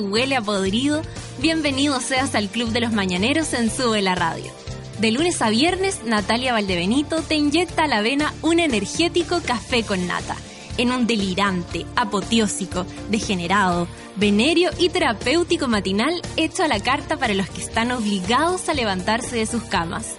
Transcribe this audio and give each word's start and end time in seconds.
huele 0.00 0.36
a 0.36 0.42
podrido, 0.42 1.02
bienvenido 1.38 2.00
seas 2.00 2.34
al 2.34 2.48
Club 2.48 2.70
de 2.70 2.80
los 2.80 2.92
Mañaneros 2.92 3.52
en 3.52 3.70
Sube 3.70 4.02
la 4.02 4.14
Radio. 4.14 4.50
De 4.98 5.10
lunes 5.10 5.42
a 5.42 5.50
viernes, 5.50 6.00
Natalia 6.04 6.52
Valdebenito 6.52 7.22
te 7.22 7.34
inyecta 7.34 7.84
a 7.84 7.88
la 7.88 8.02
vena 8.02 8.32
un 8.42 8.60
energético 8.60 9.40
café 9.44 9.82
con 9.82 10.06
nata, 10.06 10.36
en 10.78 10.92
un 10.92 11.06
delirante, 11.06 11.86
apoteósico, 11.96 12.86
degenerado, 13.10 13.88
venerio 14.16 14.70
y 14.78 14.88
terapéutico 14.88 15.68
matinal 15.68 16.22
hecho 16.36 16.62
a 16.62 16.68
la 16.68 16.80
carta 16.80 17.16
para 17.16 17.34
los 17.34 17.50
que 17.50 17.60
están 17.60 17.92
obligados 17.92 18.68
a 18.68 18.74
levantarse 18.74 19.36
de 19.36 19.46
sus 19.46 19.62
camas. 19.64 20.16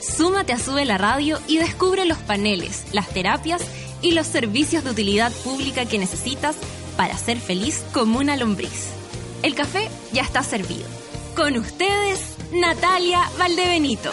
Súmate 0.00 0.52
a 0.52 0.58
Sube 0.58 0.84
la 0.84 0.98
Radio 0.98 1.38
y 1.48 1.58
descubre 1.58 2.04
los 2.04 2.18
paneles, 2.18 2.84
las 2.92 3.08
terapias 3.08 3.62
y 4.02 4.12
los 4.12 4.26
servicios 4.26 4.84
de 4.84 4.90
utilidad 4.90 5.32
pública 5.44 5.86
que 5.86 5.98
necesitas 5.98 6.56
para 6.96 7.16
ser 7.16 7.38
feliz 7.38 7.84
como 7.92 8.18
una 8.18 8.36
lombriz. 8.36 8.95
El 9.42 9.54
café 9.54 9.88
ya 10.12 10.22
está 10.22 10.42
servido. 10.42 10.86
Con 11.34 11.56
ustedes, 11.56 12.36
Natalia 12.52 13.20
Valdebenito. 13.38 14.10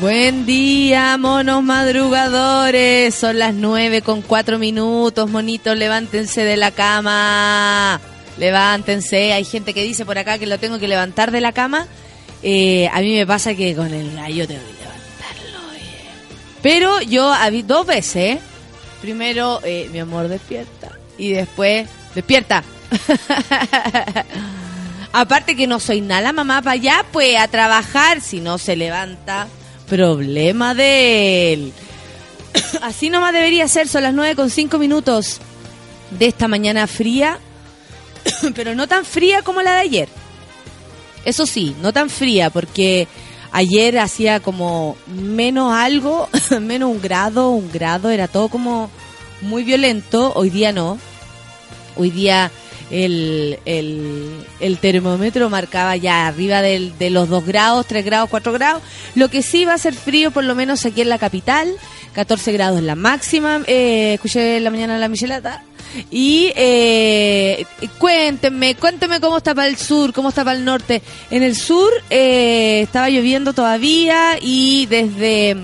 Buen 0.00 0.46
día, 0.46 1.16
monos 1.18 1.62
madrugadores. 1.62 3.14
Son 3.14 3.38
las 3.38 3.52
nueve 3.52 4.00
con 4.00 4.22
cuatro 4.22 4.58
minutos, 4.58 5.28
monitos. 5.28 5.76
Levántense 5.76 6.44
de 6.44 6.56
la 6.56 6.70
cama. 6.70 8.00
Levántense. 8.38 9.32
Hay 9.32 9.44
gente 9.44 9.74
que 9.74 9.82
dice 9.82 10.06
por 10.06 10.16
acá 10.16 10.38
que 10.38 10.46
lo 10.46 10.58
tengo 10.58 10.78
que 10.78 10.86
levantar 10.86 11.32
de 11.32 11.40
la 11.40 11.52
cama. 11.52 11.88
Eh, 12.44 12.88
a 12.92 13.00
mí 13.00 13.16
me 13.16 13.26
pasa 13.26 13.54
que 13.54 13.74
con 13.74 13.92
el 13.92 14.14
gallo 14.14 14.46
tengo 14.46 14.60
que 14.60 14.72
levantarlo. 14.72 15.58
Pero 16.62 17.02
yo 17.02 17.34
dos 17.64 17.86
veces. 17.86 18.38
Primero, 19.02 19.60
eh, 19.64 19.88
mi 19.92 19.98
amor 19.98 20.28
despierta. 20.28 20.92
Y 21.18 21.30
después, 21.30 21.88
despierta. 22.14 22.62
Aparte 25.12 25.56
que 25.56 25.66
no 25.66 25.80
soy 25.80 26.00
nada 26.00 26.32
mamá 26.32 26.62
para 26.62 26.72
allá, 26.72 27.04
pues 27.12 27.38
a 27.38 27.48
trabajar. 27.48 28.20
Si 28.20 28.40
no 28.40 28.58
se 28.58 28.76
levanta, 28.76 29.48
problema 29.88 30.74
de 30.74 31.52
él. 31.52 31.72
Así 32.82 33.10
nomás 33.10 33.32
debería 33.32 33.66
ser, 33.68 33.88
son 33.88 34.02
las 34.02 34.14
nueve 34.14 34.36
con 34.36 34.50
cinco 34.50 34.78
minutos 34.78 35.40
de 36.10 36.26
esta 36.26 36.48
mañana 36.48 36.86
fría, 36.86 37.38
pero 38.54 38.74
no 38.74 38.86
tan 38.86 39.04
fría 39.04 39.42
como 39.42 39.62
la 39.62 39.74
de 39.74 39.80
ayer. 39.80 40.08
Eso 41.24 41.46
sí, 41.46 41.74
no 41.82 41.92
tan 41.92 42.10
fría, 42.10 42.50
porque 42.50 43.08
ayer 43.52 43.98
hacía 43.98 44.40
como 44.40 44.96
menos 45.06 45.72
algo, 45.72 46.28
menos 46.60 46.90
un 46.90 47.02
grado, 47.02 47.50
un 47.50 47.70
grado, 47.70 48.10
era 48.10 48.28
todo 48.28 48.48
como 48.48 48.90
muy 49.40 49.64
violento. 49.64 50.32
Hoy 50.34 50.50
día 50.50 50.72
no. 50.72 50.98
Hoy 51.98 52.10
día 52.10 52.50
el, 52.90 53.58
el, 53.66 54.78
termómetro 54.78 55.50
marcaba 55.50 55.96
ya 55.96 56.26
arriba 56.26 56.62
de 56.62 57.10
los 57.10 57.28
2 57.28 57.44
grados, 57.44 57.86
3 57.86 58.04
grados, 58.04 58.30
4 58.30 58.52
grados. 58.52 58.82
Lo 59.14 59.28
que 59.28 59.42
sí 59.42 59.64
va 59.64 59.74
a 59.74 59.78
ser 59.78 59.94
frío, 59.94 60.30
por 60.30 60.44
lo 60.44 60.54
menos 60.54 60.86
aquí 60.86 61.02
en 61.02 61.10
la 61.10 61.18
capital. 61.18 61.74
14 62.14 62.52
grados 62.52 62.82
la 62.82 62.94
máxima. 62.94 63.62
Eh, 63.66 64.14
escuché 64.14 64.58
la 64.60 64.70
mañana 64.70 64.98
la 64.98 65.08
michelata. 65.08 65.62
Y 66.10 66.52
eh, 66.56 67.64
cuéntenme, 67.98 68.74
cuéntenme 68.74 69.20
cómo 69.20 69.38
está 69.38 69.54
para 69.54 69.68
el 69.68 69.76
sur, 69.76 70.12
cómo 70.12 70.30
está 70.30 70.44
para 70.44 70.58
el 70.58 70.64
norte. 70.64 71.02
En 71.30 71.42
el 71.42 71.56
sur 71.56 71.90
eh, 72.10 72.80
estaba 72.82 73.08
lloviendo 73.08 73.52
todavía 73.52 74.38
y 74.40 74.86
desde, 74.86 75.56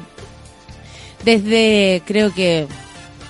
desde 1.24 2.02
creo 2.06 2.32
que 2.32 2.66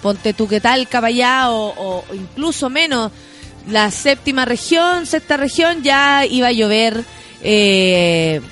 ponte 0.05 0.35
tú 0.35 0.47
qué 0.47 0.61
tal, 0.61 0.87
caballá 0.87 1.51
o, 1.51 1.73
o 1.79 2.05
incluso 2.15 2.69
menos 2.69 3.11
la 3.71 3.91
séptima 3.91 4.45
región, 4.45 5.07
sexta 5.07 5.39
región, 5.39 5.83
ya 5.83 6.27
iba 6.27 6.49
a 6.49 6.53
llover 6.53 7.03
eh, 7.43 8.43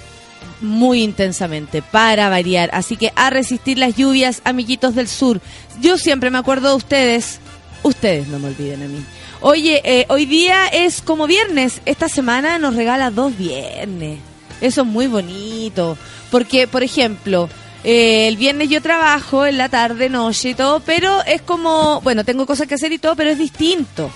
muy 0.63 1.03
intensamente, 1.03 1.83
para 1.83 2.31
variar. 2.31 2.71
Así 2.73 2.97
que 2.97 3.13
a 3.17 3.29
resistir 3.29 3.77
las 3.77 3.97
lluvias, 3.97 4.41
amiguitos 4.45 4.95
del 4.95 5.09
sur. 5.09 5.43
Yo 5.83 5.99
siempre 5.99 6.31
me 6.31 6.39
acuerdo 6.39 6.71
de 6.71 6.77
ustedes, 6.77 7.39
ustedes 7.83 8.29
no 8.29 8.39
me 8.39 8.49
olviden 8.49 8.83
a 8.83 8.87
mí. 8.87 9.05
Oye, 9.43 9.83
eh, 9.85 10.07
hoy 10.09 10.25
día 10.25 10.69
es 10.69 11.03
como 11.03 11.27
viernes, 11.27 11.83
esta 11.85 12.09
semana 12.09 12.59
nos 12.59 12.77
regala 12.77 13.11
dos 13.11 13.37
viernes. 13.37 14.21
Eso 14.63 14.81
es 14.81 14.87
muy 14.87 15.07
bonito, 15.07 15.99
porque, 16.31 16.67
por 16.67 16.83
ejemplo, 16.83 17.51
eh, 17.85 18.29
el 18.29 18.37
viernes 18.37 18.69
yo 18.69 18.81
trabajo 18.81 19.47
en 19.47 19.59
la 19.59 19.69
tarde, 19.69 20.09
noche 20.09 20.51
y 20.51 20.55
todo, 20.55 20.81
pero 20.81 21.23
es 21.25 21.43
como, 21.43 22.01
bueno, 22.01 22.25
tengo 22.25 22.47
cosas 22.47 22.67
que 22.67 22.75
hacer 22.75 22.93
y 22.93 22.99
todo, 22.99 23.17
pero 23.17 23.31
es 23.31 23.39
distinto 23.39 24.11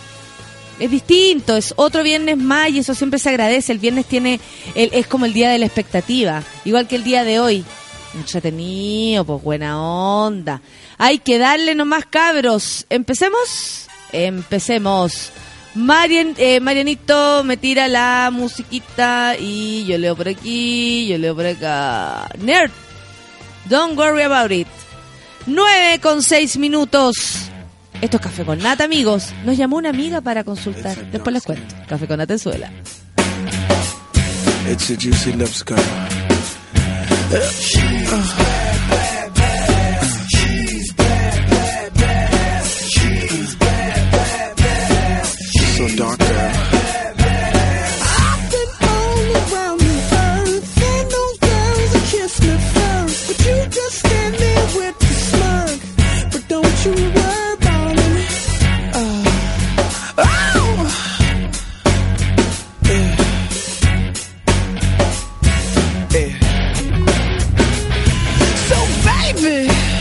es 0.79 0.91
distinto, 0.91 1.57
es 1.57 1.73
otro 1.77 2.03
viernes 2.03 2.37
más 2.37 2.71
y 2.71 2.79
eso 2.81 2.95
siempre 2.95 3.19
se 3.19 3.31
agradece. 3.31 3.73
El 3.73 3.79
viernes 3.79 4.07
tiene, 4.07 4.41
es 4.75 5.07
como 5.07 5.25
el 5.25 5.33
día 5.33 5.51
de 5.51 5.59
la 5.59 5.67
expectativa, 5.67 6.43
igual 6.65 6.87
que 6.87 6.97
el 6.97 7.05
día 7.05 7.25
de 7.25 7.41
hoy. 7.41 7.65
Entretenido, 8.15 9.25
pues 9.25 9.43
buena 9.43 9.81
onda. 9.81 10.63
Hay 10.97 11.19
que 11.19 11.39
darle 11.39 11.75
nomás 11.75 12.07
cabros. 12.07 12.87
¿Empecemos? 12.89 13.89
Empecemos. 14.13 15.33
Eh, 16.39 16.61
Marianito 16.61 17.45
me 17.45 17.59
tira 17.59 17.87
la 17.87 18.31
musiquita 18.33 19.37
y 19.39 19.85
yo 19.85 19.99
leo 19.99 20.17
por 20.17 20.29
aquí, 20.29 21.07
yo 21.09 21.19
leo 21.19 21.35
por 21.35 21.45
acá. 21.45 22.31
Nerd, 22.39 22.71
don't 23.69 23.97
worry 23.97 24.23
about 24.23 24.51
it. 24.53 24.67
9 25.47 26.01
con 26.01 26.23
6 26.23 26.57
minutos. 26.59 27.17
Esto 28.01 28.17
es 28.19 28.23
Café 28.23 28.45
con 28.45 28.59
Nata, 28.59 28.85
amigos. 28.85 29.33
Nos 29.45 29.57
llamó 29.57 29.77
una 29.77 29.91
amiga 29.91 30.21
para 30.21 30.45
consultar. 30.45 30.97
Después 31.11 31.33
les 31.33 31.45
cuento. 31.45 31.75
Café 31.89 32.07
con 32.07 32.19
Nata 32.19 32.35
en 32.35 32.39
suela. 32.39 32.71
It's 34.69 34.91
a 34.91 34.97
juicy 34.97 35.33
lips 35.33 35.63
girl. 35.65 35.79
So 45.77 45.87
dark, 45.97 46.26
baby, 69.47 69.96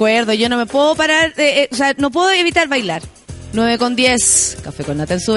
recuerdo, 0.00 0.32
yo 0.32 0.48
no 0.48 0.56
me 0.56 0.64
puedo 0.64 0.94
parar, 0.94 1.34
de, 1.34 1.64
eh, 1.64 1.68
o 1.70 1.76
sea, 1.76 1.92
no 1.98 2.10
puedo 2.10 2.30
evitar 2.30 2.68
bailar. 2.68 3.02
9 3.52 3.76
con 3.76 3.96
10, 3.96 4.56
café 4.64 4.82
con 4.82 4.96
nata 4.96 5.12
en 5.12 5.20
su. 5.20 5.34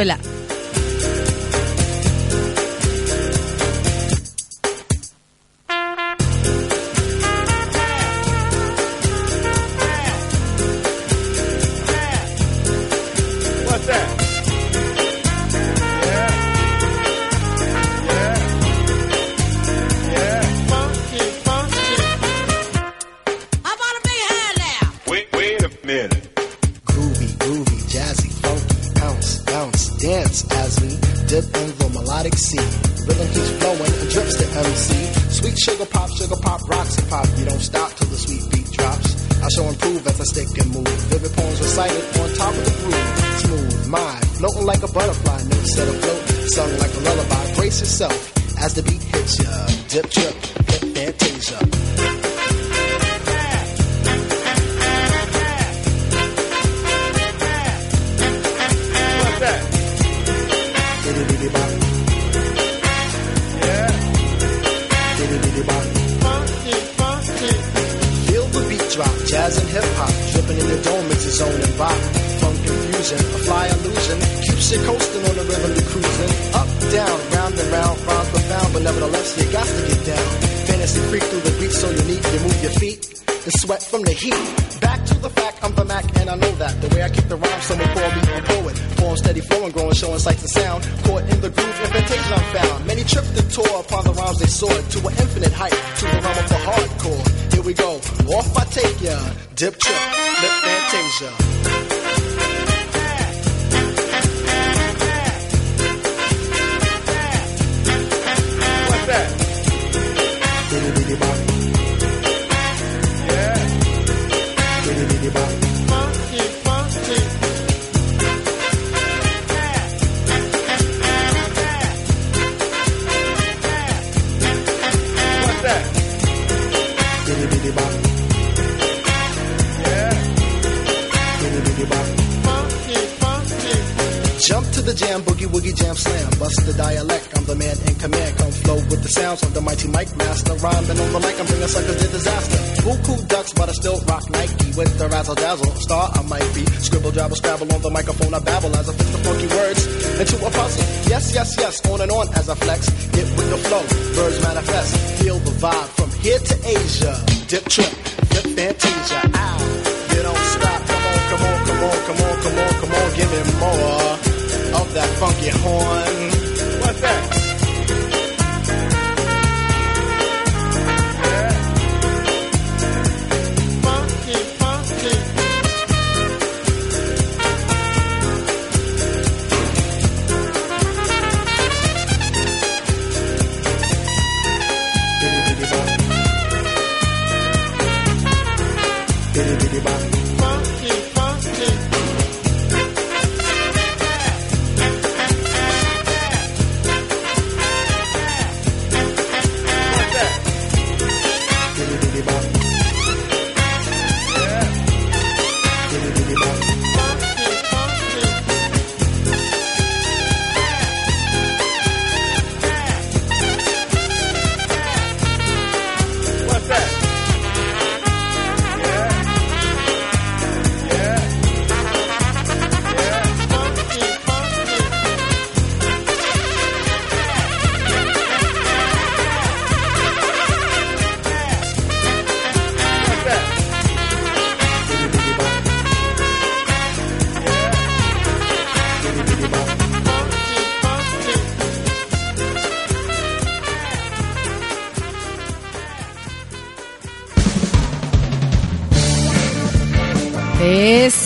sugar 35.63 35.85
pop, 35.85 36.09
sugar 36.09 36.35
pop, 36.41 36.59
rocks 36.67 36.97
and 36.97 37.09
pop. 37.09 37.27
You 37.37 37.45
don't 37.45 37.61
stop 37.61 37.91
till 37.93 38.07
the 38.07 38.17
sweet 38.17 38.43
beat 38.51 38.69
drops. 38.71 39.15
I 39.41 39.47
shall 39.55 39.69
improve 39.69 40.05
as 40.05 40.19
I 40.19 40.23
stick 40.25 40.49
and 40.59 40.69
move. 40.75 40.87
Vivid 41.07 41.31
poems 41.31 41.59
recited 41.59 42.03
on 42.19 42.27
top 42.35 42.53
of 42.53 42.65
the 42.67 42.75
groove. 42.83 43.39
Smooth 43.43 43.87
mind, 43.87 44.25
floating 44.39 44.65
like 44.65 44.83
a 44.83 44.91
butterfly. 44.91 45.39
Notes 45.43 45.75
set 45.75 45.87
floating, 45.87 46.47
sung 46.49 46.71
like 46.79 46.93
a 46.93 46.99
lullaby. 46.99 47.55
Brace 47.55 47.79
yourself 47.79 48.17
as 48.59 48.73
the 48.73 48.83
beat 48.83 49.01
hits 49.03 49.39
ya. 49.39 49.51
Dip, 49.87 50.09
trip 50.09 50.52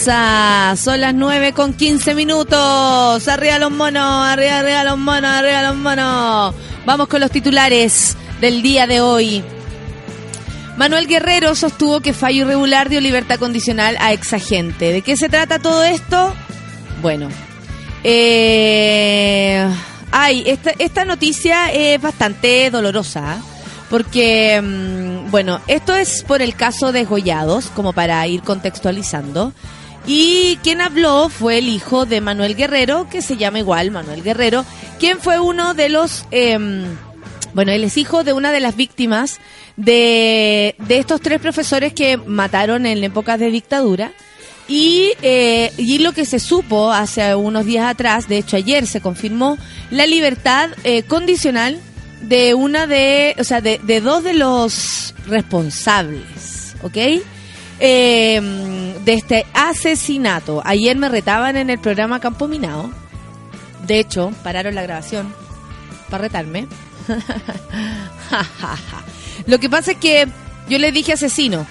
Son 0.08 1.02
las 1.02 1.14
9 1.14 1.52
con 1.52 1.74
15 1.74 2.16
minutos. 2.16 3.28
Arriba 3.28 3.60
los 3.60 3.72
monos, 3.72 4.26
arriba, 4.26 4.60
arriba 4.60 4.84
los 4.86 4.98
monos, 4.98 5.30
arriba 5.30 5.62
los 5.64 5.76
monos. 5.76 6.56
Vamos 6.86 7.10
con 7.10 7.20
los 7.20 7.30
titulares 7.30 8.16
del 8.40 8.62
día 8.62 8.88
de 8.88 9.02
hoy. 9.02 9.44
Manuel 10.78 11.08
Guerrero 11.08 11.56
sostuvo 11.56 12.00
que 12.00 12.14
fallo 12.14 12.44
irregular 12.44 12.88
dio 12.88 13.02
libertad 13.02 13.38
condicional 13.38 13.98
a 14.00 14.14
exagente. 14.14 14.94
¿De 14.94 15.02
qué 15.02 15.18
se 15.18 15.28
trata 15.28 15.60
todo 15.60 15.84
esto? 15.84 16.34
Bueno, 17.02 17.28
eh, 18.06 19.68
ay, 20.12 20.44
esta, 20.46 20.72
esta 20.80 21.04
noticia 21.04 21.70
es 21.74 22.02
bastante 22.02 22.72
dolorosa. 22.72 23.34
¿ah? 23.34 23.42
Porque, 23.90 24.62
mm, 24.62 25.32
bueno, 25.32 25.60
esto 25.68 25.94
es 25.94 26.24
por 26.24 26.42
el 26.42 26.56
caso 26.56 26.94
de 26.94 27.04
Gollados, 27.04 27.66
como 27.68 27.92
para 27.92 28.26
ir 28.26 28.42
contextualizando. 28.42 29.52
Y 30.08 30.58
quien 30.64 30.80
habló 30.80 31.28
fue 31.28 31.58
el 31.58 31.68
hijo 31.68 32.06
de 32.06 32.22
Manuel 32.22 32.56
Guerrero, 32.56 33.10
que 33.10 33.22
se 33.22 33.36
llama 33.36 33.60
igual 33.60 33.92
Manuel 33.92 34.24
Guerrero, 34.24 34.66
quien 35.00 35.20
fue 35.20 35.40
uno 35.40 35.74
de 35.74 35.90
los... 35.90 36.26
em, 36.32 36.86
bueno, 37.54 37.74
él 37.74 37.84
es 37.84 37.98
hijo 37.98 38.24
de 38.24 38.32
una 38.34 38.52
de 38.52 38.62
las 38.62 38.78
víctimas 38.78 39.40
de, 39.76 40.76
de 40.80 40.98
estos 40.98 41.20
tres 41.20 41.42
profesores 41.42 41.92
que 41.92 42.16
mataron 42.16 42.86
en 42.86 43.04
épocas 43.04 43.38
de 43.40 43.52
dictadura. 43.52 44.14
Y, 44.70 45.12
eh, 45.22 45.72
y 45.78 46.00
lo 46.00 46.14
que 46.14 46.26
se 46.26 46.40
supo 46.40 46.92
hace 46.92 47.36
unos 47.36 47.66
días 47.66 47.86
atrás, 47.86 48.28
de 48.28 48.38
hecho 48.38 48.58
ayer 48.58 48.86
se 48.86 49.02
confirmó 49.02 49.58
la 49.92 50.06
libertad 50.06 50.70
eh, 50.84 51.04
condicional 51.04 51.80
de 52.22 52.54
una 52.54 52.86
de, 52.86 53.36
o 53.40 53.44
sea, 53.44 53.62
de, 53.62 53.80
de 53.84 54.02
dos 54.02 54.24
de 54.24 54.34
los 54.34 55.14
responsables, 55.26 56.76
¿ok? 56.82 56.98
Eh, 57.80 58.42
de 59.06 59.14
este 59.14 59.46
asesinato. 59.54 60.62
Ayer 60.66 60.98
me 60.98 61.10
retaban 61.10 61.58
en 61.58 61.70
el 61.70 61.80
programa 61.80 62.20
Campo 62.20 62.48
Minado. 62.48 62.90
De 63.86 64.00
hecho, 64.00 64.32
pararon 64.44 64.76
la 64.76 64.84
grabación 64.84 65.34
para 66.10 66.24
retarme. 66.24 66.68
Lo 69.48 69.60
que 69.60 69.70
pasa 69.70 69.92
es 69.92 69.98
que 69.98 70.28
yo 70.68 70.78
le 70.78 70.92
dije 70.92 71.14
asesino. 71.14 71.66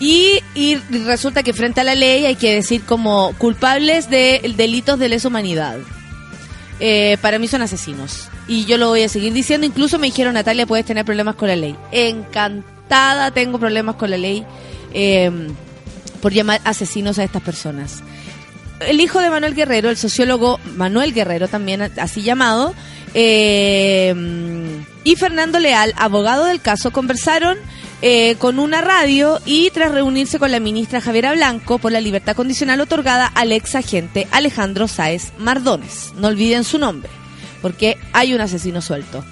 Y, 0.00 0.40
y 0.54 0.76
resulta 1.04 1.42
que 1.42 1.52
frente 1.52 1.82
a 1.82 1.84
la 1.84 1.94
ley 1.94 2.24
hay 2.24 2.36
que 2.36 2.54
decir 2.54 2.82
como 2.84 3.34
culpables 3.38 4.08
de 4.08 4.54
delitos 4.56 4.98
de 4.98 5.10
lesa 5.10 5.28
humanidad. 5.28 5.78
Eh, 6.80 7.18
para 7.20 7.38
mí 7.38 7.48
son 7.48 7.62
asesinos. 7.62 8.28
Y 8.48 8.64
yo 8.64 8.78
lo 8.78 8.88
voy 8.88 9.02
a 9.02 9.08
seguir 9.08 9.32
diciendo. 9.32 9.66
Incluso 9.66 9.98
me 9.98 10.06
dijeron, 10.06 10.34
Natalia, 10.34 10.66
puedes 10.66 10.86
tener 10.86 11.04
problemas 11.04 11.36
con 11.36 11.48
la 11.48 11.56
ley. 11.56 11.76
Encantada 11.92 13.30
tengo 13.30 13.58
problemas 13.58 13.96
con 13.96 14.10
la 14.10 14.16
ley 14.16 14.44
eh, 14.94 15.30
por 16.20 16.32
llamar 16.32 16.60
asesinos 16.64 17.18
a 17.18 17.24
estas 17.24 17.42
personas. 17.42 18.02
El 18.80 19.00
hijo 19.00 19.20
de 19.20 19.30
Manuel 19.30 19.54
Guerrero, 19.54 19.90
el 19.90 19.96
sociólogo 19.96 20.58
Manuel 20.76 21.12
Guerrero, 21.12 21.48
también 21.48 21.82
así 21.82 22.22
llamado, 22.22 22.74
eh, 23.14 24.14
y 25.04 25.16
Fernando 25.16 25.58
Leal, 25.58 25.94
abogado 25.96 26.44
del 26.46 26.60
caso, 26.60 26.90
conversaron 26.90 27.58
eh, 28.04 28.34
con 28.38 28.58
una 28.58 28.80
radio 28.80 29.38
y 29.46 29.70
tras 29.70 29.92
reunirse 29.92 30.38
con 30.38 30.50
la 30.50 30.58
ministra 30.58 31.00
Javiera 31.00 31.32
Blanco 31.32 31.78
por 31.78 31.92
la 31.92 32.00
libertad 32.00 32.34
condicional 32.34 32.80
otorgada 32.80 33.26
al 33.26 33.52
ex 33.52 33.76
agente 33.76 34.26
Alejandro 34.32 34.88
Sáez 34.88 35.32
Mardones. 35.38 36.12
No 36.16 36.28
olviden 36.28 36.64
su 36.64 36.78
nombre, 36.78 37.10
porque 37.60 37.96
hay 38.12 38.34
un 38.34 38.40
asesino 38.40 38.80
suelto. 38.80 39.24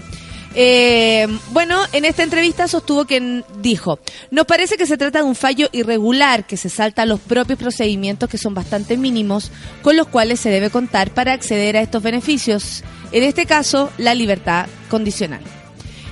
Eh, 0.54 1.28
bueno, 1.52 1.80
en 1.92 2.04
esta 2.04 2.24
entrevista 2.24 2.66
sostuvo 2.66 3.04
que 3.04 3.44
dijo, 3.58 4.00
nos 4.32 4.46
parece 4.46 4.76
que 4.76 4.86
se 4.86 4.96
trata 4.96 5.20
de 5.20 5.24
un 5.24 5.36
fallo 5.36 5.68
irregular 5.70 6.44
que 6.44 6.56
se 6.56 6.68
salta 6.68 7.02
a 7.02 7.06
los 7.06 7.20
propios 7.20 7.58
procedimientos 7.58 8.28
que 8.28 8.38
son 8.38 8.52
bastante 8.52 8.96
mínimos 8.96 9.52
con 9.82 9.96
los 9.96 10.08
cuales 10.08 10.40
se 10.40 10.50
debe 10.50 10.70
contar 10.70 11.12
para 11.12 11.34
acceder 11.34 11.76
a 11.76 11.82
estos 11.82 12.02
beneficios, 12.02 12.82
en 13.12 13.22
este 13.22 13.46
caso 13.46 13.90
la 13.96 14.14
libertad 14.14 14.66
condicional. 14.88 15.42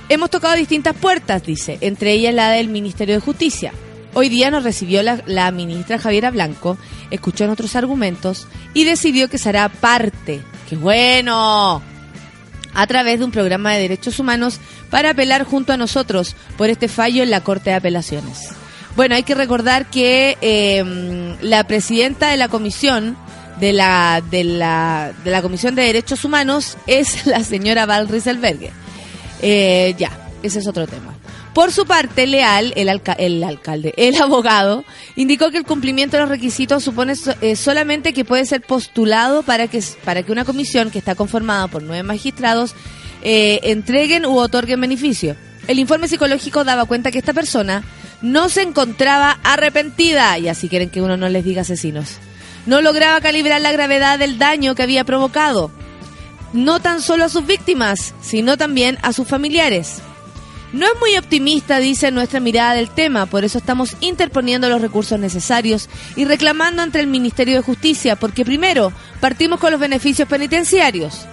Hemos 0.07 0.29
tocado 0.29 0.55
distintas 0.55 0.95
puertas, 0.95 1.43
dice, 1.45 1.77
entre 1.81 2.13
ellas 2.13 2.33
la 2.33 2.51
del 2.51 2.69
Ministerio 2.69 3.15
de 3.15 3.21
Justicia. 3.21 3.73
Hoy 4.13 4.29
día 4.29 4.49
nos 4.49 4.63
recibió 4.63 5.03
la, 5.03 5.21
la 5.27 5.51
ministra 5.51 5.99
Javiera 5.99 6.31
Blanco, 6.31 6.77
escuchó 7.11 7.45
nuestros 7.45 7.75
argumentos 7.75 8.47
y 8.73 8.85
decidió 8.85 9.29
que 9.29 9.37
será 9.37 9.69
parte, 9.69 10.41
¡qué 10.67 10.77
bueno!, 10.77 11.83
a 12.73 12.87
través 12.87 13.19
de 13.19 13.25
un 13.25 13.31
programa 13.31 13.73
de 13.73 13.81
derechos 13.81 14.19
humanos 14.19 14.59
para 14.89 15.11
apelar 15.11 15.43
junto 15.43 15.73
a 15.73 15.77
nosotros 15.77 16.35
por 16.57 16.69
este 16.69 16.87
fallo 16.87 17.23
en 17.23 17.29
la 17.29 17.41
Corte 17.41 17.69
de 17.69 17.75
Apelaciones. 17.75 18.49
Bueno, 18.95 19.15
hay 19.15 19.23
que 19.23 19.35
recordar 19.35 19.89
que 19.89 20.37
eh, 20.41 21.37
la 21.41 21.63
presidenta 21.65 22.29
de 22.29 22.37
la 22.37 22.49
comisión 22.49 23.17
de 23.59 23.73
la, 23.73 24.21
de 24.29 24.43
la 24.43 25.13
de 25.23 25.31
la 25.31 25.41
Comisión 25.41 25.75
de 25.75 25.83
Derechos 25.83 26.23
Humanos 26.25 26.77
es 26.87 27.25
la 27.25 27.43
señora 27.43 27.85
Val 27.85 28.07
Rieselberger. 28.07 28.71
Eh, 29.41 29.95
ya, 29.97 30.11
ese 30.43 30.59
es 30.59 30.67
otro 30.67 30.87
tema. 30.87 31.18
Por 31.59 31.73
su 31.73 31.85
parte, 31.85 32.25
Leal, 32.25 32.71
el, 32.77 32.87
el 33.17 33.43
alcalde, 33.43 33.93
el 33.97 34.15
abogado, 34.15 34.85
indicó 35.17 35.51
que 35.51 35.57
el 35.57 35.65
cumplimiento 35.65 36.15
de 36.15 36.21
los 36.21 36.29
requisitos 36.29 36.81
supone 36.81 37.15
eh, 37.41 37.57
solamente 37.57 38.13
que 38.13 38.23
puede 38.23 38.45
ser 38.45 38.61
postulado 38.61 39.43
para 39.43 39.67
que, 39.67 39.83
para 40.05 40.23
que 40.23 40.31
una 40.31 40.45
comisión 40.45 40.89
que 40.89 40.99
está 40.99 41.15
conformada 41.15 41.67
por 41.67 41.83
nueve 41.83 42.01
magistrados 42.03 42.75
eh, 43.23 43.59
entreguen 43.63 44.25
u 44.25 44.37
otorguen 44.37 44.79
beneficio. 44.79 45.35
El 45.67 45.79
informe 45.79 46.07
psicológico 46.07 46.63
daba 46.63 46.85
cuenta 46.85 47.11
que 47.11 47.19
esta 47.19 47.33
persona 47.33 47.83
no 48.21 48.47
se 48.47 48.61
encontraba 48.61 49.37
arrepentida, 49.43 50.39
y 50.39 50.47
así 50.47 50.69
quieren 50.69 50.89
que 50.89 51.01
uno 51.01 51.17
no 51.17 51.27
les 51.27 51.43
diga 51.43 51.63
asesinos. 51.63 52.19
No 52.67 52.79
lograba 52.79 53.19
calibrar 53.19 53.59
la 53.59 53.73
gravedad 53.73 54.17
del 54.17 54.39
daño 54.39 54.75
que 54.75 54.83
había 54.83 55.03
provocado 55.03 55.71
no 56.53 56.79
tan 56.79 57.01
solo 57.01 57.25
a 57.25 57.29
sus 57.29 57.45
víctimas, 57.45 58.15
sino 58.21 58.55
también 58.55 58.97
a 59.01 59.11
sus 59.11 59.27
familiares. 59.27 60.01
No 60.71 60.85
es 60.85 60.99
muy 60.99 61.17
optimista, 61.17 61.79
dice 61.79 62.11
nuestra 62.11 62.39
mirada 62.39 62.75
del 62.75 62.91
tema, 62.91 63.25
por 63.25 63.43
eso 63.43 63.57
estamos 63.57 63.95
interponiendo 64.01 64.69
los 64.69 64.81
recursos 64.81 65.19
necesarios 65.19 65.89
y 66.15 66.25
reclamando 66.25 66.83
ante 66.83 66.99
el 66.99 67.07
Ministerio 67.07 67.55
de 67.55 67.63
Justicia, 67.63 68.15
porque 68.17 68.45
primero 68.45 68.93
partimos 69.19 69.59
con 69.59 69.71
los 69.71 69.79
beneficios 69.79 70.27
penitenciarios, 70.27 71.25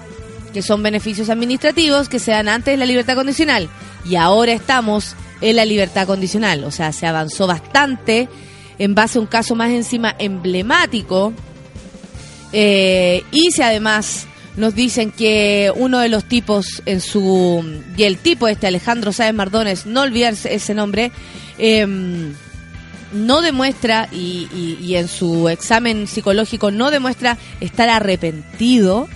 que 0.55 0.63
son 0.63 0.83
beneficios 0.83 1.29
administrativos 1.29 2.09
que 2.09 2.19
se 2.19 2.31
dan 2.31 2.49
antes 2.49 2.79
la 2.79 2.87
libertad 2.87 3.15
condicional, 3.15 3.69
y 4.07 4.17
ahora 4.17 4.53
estamos 4.53 5.15
en 5.43 5.57
la 5.57 5.67
libertad 5.67 6.07
condicional, 6.07 6.65
o 6.65 6.71
sea, 6.71 6.93
se 6.93 7.07
avanzó 7.07 7.47
bastante 7.47 8.31
en 8.79 8.95
base 8.95 9.19
a 9.19 9.21
un 9.21 9.27
caso 9.27 9.55
más 9.55 9.71
encima 9.71 10.15
emblemático, 10.19 11.35
eh, 12.53 13.23
y 13.33 13.51
si 13.51 13.61
además 13.61 14.27
nos 14.57 14.75
dicen 14.75 15.11
que 15.13 15.71
uno 15.75 15.99
de 15.99 16.09
los 16.09 16.25
tipos 16.25 16.83
en 16.87 17.01
su. 17.01 17.65
Y 17.97 18.03
el 18.05 18.19
tipo 18.19 18.49
este, 18.49 18.67
Alejandro 18.67 19.13
Sáez 19.13 19.35
Mardones, 19.35 19.87
no 19.87 20.03
olvidarse 20.03 20.55
ese 20.55 20.75
nombre, 20.75 21.13
em, 21.59 22.33
no 23.13 23.41
demuestra, 23.41 24.09
y, 24.13 24.49
y- 24.81 24.97
en 24.97 25.09
su 25.09 25.49
examen 25.49 26.07
psicológico 26.07 26.71
no 26.71 26.91
demuestra 26.91 27.39
estar 27.61 27.89
arrepentido, 27.89 29.09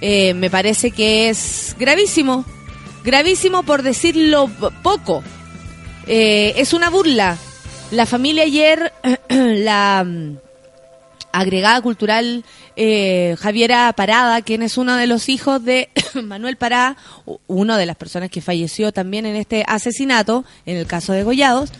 eh, 0.00 0.34
me 0.34 0.50
parece 0.50 0.90
que 0.90 1.28
es 1.28 1.74
gravísimo. 1.78 2.44
Gravísimo 3.04 3.62
por 3.64 3.82
decirlo 3.82 4.48
poco. 4.82 5.22
Eh, 6.06 6.54
es 6.56 6.72
una 6.72 6.88
burla. 6.90 7.36
La 7.90 8.06
familia 8.06 8.44
ayer, 8.44 8.92
la 9.28 10.06
agregada 11.32 11.80
cultural 11.80 12.44
eh, 12.76 13.36
Javiera 13.40 13.92
Parada, 13.94 14.42
quien 14.42 14.62
es 14.62 14.76
uno 14.76 14.96
de 14.96 15.06
los 15.06 15.28
hijos 15.28 15.64
de 15.64 15.90
Manuel 16.22 16.56
Parada, 16.56 16.96
una 17.46 17.78
de 17.78 17.86
las 17.86 17.96
personas 17.96 18.30
que 18.30 18.40
falleció 18.40 18.92
también 18.92 19.26
en 19.26 19.36
este 19.36 19.64
asesinato, 19.66 20.44
en 20.66 20.76
el 20.76 20.86
caso 20.86 21.12
de 21.12 21.24
Gollados. 21.24 21.70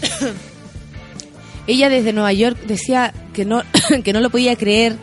Ella 1.66 1.88
desde 1.88 2.12
Nueva 2.12 2.32
York 2.32 2.58
decía 2.66 3.12
que 3.32 3.44
no, 3.44 3.62
que 4.04 4.12
no 4.12 4.20
lo 4.20 4.30
podía 4.30 4.56
creer. 4.56 4.96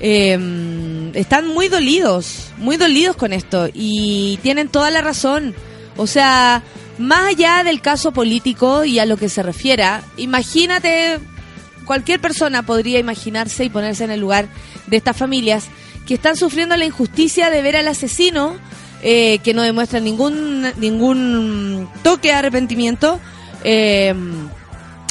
Eh, 0.00 1.10
están 1.14 1.48
muy 1.48 1.68
dolidos, 1.68 2.50
muy 2.58 2.76
dolidos 2.76 3.16
con 3.16 3.32
esto 3.32 3.68
y 3.72 4.38
tienen 4.42 4.68
toda 4.68 4.90
la 4.90 5.00
razón. 5.00 5.54
O 5.96 6.06
sea, 6.06 6.62
más 6.98 7.28
allá 7.28 7.64
del 7.64 7.80
caso 7.80 8.12
político 8.12 8.84
y 8.84 8.98
a 8.98 9.06
lo 9.06 9.16
que 9.16 9.28
se 9.28 9.42
refiera, 9.42 10.02
imagínate, 10.16 11.18
cualquier 11.88 12.20
persona 12.20 12.62
podría 12.64 12.98
imaginarse 12.98 13.64
y 13.64 13.70
ponerse 13.70 14.04
en 14.04 14.10
el 14.10 14.20
lugar 14.20 14.46
de 14.86 14.98
estas 14.98 15.16
familias 15.16 15.68
que 16.06 16.14
están 16.14 16.36
sufriendo 16.36 16.76
la 16.76 16.84
injusticia 16.84 17.48
de 17.48 17.62
ver 17.62 17.76
al 17.76 17.88
asesino 17.88 18.56
eh, 19.02 19.38
que 19.42 19.54
no 19.54 19.62
demuestra 19.62 19.98
ningún 19.98 20.66
ningún 20.76 21.88
toque 22.02 22.28
de 22.28 22.34
arrepentimiento. 22.34 23.18
eh, 23.64 24.14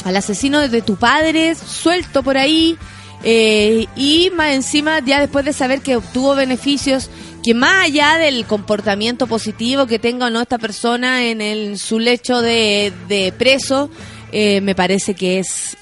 al 0.04 0.16
asesino 0.16 0.60
de 0.68 0.80
tu 0.80 0.94
padre 0.96 1.56
suelto 1.56 2.22
por 2.22 2.38
ahí 2.38 2.78
eh, 3.24 3.86
y 3.96 4.30
más 4.30 4.54
encima 4.54 5.00
ya 5.00 5.18
después 5.18 5.44
de 5.44 5.52
saber 5.52 5.80
que 5.80 5.96
obtuvo 5.96 6.36
beneficios 6.36 7.10
que 7.42 7.54
más 7.54 7.86
allá 7.86 8.16
del 8.16 8.46
comportamiento 8.46 9.26
positivo 9.26 9.86
que 9.86 9.98
tenga 9.98 10.26
o 10.26 10.30
no 10.30 10.40
esta 10.40 10.58
persona 10.58 11.24
en 11.24 11.40
el, 11.40 11.78
su 11.78 11.98
lecho 11.98 12.40
de, 12.40 12.92
de 13.08 13.32
preso 13.36 13.90
eh, 14.32 14.60
me 14.60 14.74
parece 14.74 15.14
que 15.14 15.38
es 15.38 15.76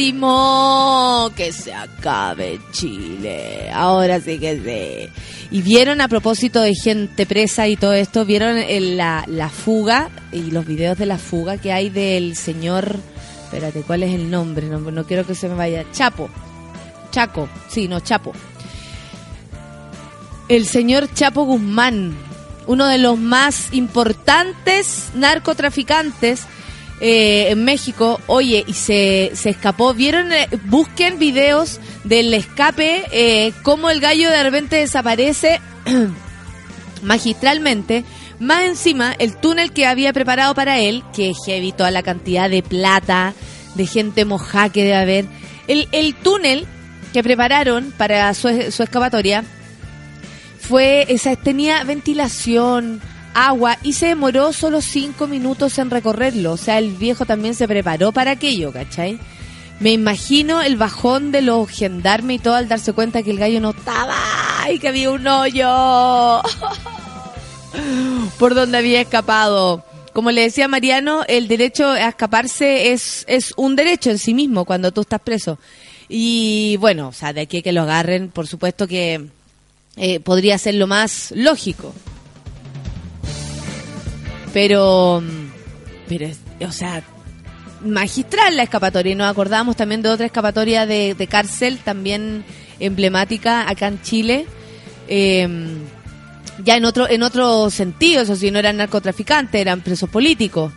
gravísimo 0.00 1.30
que 1.36 1.52
se 1.52 1.72
acabe 1.74 2.60
Chile. 2.72 3.70
Ahora 3.72 4.20
sí 4.20 4.38
que 4.38 5.08
sí. 5.08 5.08
Y 5.50 5.62
vieron 5.62 6.00
a 6.00 6.06
propósito 6.08 6.60
de 6.60 6.74
gente 6.74 7.26
presa 7.26 7.66
y 7.66 7.76
todo 7.76 7.92
esto, 7.92 8.24
vieron 8.24 8.56
el- 8.56 8.96
la, 8.96 9.24
la 9.26 9.48
fuga 9.48 10.10
y 10.32 10.50
los 10.52 10.64
videos 10.66 10.96
de 10.98 11.06
la 11.06 11.18
fuga 11.18 11.58
que 11.58 11.72
hay 11.72 11.90
del 11.90 12.36
señor, 12.36 12.96
espérate, 13.44 13.82
¿cuál 13.82 14.04
es 14.04 14.14
el 14.14 14.30
nombre? 14.30 14.68
No, 14.68 14.78
no 14.78 15.04
quiero 15.04 15.26
que 15.26 15.34
se 15.34 15.48
me 15.48 15.54
vaya. 15.56 15.84
Chapo. 15.92 16.30
Chaco, 17.10 17.48
sí, 17.68 17.88
no, 17.88 17.98
Chapo. 17.98 18.32
El 20.48 20.66
señor 20.66 21.12
Chapo 21.14 21.44
Guzmán, 21.44 22.14
uno 22.68 22.86
de 22.86 22.98
los 22.98 23.18
más 23.18 23.72
importantes 23.72 25.08
narcotraficantes 25.14 26.42
eh, 27.00 27.50
en 27.50 27.64
México. 27.64 28.20
Oye, 28.26 28.64
y 28.66 28.74
se, 28.74 29.32
se 29.34 29.50
escapó. 29.50 29.94
¿Vieron? 29.94 30.32
eh, 30.32 30.48
busquen 30.64 31.18
videos 31.18 31.80
del 32.04 32.32
escape, 32.34 33.04
eh, 33.12 33.52
cómo 33.62 33.90
el 33.90 34.00
gallo 34.00 34.30
de 34.30 34.42
repente 34.42 34.76
desaparece 34.76 35.60
magistralmente. 37.02 38.04
Más 38.38 38.64
encima, 38.64 39.14
el 39.18 39.36
túnel 39.36 39.72
que 39.72 39.86
había 39.86 40.12
preparado 40.12 40.54
para 40.54 40.78
él, 40.78 41.02
que 41.14 41.30
es 41.30 41.36
heavy 41.44 41.72
toda 41.72 41.90
la 41.90 42.02
cantidad 42.02 42.48
de 42.48 42.62
plata, 42.62 43.34
de 43.74 43.86
gente 43.86 44.24
mojada 44.24 44.70
que 44.70 44.82
debe 44.84 44.96
haber. 44.96 45.24
El, 45.68 45.88
el 45.92 46.14
túnel 46.14 46.66
que 47.12 47.22
prepararon 47.22 47.92
para 47.96 48.32
su, 48.34 48.48
su 48.70 48.82
excavatoria 48.82 49.44
fue, 50.58 51.06
esa, 51.08 51.36
tenía 51.36 51.82
ventilación, 51.84 53.00
agua 53.34 53.78
y 53.82 53.92
se 53.94 54.06
demoró 54.08 54.52
solo 54.52 54.80
cinco 54.80 55.26
minutos 55.26 55.78
en 55.78 55.90
recorrerlo. 55.90 56.52
O 56.52 56.56
sea, 56.56 56.78
el 56.78 56.92
viejo 56.92 57.26
también 57.26 57.54
se 57.54 57.68
preparó 57.68 58.12
para 58.12 58.32
aquello, 58.32 58.72
¿cachai? 58.72 59.18
Me 59.80 59.92
imagino 59.92 60.60
el 60.60 60.76
bajón 60.76 61.32
de 61.32 61.40
los 61.40 61.68
gendarmes 61.70 62.36
y 62.36 62.38
todo 62.38 62.54
al 62.54 62.68
darse 62.68 62.92
cuenta 62.92 63.22
que 63.22 63.30
el 63.30 63.38
gallo 63.38 63.60
no 63.60 63.70
estaba 63.70 64.18
y 64.70 64.78
que 64.78 64.88
había 64.88 65.10
un 65.10 65.26
hoyo 65.26 66.42
por 68.38 68.54
donde 68.54 68.78
había 68.78 69.00
escapado. 69.00 69.84
Como 70.12 70.32
le 70.32 70.42
decía 70.42 70.68
Mariano, 70.68 71.22
el 71.28 71.48
derecho 71.48 71.88
a 71.90 72.08
escaparse 72.08 72.92
es, 72.92 73.24
es 73.26 73.54
un 73.56 73.74
derecho 73.76 74.10
en 74.10 74.18
sí 74.18 74.34
mismo 74.34 74.64
cuando 74.64 74.92
tú 74.92 75.00
estás 75.02 75.20
preso. 75.20 75.58
Y 76.08 76.76
bueno, 76.78 77.08
o 77.08 77.12
sea, 77.12 77.32
de 77.32 77.42
aquí 77.42 77.58
a 77.58 77.62
que 77.62 77.72
lo 77.72 77.82
agarren, 77.82 78.28
por 78.28 78.48
supuesto 78.48 78.88
que 78.88 79.28
eh, 79.96 80.20
podría 80.20 80.58
ser 80.58 80.74
lo 80.74 80.86
más 80.88 81.32
lógico. 81.34 81.94
Pero, 84.52 85.22
mm, 85.22 86.08
pero, 86.08 86.28
o 86.66 86.72
sea, 86.72 87.02
magistral 87.84 88.56
la 88.56 88.64
escapatoria. 88.64 89.12
Y 89.12 89.16
nos 89.16 89.30
acordamos 89.30 89.76
también 89.76 90.02
de 90.02 90.08
otra 90.08 90.26
escapatoria 90.26 90.86
de, 90.86 91.28
cárcel, 91.30 91.78
también 91.78 92.44
emblemática 92.78 93.68
acá 93.68 93.88
en 93.88 94.02
Chile. 94.02 94.46
Eh, 95.08 95.48
ya 96.64 96.76
en 96.76 96.84
otro, 96.84 97.08
en 97.08 97.22
otro 97.22 97.70
sentido, 97.70 98.22
eso 98.22 98.36
sí, 98.36 98.50
no 98.50 98.58
eran 98.58 98.76
narcotraficantes, 98.76 99.60
eran 99.60 99.80
presos 99.80 100.08
políticos. 100.08 100.72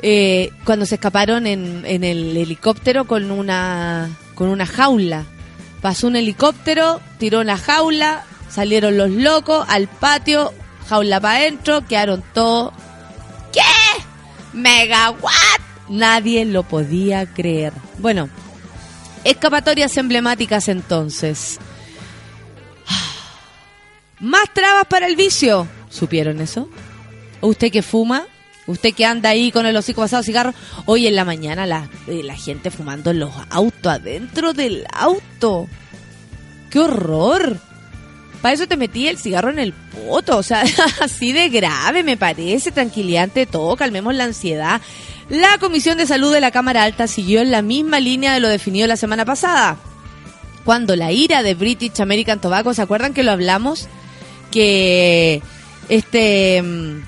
Eh, 0.00 0.50
cuando 0.64 0.86
se 0.86 0.96
escaparon 0.96 1.46
en, 1.46 1.84
en 1.86 2.04
el 2.04 2.36
helicóptero 2.36 3.06
con 3.06 3.30
una, 3.30 4.10
con 4.34 4.48
una 4.48 4.66
jaula. 4.66 5.24
Pasó 5.80 6.06
un 6.06 6.16
helicóptero, 6.16 7.00
tiró 7.18 7.40
una 7.40 7.56
jaula, 7.56 8.24
salieron 8.48 8.96
los 8.96 9.10
locos 9.10 9.64
al 9.68 9.88
patio, 9.88 10.52
jaula 10.88 11.20
para 11.20 11.38
adentro, 11.38 11.86
quedaron 11.86 12.22
todos. 12.34 12.72
¿Qué? 13.56 13.62
¿Megawatt? 14.52 15.60
Nadie 15.88 16.44
lo 16.44 16.62
podía 16.62 17.26
creer. 17.32 17.72
Bueno, 17.98 18.28
escapatorias 19.24 19.96
emblemáticas 19.96 20.68
entonces. 20.68 21.58
Más 24.20 24.52
trabas 24.52 24.86
para 24.86 25.06
el 25.06 25.16
vicio. 25.16 25.66
¿Supieron 25.88 26.40
eso? 26.40 26.68
¿Usted 27.40 27.72
que 27.72 27.82
fuma? 27.82 28.26
¿Usted 28.66 28.92
que 28.92 29.06
anda 29.06 29.30
ahí 29.30 29.50
con 29.52 29.64
el 29.64 29.76
hocico 29.76 30.02
pasado 30.02 30.22
cigarro? 30.22 30.52
Hoy 30.84 31.06
en 31.06 31.16
la 31.16 31.24
mañana 31.24 31.64
la, 31.64 31.88
eh, 32.08 32.22
la 32.22 32.34
gente 32.34 32.70
fumando 32.70 33.10
en 33.10 33.20
los 33.20 33.32
autos, 33.48 33.86
adentro 33.92 34.52
del 34.52 34.84
auto. 34.92 35.68
¡Qué 36.68 36.80
horror! 36.80 37.58
Para 38.46 38.54
eso 38.54 38.68
te 38.68 38.76
metí 38.76 39.08
el 39.08 39.18
cigarro 39.18 39.50
en 39.50 39.58
el 39.58 39.72
poto. 39.72 40.36
O 40.36 40.42
sea, 40.44 40.62
así 41.00 41.32
de 41.32 41.48
grave 41.48 42.04
me 42.04 42.16
parece. 42.16 42.70
Tranquilante 42.70 43.44
todo. 43.44 43.74
Calmemos 43.74 44.14
la 44.14 44.22
ansiedad. 44.22 44.80
La 45.28 45.58
Comisión 45.58 45.98
de 45.98 46.06
Salud 46.06 46.32
de 46.32 46.40
la 46.40 46.52
Cámara 46.52 46.84
Alta 46.84 47.08
siguió 47.08 47.40
en 47.40 47.50
la 47.50 47.60
misma 47.60 47.98
línea 47.98 48.32
de 48.32 48.38
lo 48.38 48.46
definido 48.46 48.86
la 48.86 48.96
semana 48.96 49.24
pasada. 49.24 49.78
Cuando 50.64 50.94
la 50.94 51.10
ira 51.10 51.42
de 51.42 51.56
British 51.56 52.00
American 52.00 52.40
Tobacco, 52.40 52.72
¿se 52.72 52.82
acuerdan 52.82 53.14
que 53.14 53.24
lo 53.24 53.32
hablamos? 53.32 53.88
Que 54.52 55.42
este... 55.88 56.62
mm, 56.62 57.02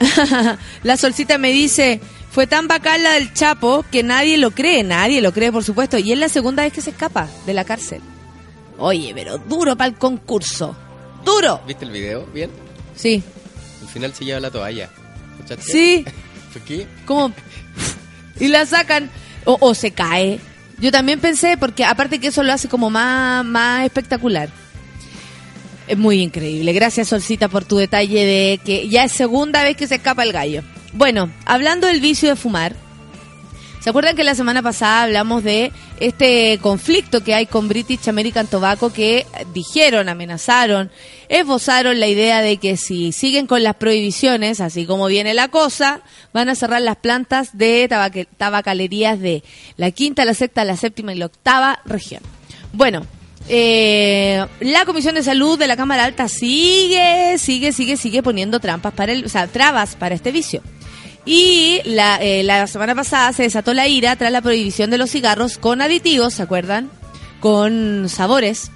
la 0.82 0.96
solcita 0.96 1.38
me 1.38 1.52
dice, 1.52 2.00
fue 2.32 2.48
tan 2.48 2.66
bacán 2.66 3.04
la 3.04 3.12
del 3.12 3.32
Chapo 3.32 3.84
que 3.88 4.02
nadie 4.02 4.36
lo 4.36 4.50
cree, 4.50 4.82
nadie 4.82 5.22
lo 5.22 5.32
cree, 5.32 5.52
por 5.52 5.62
supuesto. 5.62 5.96
Y 5.96 6.10
es 6.10 6.18
la 6.18 6.28
segunda 6.28 6.64
vez 6.64 6.72
que 6.72 6.80
se 6.80 6.90
escapa 6.90 7.28
de 7.46 7.54
la 7.54 7.62
cárcel. 7.62 8.02
Oye, 8.78 9.12
pero 9.14 9.38
duro 9.38 9.76
para 9.76 9.88
el 9.88 9.96
concurso. 9.96 10.76
Duro. 11.24 11.60
¿Viste 11.66 11.84
el 11.84 11.90
video? 11.90 12.26
¿Bien? 12.26 12.50
Sí, 12.94 13.22
Al 13.82 13.88
final 13.88 14.14
se 14.14 14.24
lleva 14.24 14.40
la 14.40 14.50
toalla. 14.50 14.90
¿Escuchaste? 15.38 15.72
sí, 15.72 16.04
¿Por 16.52 16.62
qué? 16.62 16.86
como... 17.04 17.32
Y 18.40 18.48
la 18.48 18.66
sacan 18.66 19.10
o, 19.46 19.56
o 19.60 19.74
se 19.74 19.92
cae. 19.92 20.38
Yo 20.78 20.92
también 20.92 21.20
pensé, 21.20 21.56
porque 21.56 21.84
aparte 21.86 22.18
que 22.20 22.26
eso 22.26 22.42
lo 22.42 22.52
hace 22.52 22.68
como 22.68 22.90
más, 22.90 23.44
más 23.46 23.84
espectacular. 23.86 24.50
Es 25.88 25.96
muy 25.96 26.20
increíble. 26.20 26.72
Gracias, 26.74 27.08
Solcita, 27.08 27.48
por 27.48 27.64
tu 27.64 27.78
detalle 27.78 28.26
de 28.26 28.60
que 28.62 28.88
ya 28.90 29.04
es 29.04 29.12
segunda 29.12 29.62
vez 29.62 29.74
que 29.76 29.86
se 29.86 29.94
escapa 29.94 30.22
el 30.22 30.32
gallo. 30.32 30.62
Bueno, 30.92 31.30
hablando 31.46 31.86
del 31.86 32.00
vicio 32.00 32.28
de 32.28 32.36
fumar, 32.36 32.74
¿se 33.80 33.88
acuerdan 33.88 34.16
que 34.16 34.24
la 34.24 34.34
semana 34.34 34.62
pasada 34.62 35.04
hablamos 35.04 35.42
de 35.42 35.72
este 36.00 36.58
conflicto 36.62 37.22
que 37.24 37.34
hay 37.34 37.46
con 37.46 37.68
British 37.68 38.08
American 38.08 38.46
Tobacco 38.46 38.92
que 38.92 39.26
dijeron, 39.54 40.08
amenazaron, 40.08 40.90
esbozaron 41.28 42.00
la 42.00 42.08
idea 42.08 42.42
de 42.42 42.58
que 42.58 42.76
si 42.76 43.12
siguen 43.12 43.46
con 43.46 43.62
las 43.62 43.76
prohibiciones, 43.76 44.60
así 44.60 44.86
como 44.86 45.06
viene 45.06 45.34
la 45.34 45.48
cosa, 45.48 46.02
van 46.32 46.48
a 46.48 46.54
cerrar 46.54 46.82
las 46.82 46.96
plantas 46.96 47.56
de 47.56 47.88
tabacalerías 48.36 49.20
de 49.20 49.42
la 49.76 49.90
quinta, 49.90 50.24
la 50.24 50.34
sexta, 50.34 50.64
la 50.64 50.76
séptima 50.76 51.12
y 51.12 51.18
la 51.18 51.26
octava 51.26 51.80
región. 51.84 52.22
Bueno, 52.72 53.06
eh, 53.48 54.44
la 54.60 54.84
Comisión 54.84 55.14
de 55.14 55.22
Salud 55.22 55.58
de 55.58 55.66
la 55.66 55.76
Cámara 55.76 56.04
Alta 56.04 56.28
sigue, 56.28 57.38
sigue, 57.38 57.72
sigue, 57.72 57.96
sigue 57.96 58.22
poniendo 58.22 58.60
trampas 58.60 58.92
para 58.92 59.12
el, 59.12 59.24
o 59.24 59.28
sea, 59.28 59.46
trabas 59.46 59.96
para 59.96 60.14
este 60.14 60.32
vicio. 60.32 60.62
Y 61.26 61.80
la, 61.84 62.18
eh, 62.22 62.44
la 62.44 62.68
semana 62.68 62.94
pasada 62.94 63.32
se 63.32 63.42
desató 63.42 63.74
la 63.74 63.88
ira 63.88 64.14
tras 64.14 64.30
la 64.30 64.40
prohibición 64.40 64.90
de 64.90 64.98
los 64.98 65.10
cigarros 65.10 65.58
con 65.58 65.82
aditivos, 65.82 66.34
¿se 66.34 66.42
acuerdan? 66.42 66.88
Con 67.40 68.08
sabores, 68.08 68.70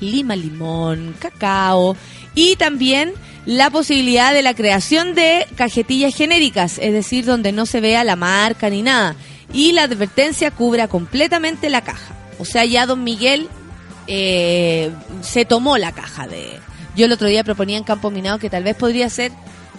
lima, 0.00 0.36
limón, 0.36 1.14
cacao 1.18 1.96
y 2.34 2.56
también 2.56 3.12
la 3.44 3.70
posibilidad 3.70 4.32
de 4.32 4.42
la 4.42 4.54
creación 4.54 5.14
de 5.14 5.46
cajetillas 5.54 6.14
genéricas, 6.14 6.78
es 6.78 6.92
decir, 6.92 7.24
donde 7.24 7.52
no 7.52 7.64
se 7.64 7.80
vea 7.80 8.04
la 8.04 8.16
marca 8.16 8.68
ni 8.68 8.82
nada. 8.82 9.14
Y 9.52 9.72
la 9.72 9.84
advertencia 9.84 10.50
cubra 10.50 10.88
completamente 10.88 11.70
la 11.70 11.82
caja. 11.82 12.14
O 12.38 12.44
sea, 12.44 12.64
ya 12.64 12.86
don 12.86 13.04
Miguel 13.04 13.48
eh, 14.08 14.90
se 15.22 15.44
tomó 15.44 15.78
la 15.78 15.92
caja 15.92 16.26
de... 16.26 16.58
Yo 16.96 17.06
el 17.06 17.12
otro 17.12 17.28
día 17.28 17.44
proponía 17.44 17.78
en 17.78 17.84
Campo 17.84 18.10
Minado 18.10 18.38
que 18.38 18.50
tal 18.50 18.64
vez 18.64 18.74
podría 18.74 19.08
ser 19.10 19.30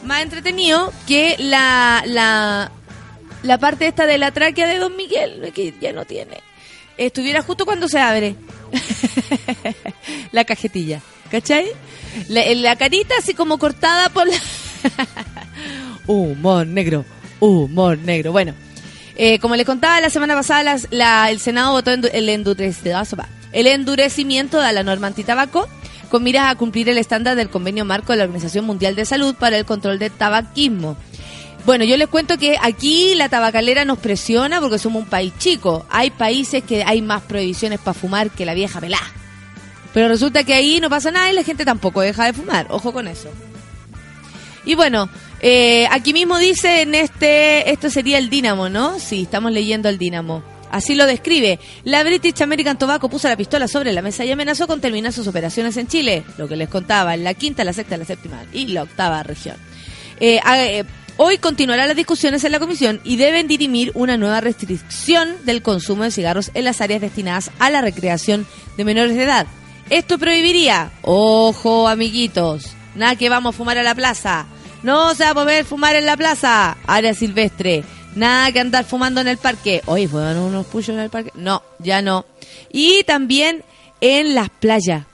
más 0.03 0.21
entretenido 0.23 0.91
que 1.07 1.35
la, 1.39 2.03
la, 2.05 3.57
parte 3.57 3.87
esta 3.87 4.05
de 4.05 4.17
la 4.17 4.31
tráquea 4.31 4.67
de 4.67 4.79
Don 4.79 4.95
Miguel, 4.95 5.51
que 5.53 5.73
ya 5.79 5.93
no 5.93 6.05
tiene, 6.05 6.37
estuviera 6.97 7.41
justo 7.41 7.65
cuando 7.65 7.87
se 7.87 7.99
abre 7.99 8.35
la 10.31 10.45
cajetilla. 10.45 11.01
¿Cachai? 11.29 11.67
La, 12.29 12.41
la 12.55 12.75
carita 12.77 13.15
así 13.19 13.33
como 13.33 13.57
cortada 13.59 14.07
por 14.09 14.25
la... 14.27 14.35
humor 16.07 16.65
negro, 16.65 17.03
humor 17.41 17.97
negro. 17.97 18.31
Bueno, 18.31 18.53
eh, 19.17 19.37
como 19.39 19.55
les 19.57 19.65
contaba 19.65 19.99
la 19.99 20.09
semana 20.09 20.35
pasada, 20.35 20.77
el 21.29 21.39
Senado 21.41 21.71
votó 21.73 21.91
el, 21.91 22.01
endurec- 22.29 23.25
el 23.51 23.67
endurecimiento 23.67 24.61
de 24.61 24.71
la 24.71 24.83
norma 24.83 25.07
antitabaco 25.07 25.67
con 26.09 26.23
miras 26.23 26.51
a 26.51 26.55
cumplir 26.55 26.89
el 26.89 26.97
estándar 26.97 27.35
del 27.35 27.49
convenio 27.49 27.85
marco 27.85 28.13
de 28.13 28.17
la 28.17 28.23
Organización 28.25 28.65
Mundial 28.65 28.95
de 28.95 29.05
Salud 29.05 29.35
para 29.35 29.57
el 29.57 29.65
control 29.65 29.99
del 29.99 30.11
tabaquismo. 30.11 30.97
Bueno, 31.65 31.83
yo 31.83 31.97
les 31.97 32.07
cuento 32.07 32.37
que 32.37 32.57
aquí 32.61 33.13
la 33.15 33.29
tabacalera 33.29 33.83
nos 33.83 33.97
presiona 33.97 34.61
porque 34.61 34.79
somos 34.79 35.03
un 35.03 35.09
país 35.09 35.33
chico. 35.37 35.85
Hay 35.89 36.11
países 36.11 36.63
que 36.63 36.83
hay 36.83 37.01
más 37.01 37.23
prohibiciones 37.23 37.79
para 37.79 37.93
fumar 37.93 38.29
que 38.29 38.45
la 38.45 38.53
vieja 38.53 38.79
pelá. 38.79 39.01
Pero 39.93 40.07
resulta 40.07 40.43
que 40.43 40.53
ahí 40.53 40.79
no 40.79 40.89
pasa 40.89 41.11
nada 41.11 41.29
y 41.31 41.35
la 41.35 41.43
gente 41.43 41.65
tampoco 41.65 42.01
deja 42.01 42.25
de 42.25 42.33
fumar. 42.33 42.67
Ojo 42.69 42.93
con 42.93 43.07
eso. 43.07 43.29
Y 44.65 44.75
bueno, 44.75 45.09
Eh, 45.39 45.87
aquí 45.91 46.13
mismo 46.13 46.39
dice 46.39 46.81
en 46.81 46.95
este, 46.95 47.71
esto 47.71 47.91
sería 47.91 48.17
el 48.17 48.29
Dínamo, 48.31 48.69
¿no? 48.69 48.99
Sí, 48.99 49.21
estamos 49.21 49.51
leyendo 49.51 49.87
el 49.87 49.99
Dínamo. 49.99 50.41
Así 50.71 50.95
lo 50.95 51.05
describe. 51.05 51.59
La 51.83 52.03
British 52.03 52.41
American 52.43 52.77
Tobacco 52.77 53.09
puso 53.09 53.27
la 53.29 53.37
pistola 53.37 53.67
sobre 53.67 53.93
la 53.93 54.01
mesa 54.01 54.25
y 54.25 54.31
amenazó 54.31 54.67
con 54.67 54.81
terminar 54.81 55.13
sus 55.13 55.27
operaciones 55.27 55.77
en 55.77 55.87
Chile, 55.87 56.23
lo 56.37 56.47
que 56.47 56.55
les 56.57 56.67
contaba, 56.69 57.13
en 57.13 57.23
la 57.23 57.33
quinta, 57.33 57.63
la 57.63 57.73
sexta, 57.73 57.97
la 57.97 58.05
séptima 58.05 58.43
y 58.51 58.67
la 58.67 58.83
octava 58.83 59.23
región. 59.23 59.55
Eh, 60.19 60.39
a- 60.43 60.63
eh, 60.65 60.83
hoy 61.15 61.37
continuarán 61.37 61.87
las 61.87 61.95
discusiones 61.95 62.43
en 62.43 62.51
la 62.51 62.59
comisión 62.59 62.99
y 63.03 63.15
deben 63.15 63.47
dirimir 63.47 63.91
una 63.95 64.17
nueva 64.17 64.41
restricción 64.41 65.35
del 65.45 65.61
consumo 65.61 66.03
de 66.03 66.11
cigarros 66.11 66.51
en 66.53 66.65
las 66.65 66.81
áreas 66.81 67.01
destinadas 67.01 67.49
a 67.59 67.69
la 67.69 67.81
recreación 67.81 68.45
de 68.75 68.83
menores 68.83 69.15
de 69.15 69.23
edad. 69.23 69.47
Esto 69.89 70.17
prohibiría, 70.19 70.91
ojo 71.01 71.87
amiguitos, 71.87 72.65
nada 72.95 73.15
que 73.15 73.29
vamos 73.29 73.55
a 73.55 73.57
fumar 73.57 73.77
a 73.77 73.83
la 73.83 73.95
plaza, 73.95 74.45
no 74.83 75.15
se 75.15 75.23
va 75.23 75.29
a 75.29 75.33
poder 75.33 75.65
fumar 75.65 75.95
en 75.95 76.05
la 76.05 76.17
plaza, 76.17 76.77
área 76.85 77.13
silvestre, 77.13 77.83
nada 78.17 78.51
que 78.51 78.59
andar 78.59 78.85
fumando 78.85 79.21
en 79.21 79.27
el 79.27 79.37
parque. 79.37 79.81
Oye, 79.85 80.07
¿fueron 80.07 80.37
unos 80.37 80.65
puchos 80.65 80.89
en 80.89 80.99
el 80.99 81.09
parque? 81.09 81.31
No, 81.35 81.63
ya 81.79 82.01
no. 82.01 82.25
Y 82.71 83.03
también 83.03 83.63
en 84.01 84.35
las 84.35 84.49
playas. 84.49 85.05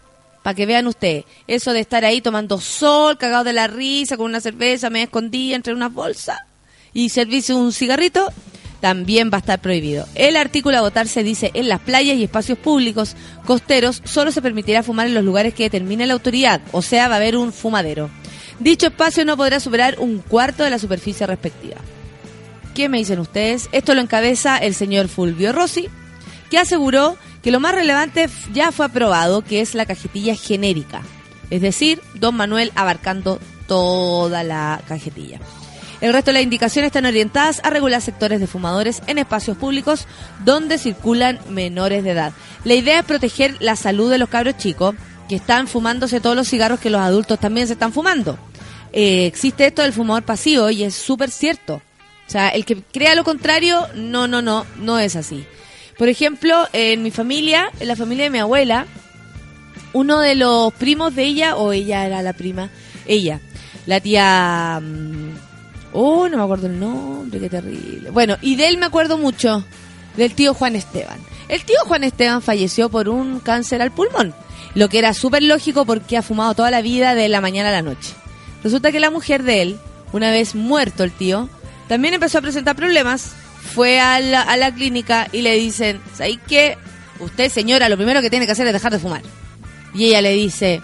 Para 0.42 0.56
que 0.56 0.66
vean 0.66 0.88
ustedes, 0.88 1.24
eso 1.48 1.72
de 1.72 1.80
estar 1.80 2.04
ahí 2.04 2.20
tomando 2.20 2.60
sol, 2.60 3.18
cagado 3.18 3.46
de 3.46 3.54
la 3.54 3.68
risa, 3.68 4.18
con 4.18 4.26
una 4.26 4.42
cerveza, 4.42 4.89
me 4.89 5.04
escondí 5.04 5.54
entre 5.54 5.74
unas 5.74 5.94
bolsas 5.94 6.38
y 6.94 7.10
servirse 7.10 7.54
un 7.54 7.72
cigarrito, 7.72 8.30
también 8.82 9.32
va 9.32 9.38
a 9.38 9.39
estar 9.39 9.62
prohibido. 9.62 10.06
El 10.16 10.36
artículo 10.36 10.78
a 10.78 10.82
votar 10.82 11.08
se 11.08 11.24
dice 11.24 11.52
en 11.54 11.70
las 11.70 11.80
playas 11.80 12.18
y 12.18 12.24
espacios 12.26 12.58
públicos 12.58 13.16
costeros 13.46 14.02
solo 14.04 14.34
se 14.34 14.42
permitirá 14.42 14.84
fumar 14.84 15.08
en 15.08 15.13
los 15.13 15.24
lugares 15.24 15.54
que 15.54 15.63
determine 15.63 16.06
la 16.06 16.13
autoridad, 16.13 16.60
o 16.74 16.82
sea, 16.82 17.08
va 17.08 17.13
a 17.13 17.18
haber 17.18 17.38
un 17.38 17.54
fumadero. 17.54 18.10
Dicho 18.60 18.88
espacio 18.88 19.24
no 19.24 19.38
podrá 19.38 19.62
superar 19.62 19.96
un 20.00 20.20
cuarto 20.20 20.63
de 20.63 20.70
la 20.70 20.80
superficie 20.80 21.26
respectiva. 21.26 21.78
¿Qué 22.74 22.90
me 22.90 22.98
dicen 22.98 23.20
ustedes? 23.20 23.70
Esto 23.72 23.94
lo 23.94 24.02
encabeza 24.02 24.58
el 24.58 24.74
señor 24.74 25.08
Fulvio 25.08 25.54
Rossi, 25.54 25.90
que 26.50 26.58
aseguró 26.58 27.18
que 27.44 27.52
lo 27.52 27.60
más 27.60 27.76
relevante 27.76 28.28
ya 28.52 28.72
fue 28.72 28.88
aprobado, 28.88 29.44
que 29.44 29.62
es 29.62 29.76
la 29.76 29.86
cajetilla 29.86 30.36
genérica. 30.36 31.04
Es 31.52 31.62
decir, 31.62 32.02
don 32.16 32.36
Manuel 32.36 32.72
abarcando 32.74 33.40
toda 33.68 34.44
la 34.44 34.82
cajetilla. 34.88 35.40
El 36.02 36.14
resto 36.14 36.32
de 36.32 36.34
las 36.34 36.44
indicaciones 36.44 36.88
están 36.88 37.06
orientadas 37.06 37.62
a 37.64 37.70
regular 37.70 38.02
sectores 38.02 38.40
de 38.40 38.48
fumadores 38.48 39.04
en 39.06 39.20
espacios 39.20 39.56
públicos 39.56 40.08
donde 40.44 40.80
circulan 40.80 41.40
menores 41.50 42.04
de 42.04 42.12
edad. 42.12 42.34
La 42.64 42.74
idea 42.74 43.00
es 43.00 43.06
proteger 43.06 43.56
la 43.60 43.76
salud 43.76 44.10
de 44.10 44.18
los 44.18 44.30
cabros 44.30 44.58
chicos 44.58 44.96
que 45.30 45.36
están 45.36 45.68
fumándose 45.68 46.20
todos 46.20 46.36
los 46.36 46.50
cigarros 46.50 46.80
que 46.80 46.90
los 46.90 47.02
adultos 47.02 47.40
también 47.40 47.68
se 47.68 47.74
están 47.74 47.94
fumando. 47.94 48.38
Eh, 48.92 49.28
existe 49.28 49.66
esto 49.66 49.84
del 49.84 49.94
fumador 49.94 50.24
pasivo 50.24 50.70
y 50.72 50.84
es 50.84 50.96
súper 50.96 51.30
cierto. 51.30 51.82
O 52.28 52.32
sea, 52.32 52.50
el 52.50 52.66
que 52.66 52.82
crea 52.82 53.16
lo 53.16 53.24
contrario, 53.24 53.88
no, 53.96 54.28
no, 54.28 54.42
no, 54.42 54.66
no 54.80 55.00
es 55.00 55.16
así. 55.16 55.46
Por 55.98 56.10
ejemplo, 56.10 56.68
en 56.74 57.04
mi 57.04 57.12
familia, 57.12 57.70
en 57.80 57.88
la 57.88 57.96
familia 57.96 58.26
de 58.26 58.30
mi 58.32 58.40
abuela, 58.40 58.86
uno 59.94 60.20
de 60.20 60.36
los 60.36 60.74
primos 60.74 61.14
de 61.16 61.24
ella, 61.24 61.56
o 61.56 61.72
ella 61.72 62.06
era 62.06 62.22
la 62.22 62.34
prima, 62.34 62.70
ella, 63.06 63.40
la 63.86 64.00
tía... 64.00 64.80
mm, 64.82 65.54
Oh, 65.96 66.28
no 66.28 66.38
me 66.38 66.44
acuerdo 66.44 66.66
el 66.66 66.80
nombre, 66.80 67.40
qué 67.40 67.50
terrible. 67.50 68.10
Bueno, 68.10 68.38
y 68.42 68.56
de 68.56 68.68
él 68.68 68.80
me 68.80 68.88
acuerdo 68.88 69.20
mucho, 69.20 69.64
del 70.18 70.34
tío 70.34 70.56
Juan 70.56 70.76
Esteban. 70.76 71.20
El 71.50 71.64
tío 71.66 71.78
Juan 71.86 72.04
Esteban 72.04 72.42
falleció 72.42 72.90
por 72.90 73.10
un 73.10 73.40
cáncer 73.40 73.80
al 73.80 73.92
pulmón, 73.92 74.34
lo 74.74 74.90
que 74.90 74.98
era 74.98 75.14
súper 75.14 75.44
lógico 75.44 75.86
porque 75.86 76.18
ha 76.18 76.24
fumado 76.24 76.56
toda 76.56 76.72
la 76.72 76.82
vida 76.82 77.14
de 77.14 77.30
la 77.30 77.42
mañana 77.42 77.70
a 77.70 77.74
la 77.74 77.84
noche. 77.84 78.12
Resulta 78.64 78.92
que 78.92 79.00
la 79.00 79.12
mujer 79.12 79.44
de 79.44 79.62
él, 79.62 79.78
una 80.14 80.32
vez 80.32 80.56
muerto 80.56 81.04
el 81.04 81.12
tío, 81.12 81.48
también 81.88 82.13
empezó 82.13 82.38
a 82.38 82.41
presentar 82.41 82.76
problemas. 82.76 83.34
Fue 83.74 84.00
a 84.00 84.19
la, 84.19 84.41
a 84.41 84.58
la 84.58 84.74
clínica 84.74 85.28
y 85.32 85.41
le 85.41 85.56
dicen, 85.56 86.02
¿sabes 86.15 86.38
qué? 86.48 86.78
Usted, 87.19 87.50
señora, 87.50 87.89
lo 87.89 87.96
primero 87.98 88.22
que 88.22 88.30
tiene 88.30 88.46
que 88.46 88.52
hacer 88.52 88.67
es 88.67 88.74
dejar 88.74 88.91
de 88.91 89.00
fumar. 89.00 89.22
Y 89.93 90.06
ella 90.06 90.22
le 90.22 90.34
dice, 90.34 90.82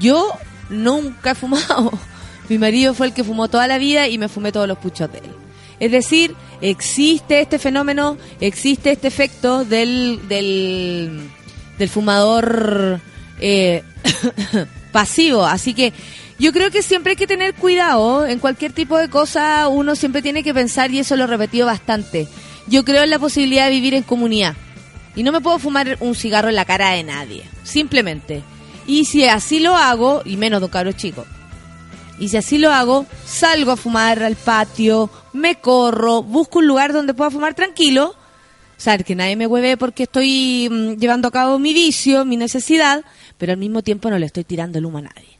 yo 0.00 0.32
nunca 0.68 1.32
he 1.32 1.34
fumado. 1.34 1.92
Mi 2.48 2.58
marido 2.58 2.94
fue 2.94 3.06
el 3.06 3.14
que 3.14 3.24
fumó 3.24 3.48
toda 3.48 3.66
la 3.66 3.78
vida 3.78 4.08
y 4.08 4.18
me 4.18 4.28
fumé 4.28 4.52
todos 4.52 4.68
los 4.68 4.78
puchos 4.78 5.10
de 5.12 5.18
él. 5.18 5.34
Es 5.78 5.90
decir, 5.90 6.34
existe 6.60 7.40
este 7.40 7.58
fenómeno, 7.58 8.16
existe 8.40 8.92
este 8.92 9.08
efecto 9.08 9.64
del, 9.64 10.20
del, 10.28 11.28
del 11.78 11.88
fumador 11.88 13.00
eh, 13.40 13.82
pasivo. 14.92 15.44
Así 15.44 15.74
que 15.74 15.92
yo 16.42 16.52
creo 16.52 16.72
que 16.72 16.82
siempre 16.82 17.10
hay 17.10 17.16
que 17.16 17.28
tener 17.28 17.54
cuidado 17.54 18.26
en 18.26 18.40
cualquier 18.40 18.72
tipo 18.72 18.98
de 18.98 19.08
cosa. 19.08 19.68
Uno 19.68 19.94
siempre 19.94 20.22
tiene 20.22 20.42
que 20.42 20.52
pensar, 20.52 20.90
y 20.90 20.98
eso 20.98 21.14
lo 21.14 21.22
he 21.22 21.28
repetido 21.28 21.66
bastante. 21.66 22.26
Yo 22.66 22.84
creo 22.84 23.04
en 23.04 23.10
la 23.10 23.20
posibilidad 23.20 23.66
de 23.66 23.70
vivir 23.70 23.94
en 23.94 24.02
comunidad. 24.02 24.56
Y 25.14 25.22
no 25.22 25.30
me 25.30 25.40
puedo 25.40 25.60
fumar 25.60 25.98
un 26.00 26.16
cigarro 26.16 26.48
en 26.48 26.56
la 26.56 26.64
cara 26.64 26.90
de 26.90 27.04
nadie. 27.04 27.44
Simplemente. 27.62 28.42
Y 28.88 29.04
si 29.04 29.24
así 29.24 29.60
lo 29.60 29.76
hago, 29.76 30.22
y 30.24 30.36
menos 30.36 30.60
de 30.60 30.64
un 30.64 30.72
cabro 30.72 30.90
chico, 30.90 31.24
y 32.18 32.28
si 32.28 32.36
así 32.36 32.58
lo 32.58 32.72
hago, 32.72 33.06
salgo 33.24 33.70
a 33.70 33.76
fumar 33.76 34.20
al 34.24 34.34
patio, 34.34 35.10
me 35.32 35.60
corro, 35.60 36.24
busco 36.24 36.58
un 36.58 36.66
lugar 36.66 36.92
donde 36.92 37.14
pueda 37.14 37.30
fumar 37.30 37.54
tranquilo, 37.54 38.16
saber 38.76 39.04
que 39.04 39.14
nadie 39.14 39.36
me 39.36 39.46
hueve 39.46 39.76
porque 39.76 40.02
estoy 40.02 40.68
mm, 40.68 40.98
llevando 40.98 41.28
a 41.28 41.30
cabo 41.30 41.60
mi 41.60 41.72
vicio, 41.72 42.24
mi 42.24 42.36
necesidad, 42.36 43.04
pero 43.38 43.52
al 43.52 43.58
mismo 43.58 43.82
tiempo 43.82 44.10
no 44.10 44.18
le 44.18 44.26
estoy 44.26 44.42
tirando 44.42 44.78
el 44.78 44.86
humo 44.86 44.98
a 44.98 45.02
nadie. 45.02 45.31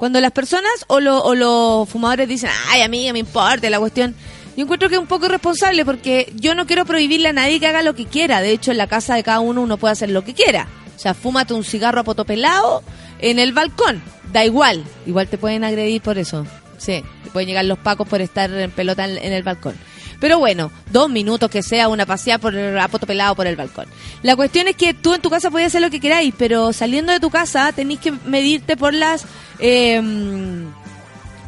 Cuando 0.00 0.18
las 0.20 0.32
personas 0.32 0.72
o, 0.88 0.98
lo- 0.98 1.20
o 1.22 1.34
los 1.36 1.88
fumadores 1.88 2.26
dicen, 2.26 2.50
ay, 2.70 2.80
a 2.82 2.88
mí 2.88 3.12
me 3.12 3.18
importa 3.20 3.68
la 3.70 3.78
cuestión, 3.78 4.14
yo 4.56 4.64
encuentro 4.64 4.88
que 4.88 4.94
es 4.94 5.00
un 5.00 5.06
poco 5.06 5.26
irresponsable 5.26 5.84
porque 5.84 6.32
yo 6.36 6.54
no 6.54 6.66
quiero 6.66 6.84
prohibirle 6.86 7.28
a 7.28 7.32
nadie 7.34 7.60
que 7.60 7.66
haga 7.66 7.82
lo 7.82 7.94
que 7.94 8.06
quiera. 8.06 8.40
De 8.40 8.50
hecho, 8.50 8.70
en 8.72 8.78
la 8.78 8.86
casa 8.86 9.14
de 9.14 9.22
cada 9.22 9.40
uno 9.40 9.60
uno 9.60 9.76
puede 9.76 9.92
hacer 9.92 10.08
lo 10.10 10.24
que 10.24 10.32
quiera. 10.34 10.66
O 10.96 10.98
sea, 10.98 11.12
fúmate 11.12 11.52
un 11.54 11.64
cigarro 11.64 12.00
a 12.00 12.04
potopelado 12.04 12.82
en 13.20 13.38
el 13.38 13.52
balcón. 13.52 14.02
Da 14.32 14.42
igual. 14.44 14.82
Igual 15.06 15.28
te 15.28 15.36
pueden 15.38 15.64
agredir 15.64 16.00
por 16.00 16.16
eso. 16.18 16.46
Sí, 16.78 17.04
te 17.24 17.30
pueden 17.30 17.48
llegar 17.48 17.66
los 17.66 17.78
pacos 17.78 18.08
por 18.08 18.22
estar 18.22 18.50
en 18.50 18.70
pelota 18.70 19.04
en, 19.06 19.18
en 19.18 19.34
el 19.34 19.42
balcón. 19.42 19.76
Pero 20.20 20.38
bueno, 20.38 20.70
dos 20.92 21.08
minutos 21.08 21.50
que 21.50 21.62
sea 21.62 21.88
una 21.88 22.06
paseada 22.06 22.38
por 22.38 22.54
el, 22.54 22.78
a 22.78 22.88
poto 22.88 23.06
pelado 23.06 23.34
por 23.34 23.46
el 23.46 23.56
balcón. 23.56 23.86
La 24.22 24.36
cuestión 24.36 24.68
es 24.68 24.76
que 24.76 24.94
tú 24.94 25.14
en 25.14 25.22
tu 25.22 25.30
casa 25.30 25.50
puedes 25.50 25.68
hacer 25.68 25.80
lo 25.80 25.90
que 25.90 25.98
queráis, 25.98 26.34
pero 26.36 26.72
saliendo 26.72 27.10
de 27.12 27.20
tu 27.20 27.30
casa 27.30 27.72
tenéis 27.72 28.00
que 28.00 28.12
medirte 28.12 28.76
por 28.76 28.92
las 28.92 29.24
eh, 29.58 30.00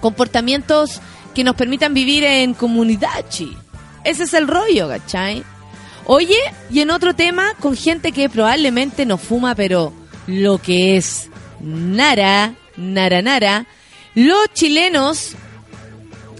comportamientos 0.00 1.00
que 1.34 1.44
nos 1.44 1.54
permitan 1.54 1.94
vivir 1.94 2.24
en 2.24 2.54
comunidad, 2.54 3.24
chi. 3.28 3.56
Ese 4.04 4.24
es 4.24 4.34
el 4.34 4.48
rollo, 4.48 4.88
¿cachai? 4.88 5.44
Oye, 6.04 6.38
y 6.70 6.80
en 6.80 6.90
otro 6.90 7.14
tema, 7.14 7.54
con 7.60 7.76
gente 7.76 8.12
que 8.12 8.28
probablemente 8.28 9.06
no 9.06 9.18
fuma, 9.18 9.54
pero 9.54 9.92
lo 10.26 10.58
que 10.58 10.96
es 10.96 11.30
nara, 11.60 12.54
nara, 12.76 13.22
nara, 13.22 13.66
los 14.14 14.52
chilenos 14.52 15.36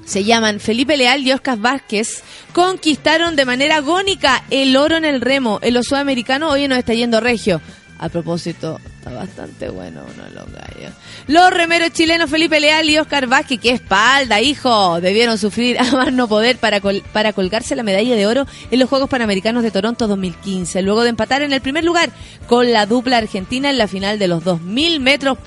se 0.05 0.25
llaman 0.25 0.61
Felipe 0.61 0.97
Leal 0.97 1.21
y 1.27 1.33
Oscar 1.33 1.59
Vázquez, 1.59 2.23
conquistaron 2.53 3.37
de 3.37 3.45
manera 3.45 3.77
agónica 3.77 4.45
el 4.51 4.77
oro 4.77 4.97
en 4.97 5.05
el 5.05 5.21
remo. 5.21 5.59
El 5.63 5.77
oso 5.77 5.97
americano 5.97 6.49
hoy 6.51 6.69
nos 6.69 6.79
está 6.79 6.95
yendo 6.95 7.21
regio. 7.21 7.61
A 7.99 8.09
propósito, 8.09 8.81
está 8.99 9.13
bastante 9.13 9.69
bueno 9.69 10.01
uno 10.13 10.25
de 10.25 10.31
los 10.33 10.47
gallos. 10.53 10.93
Los 11.29 11.51
remeros 11.53 11.93
chilenos 11.93 12.29
Felipe 12.29 12.59
Leal 12.59 12.91
y 12.91 12.99
Oscar 12.99 13.29
Vázquez, 13.29 13.61
qué 13.61 13.71
espalda, 13.71 14.41
hijo, 14.41 15.01
debieron 15.01 15.39
sufrir 15.39 15.79
a 15.79 15.85
más 15.93 16.13
no 16.13 16.27
poder 16.27 16.57
para, 16.57 16.81
col- 16.81 17.05
para 17.13 17.33
colgarse 17.33 17.77
la 17.77 17.85
medalla 17.85 18.17
de 18.17 18.27
oro 18.27 18.45
en 18.73 18.81
los 18.81 18.89
Juegos 18.89 19.09
Panamericanos 19.09 19.63
de 19.63 19.71
Toronto 19.71 20.09
2015, 20.09 20.83
luego 20.83 21.05
de 21.05 21.11
empatar 21.11 21.43
en 21.43 21.53
el 21.53 21.61
primer 21.61 21.85
lugar 21.85 22.11
con 22.49 22.73
la 22.73 22.87
dupla 22.87 23.19
argentina 23.19 23.71
en 23.71 23.79
la 23.79 23.87
final 23.87 24.19
de 24.19 24.27
los 24.27 24.43
2.000 24.43 24.99
metros 24.99 25.39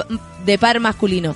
de 0.46 0.58
par 0.58 0.80
masculino. 0.80 1.36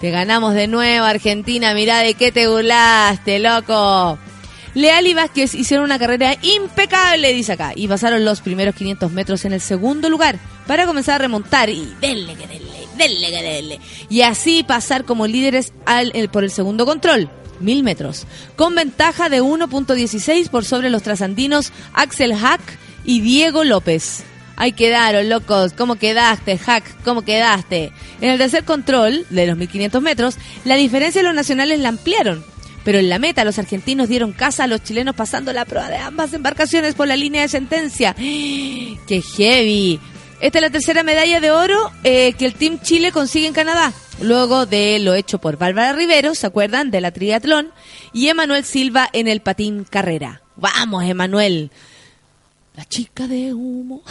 Te 0.00 0.10
ganamos 0.10 0.54
de 0.54 0.66
nuevo, 0.66 1.04
Argentina. 1.04 1.74
Mirá 1.74 1.98
de 1.98 2.14
qué 2.14 2.32
te 2.32 2.48
burlaste, 2.48 3.38
loco. 3.38 4.18
Leal 4.72 5.06
y 5.06 5.14
Vázquez 5.14 5.54
hicieron 5.54 5.84
una 5.84 5.98
carrera 5.98 6.36
impecable, 6.40 7.34
dice 7.34 7.52
acá, 7.52 7.72
y 7.74 7.88
pasaron 7.88 8.24
los 8.24 8.40
primeros 8.40 8.74
500 8.76 9.12
metros 9.12 9.44
en 9.44 9.52
el 9.52 9.60
segundo 9.60 10.08
lugar 10.08 10.38
para 10.66 10.86
comenzar 10.86 11.16
a 11.16 11.18
remontar 11.18 11.68
y 11.68 11.92
denle 12.00 12.34
que 12.34 12.46
denle, 12.46 12.86
denle 12.96 13.30
que 13.30 13.42
denle. 13.42 13.80
Y 14.08 14.22
así 14.22 14.62
pasar 14.62 15.04
como 15.04 15.26
líderes 15.26 15.72
al, 15.86 16.12
por 16.32 16.44
el 16.44 16.50
segundo 16.50 16.86
control, 16.86 17.28
mil 17.58 17.82
metros, 17.82 18.26
con 18.56 18.74
ventaja 18.74 19.28
de 19.28 19.42
1.16 19.42 20.48
por 20.48 20.64
sobre 20.64 20.88
los 20.88 21.02
trasandinos 21.02 21.72
Axel 21.92 22.34
Hack 22.34 22.62
y 23.04 23.20
Diego 23.20 23.64
López. 23.64 24.22
Ay, 24.60 24.72
quedaron, 24.72 25.30
locos. 25.30 25.72
¿Cómo 25.72 25.94
quedaste, 25.94 26.58
Hack? 26.58 26.84
¿Cómo 27.02 27.22
quedaste? 27.22 27.92
En 28.20 28.28
el 28.28 28.36
tercer 28.36 28.62
control, 28.64 29.24
de 29.30 29.46
los 29.46 29.56
1500 29.56 30.02
metros, 30.02 30.36
la 30.66 30.76
diferencia 30.76 31.22
de 31.22 31.26
los 31.26 31.34
nacionales 31.34 31.80
la 31.80 31.88
ampliaron. 31.88 32.44
Pero 32.84 32.98
en 32.98 33.08
la 33.08 33.18
meta, 33.18 33.42
los 33.42 33.58
argentinos 33.58 34.10
dieron 34.10 34.32
casa 34.32 34.64
a 34.64 34.66
los 34.66 34.84
chilenos 34.84 35.14
pasando 35.14 35.54
la 35.54 35.64
prueba 35.64 35.88
de 35.88 35.96
ambas 35.96 36.34
embarcaciones 36.34 36.94
por 36.94 37.08
la 37.08 37.16
línea 37.16 37.40
de 37.40 37.48
sentencia. 37.48 38.14
¡Qué 38.18 39.22
heavy! 39.34 39.98
Esta 40.42 40.58
es 40.58 40.62
la 40.62 40.70
tercera 40.70 41.04
medalla 41.04 41.40
de 41.40 41.50
oro 41.52 41.90
eh, 42.04 42.34
que 42.34 42.44
el 42.44 42.52
Team 42.52 42.80
Chile 42.82 43.12
consigue 43.12 43.46
en 43.46 43.54
Canadá. 43.54 43.94
luego 44.20 44.66
de 44.66 44.98
lo 44.98 45.14
hecho 45.14 45.38
por 45.38 45.56
Bárbara 45.56 45.94
Rivero, 45.94 46.34
¿se 46.34 46.46
acuerdan? 46.46 46.90
De 46.90 47.00
la 47.00 47.12
triatlón, 47.12 47.72
y 48.12 48.28
Emanuel 48.28 48.66
Silva 48.66 49.08
en 49.14 49.26
el 49.26 49.40
patín 49.40 49.84
carrera. 49.88 50.42
Vamos, 50.56 51.04
Emanuel. 51.04 51.70
La 52.80 52.86
chica 52.86 53.28
de 53.28 53.52
humo. 53.52 54.02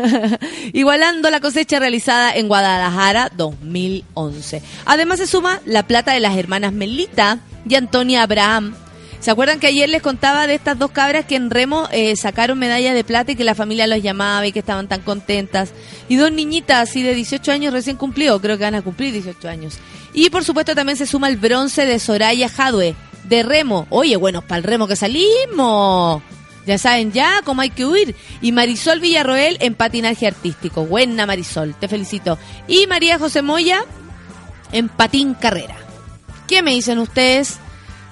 Igualando 0.72 1.28
la 1.28 1.40
cosecha 1.40 1.78
realizada 1.78 2.34
en 2.34 2.48
Guadalajara 2.48 3.30
2011. 3.36 4.62
Además 4.86 5.18
se 5.18 5.26
suma 5.26 5.60
la 5.66 5.86
plata 5.86 6.14
de 6.14 6.20
las 6.20 6.34
hermanas 6.38 6.72
Melita 6.72 7.40
y 7.68 7.74
Antonia 7.74 8.22
Abraham. 8.22 8.74
¿Se 9.20 9.30
acuerdan 9.30 9.60
que 9.60 9.66
ayer 9.66 9.90
les 9.90 10.00
contaba 10.00 10.46
de 10.46 10.54
estas 10.54 10.78
dos 10.78 10.92
cabras 10.92 11.26
que 11.26 11.36
en 11.36 11.50
remo 11.50 11.90
eh, 11.92 12.16
sacaron 12.16 12.58
medalla 12.58 12.94
de 12.94 13.04
plata 13.04 13.32
y 13.32 13.36
que 13.36 13.44
la 13.44 13.54
familia 13.54 13.86
los 13.86 14.02
llamaba 14.02 14.46
y 14.46 14.52
que 14.52 14.60
estaban 14.60 14.88
tan 14.88 15.02
contentas? 15.02 15.72
Y 16.08 16.16
dos 16.16 16.32
niñitas 16.32 16.88
así 16.88 17.02
de 17.02 17.14
18 17.14 17.52
años 17.52 17.74
recién 17.74 17.98
cumplió, 17.98 18.40
creo 18.40 18.56
que 18.56 18.64
van 18.64 18.76
a 18.76 18.82
cumplir 18.82 19.12
18 19.12 19.46
años. 19.46 19.76
Y 20.14 20.30
por 20.30 20.42
supuesto 20.42 20.74
también 20.74 20.96
se 20.96 21.04
suma 21.04 21.28
el 21.28 21.36
bronce 21.36 21.84
de 21.84 21.98
Soraya 21.98 22.48
Jadwe, 22.48 22.94
de 23.24 23.42
remo. 23.42 23.86
Oye, 23.90 24.16
bueno, 24.16 24.40
para 24.40 24.56
el 24.56 24.64
remo 24.64 24.88
que 24.88 24.96
salimos. 24.96 26.22
Ya 26.66 26.78
saben 26.78 27.12
ya 27.12 27.42
cómo 27.44 27.62
hay 27.62 27.70
que 27.70 27.86
huir. 27.86 28.16
Y 28.42 28.52
Marisol 28.52 29.00
Villarroel 29.00 29.56
en 29.60 29.74
patinaje 29.74 30.26
artístico. 30.26 30.84
Buena 30.84 31.24
Marisol, 31.24 31.74
te 31.74 31.88
felicito. 31.88 32.38
Y 32.66 32.86
María 32.88 33.18
José 33.18 33.40
Moya 33.40 33.84
en 34.72 34.88
patín 34.88 35.34
carrera. 35.34 35.76
¿Qué 36.48 36.62
me 36.62 36.72
dicen 36.72 36.98
ustedes? 36.98 37.58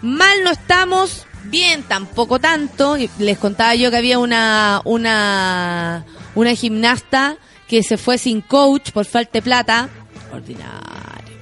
Mal 0.02 0.44
no 0.44 0.50
estamos, 0.52 1.26
bien 1.44 1.82
tampoco 1.82 2.38
tanto. 2.38 2.96
Les 3.18 3.38
contaba 3.38 3.74
yo 3.74 3.90
que 3.90 3.96
había 3.96 4.18
una, 4.18 4.80
una, 4.84 6.04
una 6.34 6.54
gimnasta 6.54 7.36
que 7.68 7.82
se 7.82 7.96
fue 7.96 8.18
sin 8.18 8.40
coach 8.40 8.92
por 8.92 9.04
falta 9.04 9.32
de 9.32 9.42
plata. 9.42 9.88
Ordinario. 10.32 11.34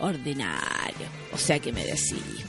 Ordinario. 0.00 1.06
O 1.32 1.38
sea 1.38 1.58
que 1.58 1.72
me 1.72 1.84
decís. 1.84 2.47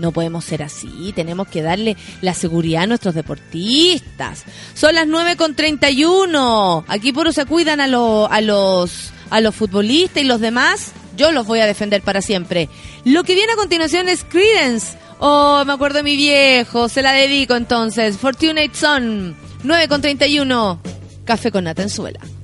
No 0.00 0.12
podemos 0.12 0.44
ser 0.44 0.62
así, 0.62 1.12
tenemos 1.14 1.46
que 1.46 1.62
darle 1.62 1.96
la 2.22 2.34
seguridad 2.34 2.84
a 2.84 2.86
nuestros 2.86 3.14
deportistas. 3.14 4.44
Son 4.74 4.94
las 4.94 5.06
9 5.06 5.36
con 5.36 5.54
31. 5.54 6.84
Aquí 6.88 7.12
por 7.12 7.32
se 7.32 7.44
cuidan 7.44 7.80
a, 7.80 7.84
a 7.84 8.40
los 8.40 9.12
a 9.30 9.40
los 9.40 9.54
futbolistas 9.54 10.22
y 10.22 10.26
los 10.26 10.40
demás. 10.40 10.92
Yo 11.16 11.32
los 11.32 11.46
voy 11.46 11.60
a 11.60 11.66
defender 11.66 12.02
para 12.02 12.22
siempre. 12.22 12.68
Lo 13.04 13.24
que 13.24 13.34
viene 13.34 13.52
a 13.52 13.56
continuación 13.56 14.08
es 14.08 14.24
Credence. 14.24 14.96
Oh, 15.18 15.62
me 15.66 15.74
acuerdo 15.74 15.98
de 15.98 16.02
mi 16.02 16.16
viejo, 16.16 16.88
se 16.88 17.02
la 17.02 17.12
dedico 17.12 17.54
entonces. 17.54 18.16
Fortunate 18.16 18.70
Son, 18.72 19.36
9 19.62 19.88
con 19.88 20.00
31. 20.00 20.80
Café 21.24 21.52
con 21.52 21.64
Natenzuela. 21.64 22.20
Some 22.20 22.39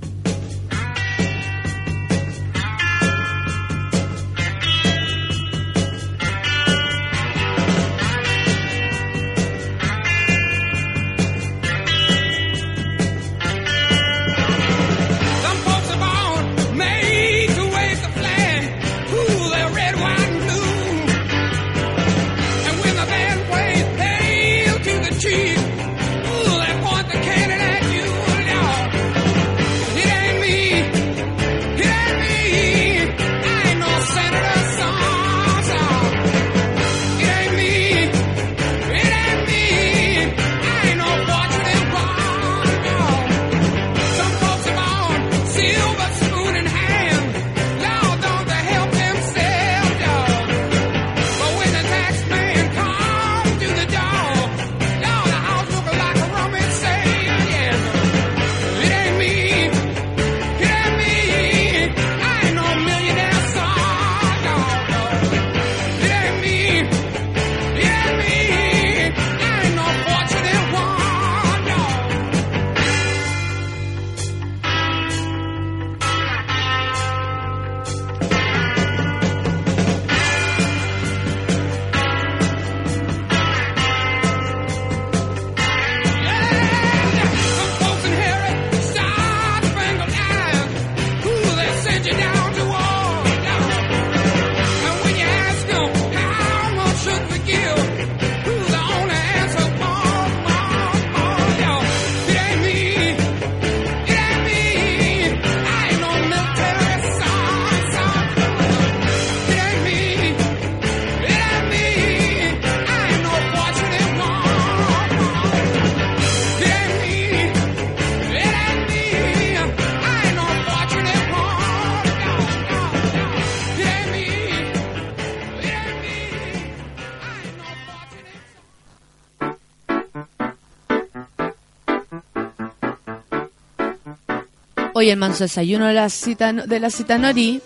El 135.11 135.19
manso 135.19 135.45
desayuno 135.45 135.87
de 135.87 135.95
la 135.95 136.11
cita 136.11 136.53
de 136.53 136.81
la 136.81 136.90
citanori. 136.90 137.62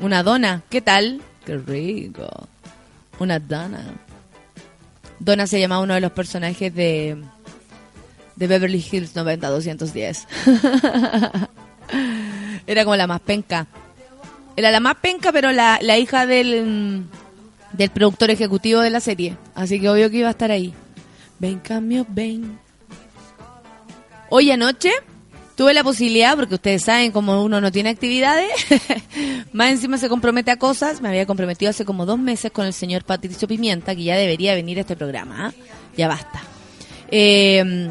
Una 0.00 0.24
dona, 0.24 0.62
¿qué 0.68 0.80
tal? 0.80 1.22
Qué 1.46 1.58
rico. 1.58 2.48
Una 3.20 3.38
dona. 3.38 3.84
Donna 5.20 5.46
se 5.46 5.60
llama 5.60 5.78
uno 5.78 5.94
de 5.94 6.00
los 6.00 6.10
personajes 6.10 6.74
de 6.74 7.16
de 8.34 8.46
Beverly 8.48 8.84
Hills 8.90 9.14
90210. 9.14 10.26
Era 12.66 12.82
como 12.82 12.96
la 12.96 13.06
más 13.06 13.20
penca. 13.20 13.68
Era 14.56 14.72
la 14.72 14.80
más 14.80 14.96
penca, 14.96 15.30
pero 15.30 15.52
la, 15.52 15.78
la 15.80 15.98
hija 15.98 16.26
del 16.26 17.04
del 17.72 17.90
productor 17.90 18.30
ejecutivo 18.30 18.80
de 18.80 18.90
la 18.90 19.00
serie. 19.00 19.36
Así 19.54 19.80
que 19.80 19.88
obvio 19.88 20.10
que 20.10 20.18
iba 20.18 20.28
a 20.28 20.32
estar 20.32 20.50
ahí. 20.50 20.74
Ven, 21.38 21.60
cambio, 21.60 22.04
ven. 22.08 22.58
Hoy 24.30 24.50
anoche 24.50 24.90
tuve 25.58 25.74
la 25.74 25.82
posibilidad, 25.82 26.36
porque 26.36 26.54
ustedes 26.54 26.84
saben 26.84 27.10
como 27.10 27.42
uno 27.42 27.60
no 27.60 27.72
tiene 27.72 27.88
actividades, 27.88 28.48
más 29.52 29.70
encima 29.70 29.98
se 29.98 30.08
compromete 30.08 30.52
a 30.52 30.56
cosas. 30.56 31.02
Me 31.02 31.08
había 31.08 31.26
comprometido 31.26 31.70
hace 31.70 31.84
como 31.84 32.06
dos 32.06 32.16
meses 32.16 32.52
con 32.52 32.64
el 32.64 32.72
señor 32.72 33.02
Patricio 33.02 33.48
Pimienta, 33.48 33.96
que 33.96 34.04
ya 34.04 34.16
debería 34.16 34.54
venir 34.54 34.78
a 34.78 34.82
este 34.82 34.94
programa. 34.94 35.48
¿ah? 35.48 35.52
Ya 35.96 36.06
basta. 36.06 36.40
Eh, 37.10 37.90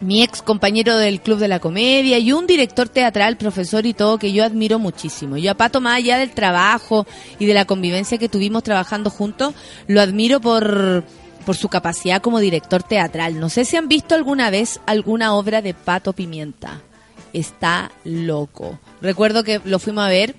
mi 0.00 0.22
ex 0.22 0.40
compañero 0.40 0.96
del 0.96 1.20
Club 1.20 1.38
de 1.38 1.48
la 1.48 1.60
Comedia 1.60 2.18
y 2.18 2.32
un 2.32 2.46
director 2.46 2.88
teatral, 2.88 3.36
profesor 3.36 3.84
y 3.84 3.92
todo 3.92 4.16
que 4.16 4.32
yo 4.32 4.42
admiro 4.42 4.78
muchísimo. 4.78 5.36
Yo 5.36 5.50
a 5.50 5.54
Pato, 5.54 5.82
más 5.82 5.98
allá 5.98 6.16
del 6.16 6.30
trabajo 6.30 7.06
y 7.38 7.44
de 7.44 7.52
la 7.52 7.66
convivencia 7.66 8.16
que 8.16 8.30
tuvimos 8.30 8.62
trabajando 8.62 9.10
juntos, 9.10 9.52
lo 9.86 10.00
admiro 10.00 10.40
por, 10.40 11.04
por 11.44 11.56
su 11.56 11.68
capacidad 11.68 12.22
como 12.22 12.38
director 12.38 12.82
teatral. 12.82 13.38
No 13.38 13.50
sé 13.50 13.66
si 13.66 13.76
han 13.76 13.88
visto 13.88 14.14
alguna 14.14 14.48
vez 14.48 14.80
alguna 14.86 15.34
obra 15.34 15.60
de 15.60 15.74
Pato 15.74 16.14
Pimienta. 16.14 16.80
Está 17.32 17.90
loco. 18.04 18.78
Recuerdo 19.00 19.44
que 19.44 19.60
lo 19.64 19.78
fuimos 19.78 20.04
a 20.04 20.08
ver 20.08 20.34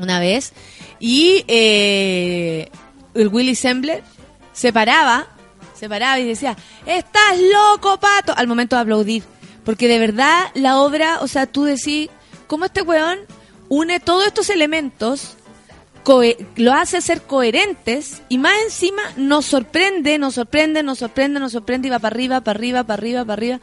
una 0.00 0.20
vez 0.20 0.52
y 1.00 1.44
eh, 1.48 2.68
el 3.14 3.28
Willy 3.28 3.54
Sembler 3.54 4.02
se 4.52 4.72
paraba, 4.72 5.28
se 5.74 5.88
paraba 5.88 6.18
y 6.20 6.26
decía, 6.26 6.56
estás 6.86 7.38
loco, 7.40 7.98
Pato, 7.98 8.34
al 8.36 8.46
momento 8.46 8.76
de 8.76 8.82
aplaudir. 8.82 9.22
Porque 9.64 9.88
de 9.88 9.98
verdad 9.98 10.50
la 10.54 10.78
obra, 10.78 11.20
o 11.20 11.28
sea, 11.28 11.46
tú 11.46 11.64
decís, 11.64 12.08
¿cómo 12.46 12.64
este 12.64 12.82
weón, 12.82 13.20
une 13.68 14.00
todos 14.00 14.26
estos 14.26 14.50
elementos, 14.50 15.36
lo 16.56 16.72
hace 16.72 17.00
ser 17.00 17.22
coherentes 17.22 18.22
y 18.28 18.38
más 18.38 18.54
encima 18.64 19.02
nos 19.16 19.46
sorprende, 19.46 20.18
nos 20.18 20.34
sorprende, 20.34 20.82
nos 20.82 20.98
sorprende, 20.98 21.38
nos 21.38 21.52
sorprende 21.52 21.88
y 21.88 21.90
va 21.90 21.98
para 21.98 22.14
arriba, 22.14 22.40
para 22.40 22.58
arriba, 22.58 22.84
para 22.84 22.94
arriba, 22.94 23.24
para 23.24 23.34
arriba. 23.34 23.60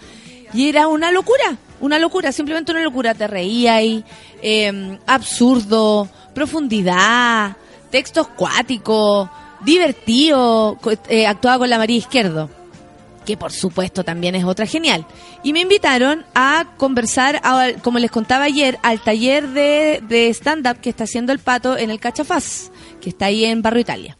Y 0.53 0.69
era 0.69 0.87
una 0.87 1.11
locura, 1.11 1.57
una 1.81 1.99
locura, 1.99 2.31
simplemente 2.31 2.71
una 2.71 2.81
locura. 2.83 3.13
Te 3.13 3.27
reía 3.27 3.81
y 3.81 4.03
absurdo, 5.05 6.07
profundidad, 6.33 7.55
textos 7.89 8.27
cuáticos, 8.29 9.29
divertido, 9.65 10.77
eh, 11.07 11.25
actuaba 11.27 11.59
con 11.59 11.69
la 11.69 11.77
María 11.77 11.97
Izquierdo 11.97 12.49
que 13.25 13.37
por 13.37 13.51
supuesto 13.51 14.03
también 14.03 14.33
es 14.33 14.43
otra 14.43 14.65
genial. 14.65 15.05
Y 15.43 15.53
me 15.53 15.59
invitaron 15.59 16.25
a 16.33 16.65
conversar, 16.77 17.39
a- 17.43 17.73
como 17.83 17.99
les 17.99 18.09
contaba 18.09 18.45
ayer, 18.45 18.79
al 18.81 19.01
taller 19.01 19.49
de, 19.49 20.01
de 20.07 20.29
stand-up 20.29 20.79
que 20.81 20.89
está 20.89 21.03
haciendo 21.03 21.31
el 21.31 21.37
pato 21.37 21.77
en 21.77 21.91
el 21.91 21.99
Cachafaz, 21.99 22.71
que 22.99 23.09
está 23.09 23.25
ahí 23.27 23.45
en 23.45 23.61
Barrio 23.61 23.81
Italia. 23.81 24.17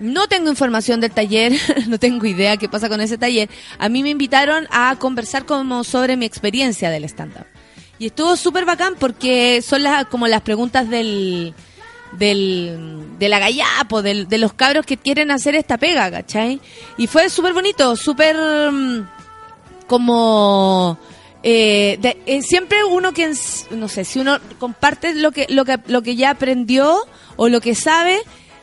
No 0.00 0.26
tengo 0.28 0.50
información 0.50 1.00
del 1.00 1.10
taller, 1.12 1.52
no 1.88 1.98
tengo 1.98 2.26
idea 2.26 2.56
qué 2.56 2.68
pasa 2.68 2.88
con 2.88 3.00
ese 3.00 3.16
taller. 3.18 3.48
A 3.78 3.88
mí 3.88 4.02
me 4.02 4.10
invitaron 4.10 4.66
a 4.70 4.96
conversar 4.98 5.46
como 5.46 5.84
sobre 5.84 6.16
mi 6.16 6.26
experiencia 6.26 6.90
del 6.90 7.04
stand-up. 7.04 7.46
Y 7.98 8.06
estuvo 8.06 8.36
súper 8.36 8.66
bacán 8.66 8.94
porque 8.98 9.62
son 9.62 9.82
las, 9.82 10.04
como 10.06 10.28
las 10.28 10.42
preguntas 10.42 10.90
del, 10.90 11.54
del, 12.12 13.06
de 13.18 13.28
la 13.30 13.38
gallapo, 13.38 14.02
del, 14.02 14.28
de 14.28 14.36
los 14.38 14.52
cabros 14.52 14.84
que 14.84 14.98
quieren 14.98 15.30
hacer 15.30 15.54
esta 15.54 15.78
pega, 15.78 16.10
¿cachai? 16.10 16.60
Y 16.98 17.06
fue 17.06 17.30
súper 17.30 17.54
bonito, 17.54 17.96
súper 17.96 18.36
mm, 18.70 19.06
como... 19.86 20.98
eh, 21.42 21.96
de- 22.00 22.18
eh, 22.26 22.42
siempre 22.42 22.84
uno 22.84 23.12
que, 23.12 23.32
no 23.70 23.88
sé, 23.88 24.04
si 24.04 24.18
uno 24.18 24.38
comparte 24.58 25.14
lo 25.14 25.32
que, 25.32 25.46
lo, 25.48 25.64
que, 25.64 25.78
lo 25.86 26.02
que 26.02 26.16
ya 26.16 26.30
aprendió 26.30 26.98
o 27.36 27.48
lo 27.48 27.60
que 27.62 27.74
sabe, 27.74 28.18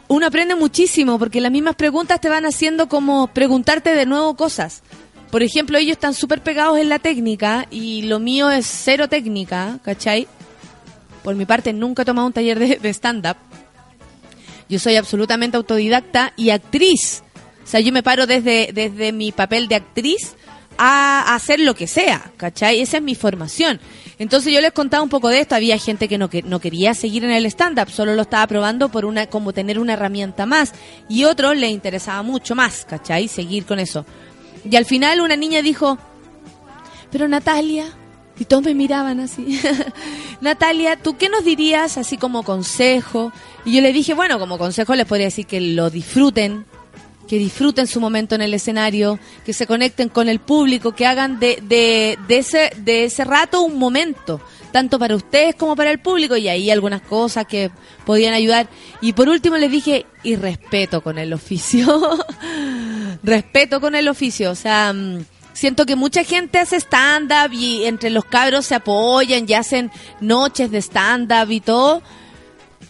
uno 0.08 0.28
aprende 0.28 0.56
muchísimo 0.56 1.18
porque 1.18 1.42
las 1.42 1.52
mismas 1.52 1.76
preguntas 1.76 2.22
te 2.22 2.30
van 2.30 2.46
haciendo 2.46 2.88
como 2.88 3.28
preguntarte 3.28 3.96
de 3.96 4.06
nuevo 4.06 4.36
cosas. 4.36 4.84
Por 5.32 5.42
ejemplo, 5.42 5.78
ellos 5.78 5.94
están 5.94 6.14
súper 6.14 6.42
pegados 6.42 6.78
en 6.78 6.90
la 6.90 7.00
técnica 7.00 7.66
y 7.72 8.04
lo 8.04 8.20
mío 8.20 8.52
es 8.52 8.68
cero 8.68 9.10
técnica, 9.10 9.80
¿cachai? 9.84 10.28
Por 11.24 11.36
mi 11.36 11.46
parte, 11.46 11.74
nunca 11.74 12.04
he 12.04 12.06
tomado 12.06 12.28
un 12.28 12.34
taller 12.34 12.60
de, 12.60 12.78
de 12.78 12.90
stand-up. 12.90 13.38
Yo 14.70 14.78
soy 14.78 14.96
absolutamente 14.96 15.58
autodidacta 15.58 16.34
y 16.36 16.52
actriz. 16.52 17.24
O 17.64 17.68
sea, 17.68 17.80
yo 17.80 17.92
me 17.92 18.04
paro 18.04 18.28
desde, 18.28 18.70
desde 18.74 19.12
mi 19.12 19.32
papel 19.32 19.68
de 19.68 19.76
actriz 19.76 20.36
a 20.78 21.34
hacer 21.34 21.60
lo 21.60 21.76
que 21.76 21.88
sea, 21.88 22.32
¿cachai? 22.38 22.82
Esa 22.82 22.98
es 22.98 23.04
mi 23.04 23.16
formación. 23.16 23.80
Entonces 24.20 24.54
yo 24.54 24.62
les 24.62 24.72
contaba 24.72 25.04
un 25.04 25.10
poco 25.10 25.30
de 25.30 25.40
esto. 25.40 25.56
Había 25.56 25.78
gente 25.78 26.08
que 26.08 26.18
no, 26.18 26.30
que 26.30 26.42
no 26.44 26.60
quería 26.60 26.94
seguir 26.94 27.24
en 27.24 27.32
el 27.32 27.46
stand-up, 27.46 27.90
solo 27.90 28.16
lo 28.16 28.24
estaba 28.24 28.48
probando 28.48 28.90
por 28.90 29.06
una, 29.06 29.28
como 29.28 29.54
tener 29.54 29.80
una 29.80 29.94
herramienta 29.94 30.46
más. 30.46 30.74
Y 31.10 31.26
otros 31.26 31.58
les 31.58 31.72
interesaba 31.72 32.22
mucho 32.24 32.56
más, 32.56 32.86
¿cachai? 32.86 33.28
Seguir 33.28 33.66
con 33.66 33.80
eso. 33.80 34.06
Y 34.70 34.76
al 34.76 34.86
final 34.86 35.22
una 35.22 35.36
niña 35.36 35.62
dijo, 35.62 35.98
pero 37.12 37.28
Natalia, 37.28 37.86
y 38.40 38.46
todos 38.46 38.64
me 38.64 38.74
miraban 38.74 39.20
así, 39.20 39.60
Natalia, 40.42 40.96
¿tú 40.96 41.18
qué 41.18 41.30
nos 41.30 41.44
dirías 41.44 41.98
así 41.98 42.18
como 42.18 42.44
consejo? 42.44 43.32
Y 43.66 43.74
yo 43.74 43.82
le 43.82 43.94
dije, 43.94 44.14
bueno, 44.14 44.40
como 44.40 44.58
consejo 44.58 44.96
les 44.96 45.06
podría 45.06 45.28
decir 45.28 45.46
que 45.46 45.62
lo 45.62 45.90
disfruten, 45.90 46.66
que 47.28 47.38
disfruten 47.38 47.88
su 47.88 48.00
momento 48.00 48.36
en 48.36 48.42
el 48.42 48.54
escenario, 48.54 49.20
que 49.46 49.54
se 49.54 49.68
conecten 49.68 50.10
con 50.10 50.30
el 50.30 50.40
público, 50.40 50.94
que 50.94 51.06
hagan 51.06 51.40
de, 51.40 51.60
de, 51.64 52.18
de, 52.28 52.38
ese, 52.38 52.72
de 52.78 53.06
ese 53.06 53.24
rato 53.24 53.62
un 53.62 53.80
momento, 53.80 54.42
tanto 54.72 55.00
para 55.00 55.16
ustedes 55.16 55.56
como 55.56 55.76
para 55.76 55.92
el 55.92 56.00
público, 56.00 56.36
y 56.36 56.48
ahí 56.50 56.70
algunas 56.70 57.02
cosas 57.02 57.46
que 57.48 57.72
podían 58.06 58.34
ayudar. 58.34 58.68
Y 59.02 59.14
por 59.14 59.30
último 59.30 59.58
les 59.58 59.72
dije, 59.72 60.06
y 60.24 60.36
respeto 60.36 61.02
con 61.02 61.18
el 61.18 61.32
oficio, 61.34 62.20
respeto 63.24 63.80
con 63.82 63.96
el 63.96 64.08
oficio, 64.08 64.52
o 64.52 64.56
sea... 64.56 64.94
mm, 64.94 65.26
Siento 65.56 65.86
que 65.86 65.96
mucha 65.96 66.24
gente 66.24 66.58
hace 66.58 66.78
stand-up 66.78 67.54
y 67.54 67.86
entre 67.86 68.10
los 68.10 68.26
cabros 68.26 68.66
se 68.66 68.74
apoyan 68.74 69.46
y 69.48 69.54
hacen 69.54 69.92
noches 70.20 70.72
de 70.72 70.80
stand-up 70.82 71.52
y 71.52 71.62
todo, 71.62 72.02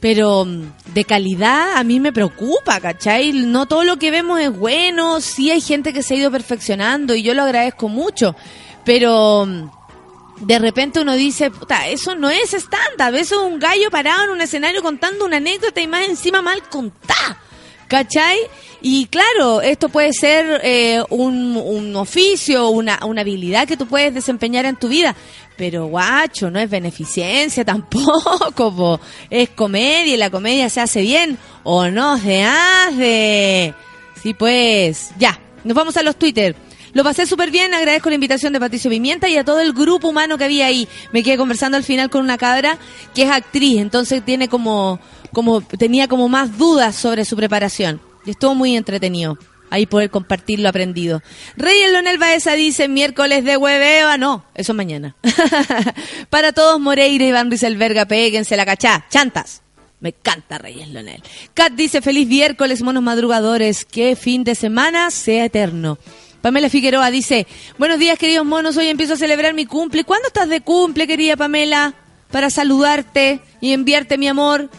pero 0.03 0.43
mm, 0.43 0.93
de 0.93 1.05
calidad 1.05 1.77
a 1.77 1.83
mí 1.85 2.01
me 2.01 2.11
preocupa, 2.11 2.81
¿cachai? 2.81 3.31
No 3.31 3.67
todo 3.67 3.85
lo 3.85 3.97
que 3.97 4.11
vemos 4.11 4.37
es 4.41 4.51
bueno, 4.51 5.21
sí 5.21 5.49
hay 5.49 5.61
gente 5.61 5.93
que 5.93 6.03
se 6.03 6.13
ha 6.13 6.17
ido 6.17 6.29
perfeccionando 6.29 7.15
y 7.15 7.23
yo 7.23 7.33
lo 7.33 7.43
agradezco 7.43 7.87
mucho, 7.87 8.35
pero 8.83 9.45
mm, 9.45 10.45
de 10.45 10.59
repente 10.59 10.99
uno 10.99 11.13
dice, 11.13 11.51
puta, 11.51 11.87
eso 11.87 12.15
no 12.15 12.29
es 12.29 12.53
stand-up, 12.53 13.15
eso 13.17 13.35
es 13.35 13.53
un 13.53 13.59
gallo 13.59 13.89
parado 13.89 14.25
en 14.25 14.31
un 14.31 14.41
escenario 14.41 14.83
contando 14.83 15.23
una 15.23 15.37
anécdota 15.37 15.79
y 15.79 15.87
más 15.87 16.05
encima 16.09 16.41
mal 16.41 16.61
contada. 16.63 17.39
¿Cachai? 17.87 18.39
Y 18.81 19.05
claro, 19.05 19.61
esto 19.61 19.87
puede 19.87 20.13
ser 20.13 20.59
eh, 20.63 21.03
un, 21.09 21.55
un 21.55 21.95
oficio, 21.95 22.69
una, 22.69 22.99
una 23.05 23.21
habilidad 23.21 23.67
que 23.67 23.77
tú 23.77 23.87
puedes 23.87 24.13
desempeñar 24.13 24.65
en 24.65 24.75
tu 24.75 24.87
vida. 24.89 25.15
Pero 25.55 25.87
guacho, 25.87 26.49
no 26.49 26.59
es 26.59 26.69
beneficencia 26.69 27.63
tampoco, 27.65 28.75
po. 28.75 28.99
es 29.29 29.49
comedia 29.49 30.13
y 30.13 30.17
la 30.17 30.29
comedia 30.29 30.69
se 30.69 30.81
hace 30.81 31.01
bien 31.01 31.37
o 31.63 31.87
no 31.89 32.17
se 32.17 32.43
hace. 32.43 33.73
Sí, 34.21 34.33
pues, 34.33 35.11
ya, 35.17 35.39
nos 35.63 35.75
vamos 35.75 35.97
a 35.97 36.03
los 36.03 36.15
Twitter. 36.15 36.55
Lo 36.93 37.03
pasé 37.03 37.25
súper 37.25 37.49
bien, 37.49 37.73
agradezco 37.73 38.09
la 38.09 38.15
invitación 38.15 38.53
de 38.53 38.59
Patricio 38.59 38.89
Pimienta 38.89 39.27
y 39.27 39.35
a 39.35 39.43
todo 39.43 39.59
el 39.59 39.73
grupo 39.73 40.09
humano 40.09 40.37
que 40.37 40.43
había 40.43 40.67
ahí. 40.67 40.87
Me 41.11 41.23
quedé 41.23 41.37
conversando 41.37 41.75
al 41.75 41.83
final 41.83 42.11
con 42.11 42.21
una 42.21 42.37
cabra 42.37 42.77
que 43.15 43.23
es 43.23 43.31
actriz, 43.31 43.79
entonces 43.79 44.23
tiene 44.23 44.47
como, 44.47 44.99
como, 45.31 45.61
tenía 45.61 46.07
como 46.07 46.29
más 46.29 46.55
dudas 46.57 46.95
sobre 46.95 47.25
su 47.25 47.35
preparación. 47.35 47.99
Y 48.25 48.31
estuvo 48.31 48.53
muy 48.53 48.77
entretenido. 48.77 49.39
Ahí 49.73 49.87
poder 49.87 50.11
compartir 50.11 50.59
lo 50.59 50.69
aprendido. 50.69 51.23
Rey 51.57 51.91
Lonel 51.91 52.19
Baeza 52.19 52.53
dice 52.53 52.87
miércoles 52.87 53.43
de 53.43 53.57
hueveo. 53.57 54.07
Ah, 54.07 54.19
no, 54.19 54.45
eso 54.53 54.71
es 54.71 54.75
mañana. 54.75 55.15
Para 56.29 56.51
todos, 56.51 56.79
Moreira, 56.79 57.25
Iván 57.25 57.49
Ruiz 57.49 57.63
Alberga, 57.63 58.05
péguense 58.05 58.55
la 58.55 58.67
cachá. 58.67 59.07
Chantas. 59.09 59.63
Me 59.99 60.09
encanta 60.09 60.59
Reyes 60.59 60.89
Lonel. 60.89 61.23
Kat 61.55 61.73
dice, 61.73 62.03
feliz 62.03 62.27
miércoles, 62.27 62.83
monos 62.83 63.01
madrugadores. 63.01 63.83
Que 63.83 64.15
fin 64.15 64.43
de 64.43 64.53
semana 64.53 65.09
sea 65.09 65.45
eterno. 65.45 65.97
Pamela 66.41 66.69
Figueroa 66.69 67.09
dice, 67.09 67.47
buenos 67.79 67.97
días 67.97 68.19
queridos 68.19 68.45
monos, 68.45 68.77
hoy 68.77 68.89
empiezo 68.89 69.13
a 69.13 69.17
celebrar 69.17 69.55
mi 69.55 69.65
cumple. 69.65 70.03
¿Cuándo 70.03 70.27
estás 70.27 70.49
de 70.49 70.61
cumple, 70.61 71.07
querida 71.07 71.35
Pamela? 71.35 71.95
Para 72.29 72.51
saludarte 72.51 73.39
y 73.59 73.73
enviarte 73.73 74.19
mi 74.19 74.27
amor. 74.27 74.69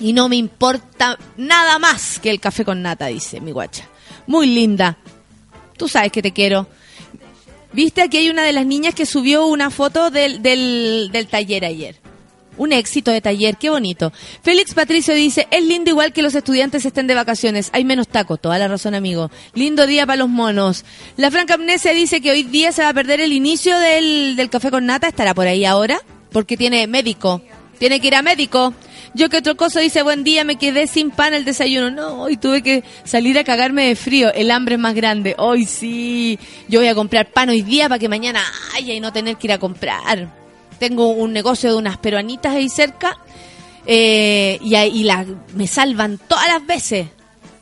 Y 0.00 0.12
no 0.12 0.28
me 0.28 0.34
importa 0.34 1.16
nada 1.36 1.78
más 1.78 2.18
que 2.18 2.30
el 2.30 2.40
café 2.40 2.64
con 2.64 2.82
nata, 2.82 3.06
dice 3.06 3.40
mi 3.40 3.52
guacha. 3.52 3.88
Muy 4.26 4.46
linda. 4.46 4.98
Tú 5.76 5.88
sabes 5.88 6.12
que 6.12 6.22
te 6.22 6.32
quiero. 6.32 6.66
Viste, 7.72 8.00
aquí 8.00 8.16
hay 8.16 8.30
una 8.30 8.42
de 8.42 8.52
las 8.52 8.64
niñas 8.64 8.94
que 8.94 9.04
subió 9.04 9.46
una 9.46 9.70
foto 9.70 10.10
del, 10.10 10.42
del, 10.42 11.10
del 11.12 11.26
taller 11.26 11.64
ayer. 11.64 11.96
Un 12.56 12.72
éxito 12.72 13.10
de 13.10 13.20
taller, 13.20 13.58
qué 13.58 13.68
bonito. 13.68 14.14
Félix 14.42 14.72
Patricio 14.72 15.12
dice, 15.12 15.46
es 15.50 15.62
lindo 15.62 15.90
igual 15.90 16.14
que 16.14 16.22
los 16.22 16.34
estudiantes 16.34 16.86
estén 16.86 17.06
de 17.06 17.14
vacaciones, 17.14 17.68
hay 17.74 17.84
menos 17.84 18.08
tacos, 18.08 18.40
toda 18.40 18.58
la 18.58 18.66
razón 18.66 18.94
amigo. 18.94 19.30
Lindo 19.52 19.86
día 19.86 20.06
para 20.06 20.16
los 20.16 20.30
monos. 20.30 20.86
La 21.18 21.30
Franca 21.30 21.54
Amnesia 21.54 21.92
dice 21.92 22.22
que 22.22 22.30
hoy 22.30 22.44
día 22.44 22.72
se 22.72 22.80
va 22.80 22.88
a 22.88 22.94
perder 22.94 23.20
el 23.20 23.34
inicio 23.34 23.78
del, 23.78 24.36
del 24.36 24.48
café 24.48 24.70
con 24.70 24.86
nata, 24.86 25.08
estará 25.08 25.34
por 25.34 25.46
ahí 25.46 25.66
ahora, 25.66 26.00
porque 26.32 26.56
tiene 26.56 26.86
médico, 26.86 27.42
tiene 27.78 28.00
que 28.00 28.06
ir 28.06 28.14
a 28.14 28.22
médico. 28.22 28.72
Yo 29.16 29.30
que 29.30 29.38
otro 29.38 29.56
cosa 29.56 29.80
dice, 29.80 30.02
buen 30.02 30.24
día, 30.24 30.44
me 30.44 30.56
quedé 30.56 30.86
sin 30.86 31.10
pan 31.10 31.32
el 31.32 31.46
desayuno. 31.46 31.90
No, 31.90 32.22
hoy 32.24 32.36
tuve 32.36 32.62
que 32.62 32.84
salir 33.04 33.38
a 33.38 33.44
cagarme 33.44 33.86
de 33.86 33.96
frío. 33.96 34.30
El 34.34 34.50
hambre 34.50 34.74
es 34.74 34.80
más 34.80 34.94
grande. 34.94 35.34
Hoy 35.38 35.64
sí, 35.64 36.38
yo 36.68 36.80
voy 36.80 36.88
a 36.88 36.94
comprar 36.94 37.30
pan 37.32 37.48
hoy 37.48 37.62
día 37.62 37.88
para 37.88 37.98
que 37.98 38.10
mañana 38.10 38.42
haya 38.76 38.92
y 38.92 39.00
no 39.00 39.14
tener 39.14 39.36
que 39.36 39.46
ir 39.46 39.52
a 39.54 39.58
comprar. 39.58 40.28
Tengo 40.78 41.08
un 41.08 41.32
negocio 41.32 41.70
de 41.70 41.76
unas 41.76 41.96
peruanitas 41.96 42.54
ahí 42.54 42.68
cerca 42.68 43.16
eh, 43.86 44.58
y, 44.62 44.74
ahí- 44.74 44.90
y 45.00 45.04
la, 45.04 45.24
me 45.54 45.66
salvan 45.66 46.18
todas 46.28 46.46
las 46.48 46.66
veces. 46.66 47.06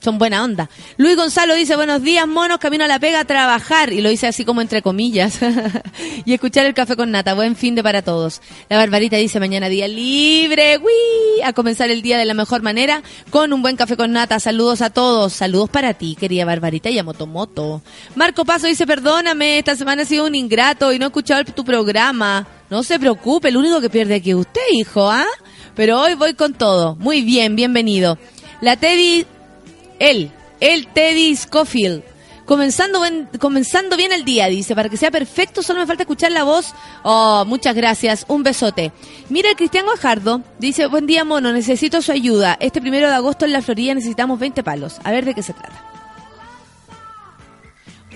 Son 0.04 0.18
buena 0.18 0.44
onda. 0.44 0.68
Luis 0.98 1.16
Gonzalo 1.16 1.54
dice, 1.54 1.76
buenos 1.76 2.02
días, 2.02 2.28
monos, 2.28 2.58
camino 2.58 2.84
a 2.84 2.86
la 2.86 2.98
pega 2.98 3.20
a 3.20 3.24
trabajar. 3.24 3.90
Y 3.90 4.02
lo 4.02 4.10
dice 4.10 4.26
así 4.26 4.44
como 4.44 4.60
entre 4.60 4.82
comillas. 4.82 5.38
y 6.26 6.34
escuchar 6.34 6.66
el 6.66 6.74
café 6.74 6.94
con 6.94 7.10
nata. 7.10 7.32
Buen 7.32 7.56
fin 7.56 7.74
de 7.74 7.82
para 7.82 8.02
todos. 8.02 8.42
La 8.68 8.76
Barbarita 8.76 9.16
dice, 9.16 9.40
mañana 9.40 9.70
día 9.70 9.88
libre. 9.88 10.76
¡Uy! 10.76 11.40
A 11.42 11.54
comenzar 11.54 11.90
el 11.90 12.02
día 12.02 12.18
de 12.18 12.26
la 12.26 12.34
mejor 12.34 12.60
manera 12.60 13.02
con 13.30 13.54
un 13.54 13.62
buen 13.62 13.76
café 13.76 13.96
con 13.96 14.12
nata. 14.12 14.38
Saludos 14.40 14.82
a 14.82 14.90
todos. 14.90 15.32
Saludos 15.32 15.70
para 15.70 15.94
ti, 15.94 16.18
querida 16.20 16.44
Barbarita 16.44 16.90
y 16.90 16.98
a 16.98 17.02
Motomoto. 17.02 17.80
Marco 18.14 18.44
Paso 18.44 18.66
dice, 18.66 18.86
perdóname, 18.86 19.60
esta 19.60 19.74
semana 19.74 20.02
he 20.02 20.04
sido 20.04 20.26
un 20.26 20.34
ingrato 20.34 20.92
y 20.92 20.98
no 20.98 21.06
he 21.06 21.08
escuchado 21.08 21.44
tu 21.44 21.64
programa. 21.64 22.46
No 22.68 22.82
se 22.82 22.98
preocupe, 22.98 23.48
el 23.48 23.56
único 23.56 23.80
que 23.80 23.88
pierde 23.88 24.16
aquí 24.16 24.32
es 24.32 24.36
usted, 24.36 24.60
hijo, 24.74 25.10
¿ah? 25.10 25.24
Pero 25.74 25.98
hoy 25.98 26.12
voy 26.12 26.34
con 26.34 26.52
todo. 26.52 26.94
Muy 26.96 27.22
bien, 27.22 27.56
bienvenido. 27.56 28.18
La 28.60 28.76
Teddy 28.76 29.26
él, 29.98 30.30
el 30.60 30.86
Teddy 30.88 31.34
Scofield. 31.36 32.02
Comenzando, 32.44 32.98
buen- 32.98 33.26
comenzando 33.40 33.96
bien 33.96 34.12
el 34.12 34.26
día, 34.26 34.48
dice, 34.48 34.74
para 34.74 34.90
que 34.90 34.98
sea 34.98 35.10
perfecto, 35.10 35.62
solo 35.62 35.80
me 35.80 35.86
falta 35.86 36.02
escuchar 36.02 36.30
la 36.30 36.44
voz. 36.44 36.74
Oh, 37.02 37.44
muchas 37.46 37.74
gracias, 37.74 38.26
un 38.28 38.42
besote. 38.42 38.92
Mira, 39.30 39.48
Cristian 39.56 39.86
Guajardo 39.86 40.42
dice, 40.58 40.84
buen 40.86 41.06
día, 41.06 41.24
mono, 41.24 41.52
necesito 41.54 42.02
su 42.02 42.12
ayuda. 42.12 42.58
Este 42.60 42.82
primero 42.82 43.08
de 43.08 43.14
agosto 43.14 43.46
en 43.46 43.52
la 43.54 43.62
Florida 43.62 43.94
necesitamos 43.94 44.38
20 44.38 44.62
palos. 44.62 44.96
A 45.04 45.10
ver 45.10 45.24
de 45.24 45.34
qué 45.34 45.42
se 45.42 45.54
trata. 45.54 45.82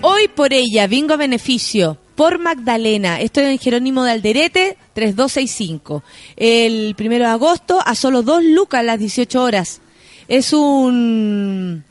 Hoy 0.01 0.27
por 0.29 0.53
ella, 0.53 0.87
bingo 0.87 1.15
a 1.15 1.17
beneficio, 1.17 1.97
por 2.15 2.39
Magdalena. 2.39 3.19
Estoy 3.19 3.45
en 3.45 3.57
Jerónimo 3.57 4.03
de 4.03 4.11
Alderete, 4.11 4.77
3265. 4.93 6.03
El 6.37 6.93
primero 6.95 7.25
de 7.25 7.31
agosto, 7.31 7.81
a 7.85 7.95
solo 7.95 8.21
dos 8.21 8.43
lucas 8.43 8.79
a 8.81 8.83
las 8.83 8.99
18 8.99 9.41
horas. 9.43 9.81
Es 10.29 10.53
un... 10.53 11.83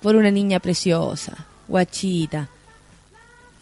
por 0.00 0.16
una 0.16 0.30
niña 0.30 0.60
preciosa, 0.60 1.46
guachita. 1.68 2.48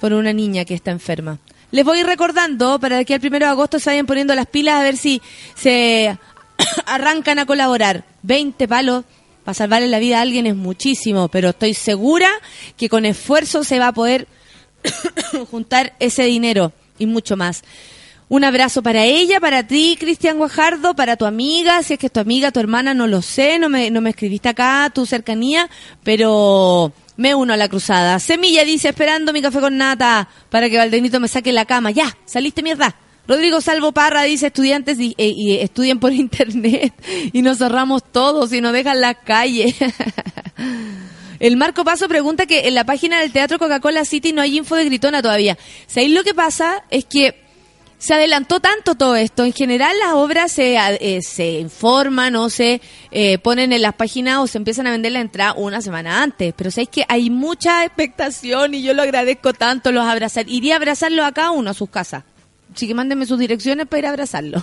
Por 0.00 0.12
una 0.12 0.32
niña 0.32 0.64
que 0.64 0.74
está 0.74 0.92
enferma. 0.92 1.40
Les 1.72 1.84
voy 1.84 2.04
recordando 2.04 2.78
para 2.78 3.04
que 3.04 3.14
el 3.14 3.20
primero 3.20 3.46
de 3.46 3.50
agosto 3.50 3.80
se 3.80 3.90
vayan 3.90 4.06
poniendo 4.06 4.36
las 4.36 4.46
pilas 4.46 4.76
a 4.76 4.84
ver 4.84 4.96
si 4.96 5.20
se 5.56 6.16
arrancan 6.86 7.40
a 7.40 7.46
colaborar. 7.46 8.04
20 8.22 8.68
palos 8.68 9.04
para 9.44 9.54
salvarle 9.54 9.88
la 9.88 9.98
vida 9.98 10.18
a 10.18 10.22
alguien 10.22 10.46
es 10.46 10.54
muchísimo, 10.54 11.26
pero 11.26 11.48
estoy 11.48 11.74
segura 11.74 12.28
que 12.76 12.88
con 12.88 13.04
esfuerzo 13.04 13.64
se 13.64 13.80
va 13.80 13.88
a 13.88 13.92
poder 13.92 14.28
juntar 15.50 15.96
ese 15.98 16.22
dinero 16.22 16.72
y 17.00 17.06
mucho 17.06 17.36
más. 17.36 17.64
Un 18.28 18.42
abrazo 18.42 18.82
para 18.82 19.04
ella, 19.04 19.38
para 19.38 19.68
ti, 19.68 19.96
Cristian 20.00 20.38
Guajardo, 20.38 20.96
para 20.96 21.16
tu 21.16 21.26
amiga, 21.26 21.84
si 21.84 21.92
es 21.92 21.98
que 21.98 22.06
es 22.06 22.12
tu 22.12 22.18
amiga, 22.18 22.50
tu 22.50 22.58
hermana, 22.58 22.92
no 22.92 23.06
lo 23.06 23.22
sé, 23.22 23.60
no 23.60 23.68
me, 23.68 23.88
no 23.92 24.00
me 24.00 24.10
escribiste 24.10 24.48
acá, 24.48 24.90
tu 24.92 25.06
cercanía, 25.06 25.70
pero 26.02 26.92
me 27.16 27.36
uno 27.36 27.52
a 27.52 27.56
la 27.56 27.68
cruzada. 27.68 28.18
Semilla 28.18 28.64
dice, 28.64 28.88
esperando 28.88 29.32
mi 29.32 29.40
café 29.40 29.60
con 29.60 29.76
nata 29.76 30.28
para 30.50 30.68
que 30.68 30.76
Valdenito 30.76 31.20
me 31.20 31.28
saque 31.28 31.52
la 31.52 31.66
cama. 31.66 31.92
Ya, 31.92 32.16
saliste 32.24 32.64
mierda. 32.64 32.96
Rodrigo 33.28 33.60
Salvo 33.60 33.92
Parra 33.92 34.24
dice, 34.24 34.48
estudiantes 34.48 34.98
y, 34.98 35.14
eh, 35.18 35.28
y 35.28 35.58
estudien 35.58 36.00
por 36.00 36.12
internet 36.12 36.94
y 37.32 37.42
nos 37.42 37.58
cerramos 37.58 38.02
todos 38.10 38.52
y 38.52 38.60
nos 38.60 38.72
dejan 38.72 39.00
la 39.00 39.14
calle. 39.14 39.72
El 41.38 41.56
Marco 41.56 41.84
Paso 41.84 42.08
pregunta 42.08 42.46
que 42.46 42.66
en 42.66 42.74
la 42.74 42.84
página 42.84 43.20
del 43.20 43.30
Teatro 43.30 43.60
Coca-Cola 43.60 44.04
City 44.04 44.32
no 44.32 44.42
hay 44.42 44.56
info 44.56 44.74
de 44.74 44.86
Gritona 44.86 45.22
todavía. 45.22 45.56
¿Sabéis 45.86 46.12
lo 46.12 46.24
que 46.24 46.34
pasa? 46.34 46.82
Es 46.90 47.04
que 47.04 47.45
se 47.98 48.14
adelantó 48.14 48.60
tanto 48.60 48.94
todo 48.94 49.16
esto. 49.16 49.44
En 49.44 49.52
general 49.52 49.96
las 49.98 50.14
obras 50.14 50.52
se, 50.52 50.76
eh, 50.76 51.20
se 51.22 51.60
informan 51.60 52.36
o 52.36 52.50
se 52.50 52.80
eh, 53.10 53.38
ponen 53.38 53.72
en 53.72 53.82
las 53.82 53.94
páginas 53.94 54.38
o 54.38 54.46
se 54.46 54.58
empiezan 54.58 54.86
a 54.86 54.90
vender 54.90 55.12
la 55.12 55.20
entrada 55.20 55.54
una 55.54 55.80
semana 55.80 56.22
antes. 56.22 56.54
Pero 56.56 56.70
sabéis 56.70 56.90
que 56.90 57.04
hay 57.08 57.30
mucha 57.30 57.84
expectación 57.84 58.74
y 58.74 58.82
yo 58.82 58.94
lo 58.94 59.02
agradezco 59.02 59.52
tanto 59.54 59.92
los 59.92 60.04
abrazar. 60.04 60.48
Iría 60.48 60.74
a 60.74 60.76
abrazarlo 60.76 61.24
a 61.24 61.32
cada 61.32 61.50
uno 61.50 61.70
a 61.70 61.74
sus 61.74 61.90
casas. 61.90 62.24
Así 62.74 62.86
que 62.86 62.94
mándenme 62.94 63.24
sus 63.24 63.38
direcciones 63.38 63.86
para 63.86 64.00
ir 64.00 64.06
a 64.06 64.10
abrazarlo. 64.10 64.62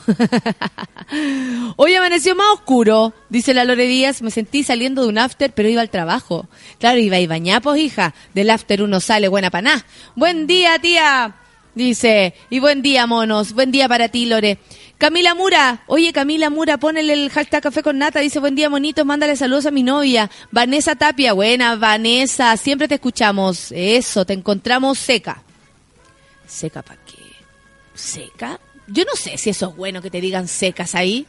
Hoy 1.77 1.95
amaneció 1.95 2.35
más 2.35 2.45
oscuro, 2.53 3.11
dice 3.29 3.55
la 3.55 3.65
Lore 3.65 3.87
Díaz. 3.87 4.21
Me 4.21 4.29
sentí 4.29 4.63
saliendo 4.63 5.01
de 5.01 5.07
un 5.07 5.17
after, 5.17 5.51
pero 5.51 5.67
iba 5.67 5.81
al 5.81 5.89
trabajo. 5.89 6.47
Claro, 6.79 6.99
iba 6.99 7.19
y 7.19 7.25
bañapos, 7.25 7.75
hija. 7.79 8.13
Del 8.35 8.51
after 8.51 8.83
uno 8.83 8.99
sale 8.99 9.29
buena 9.29 9.49
paná. 9.49 9.83
Buen 10.15 10.45
día, 10.45 10.77
tía. 10.77 11.35
Dice, 11.75 12.35
y 12.49 12.59
buen 12.59 12.81
día, 12.81 13.07
monos. 13.07 13.53
Buen 13.53 13.71
día 13.71 13.87
para 13.89 14.09
ti, 14.09 14.25
Lore. 14.25 14.59
Camila 14.97 15.35
Mura, 15.35 15.83
oye 15.87 16.13
Camila 16.13 16.49
Mura, 16.49 16.77
ponele 16.77 17.11
el 17.11 17.29
hashtag 17.29 17.61
café 17.61 17.83
con 17.83 17.97
nata, 17.97 18.21
dice 18.21 18.39
buen 18.39 18.55
día 18.55 18.69
monitos, 18.69 19.05
mándale 19.05 19.35
saludos 19.35 19.65
a 19.65 19.71
mi 19.71 19.83
novia. 19.83 20.31
Vanessa 20.49 20.95
Tapia, 20.95 21.33
buena 21.33 21.75
Vanessa, 21.75 22.55
siempre 22.55 22.87
te 22.87 22.95
escuchamos. 22.95 23.71
Eso, 23.71 24.25
te 24.25 24.31
encontramos 24.31 24.97
seca. 24.99 25.43
¿Seca 26.47 26.81
para 26.83 27.03
qué? 27.03 27.17
¿Seca? 27.93 28.59
Yo 28.87 29.03
no 29.03 29.15
sé 29.15 29.37
si 29.37 29.49
eso 29.49 29.69
es 29.71 29.75
bueno 29.75 30.01
que 30.01 30.09
te 30.09 30.21
digan 30.21 30.47
secas 30.47 30.95
ahí. 30.95 31.25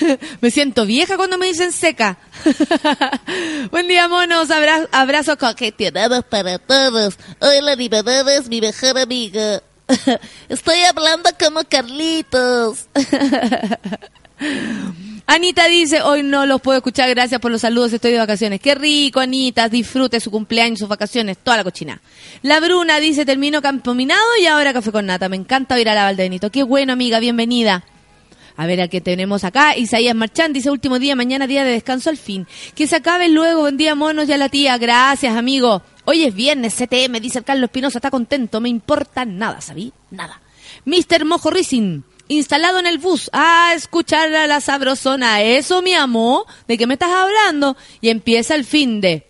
me 0.40 0.50
siento 0.50 0.86
vieja 0.86 1.16
cuando 1.16 1.38
me 1.38 1.46
dicen 1.46 1.72
seca. 1.72 2.18
Buen 3.70 3.88
día, 3.88 4.08
monos. 4.08 4.50
Abra 4.50 4.88
abrazos 4.92 5.36
coqueteados 5.36 6.24
para 6.26 6.58
todos. 6.58 7.18
Hola, 7.40 7.76
mi 7.76 7.88
mamá 7.88 8.20
es 8.32 8.48
mi 8.48 8.60
mejor 8.60 8.98
amiga. 8.98 9.62
Estoy 10.48 10.82
hablando 10.82 11.30
como 11.38 11.62
Carlitos. 11.64 12.86
Anita 15.28 15.66
dice, 15.66 16.02
hoy 16.02 16.22
no 16.22 16.46
los 16.46 16.60
puedo 16.60 16.78
escuchar, 16.78 17.10
gracias 17.10 17.40
por 17.40 17.50
los 17.50 17.62
saludos, 17.62 17.92
estoy 17.92 18.12
de 18.12 18.18
vacaciones. 18.18 18.60
Qué 18.60 18.76
rico, 18.76 19.18
Anita, 19.18 19.68
disfrute 19.68 20.20
su 20.20 20.30
cumpleaños, 20.30 20.78
sus 20.78 20.88
vacaciones, 20.88 21.38
toda 21.38 21.56
la 21.56 21.64
cochina. 21.64 22.00
La 22.42 22.60
Bruna 22.60 23.00
dice, 23.00 23.24
termino 23.24 23.60
campominado 23.60 24.22
y 24.40 24.46
ahora 24.46 24.72
café 24.72 24.92
con 24.92 25.06
nata. 25.06 25.28
Me 25.28 25.36
encanta 25.36 25.74
oír 25.74 25.88
a 25.88 25.94
la 25.94 26.04
Valdenito. 26.04 26.50
Qué 26.50 26.62
bueno, 26.62 26.92
amiga, 26.92 27.18
bienvenida. 27.18 27.84
A 28.56 28.66
ver 28.66 28.80
a 28.80 28.88
qué 28.88 29.00
tenemos 29.00 29.42
acá. 29.42 29.76
Isaías 29.76 30.14
Marchán 30.14 30.52
dice, 30.52 30.70
último 30.70 31.00
día, 31.00 31.16
mañana 31.16 31.48
día 31.48 31.64
de 31.64 31.72
descanso 31.72 32.08
al 32.08 32.16
fin. 32.16 32.46
Que 32.76 32.86
se 32.86 32.96
acabe 32.96 33.28
luego, 33.28 33.62
buen 33.62 33.76
día, 33.76 33.96
monos, 33.96 34.28
ya 34.28 34.36
la 34.38 34.48
tía. 34.48 34.78
Gracias, 34.78 35.36
amigo. 35.36 35.82
Hoy 36.08 36.22
es 36.22 36.32
viernes, 36.32 36.74
CTM, 36.76 37.20
dice 37.20 37.40
el 37.40 37.44
Carlos 37.44 37.64
Espinosa, 37.64 37.98
está 37.98 38.12
contento, 38.12 38.60
me 38.60 38.68
importa 38.68 39.24
nada, 39.24 39.60
¿sabí? 39.60 39.92
Nada. 40.12 40.40
Mr. 40.84 41.24
Mojo 41.24 41.50
Racing, 41.50 42.02
instalado 42.28 42.78
en 42.78 42.86
el 42.86 42.98
bus, 42.98 43.28
a 43.32 43.72
escuchar 43.74 44.32
a 44.32 44.46
la 44.46 44.60
sabrosona. 44.60 45.42
Eso, 45.42 45.82
mi 45.82 45.94
amor, 45.94 46.46
¿de 46.68 46.78
qué 46.78 46.86
me 46.86 46.94
estás 46.94 47.10
hablando? 47.10 47.76
Y 48.00 48.10
empieza 48.10 48.54
el 48.54 48.64
fin 48.64 49.00
de... 49.00 49.26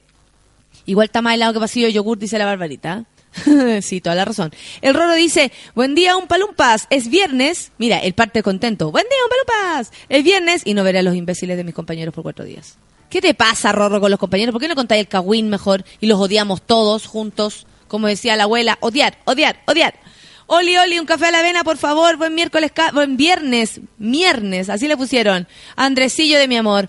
Igual 0.84 1.06
está 1.06 1.22
más 1.22 1.32
helado 1.32 1.54
que 1.54 1.60
pasillo 1.60 1.88
yogur, 1.88 2.18
dice 2.18 2.38
la 2.38 2.44
barbarita. 2.44 3.06
sí, 3.80 4.02
toda 4.02 4.14
la 4.14 4.26
razón. 4.26 4.52
El 4.82 4.92
Roro 4.92 5.14
dice, 5.14 5.52
buen 5.74 5.94
día, 5.94 6.18
un 6.18 6.26
palumpas. 6.26 6.88
Es 6.90 7.08
viernes. 7.08 7.72
Mira, 7.78 8.00
el 8.00 8.12
parte 8.12 8.42
contento. 8.42 8.90
Buen 8.92 9.06
día, 9.08 9.18
un 9.24 9.30
palumpas. 9.30 9.92
Es 10.10 10.22
viernes 10.22 10.60
y 10.66 10.74
no 10.74 10.84
veré 10.84 10.98
a 10.98 11.02
los 11.02 11.14
imbéciles 11.14 11.56
de 11.56 11.64
mis 11.64 11.74
compañeros 11.74 12.14
por 12.14 12.22
cuatro 12.22 12.44
días. 12.44 12.76
¿Qué 13.11 13.20
te 13.20 13.34
pasa, 13.34 13.72
Rorro, 13.72 14.00
con 14.00 14.11
los 14.11 14.18
compañeros? 14.20 14.52
¿Por 14.52 14.61
qué 14.61 14.68
no 14.68 14.74
contáis 14.74 15.00
el 15.00 15.09
cagüín 15.09 15.48
mejor 15.48 15.84
y 16.00 16.07
los 16.07 16.20
odiamos 16.20 16.62
todos 16.62 17.07
juntos? 17.07 17.66
Como 17.88 18.09
decía 18.09 18.36
la 18.36 18.44
abuela, 18.44 18.78
odiar, 18.80 19.18
odiar, 19.24 19.62
odiar. 19.66 19.94
Oli, 20.48 20.76
Oli, 20.76 20.98
un 20.98 21.07
café 21.07 21.26
a 21.26 21.30
la 21.30 21.40
avena, 21.40 21.64
por 21.64 21.76
favor. 21.76 22.16
Buen 22.16 22.34
miércoles, 22.34 22.72
buen 22.92 23.16
viernes, 23.16 23.80
viernes, 23.98 24.68
así 24.68 24.86
le 24.86 24.96
pusieron. 24.96 25.48
Andresillo 25.76 26.38
de 26.38 26.48
mi 26.48 26.57
amor. 26.57 26.88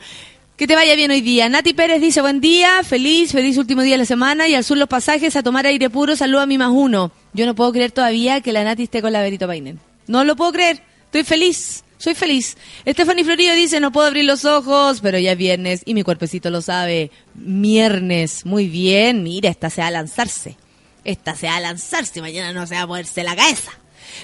Que 0.57 0.65
te 0.65 0.76
vaya 0.76 0.95
bien 0.95 1.11
hoy 1.11 1.22
día. 1.22 1.49
Nati 1.49 1.74
Pérez 1.74 2.01
dice, 2.01 2.22
buen 2.22 2.41
día, 2.41 2.84
feliz, 2.84 3.32
feliz 3.32 3.57
último 3.57 3.84
día 3.84 3.93
de 3.93 3.99
la 3.99 4.05
semana 4.05 4.47
y 4.47 4.55
al 4.55 4.63
sur 4.63 4.78
los 4.78 4.88
pasajes 4.88 5.36
a 5.36 5.43
tomar 5.43 5.68
aire 5.68 5.89
puro, 5.89 6.15
saludo 6.15 6.41
a 6.41 6.47
mi 6.47 6.57
más 6.57 6.72
uno. 6.72 7.11
Yo 7.34 7.45
no 7.45 7.53
puedo 7.53 7.72
creer 7.72 7.91
todavía 7.91 8.41
que 8.41 8.53
la 8.53 8.63
Nati 8.63 8.84
esté 8.84 9.03
con 9.03 9.13
la 9.13 9.22
Berito 9.22 9.45
Painen. 9.45 9.80
No 10.07 10.24
lo 10.24 10.36
puedo 10.36 10.51
creer. 10.51 10.82
Estoy 11.05 11.24
feliz. 11.24 11.84
Soy 11.98 12.14
feliz. 12.14 12.58
Stephanie 12.88 13.24
Florillo 13.24 13.54
dice, 13.54 13.80
no 13.80 13.91
puedo 13.91 14.08
abrir 14.08 14.26
los 14.26 14.45
ojos, 14.45 15.02
pero 15.02 15.18
ya 15.18 15.32
es 15.32 15.38
viernes 15.38 15.82
y 15.86 15.93
mi 15.93 16.04
cuerpecito 16.04 16.50
lo 16.50 16.62
sabe. 16.62 17.12
Viernes. 17.34 18.45
Muy 18.45 18.68
bien. 18.68 19.24
Mira, 19.24 19.50
esta 19.50 19.70
se 19.70 19.82
va 19.82 19.88
a 19.88 19.91
lanzarse. 19.91 20.58
Esta 21.04 21.36
se 21.36 21.48
va 21.48 21.56
a 21.56 21.62
lanzarse. 21.62 22.22
Mañana 22.22 22.54
no 22.54 22.68
se 22.68 22.76
va 22.76 22.82
a 22.82 22.88
moverse 22.88 23.24
la 23.24 23.36
cabeza. 23.36 23.72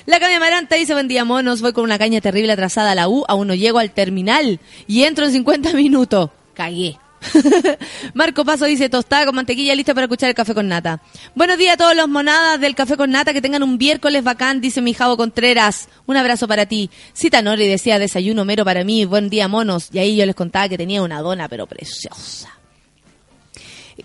La 0.06 0.20
Cami 0.20 0.34
Amaranta 0.34 0.76
dice, 0.76 0.94
buen 0.94 1.08
día, 1.08 1.26
monos. 1.26 1.62
Voy 1.62 1.74
con 1.74 1.84
una 1.84 1.98
caña 1.98 2.22
terrible 2.22 2.54
atrasada 2.54 2.92
a 2.92 2.96
la 2.96 3.08
U. 3.08 3.26
Aún 3.28 3.48
no 3.48 3.56
llego 3.56 3.80
al 3.80 3.92
terminal. 3.92 4.60
Y 4.88 5.04
entro 5.04 5.26
en 5.26 5.32
50 5.32 5.74
minutos. 5.74 6.30
Cagué. 6.54 6.98
Marco 8.14 8.46
Paso 8.46 8.66
dice, 8.66 8.90
tostada 8.90 9.26
con 9.26 9.36
mantequilla 9.36 9.76
lista 9.76 9.94
para 9.94 10.06
escuchar 10.06 10.30
el 10.30 10.36
café 10.36 10.54
con 10.54 10.68
nata. 10.68 11.02
Buenos 11.36 11.58
días 11.58 11.74
a 11.74 11.78
todos 11.78 11.96
los 11.96 12.08
monadas 12.08 12.60
del 12.60 12.76
café 12.76 12.98
con 12.98 13.12
nata. 13.12 13.34
Que 13.34 13.42
tengan 13.42 13.64
un 13.64 13.78
miércoles 13.78 14.24
bacán, 14.24 14.62
dice 14.62 14.82
mi 14.82 14.94
Javo 14.94 15.18
Contreras. 15.18 15.90
Un 16.06 16.18
abrazo 16.18 16.48
para 16.48 16.66
ti. 16.66 16.90
Cita 17.14 17.42
Nori 17.42 17.68
decía, 17.68 18.00
desayuno 18.00 18.46
mero 18.46 18.66
para 18.66 18.84
mí. 18.84 19.06
Buen 19.06 19.30
día, 19.30 19.48
monos. 19.48 19.90
Y 19.92 20.00
ahí 20.00 20.16
yo 20.16 20.26
les 20.26 20.36
contaba 20.36 20.70
que 20.70 20.78
tenía 20.78 21.02
una 21.02 21.22
dona, 21.22 21.48
pero 21.48 21.68
preciosa. 21.68 22.63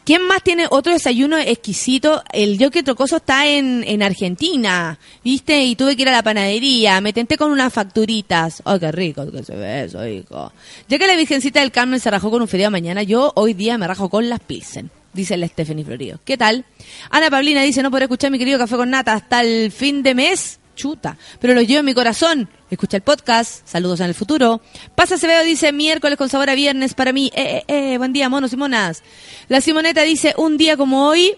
¿Quién 0.08 0.26
más 0.26 0.42
tiene 0.42 0.64
otro 0.70 0.94
desayuno 0.94 1.36
exquisito? 1.36 2.22
El 2.32 2.56
yo 2.56 2.70
que 2.70 2.82
trocoso 2.82 3.16
está 3.16 3.46
en, 3.46 3.84
en 3.86 4.02
Argentina, 4.02 4.98
¿viste? 5.22 5.62
Y 5.62 5.76
tuve 5.76 5.96
que 5.96 6.00
ir 6.00 6.08
a 6.08 6.12
la 6.12 6.22
panadería, 6.22 6.98
me 7.02 7.12
tenté 7.12 7.36
con 7.36 7.50
unas 7.50 7.70
facturitas. 7.70 8.62
¡Ay, 8.64 8.80
qué 8.80 8.90
rico 8.90 9.30
que 9.30 9.42
se 9.44 9.54
ve 9.54 9.84
eso, 9.84 10.08
hijo! 10.08 10.50
Ya 10.88 10.98
que 10.98 11.06
la 11.06 11.14
Virgencita 11.14 11.60
del 11.60 11.72
Carmen 11.72 12.00
se 12.00 12.10
rajó 12.10 12.30
con 12.30 12.40
un 12.40 12.48
feriado 12.48 12.70
mañana, 12.70 13.02
yo 13.02 13.34
hoy 13.36 13.52
día 13.52 13.76
me 13.76 13.86
rajo 13.86 14.08
con 14.08 14.30
las 14.30 14.40
Pilsen, 14.40 14.90
dice 15.12 15.36
la 15.36 15.46
Stephanie 15.46 15.84
Florio. 15.84 16.18
¿Qué 16.24 16.38
tal? 16.38 16.64
Ana 17.10 17.28
Pablina 17.28 17.60
dice, 17.60 17.82
no 17.82 17.90
podré 17.90 18.06
escuchar 18.06 18.30
mi 18.30 18.38
querido 18.38 18.58
Café 18.58 18.76
con 18.76 18.88
Nata 18.88 19.12
hasta 19.12 19.42
el 19.42 19.70
fin 19.70 20.02
de 20.02 20.14
mes. 20.14 20.58
Chuta, 20.78 21.18
pero 21.40 21.54
lo 21.54 21.60
llevo 21.60 21.80
en 21.80 21.86
mi 21.86 21.92
corazón. 21.92 22.48
Escucha 22.70 22.96
el 22.96 23.02
podcast. 23.02 23.66
Saludos 23.66 23.98
en 24.00 24.06
el 24.06 24.14
futuro. 24.14 24.62
Pasa 24.94 25.16
Acevedo 25.16 25.42
dice 25.42 25.72
miércoles 25.72 26.16
con 26.16 26.28
sabor 26.28 26.48
a 26.48 26.54
viernes 26.54 26.94
para 26.94 27.12
mí. 27.12 27.30
Eh, 27.34 27.64
eh, 27.66 27.94
eh, 27.94 27.98
buen 27.98 28.12
día, 28.12 28.28
monos 28.28 28.52
y 28.52 28.56
monas. 28.56 29.02
La 29.48 29.60
Simoneta 29.60 30.02
dice 30.02 30.34
un 30.38 30.56
día 30.56 30.76
como 30.76 31.08
hoy, 31.08 31.36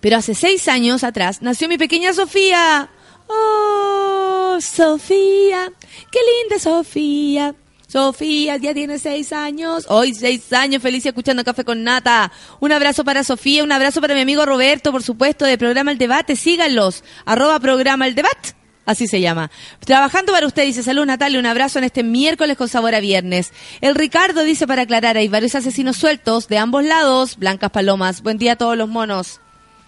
pero 0.00 0.18
hace 0.18 0.34
seis 0.34 0.68
años 0.68 1.02
atrás 1.02 1.40
nació 1.40 1.68
mi 1.68 1.78
pequeña 1.78 2.12
Sofía. 2.12 2.90
Oh, 3.26 4.58
Sofía, 4.60 5.72
qué 6.12 6.18
linda 6.42 6.58
Sofía. 6.60 7.54
Sofía 7.86 8.56
ya 8.56 8.74
tiene 8.74 8.98
seis 8.98 9.32
años. 9.32 9.86
Hoy 9.88 10.12
seis 10.12 10.52
años, 10.52 10.82
feliz 10.82 11.06
escuchando 11.06 11.44
Café 11.44 11.64
con 11.64 11.84
Nata. 11.84 12.32
Un 12.58 12.72
abrazo 12.72 13.04
para 13.04 13.22
Sofía, 13.22 13.62
un 13.62 13.70
abrazo 13.70 14.00
para 14.00 14.14
mi 14.14 14.20
amigo 14.20 14.44
Roberto, 14.44 14.90
por 14.90 15.02
supuesto, 15.02 15.44
de 15.44 15.56
Programa 15.56 15.92
El 15.92 15.98
Debate. 15.98 16.34
Síganlos. 16.34 17.04
Arroba 17.24 17.60
Programa 17.60 18.06
El 18.06 18.16
Debate. 18.16 18.54
Así 18.86 19.06
se 19.06 19.20
llama. 19.20 19.50
Trabajando 19.80 20.32
para 20.32 20.46
usted, 20.46 20.64
dice 20.64 20.82
salud 20.82 21.04
Natalia, 21.04 21.40
un 21.40 21.46
abrazo 21.46 21.78
en 21.78 21.84
este 21.84 22.04
miércoles 22.04 22.56
con 22.56 22.68
sabor 22.68 22.94
a 22.94 23.00
viernes. 23.00 23.52
El 23.80 23.96
Ricardo 23.96 24.44
dice 24.44 24.66
para 24.66 24.82
aclarar, 24.82 25.16
hay 25.16 25.28
varios 25.28 25.54
asesinos 25.54 25.96
sueltos 25.96 26.46
de 26.48 26.58
ambos 26.58 26.84
lados. 26.84 27.36
Blancas 27.36 27.70
Palomas, 27.70 28.22
buen 28.22 28.38
día 28.38 28.52
a 28.52 28.56
todos 28.56 28.76
los 28.76 28.88
monos. 28.88 29.40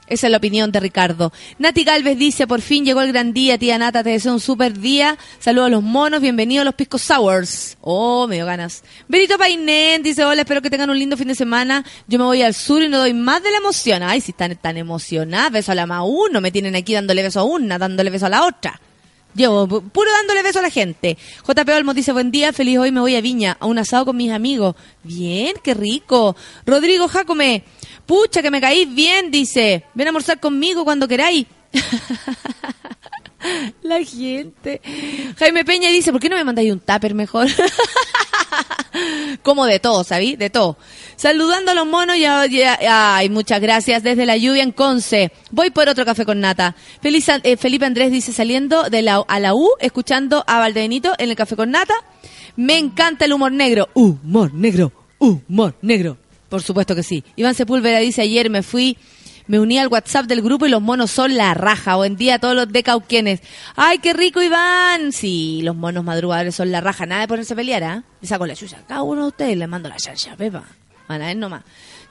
Esa 0.09 0.27
es 0.27 0.31
la 0.31 0.39
opinión 0.39 0.73
de 0.73 0.81
Ricardo. 0.81 1.33
Nati 1.59 1.85
Galvez 1.85 2.17
dice, 2.19 2.47
por 2.47 2.61
fin 2.63 2.85
llegó 2.85 3.03
el 3.03 3.13
gran 3.13 3.33
día, 3.33 3.59
tía 3.59 3.77
Nata, 3.77 4.03
te 4.03 4.11
deseo 4.11 4.33
un 4.33 4.41
super 4.41 4.79
día. 4.79 5.19
Saludos 5.39 5.67
a 5.67 5.71
los 5.71 5.83
monos, 5.83 6.21
bienvenidos 6.23 6.63
a 6.63 6.65
los 6.65 6.75
Pisco 6.75 6.97
Sours. 6.99 7.77
Oh, 7.83 8.27
me 8.27 8.37
dio 8.37 8.47
ganas. 8.47 8.83
Benito 9.07 9.37
Painén 9.37 10.03
dice, 10.03 10.25
hola, 10.25 10.43
espero 10.43 10.63
que 10.63 10.71
tengan 10.71 10.89
un 10.91 10.99
lindo 10.99 11.17
fin 11.17 11.29
de 11.29 11.35
semana. 11.35 11.85
Yo 12.07 12.19
me 12.19 12.25
voy 12.25 12.41
al 12.43 12.55
sur 12.55 12.83
y 12.83 12.89
no 12.89 12.99
doy 12.99 13.13
más 13.13 13.43
de 13.43 13.51
la 13.51 13.59
emoción. 13.59 14.03
Ay, 14.03 14.21
si 14.23 14.31
están 14.31 14.57
tan 14.57 14.77
emocionadas, 14.79 15.53
beso 15.53 15.73
a 15.73 15.75
la 15.75 15.87
más 15.87 16.03
uno, 16.07 16.41
me 16.41 16.51
tienen 16.51 16.75
aquí 16.75 16.95
dándole 16.95 17.23
beso 17.23 17.41
a 17.41 17.45
una, 17.45 17.79
dándole 17.79 18.09
beso 18.11 18.27
a 18.27 18.31
la 18.31 18.47
otra. 18.47 18.81
Llevo 19.35 19.69
pu- 19.69 19.91
puro 19.91 20.11
dándole 20.11 20.43
beso 20.43 20.59
a 20.59 20.63
la 20.63 20.71
gente. 20.71 21.19
JP 21.47 21.69
Olmos 21.77 21.95
dice, 21.95 22.13
buen 22.13 22.31
día, 22.31 22.53
feliz 22.55 22.79
hoy 22.79 22.91
me 22.91 23.01
voy 23.01 23.15
a 23.15 23.21
Viña, 23.21 23.57
a 23.61 23.67
un 23.67 23.79
asado 23.79 24.07
con 24.07 24.17
mis 24.17 24.33
amigos. 24.33 24.75
Bien, 25.05 25.53
qué 25.63 25.75
rico. 25.75 26.35
Rodrigo 26.65 27.07
Jacome, 27.09 27.63
pucha 28.09 28.43
que 28.43 28.51
me 28.51 28.61
caís 28.61 28.93
bien, 28.93 29.31
dice, 29.31 29.85
ven 29.95 30.07
a 30.07 30.11
almorzar 30.11 30.41
conmigo 30.41 30.85
cuando 30.85 31.07
queráis. 31.07 31.47
La 33.83 34.03
gente. 34.03 34.81
Jaime 35.39 35.65
Peña 35.65 35.91
dice, 35.91 36.11
¿por 36.11 36.21
qué 36.21 36.29
no 36.29 36.35
me 36.37 36.43
mandáis 36.43 36.73
un 36.73 36.81
tupper 36.81 37.15
mejor? 37.15 37.47
Como 39.43 39.65
de 39.67 39.79
todo, 39.79 40.03
¿sabí? 40.03 40.35
De 40.37 40.51
todo. 40.51 40.77
Saludando 41.17 41.71
a 41.71 41.75
los 41.75 41.87
monos 41.87 42.17
y 42.17 42.25
a- 42.25 42.47
y 42.47 42.63
a- 42.63 43.17
ay, 43.17 43.29
muchas 43.31 43.61
gracias 43.61 44.03
desde 44.03 44.27
la 44.27 44.37
lluvia 44.37 44.63
en 44.65 44.73
Conce. 44.73 45.31
Voy 45.53 45.71
por 45.71 45.89
otro 45.89 46.05
café 46.05 46.25
con 46.25 46.41
nata. 46.41 46.75
Eh, 47.03 47.57
Felipe 47.57 47.85
Andrés 47.87 48.11
dice 48.11 48.33
saliendo 48.33 48.85
de 48.91 49.03
la, 49.03 49.23
a 49.29 49.39
la 49.41 49.55
U, 49.55 49.69
escuchando 49.79 50.43
a 50.47 50.59
Valdebenito 50.59 51.13
en 51.19 51.31
el 51.31 51.37
café 51.37 51.55
con 51.55 51.71
nata. 51.71 51.95
Me 52.57 52.77
encanta 52.79 53.25
el 53.27 53.33
humor 53.35 53.53
negro. 53.53 53.89
Humor 53.95 54.53
negro. 54.53 54.93
Humor 55.19 55.77
negro. 55.83 56.17
Por 56.49 56.63
supuesto 56.63 56.95
que 56.95 57.03
sí. 57.03 57.25
Iván 57.37 57.55
Sepúlveda 57.55 57.99
dice 57.99 58.23
ayer 58.23 58.51
me 58.51 58.63
fui, 58.63 58.97
me 59.47 59.61
uní 59.61 59.79
al 59.79 59.89
WhatsApp 59.89 60.27
del 60.27 60.43
grupo 60.43 60.67
y 60.67 60.71
los 60.71 60.83
monos 60.83 61.11
son 61.11 61.37
la 61.37 61.55
raja. 61.55 61.97
Buen 61.97 62.17
día 62.17 62.37
a 62.37 62.39
todos 62.39 62.55
los 62.55 62.71
de 62.71 62.83
Cauquenes. 62.83 63.41
¡Ay, 63.77 63.99
qué 63.99 64.13
rico, 64.13 64.43
Iván! 64.43 65.13
Sí, 65.13 65.61
los 65.63 65.75
monos 65.75 66.05
madrugadores 66.05 66.55
son 66.55 66.71
la 66.71 66.81
raja. 66.81 67.07
Nada 67.07 67.23
de 67.23 67.29
ponerse 67.29 67.55
a 67.55 67.57
pelear, 67.57 67.85
¿ah? 67.85 68.05
Le 68.21 68.29
saco 68.29 68.47
la 68.47 68.55
chucha 68.55 68.83
cada 68.87 69.03
uno 69.03 69.23
de 69.23 69.29
ustedes 69.29 69.53
y 69.53 69.57
les 69.57 69.69
mando 69.69 69.89
la 69.89 69.97
chancha, 69.97 70.37
pepa. 70.37 70.65
Van 71.09 71.23
a 71.23 71.29
ver 71.29 71.37
nomás. 71.37 71.63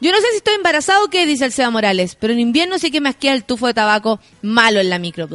Yo 0.01 0.11
no 0.11 0.17
sé 0.17 0.25
si 0.31 0.37
estoy 0.37 0.55
embarazado 0.55 1.05
o 1.05 1.09
qué, 1.09 1.25
dice 1.25 1.45
el 1.45 1.51
Seba 1.51 1.71
Morales, 1.71 2.15
pero 2.19 2.33
en 2.33 2.39
invierno 2.39 2.77
sí 2.77 2.91
que 2.91 3.01
me 3.01 3.09
asquea 3.09 3.33
el 3.33 3.43
tufo 3.43 3.67
de 3.67 3.73
tabaco 3.73 4.19
malo 4.41 4.79
en 4.79 4.89
la 4.89 4.99
micro. 4.99 5.27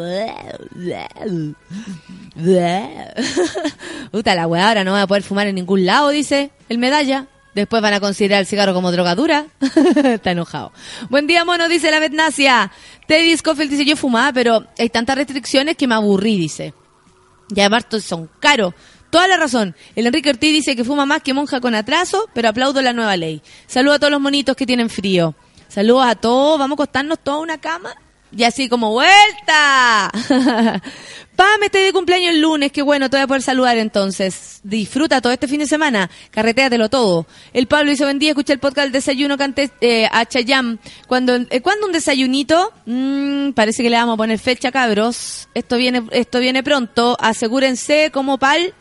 Puta 4.12 4.34
la 4.34 4.46
weá, 4.46 4.68
ahora 4.68 4.84
no 4.84 4.92
voy 4.92 5.00
a 5.00 5.07
poder 5.07 5.22
fumar 5.22 5.48
en 5.48 5.57
ningún 5.57 5.84
lado, 5.84 6.11
dice 6.11 6.50
el 6.68 6.78
medalla. 6.78 7.26
Después 7.55 7.82
van 7.82 7.94
a 7.94 8.00
considerar 8.00 8.40
el 8.40 8.46
cigarro 8.46 8.72
como 8.72 8.92
drogadura. 8.92 9.46
Está 10.05 10.30
enojado. 10.30 10.72
Buen 11.11 11.26
día, 11.26 11.44
mono, 11.44 11.68
dice 11.68 11.90
la 11.90 11.98
Betnacia. 11.98 12.72
Teddy 13.07 13.36
Scofield 13.36 13.70
dice, 13.70 13.84
yo 13.84 13.96
fumaba, 13.96 14.32
pero 14.32 14.66
hay 14.78 14.88
tantas 14.88 15.16
restricciones 15.16 15.76
que 15.76 15.86
me 15.86 15.94
aburrí, 15.94 16.38
dice. 16.38 16.72
Y 17.55 17.61
además 17.61 17.84
son 18.03 18.30
caros. 18.40 18.72
Toda 19.11 19.28
la 19.28 19.36
razón. 19.36 19.76
El 19.94 20.07
Enrique 20.07 20.30
Ortiz 20.30 20.53
dice 20.53 20.74
que 20.74 20.84
fuma 20.84 21.05
más 21.05 21.22
que 21.22 21.34
monja 21.34 21.61
con 21.61 21.74
atraso, 21.74 22.30
pero 22.32 22.48
aplaudo 22.48 22.80
la 22.80 22.94
nueva 22.94 23.14
ley. 23.18 23.42
Saludos 23.66 23.96
a 23.96 23.98
todos 23.98 24.11
los 24.12 24.22
monitos 24.22 24.57
que 24.57 24.64
tienen 24.64 24.88
frío. 24.88 25.34
Saludos 25.68 26.07
a 26.07 26.14
todos. 26.14 26.59
Vamos 26.59 26.76
a 26.76 26.82
acostarnos 26.82 27.18
toda 27.18 27.38
una 27.38 27.59
cama. 27.59 27.94
Y 28.36 28.44
así 28.44 28.68
como 28.68 28.92
vuelta. 28.92 30.10
Pam, 31.36 31.62
estoy 31.62 31.82
de 31.82 31.92
cumpleaños 31.92 32.30
el 32.30 32.40
lunes. 32.40 32.72
Qué 32.72 32.82
bueno, 32.82 33.08
te 33.08 33.16
voy 33.16 33.24
a 33.24 33.26
poder 33.26 33.42
saludar 33.42 33.78
entonces. 33.78 34.60
Disfruta 34.62 35.20
todo 35.20 35.32
este 35.32 35.48
fin 35.48 35.60
de 35.60 35.66
semana. 35.66 36.10
Carretéatelo 36.30 36.88
todo. 36.88 37.26
El 37.52 37.66
Pablo 37.66 37.90
dice, 37.90 38.04
buen 38.04 38.18
día, 38.18 38.30
escuché 38.30 38.52
el 38.52 38.58
podcast 38.58 38.90
desayuno 38.90 39.38
cante 39.38 39.70
eh, 39.80 40.08
a 40.10 40.26
Chayam. 40.26 40.78
Cuando, 41.06 41.36
eh, 41.36 41.60
¿Cuándo 41.60 41.86
un 41.86 41.92
desayunito? 41.92 42.72
Mm, 42.86 43.52
parece 43.52 43.82
que 43.82 43.90
le 43.90 43.96
vamos 43.96 44.14
a 44.14 44.16
poner 44.18 44.38
fecha, 44.38 44.70
cabros. 44.70 45.48
Esto 45.54 45.76
viene, 45.76 46.02
esto 46.10 46.38
viene 46.38 46.62
pronto. 46.62 47.16
Asegúrense 47.20 48.10
como 48.12 48.38
pal. 48.38 48.74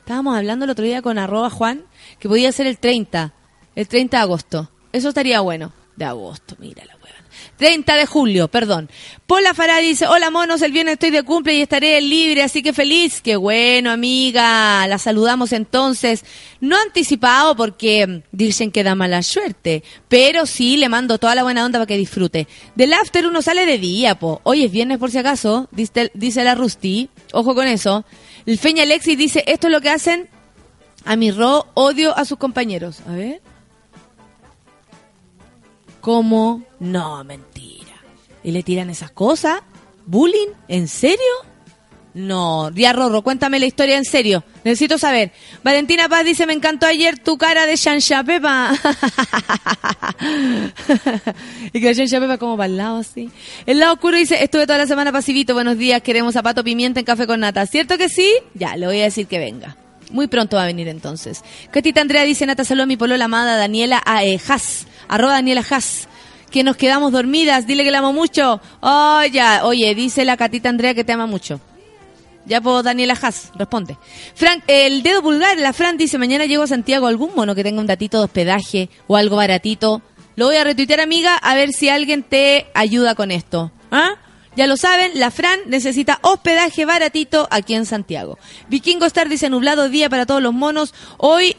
Estábamos 0.00 0.36
hablando 0.36 0.64
el 0.64 0.70
otro 0.72 0.84
día 0.84 1.02
con 1.02 1.18
arroba 1.18 1.50
Juan 1.50 1.84
que 2.18 2.28
podía 2.28 2.50
ser 2.52 2.66
el 2.66 2.78
30. 2.78 3.32
El 3.76 3.88
30 3.88 4.16
de 4.16 4.22
agosto. 4.22 4.70
Eso 4.92 5.08
estaría 5.08 5.40
bueno. 5.40 5.72
De 6.00 6.06
agosto, 6.06 6.56
mira 6.58 6.82
la 6.86 6.94
hueva. 6.96 7.18
30 7.58 7.94
de 7.94 8.06
julio, 8.06 8.48
perdón. 8.48 8.88
Paula 9.26 9.52
Farah 9.52 9.80
dice, 9.80 10.06
hola 10.06 10.30
monos, 10.30 10.62
el 10.62 10.72
viernes 10.72 10.94
estoy 10.94 11.10
de 11.10 11.24
cumple 11.24 11.52
y 11.52 11.60
estaré 11.60 12.00
libre, 12.00 12.42
así 12.42 12.62
que 12.62 12.72
feliz. 12.72 13.20
Qué 13.20 13.36
bueno, 13.36 13.90
amiga. 13.90 14.86
La 14.86 14.96
saludamos 14.96 15.52
entonces. 15.52 16.24
No 16.58 16.78
anticipado 16.80 17.54
porque 17.54 18.22
dicen 18.32 18.72
que 18.72 18.82
da 18.82 18.94
mala 18.94 19.22
suerte, 19.22 19.84
pero 20.08 20.46
sí 20.46 20.78
le 20.78 20.88
mando 20.88 21.18
toda 21.18 21.34
la 21.34 21.42
buena 21.42 21.66
onda 21.66 21.78
para 21.78 21.86
que 21.86 21.98
disfrute. 21.98 22.48
Del 22.76 22.94
after 22.94 23.26
uno 23.26 23.42
sale 23.42 23.66
de 23.66 23.76
día, 23.76 24.18
po. 24.18 24.40
Hoy 24.44 24.64
es 24.64 24.72
viernes 24.72 24.96
por 24.96 25.10
si 25.10 25.18
acaso, 25.18 25.68
dice, 25.70 26.10
dice 26.14 26.44
la 26.44 26.54
Rusty. 26.54 27.10
Ojo 27.34 27.54
con 27.54 27.66
eso. 27.66 28.06
El 28.46 28.56
Feña 28.56 28.84
Alexis 28.84 29.18
dice, 29.18 29.44
esto 29.46 29.66
es 29.66 29.72
lo 29.74 29.82
que 29.82 29.90
hacen 29.90 30.30
a 31.04 31.16
mi 31.16 31.30
Ro, 31.30 31.66
odio 31.74 32.16
a 32.16 32.24
sus 32.24 32.38
compañeros. 32.38 33.00
A 33.06 33.12
ver. 33.12 33.49
¿Cómo? 36.00 36.62
No, 36.78 37.22
mentira. 37.24 37.94
¿Y 38.42 38.52
le 38.52 38.62
tiran 38.62 38.90
esas 38.90 39.10
cosas? 39.10 39.60
¿Bullying? 40.06 40.48
¿En 40.68 40.88
serio? 40.88 41.18
No, 42.12 42.72
Día 42.72 42.92
Rorro, 42.92 43.22
cuéntame 43.22 43.60
la 43.60 43.66
historia 43.66 43.96
en 43.96 44.04
serio. 44.04 44.42
Necesito 44.64 44.98
saber. 44.98 45.30
Valentina 45.62 46.08
Paz 46.08 46.24
dice, 46.24 46.44
me 46.44 46.52
encantó 46.52 46.86
ayer 46.86 47.18
tu 47.18 47.38
cara 47.38 47.66
de 47.66 47.76
Shansha 47.76 48.24
Pepa. 48.24 48.72
y 51.72 51.80
que 51.80 51.94
Shansha 51.94 52.18
Pepa 52.18 52.36
como 52.38 52.56
para 52.56 52.66
el 52.66 52.76
lado 52.76 52.98
así. 52.98 53.30
El 53.64 53.78
lado 53.78 53.94
oscuro 53.94 54.16
dice, 54.16 54.42
estuve 54.42 54.66
toda 54.66 54.78
la 54.78 54.88
semana 54.88 55.12
pasivito, 55.12 55.54
buenos 55.54 55.78
días, 55.78 56.02
queremos 56.02 56.34
zapato 56.34 56.64
pimienta 56.64 56.98
en 56.98 57.06
café 57.06 57.28
con 57.28 57.38
nata. 57.40 57.64
¿Cierto 57.66 57.96
que 57.96 58.08
sí? 58.08 58.28
Ya, 58.54 58.76
le 58.76 58.86
voy 58.86 59.00
a 59.00 59.04
decir 59.04 59.28
que 59.28 59.38
venga. 59.38 59.76
Muy 60.10 60.26
pronto 60.26 60.56
va 60.56 60.64
a 60.64 60.66
venir 60.66 60.88
entonces. 60.88 61.44
Catita 61.70 62.00
Andrea 62.00 62.24
dice, 62.24 62.44
Nata, 62.44 62.64
a 62.68 62.86
mi 62.86 62.96
polola 62.96 63.26
amada 63.26 63.56
Daniela 63.56 64.02
a, 64.04 64.22
Haas, 64.48 64.86
arroba 65.10 65.34
Daniela 65.34 65.64
Haas. 65.68 66.08
Que 66.50 66.64
nos 66.64 66.76
quedamos 66.76 67.12
dormidas, 67.12 67.66
dile 67.66 67.84
que 67.84 67.90
la 67.90 67.98
amo 67.98 68.12
mucho. 68.12 68.60
Oh, 68.80 69.22
ya, 69.30 69.64
oye, 69.64 69.94
dice 69.94 70.24
la 70.24 70.36
Catita 70.36 70.68
Andrea 70.68 70.94
que 70.94 71.04
te 71.04 71.12
ama 71.12 71.26
mucho. 71.26 71.60
Ya 72.46 72.60
puedo, 72.60 72.82
Daniela 72.82 73.16
Haas, 73.20 73.52
responde. 73.54 73.96
Frank, 74.34 74.64
el 74.66 75.02
dedo 75.02 75.22
pulgar, 75.22 75.58
la 75.58 75.72
Fran 75.72 75.96
dice, 75.96 76.18
mañana 76.18 76.46
llego 76.46 76.62
a 76.62 76.66
Santiago, 76.66 77.06
algún 77.06 77.32
mono 77.36 77.54
que 77.54 77.62
tenga 77.62 77.80
un 77.80 77.86
datito 77.86 78.18
de 78.18 78.24
hospedaje 78.24 78.88
o 79.06 79.16
algo 79.16 79.36
baratito. 79.36 80.02
Lo 80.36 80.46
voy 80.46 80.56
a 80.56 80.64
retuitear, 80.64 81.00
amiga, 81.00 81.36
a 81.36 81.54
ver 81.54 81.72
si 81.72 81.88
alguien 81.88 82.22
te 82.22 82.66
ayuda 82.74 83.14
con 83.14 83.30
esto. 83.30 83.70
¿Ah? 83.90 84.14
Ya 84.56 84.66
lo 84.66 84.76
saben, 84.76 85.12
la 85.14 85.30
Fran 85.30 85.60
necesita 85.66 86.18
hospedaje 86.22 86.84
baratito 86.84 87.46
aquí 87.50 87.74
en 87.74 87.86
Santiago. 87.86 88.38
Vikingo 88.68 89.06
Star 89.06 89.28
dice, 89.28 89.50
nublado 89.50 89.88
día 89.88 90.08
para 90.08 90.26
todos 90.26 90.42
los 90.42 90.52
monos. 90.52 90.94
Hoy 91.18 91.56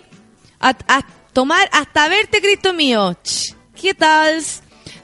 a, 0.59 0.75
a 0.87 1.05
tomar 1.33 1.69
hasta 1.71 2.07
verte, 2.07 2.41
Cristo 2.41 2.73
mío. 2.73 3.15
¿Qué 3.79 3.93
tal? 3.93 4.41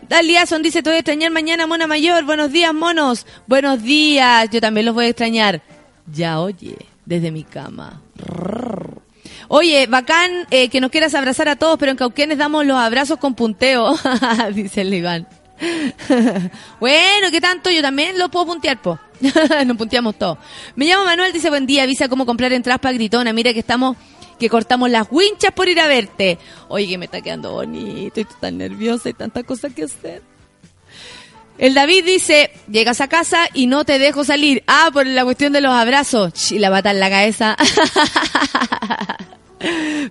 Daliason 0.08 0.62
dice, 0.62 0.82
te 0.82 0.90
voy 0.90 0.96
a 0.98 1.00
extrañar 1.00 1.32
mañana, 1.32 1.68
mona 1.68 1.88
mayor. 1.88 2.24
Buenos 2.24 2.52
días, 2.52 2.74
monos. 2.74 3.26
Buenos 3.48 3.84
días. 3.84 4.50
Yo 4.50 4.62
también 4.62 4.86
los 4.86 4.96
voy 4.96 5.06
a 5.06 5.10
extrañar. 5.10 5.62
Ya, 6.12 6.40
oye, 6.40 6.78
desde 7.06 7.32
mi 7.32 7.44
cama. 7.44 8.02
Oye, 9.50 9.88
bacán 9.88 10.48
eh, 10.52 10.70
que 10.70 10.82
nos 10.82 10.92
quieras 10.92 11.14
abrazar 11.16 11.50
a 11.50 11.56
todos, 11.56 11.78
pero 11.78 11.92
en 11.92 11.98
Cauquenes 11.98 12.38
damos 12.38 12.66
los 12.66 12.78
abrazos 12.78 13.18
con 13.18 13.34
punteo, 13.34 13.98
dice 14.54 14.82
el 14.82 14.94
Iván. 14.94 15.28
bueno, 16.80 17.32
¿qué 17.32 17.42
tanto? 17.42 17.70
Yo 17.70 17.82
también 17.82 18.20
lo 18.20 18.30
puedo 18.30 18.46
puntear, 18.46 18.82
po. 18.82 19.00
Nos 19.66 19.78
punteamos 19.78 20.18
todos. 20.18 20.38
Me 20.76 20.86
llamo 20.86 21.06
Manuel, 21.06 21.34
dice, 21.34 21.50
buen 21.50 21.66
día, 21.66 21.84
avisa 21.84 22.08
cómo 22.08 22.26
comprar 22.26 22.54
entradas 22.54 22.80
para 22.80 22.94
Gritona. 22.94 23.34
Mira 23.34 23.54
que 23.54 23.60
estamos, 23.60 23.98
que 24.40 24.50
cortamos 24.50 24.90
las 24.90 25.08
winchas 25.12 25.52
por 25.52 25.68
ir 25.68 25.80
a 25.80 25.88
verte. 25.88 26.38
Oye, 26.68 26.88
que 26.88 26.98
me 26.98 27.06
está 27.06 27.22
quedando 27.22 27.52
bonito, 27.52 28.20
estoy 28.20 28.38
tan 28.40 28.58
nerviosa 28.58 29.10
y 29.10 29.14
tantas 29.14 29.44
cosas 29.44 29.74
que 29.74 29.84
hacer. 29.84 30.22
El 31.58 31.74
David 31.74 32.06
dice, 32.06 32.52
llegas 32.72 33.02
a 33.02 33.08
casa 33.08 33.48
y 33.54 33.66
no 33.66 33.84
te 33.84 33.98
dejo 33.98 34.24
salir. 34.24 34.64
Ah, 34.68 34.90
por 34.94 35.08
la 35.08 35.24
cuestión 35.24 35.54
de 35.54 35.62
los 35.62 35.72
abrazos. 35.72 36.52
Y 36.52 36.60
la 36.60 36.70
bata 36.70 36.92
en 36.92 37.00
la 37.00 37.10
cabeza. 37.10 37.58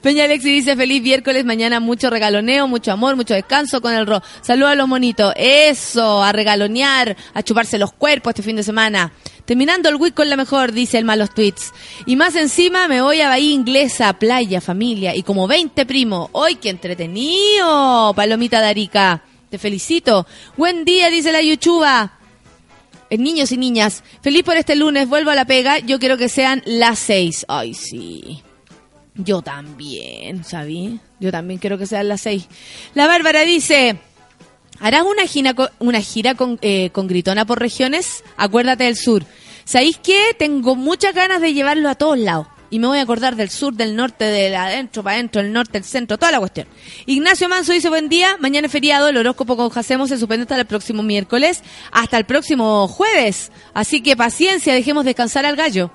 Peña 0.03 0.25
Alexi 0.25 0.51
dice, 0.51 0.75
feliz 0.75 1.01
miércoles, 1.03 1.45
mañana 1.45 1.79
mucho 1.79 2.11
regaloneo, 2.11 2.67
mucho 2.67 2.91
amor, 2.91 3.15
mucho 3.15 3.35
descanso 3.35 3.81
con 3.81 3.95
el 3.95 4.07
ro. 4.07 4.21
Saludos 4.41 4.73
a 4.73 4.75
los 4.75 4.89
monitos. 4.89 5.33
Eso, 5.37 6.23
a 6.23 6.33
regalonear, 6.33 7.17
a 7.33 7.43
chuparse 7.45 7.79
los 7.79 7.93
cuerpos 7.93 8.33
este 8.33 8.43
fin 8.43 8.57
de 8.57 8.65
semana. 8.65 9.13
Terminando 9.47 9.89
el 9.89 9.95
week 9.97 10.13
con 10.13 10.29
la 10.29 10.37
mejor, 10.37 10.73
dice 10.73 10.99
el 10.99 11.05
malos 11.05 11.33
tweets. 11.33 11.73
Y 12.05 12.17
más 12.17 12.35
encima 12.35 12.89
me 12.89 13.01
voy 13.01 13.21
a 13.21 13.29
Bahía 13.29 13.55
Inglesa, 13.55 14.13
playa, 14.19 14.61
familia 14.61 15.15
y 15.15 15.23
como 15.23 15.47
20 15.47 15.87
primos. 15.87 16.31
¡Ay, 16.35 16.57
qué 16.57 16.69
entretenido! 16.69 18.13
Palomita 18.15 18.61
de 18.61 18.67
Arica. 18.67 19.23
Te 19.49 19.59
felicito. 19.59 20.27
Buen 20.57 20.85
día, 20.85 21.11
dice 21.11 21.31
la 21.31 21.41
Yuchuba. 21.41 22.19
Eh, 23.09 23.19
niños 23.19 23.53
y 23.53 23.57
niñas, 23.57 24.03
feliz 24.21 24.43
por 24.43 24.57
este 24.57 24.75
lunes, 24.75 25.09
vuelvo 25.09 25.31
a 25.31 25.37
la 25.37 25.45
pega, 25.45 25.79
yo 25.79 26.01
quiero 26.01 26.17
que 26.17 26.29
sean 26.29 26.63
las 26.67 26.99
seis. 26.99 27.47
Ay, 27.49 27.73
sí. 27.73 28.43
Yo 29.15 29.43
también, 29.43 30.45
¿sabí? 30.45 30.99
Yo 31.21 31.31
también 31.31 31.61
quiero 31.61 31.79
que 31.79 31.87
sean 31.87 32.09
las 32.09 32.23
seis. 32.23 32.49
La 32.95 33.07
Bárbara 33.07 33.43
dice, 33.43 34.01
¿harás 34.81 35.03
una 35.03 35.27
gira, 35.27 35.55
una 35.79 36.01
gira 36.01 36.35
con, 36.35 36.59
eh, 36.63 36.91
con 36.91 37.07
Gritona 37.07 37.45
por 37.45 37.61
regiones? 37.61 38.23
Acuérdate 38.37 38.85
del 38.85 38.97
sur. 38.97 39.25
¿Sabéis 39.65 39.99
qué? 39.99 40.35
Tengo 40.39 40.77
muchas 40.77 41.15
ganas 41.15 41.41
de 41.41 41.53
llevarlo 41.53 41.89
a 41.89 41.95
todos 41.95 42.19
lados. 42.19 42.47
Y 42.71 42.79
me 42.79 42.87
voy 42.89 42.99
a 42.99 43.03
acordar 43.03 43.37
del 43.37 43.51
sur, 43.51 43.75
del 43.75 43.95
norte, 43.95 44.25
del 44.25 44.55
adentro, 44.55 45.03
para 45.03 45.17
adentro, 45.17 45.41
el 45.41 45.53
norte, 45.53 45.79
el 45.79 45.85
centro, 45.85 46.19
toda 46.19 46.33
la 46.33 46.39
cuestión. 46.39 46.67
Ignacio 47.07 47.49
Manso 47.49 47.73
dice 47.73 47.89
buen 47.89 48.09
día, 48.09 48.37
mañana 48.41 48.67
es 48.67 48.73
feriado, 48.73 49.09
el 49.09 49.17
horóscopo 49.17 49.57
con 49.57 49.71
Jacemo 49.71 50.07
se 50.07 50.19
suspende 50.19 50.43
hasta 50.43 50.59
el 50.59 50.67
próximo 50.67 51.03
miércoles, 51.03 51.63
hasta 51.93 52.19
el 52.19 52.25
próximo 52.25 52.89
jueves. 52.89 53.53
Así 53.75 54.03
que 54.03 54.17
paciencia, 54.17 54.75
dejemos 54.75 55.05
descansar 55.05 55.47
al 55.47 55.57
gallo. 55.57 55.91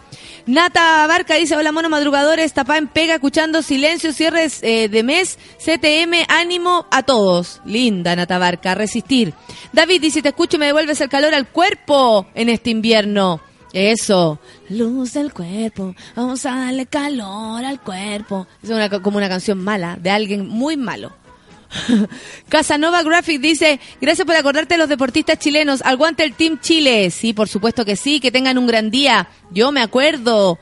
Nata 0.45 1.05
Barca 1.07 1.36
dice, 1.36 1.55
hola 1.55 1.72
mono 1.72 1.89
madrugadores, 1.89 2.53
tapá 2.53 2.78
en 2.78 2.88
pega, 2.88 3.15
escuchando 3.15 3.61
silencio, 3.61 4.13
cierres 4.13 4.59
eh, 4.63 4.88
de 4.89 5.03
mes, 5.03 5.38
CTM, 5.57 6.26
ánimo 6.28 6.88
a 6.91 7.03
todos. 7.03 7.61
Linda 7.65 8.15
Nata 8.15 8.38
Barca, 8.38 8.76
resistir. 8.76 9.34
David 9.74 10.01
dice, 10.01 10.22
te 10.22 10.30
escucho 10.30 10.57
me 10.57 10.67
devuelves 10.67 11.01
el 11.01 11.09
calor 11.09 11.34
al 11.34 11.47
cuerpo 11.47 12.28
en 12.34 12.49
este 12.49 12.69
invierno. 12.69 13.41
Eso, 13.74 14.39
luz 14.69 15.13
del 15.13 15.32
cuerpo, 15.32 15.95
vamos 16.15 16.45
a 16.45 16.55
darle 16.55 16.86
calor 16.86 17.63
al 17.63 17.80
cuerpo. 17.80 18.47
Es 18.61 18.69
una, 18.69 18.89
como 18.89 19.17
una 19.17 19.30
canción 19.30 19.63
mala, 19.63 19.97
de 19.97 20.09
alguien 20.09 20.47
muy 20.47 20.76
malo. 20.76 21.13
Casanova 22.49 23.01
Graphic 23.03 23.39
dice, 23.39 23.80
gracias 24.01 24.26
por 24.26 24.36
acordarte 24.36 24.74
de 24.74 24.78
los 24.78 24.89
deportistas 24.89 25.39
chilenos, 25.39 25.82
aguante 25.86 26.24
el 26.24 26.34
Team 26.34 26.59
Chile. 26.59 27.09
Sí, 27.11 27.34
por 27.34 27.47
supuesto 27.47 27.86
que 27.86 27.95
sí, 27.95 28.19
que 28.19 28.32
tengan 28.32 28.57
un 28.57 28.67
gran 28.67 28.91
día. 28.91 29.30
Yo 29.51 29.72
me 29.72 29.82
acuerdo. 29.82 30.59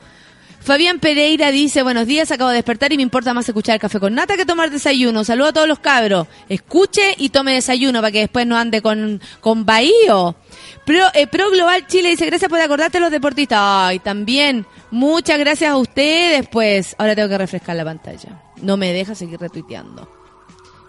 Fabián 0.60 1.00
Pereira 1.00 1.50
dice, 1.50 1.82
buenos 1.82 2.06
días, 2.06 2.30
acabo 2.30 2.50
de 2.50 2.56
despertar 2.56 2.92
y 2.92 2.96
me 2.96 3.02
importa 3.02 3.32
más 3.32 3.48
escuchar 3.48 3.80
café 3.80 3.98
con 3.98 4.14
nata 4.14 4.36
que 4.36 4.44
tomar 4.44 4.70
desayuno. 4.70 5.24
Saludo 5.24 5.48
a 5.48 5.52
todos 5.54 5.68
los 5.68 5.78
cabros. 5.78 6.26
Escuche 6.50 7.14
y 7.16 7.30
tome 7.30 7.54
desayuno 7.54 8.00
para 8.00 8.12
que 8.12 8.20
después 8.20 8.46
no 8.46 8.56
ande 8.58 8.82
con, 8.82 9.22
con 9.40 9.64
Bahío. 9.64 10.36
Pro, 10.84 11.06
eh, 11.14 11.26
Pro 11.26 11.50
Global 11.50 11.86
Chile 11.86 12.10
dice, 12.10 12.26
gracias 12.26 12.50
por 12.50 12.60
acordarte 12.60 12.98
de 12.98 13.02
los 13.02 13.10
deportistas. 13.10 13.58
Ay, 13.60 14.00
también. 14.00 14.66
Muchas 14.90 15.38
gracias 15.38 15.70
a 15.70 15.76
ustedes, 15.78 16.46
pues. 16.48 16.94
Ahora 16.98 17.14
tengo 17.14 17.30
que 17.30 17.38
refrescar 17.38 17.74
la 17.76 17.84
pantalla. 17.84 18.42
No 18.60 18.76
me 18.76 18.92
deja 18.92 19.14
seguir 19.14 19.40
retuiteando. 19.40 20.10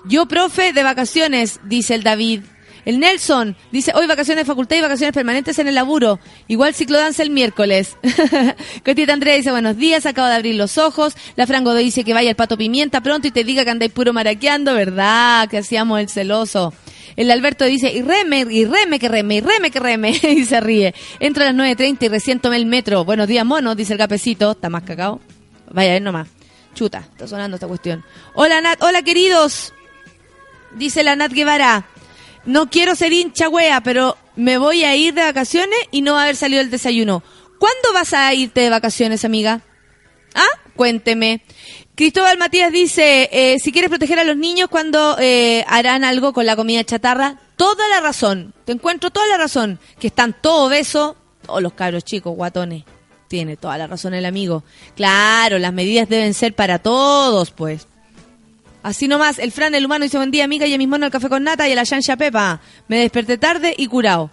Yo, 0.03 0.26
profe, 0.26 0.74
de 0.74 0.84
vacaciones, 0.84 1.61
dice 1.63 1.95
el 1.95 2.03
David. 2.03 2.41
El 2.86 2.99
Nelson 2.99 3.55
dice, 3.71 3.91
hoy 3.95 4.07
vacaciones 4.07 4.43
de 4.43 4.47
facultad 4.47 4.75
y 4.75 4.82
vacaciones 4.82 5.13
permanentes 5.13 5.59
en 5.59 5.67
el 5.67 5.75
laburo. 5.75 6.19
Igual 6.47 6.73
ciclodanza 6.73 7.23
el 7.23 7.29
miércoles. 7.29 7.97
Cotita 8.86 9.13
Andrea 9.13 9.36
dice, 9.36 9.51
buenos 9.51 9.77
días, 9.77 10.05
acabo 10.05 10.27
de 10.27 10.36
abrir 10.36 10.55
los 10.55 10.77
ojos. 10.77 11.15
La 11.36 11.47
Frango 11.47 11.73
dice 11.73 12.03
que 12.03 12.13
vaya 12.13 12.29
el 12.29 12.36
pato 12.36 12.57
pimienta 12.57 13.01
pronto 13.01 13.27
y 13.27 13.32
te 13.32 13.43
diga 13.43 13.63
que 13.63 13.71
andáis 13.71 13.91
puro 13.91 14.13
maraqueando, 14.13 14.73
¿verdad? 14.73 15.47
Que 15.49 15.59
hacíamos 15.59 15.99
el 15.99 16.09
celoso. 16.09 16.73
El 17.15 17.29
Alberto 17.29 17.65
dice, 17.65 17.91
y 17.91 18.01
reme, 18.01 18.45
y 18.49 18.65
reme, 18.65 18.97
que 18.97 19.09
reme, 19.09 19.36
y 19.36 19.41
reme, 19.41 19.69
que 19.71 19.79
reme, 19.79 20.09
y 20.23 20.45
se 20.45 20.59
ríe. 20.59 20.93
Entro 21.19 21.43
a 21.43 21.51
las 21.51 21.55
9.30 21.55 22.03
y 22.03 22.07
recién 22.07 22.39
tomé 22.39 22.55
el 22.55 22.65
metro. 22.65 23.05
Buenos 23.05 23.27
días, 23.27 23.45
mono, 23.45 23.75
dice 23.75 23.93
el 23.93 23.99
capecito. 23.99 24.51
Está 24.51 24.69
más 24.69 24.84
cacao. 24.84 25.19
Vaya, 25.69 25.91
a 25.91 25.93
ver 25.93 26.01
nomás. 26.01 26.27
Chuta, 26.73 26.99
está 26.99 27.27
sonando 27.27 27.55
esta 27.55 27.67
cuestión. 27.67 28.03
Hola, 28.34 28.61
Nat, 28.61 28.82
hola, 28.82 29.01
queridos. 29.01 29.73
Dice 30.75 31.03
la 31.03 31.17
Nat 31.17 31.34
Guevara, 31.34 31.86
no 32.45 32.69
quiero 32.69 32.95
ser 32.95 33.13
hincha 33.13 33.49
wea, 33.49 33.81
pero 33.81 34.17
me 34.35 34.57
voy 34.57 34.83
a 34.83 34.95
ir 34.95 35.13
de 35.13 35.23
vacaciones 35.23 35.77
y 35.91 36.01
no 36.01 36.13
va 36.13 36.21
a 36.21 36.23
haber 36.23 36.35
salido 36.35 36.61
el 36.61 36.71
desayuno. 36.71 37.23
¿Cuándo 37.59 37.93
vas 37.93 38.13
a 38.13 38.33
irte 38.33 38.61
de 38.61 38.69
vacaciones, 38.69 39.23
amiga? 39.25 39.61
¿Ah? 40.33 40.59
Cuénteme. 40.75 41.43
Cristóbal 41.95 42.37
Matías 42.37 42.71
dice, 42.71 43.29
eh, 43.31 43.59
si 43.59 43.71
quieres 43.71 43.89
proteger 43.89 44.17
a 44.17 44.23
los 44.23 44.37
niños 44.37 44.69
cuando 44.69 45.17
eh, 45.19 45.63
harán 45.67 46.03
algo 46.03 46.33
con 46.33 46.45
la 46.45 46.55
comida 46.55 46.83
chatarra, 46.83 47.39
toda 47.57 47.87
la 47.89 47.99
razón, 47.99 48.55
te 48.65 48.71
encuentro 48.71 49.11
toda 49.11 49.27
la 49.27 49.37
razón, 49.37 49.79
que 49.99 50.07
están 50.07 50.35
todos 50.41 50.69
obesos, 50.69 51.15
todos 51.45 51.61
los 51.61 51.73
cabros 51.73 52.03
chicos, 52.03 52.35
guatones. 52.35 52.85
Tiene 53.27 53.55
toda 53.55 53.77
la 53.77 53.87
razón 53.87 54.13
el 54.13 54.25
amigo. 54.25 54.63
Claro, 54.95 55.59
las 55.59 55.71
medidas 55.71 56.09
deben 56.09 56.33
ser 56.33 56.53
para 56.53 56.79
todos, 56.79 57.51
pues. 57.51 57.87
Así 58.84 59.07
nomás, 59.07 59.38
el 59.38 59.51
Fran, 59.51 59.75
el 59.75 59.86
humano, 59.86 60.03
dice 60.03 60.17
buen 60.17 60.32
día, 60.32 60.43
amiga, 60.43 60.65
y 60.65 60.73
a 60.73 60.77
mis 60.77 60.88
monos 60.88 61.07
el 61.07 61.11
café 61.11 61.29
con 61.29 61.43
nata 61.43 61.67
y 61.67 61.71
a 61.71 61.75
la 61.75 61.84
Yancha 61.84 62.17
Pepa. 62.17 62.61
Me 62.88 62.99
desperté 62.99 63.38
tarde 63.38 63.73
y 63.77 63.88
curado. 63.88 64.32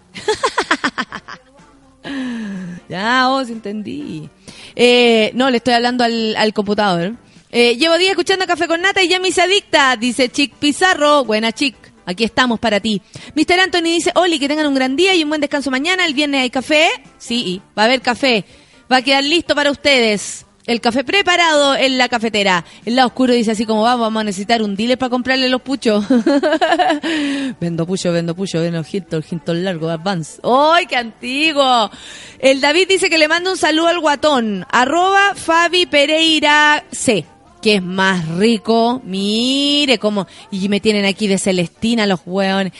ya, 2.88 3.28
os 3.28 3.51
entendí. 3.51 4.28
Eh, 4.74 5.30
no, 5.34 5.51
le 5.51 5.59
estoy 5.59 5.74
hablando 5.74 6.05
al, 6.05 6.34
al 6.36 6.55
computador. 6.55 7.14
Eh, 7.51 7.76
llevo 7.76 7.96
días 7.99 8.11
escuchando 8.11 8.46
café 8.46 8.66
con 8.66 8.80
nata 8.80 9.03
y 9.03 9.09
ya 9.09 9.20
me 9.20 9.28
hice 9.28 9.42
adicta, 9.42 9.96
dice 9.96 10.30
Chic 10.30 10.55
Pizarro. 10.55 11.24
Buena, 11.24 11.53
Chic. 11.53 11.76
Aquí 12.07 12.24
estamos 12.24 12.59
para 12.59 12.80
ti. 12.80 13.03
Mr. 13.34 13.61
Anthony 13.61 13.82
dice, 13.82 14.12
Oli, 14.14 14.38
que 14.38 14.49
tengan 14.49 14.66
un 14.66 14.74
gran 14.74 14.96
día 14.96 15.14
y 15.14 15.22
un 15.22 15.28
buen 15.28 15.42
descanso 15.42 15.70
mañana. 15.70 16.07
El 16.07 16.14
viernes 16.14 16.40
hay 16.40 16.49
café. 16.49 16.88
Sí, 17.18 17.61
va 17.76 17.82
a 17.82 17.84
haber 17.84 18.01
café. 18.01 18.46
Va 18.90 18.96
a 18.96 19.03
quedar 19.03 19.24
listo 19.24 19.55
para 19.55 19.70
ustedes. 19.70 20.46
El 20.68 20.82
café 20.82 21.02
preparado 21.02 21.74
en 21.74 21.96
la 21.96 22.10
cafetera. 22.10 22.62
El 22.84 22.94
lado 22.94 23.08
oscuro 23.08 23.32
dice 23.32 23.52
así 23.52 23.64
como 23.64 23.84
vamos, 23.84 24.00
vamos 24.00 24.20
a 24.20 24.24
necesitar 24.24 24.62
un 24.62 24.76
dealer 24.76 24.98
para 24.98 25.08
comprarle 25.08 25.48
los 25.48 25.62
puchos. 25.62 26.04
vendo 27.60 27.86
pucho, 27.86 28.12
vendo 28.12 28.34
pucho, 28.34 28.60
vendo 28.60 28.84
Hilton, 28.84 29.24
Hilton 29.28 29.64
largo, 29.64 29.88
Advance. 29.88 30.42
¡Ay, 30.44 30.84
qué 30.84 30.96
antiguo! 30.96 31.90
El 32.38 32.60
David 32.60 32.86
dice 32.86 33.08
que 33.08 33.16
le 33.16 33.28
manda 33.28 33.50
un 33.50 33.56
saludo 33.56 33.86
al 33.86 33.98
guatón. 33.98 34.66
Arroba 34.70 35.34
Fabi 35.34 35.86
Pereira 35.86 36.84
C. 36.92 37.24
Que 37.62 37.76
es 37.76 37.82
más 37.82 38.28
rico. 38.28 39.00
Mire 39.04 39.98
cómo. 39.98 40.26
Y 40.50 40.68
me 40.68 40.80
tienen 40.80 41.04
aquí 41.04 41.26
de 41.26 41.38
Celestina 41.38 42.06
los 42.06 42.20
hueones. 42.24 42.72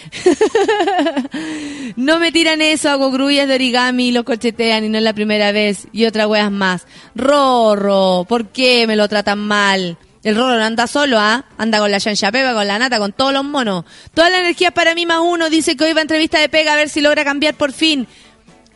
no 1.97 2.19
me 2.19 2.33
tiran 2.33 2.63
eso, 2.63 2.91
hago 2.91 3.11
grullas 3.11 3.49
de 3.49 3.55
origami 3.55 4.09
y 4.09 4.13
lo 4.13 4.25
cochetean 4.25 4.85
y 4.85 4.89
no 4.89 4.99
es 4.99 5.05
la 5.05 5.13
primera 5.13 5.53
vez. 5.53 5.89
Y 5.93 6.05
otra 6.05 6.29
hueas 6.29 6.51
más. 6.51 6.87
Rorro, 7.15 8.25
¿por 8.29 8.49
qué 8.49 8.87
me 8.87 8.97
lo 8.97 9.09
tratan 9.09 9.39
mal? 9.41 9.99
El 10.25 10.37
Rorro 10.37 10.59
no 10.59 10.65
anda 10.65 10.87
solo, 10.87 11.19
¿ah? 11.19 11.45
Anda 11.57 11.79
con 11.79 11.91
la 11.91 11.99
Pega, 12.01 12.53
con 12.53 12.67
la 12.67 12.79
Nata, 12.79 12.99
con 12.99 13.13
todos 13.13 13.33
los 13.33 13.45
monos. 13.45 13.85
Toda 14.15 14.31
la 14.31 14.41
energía 14.41 14.73
para 14.73 14.95
mí 14.95 15.07
más 15.07 15.21
uno. 15.23 15.49
Dice 15.49 15.77
que 15.77 15.85
hoy 15.85 15.93
va 15.93 16.01
a 16.01 16.03
entrevista 16.03 16.41
de 16.41 16.49
pega 16.49 16.73
a 16.73 16.77
ver 16.77 16.89
si 16.89 17.01
logra 17.01 17.25
cambiar 17.25 17.55
por 17.55 17.73
fin. 17.73 18.07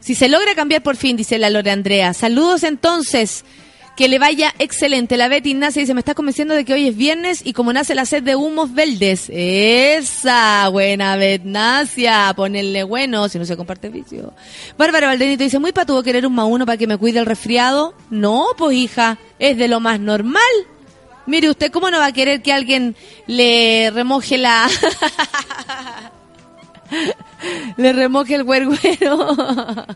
Si 0.00 0.14
se 0.14 0.28
logra 0.28 0.54
cambiar 0.54 0.82
por 0.82 0.96
fin, 0.96 1.16
dice 1.16 1.38
la 1.38 1.50
Lore 1.50 1.70
Andrea. 1.70 2.14
Saludos 2.14 2.62
entonces. 2.62 3.44
Que 3.96 4.08
le 4.08 4.18
vaya 4.18 4.54
excelente. 4.58 5.18
La 5.18 5.28
Betty 5.28 5.50
Ignacia 5.50 5.80
dice, 5.80 5.92
me 5.92 6.00
está 6.00 6.14
convenciendo 6.14 6.54
de 6.54 6.64
que 6.64 6.72
hoy 6.72 6.88
es 6.88 6.96
viernes 6.96 7.42
y 7.44 7.52
como 7.52 7.74
nace 7.74 7.94
la 7.94 8.06
sed 8.06 8.22
de 8.22 8.36
humos 8.36 8.72
verdes. 8.72 9.26
Esa, 9.28 10.68
buena 10.70 11.16
Betnacia. 11.16 12.32
Ponerle 12.34 12.84
bueno, 12.84 13.28
si 13.28 13.38
no 13.38 13.44
se 13.44 13.56
comparte 13.56 13.90
vicio. 13.90 14.32
Bárbara 14.78 15.08
Valdenito 15.08 15.44
dice, 15.44 15.58
muy 15.58 15.72
patudo 15.72 16.02
querer 16.02 16.26
un 16.26 16.38
uno 16.38 16.64
para 16.64 16.78
que 16.78 16.86
me 16.86 16.96
cuide 16.96 17.18
el 17.18 17.26
resfriado. 17.26 17.94
No, 18.08 18.46
pues 18.56 18.76
hija, 18.76 19.18
es 19.38 19.58
de 19.58 19.68
lo 19.68 19.78
más 19.78 20.00
normal. 20.00 20.42
Mire 21.26 21.50
usted, 21.50 21.70
¿cómo 21.70 21.90
no 21.90 21.98
va 21.98 22.06
a 22.06 22.12
querer 22.12 22.42
que 22.42 22.52
alguien 22.52 22.96
le 23.26 23.90
remoje 23.92 24.38
la... 24.38 24.68
le 27.76 27.92
remoje 27.92 28.36
el 28.36 28.42
huerguero? 28.42 29.36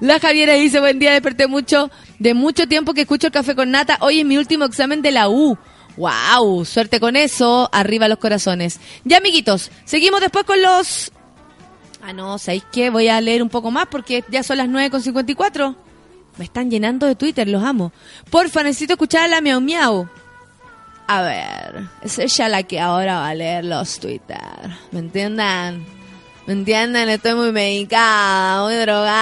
La 0.00 0.20
Javiera 0.20 0.54
dice, 0.54 0.80
buen 0.80 0.98
día, 0.98 1.12
desperté 1.12 1.46
mucho, 1.46 1.90
de 2.18 2.34
mucho 2.34 2.66
tiempo 2.68 2.94
que 2.94 3.02
escucho 3.02 3.28
el 3.28 3.32
café 3.32 3.54
con 3.54 3.70
nata. 3.70 3.98
Hoy 4.00 4.20
es 4.20 4.26
mi 4.26 4.38
último 4.38 4.64
examen 4.64 5.02
de 5.02 5.10
la 5.10 5.28
U. 5.28 5.58
¡Wow! 5.96 6.64
Suerte 6.64 7.00
con 7.00 7.16
eso. 7.16 7.68
Arriba 7.72 8.08
los 8.08 8.18
corazones. 8.18 8.80
Ya, 9.04 9.18
amiguitos, 9.18 9.70
seguimos 9.84 10.20
después 10.20 10.44
con 10.44 10.62
los... 10.62 11.12
Ah, 12.02 12.12
no, 12.12 12.38
¿sabéis 12.38 12.64
qué? 12.72 12.90
Voy 12.90 13.08
a 13.08 13.20
leer 13.20 13.42
un 13.42 13.48
poco 13.48 13.70
más 13.70 13.86
porque 13.86 14.24
ya 14.30 14.42
son 14.42 14.58
las 14.58 14.68
9.54. 14.68 15.76
Me 16.36 16.44
están 16.44 16.70
llenando 16.70 17.06
de 17.06 17.16
Twitter, 17.16 17.48
los 17.48 17.64
amo. 17.64 17.92
Porfa, 18.30 18.62
necesito 18.62 18.92
escuchar 18.92 19.24
a 19.24 19.28
la 19.28 19.40
miau 19.40 19.60
miau. 19.60 20.08
A 21.08 21.22
ver, 21.22 21.88
es 22.02 22.18
ella 22.18 22.48
la 22.48 22.62
que 22.62 22.78
ahora 22.78 23.20
va 23.20 23.28
a 23.28 23.34
leer 23.34 23.64
los 23.64 23.98
Twitter. 23.98 24.38
¿Me 24.92 25.00
entienden? 25.00 25.97
¿Me 26.48 26.54
entienden? 26.54 27.10
Estoy 27.10 27.34
muy 27.34 27.52
medicada, 27.52 28.64
muy 28.64 28.74
drogada. 28.76 29.18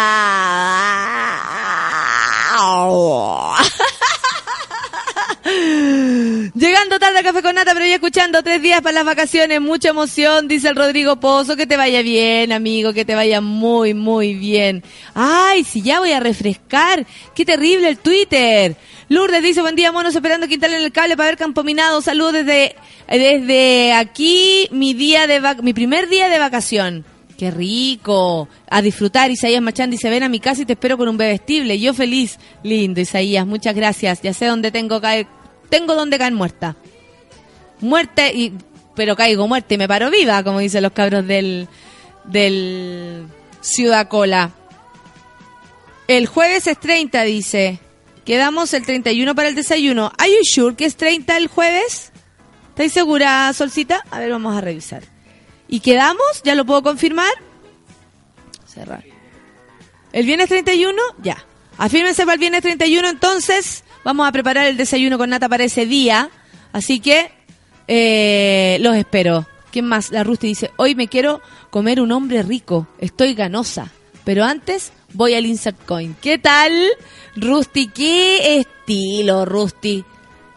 Llegando 6.54 7.00
tarde 7.00 7.18
a 7.18 7.24
Café 7.24 7.42
con 7.42 7.56
Nata, 7.56 7.74
pero 7.74 7.84
ya 7.84 7.94
escuchando 7.94 8.44
tres 8.44 8.62
días 8.62 8.80
para 8.80 8.92
las 8.92 9.04
vacaciones, 9.04 9.60
mucha 9.60 9.88
emoción, 9.88 10.46
dice 10.46 10.68
el 10.68 10.76
Rodrigo 10.76 11.16
Pozo, 11.16 11.56
que 11.56 11.66
te 11.66 11.76
vaya 11.76 12.00
bien, 12.00 12.52
amigo, 12.52 12.92
que 12.92 13.04
te 13.04 13.16
vaya 13.16 13.40
muy, 13.40 13.92
muy 13.92 14.34
bien. 14.34 14.84
Ay, 15.12 15.64
si 15.64 15.82
ya 15.82 15.98
voy 15.98 16.12
a 16.12 16.20
refrescar, 16.20 17.04
qué 17.34 17.44
terrible 17.44 17.88
el 17.88 17.98
Twitter. 17.98 18.76
Lourdes 19.08 19.42
dice, 19.42 19.62
buen 19.62 19.74
día, 19.74 19.90
monos, 19.90 20.14
esperando 20.14 20.46
que 20.46 20.54
instalen 20.54 20.80
el 20.80 20.92
cable 20.92 21.16
para 21.16 21.30
ver 21.30 21.38
Campo 21.38 21.64
Minado. 21.64 22.00
Saludos 22.02 22.34
desde, 22.34 22.76
desde 23.08 23.94
aquí, 23.94 24.68
mi 24.70 24.94
día 24.94 25.26
de 25.26 25.42
mi 25.62 25.72
primer 25.72 26.08
día 26.08 26.28
de 26.28 26.38
vacación. 26.38 27.15
Qué 27.36 27.50
rico. 27.50 28.48
A 28.68 28.80
disfrutar, 28.80 29.30
Isaías 29.30 29.60
Machán 29.60 29.90
dice, 29.90 30.08
ven 30.08 30.22
a 30.22 30.28
mi 30.28 30.40
casa 30.40 30.62
y 30.62 30.66
te 30.66 30.72
espero 30.72 30.96
con 30.96 31.08
un 31.08 31.16
bebestible. 31.16 31.78
Yo 31.78 31.92
feliz. 31.92 32.38
Lindo, 32.62 33.00
Isaías, 33.00 33.46
muchas 33.46 33.74
gracias. 33.74 34.22
Ya 34.22 34.32
sé 34.32 34.46
dónde 34.46 34.70
tengo 34.70 35.00
caer, 35.00 35.26
tengo 35.68 35.94
donde 35.94 36.18
caer 36.18 36.32
muerta. 36.32 36.76
Muerte 37.80 38.32
y, 38.34 38.54
pero 38.94 39.16
caigo 39.16 39.46
muerta 39.46 39.74
y 39.74 39.78
me 39.78 39.86
paro 39.86 40.10
viva, 40.10 40.42
como 40.42 40.60
dicen 40.60 40.82
los 40.82 40.92
cabros 40.92 41.26
del, 41.26 41.68
del 42.24 43.26
Ciudad 43.60 44.08
Cola. 44.08 44.52
El 46.08 46.26
jueves 46.26 46.66
es 46.66 46.78
30, 46.80 47.22
dice. 47.24 47.80
Quedamos 48.24 48.72
el 48.74 48.84
31 48.84 49.34
para 49.34 49.48
el 49.48 49.54
desayuno. 49.54 50.10
¿Are 50.18 50.30
you 50.30 50.38
sure 50.42 50.74
que 50.74 50.86
es 50.86 50.96
30 50.96 51.36
el 51.36 51.48
jueves? 51.48 52.12
¿Estáis 52.70 52.92
segura, 52.92 53.52
Solcita? 53.52 54.02
A 54.10 54.18
ver, 54.18 54.30
vamos 54.30 54.56
a 54.56 54.60
revisar. 54.60 55.02
¿Y 55.68 55.80
quedamos? 55.80 56.42
¿Ya 56.44 56.54
lo 56.54 56.64
puedo 56.64 56.82
confirmar? 56.82 57.32
Cerrar. 58.66 59.04
¿El 60.12 60.26
viernes 60.26 60.48
31? 60.48 61.00
Ya. 61.22 61.44
Afírmense 61.78 62.24
para 62.24 62.34
el 62.34 62.40
viernes 62.40 62.62
31, 62.62 63.08
entonces 63.08 63.84
vamos 64.02 64.26
a 64.26 64.32
preparar 64.32 64.66
el 64.66 64.76
desayuno 64.76 65.18
con 65.18 65.30
nata 65.30 65.48
para 65.48 65.64
ese 65.64 65.84
día. 65.84 66.30
Así 66.72 67.00
que 67.00 67.30
eh, 67.88 68.78
los 68.80 68.96
espero. 68.96 69.46
¿Quién 69.70 69.86
más? 69.86 70.10
La 70.10 70.24
Rusty 70.24 70.46
dice, 70.48 70.70
hoy 70.76 70.94
me 70.94 71.08
quiero 71.08 71.42
comer 71.70 72.00
un 72.00 72.12
hombre 72.12 72.42
rico. 72.42 72.86
Estoy 72.98 73.34
ganosa. 73.34 73.90
Pero 74.24 74.44
antes 74.44 74.92
voy 75.12 75.34
al 75.34 75.46
Insert 75.46 75.84
Coin. 75.84 76.16
¿Qué 76.20 76.38
tal? 76.38 76.72
Rusty, 77.36 77.88
qué 77.88 78.58
estilo, 78.58 79.44
Rusty. 79.44 80.04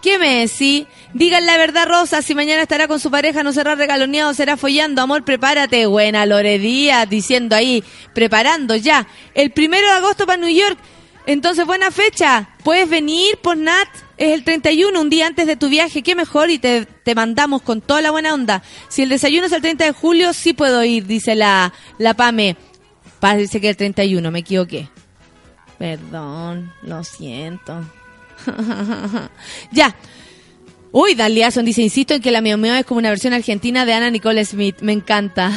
¿Qué 0.02 0.18
me 0.18 0.46
decís? 0.46 0.88
Digan 1.14 1.46
la 1.46 1.58
verdad, 1.58 1.88
Rosa, 1.88 2.22
si 2.22 2.34
mañana 2.34 2.62
estará 2.62 2.88
con 2.88 3.00
su 3.00 3.12
pareja, 3.12 3.44
no 3.44 3.52
será 3.52 3.76
regaloneado, 3.76 4.34
será 4.34 4.56
follando. 4.56 5.02
Amor, 5.02 5.26
prepárate. 5.26 5.86
Buena, 5.88 6.26
Lore 6.26 6.58
Díaz, 6.58 7.10
diciendo 7.10 7.56
ahí, 7.56 7.84
preparando 8.14 8.76
ya. 8.76 9.08
El 9.34 9.52
primero 9.52 9.88
de 9.88 9.94
agosto 9.94 10.26
para 10.26 10.40
New 10.40 10.50
York. 10.50 10.78
Entonces, 11.26 11.66
buena 11.66 11.92
fecha. 11.92 12.50
Puedes 12.64 12.90
venir 12.90 13.38
por 13.42 13.58
Nat. 13.58 13.90
Es 14.18 14.32
el 14.32 14.44
31, 14.44 15.00
un 15.00 15.10
día 15.10 15.28
antes 15.28 15.46
de 15.48 15.58
tu 15.58 15.68
viaje. 15.68 16.02
Qué 16.02 16.16
mejor 16.16 16.50
y 16.50 16.60
te, 16.60 16.86
te 16.86 17.14
mandamos 17.14 17.62
con 17.62 17.82
toda 17.82 18.02
la 18.02 18.12
buena 18.12 18.34
onda. 18.34 18.64
Si 18.88 19.04
el 19.04 19.10
desayuno 19.10 19.48
es 19.48 19.52
el 19.52 19.62
30 19.62 19.86
de 19.86 19.92
julio, 19.92 20.34
sí 20.34 20.54
puedo 20.54 20.84
ir, 20.84 21.06
dice 21.08 21.36
la, 21.36 21.74
la 21.98 22.14
Pame. 22.14 22.56
Parece 23.20 23.60
que 23.60 23.70
el 23.70 23.78
31, 23.78 24.32
me 24.32 24.40
equivoqué. 24.40 24.90
Perdón, 25.78 26.74
lo 26.84 27.04
siento. 27.04 27.84
ya. 29.72 29.96
Uy, 30.92 31.14
Dan 31.14 31.36
Liason 31.36 31.66
dice, 31.66 31.84
insisto 31.84 32.16
en 32.16 32.22
que 32.22 32.32
la 32.32 32.42
Miau 32.42 32.58
Miau 32.58 32.76
es 32.76 32.86
como 32.86 32.98
una 32.98 33.10
versión 33.10 33.34
argentina 33.34 33.86
de 33.86 33.94
Ana 33.94 34.10
Nicole 34.10 34.44
Smith. 34.44 34.78
Me 34.82 34.92
encanta. 34.92 35.52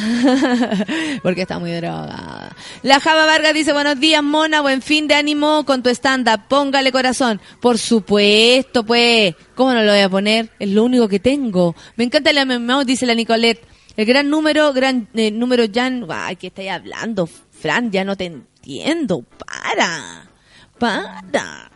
Porque 1.23 1.41
está 1.41 1.57
muy 1.57 1.71
drogada. 1.71 2.55
La 2.83 2.99
Java 2.99 3.25
Vargas 3.25 3.55
dice, 3.55 3.73
buenos 3.73 3.99
días, 3.99 4.21
Mona, 4.21 4.61
buen 4.61 4.83
fin 4.83 5.07
de 5.07 5.15
ánimo 5.15 5.65
con 5.65 5.81
tu 5.81 5.89
stand-up. 5.89 6.41
Póngale 6.47 6.91
corazón. 6.91 7.41
Por 7.59 7.79
supuesto, 7.79 8.85
pues. 8.85 9.33
¿Cómo 9.55 9.73
no 9.73 9.81
lo 9.81 9.91
voy 9.91 10.01
a 10.01 10.09
poner? 10.09 10.49
Es 10.59 10.69
lo 10.69 10.83
único 10.83 11.07
que 11.07 11.19
tengo. 11.19 11.75
Me 11.95 12.03
encanta 12.03 12.31
la 12.31 12.45
Miau 12.45 12.59
Miau, 12.59 12.83
dice 12.83 13.07
la 13.07 13.15
Nicolette. 13.15 13.65
El 13.97 14.05
gran 14.05 14.29
número, 14.29 14.71
gran 14.71 15.07
eh, 15.15 15.31
número, 15.31 15.65
Jan. 15.73 16.05
Ay, 16.09 16.35
¿qué 16.35 16.47
estáis 16.47 16.69
hablando? 16.69 17.27
Fran, 17.27 17.91
ya 17.91 18.03
no 18.03 18.15
te 18.15 18.25
entiendo. 18.25 19.23
Para. 19.23 20.29
Para. 20.77 21.72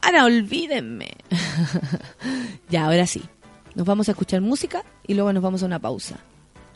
Para, 0.00 0.24
olvídenme. 0.24 1.12
ya, 2.68 2.86
ahora 2.86 3.06
sí. 3.06 3.22
Nos 3.74 3.86
vamos 3.86 4.08
a 4.08 4.12
escuchar 4.12 4.40
música 4.40 4.84
y 5.06 5.14
luego 5.14 5.32
nos 5.32 5.42
vamos 5.42 5.62
a 5.62 5.66
una 5.66 5.78
pausa. 5.78 6.18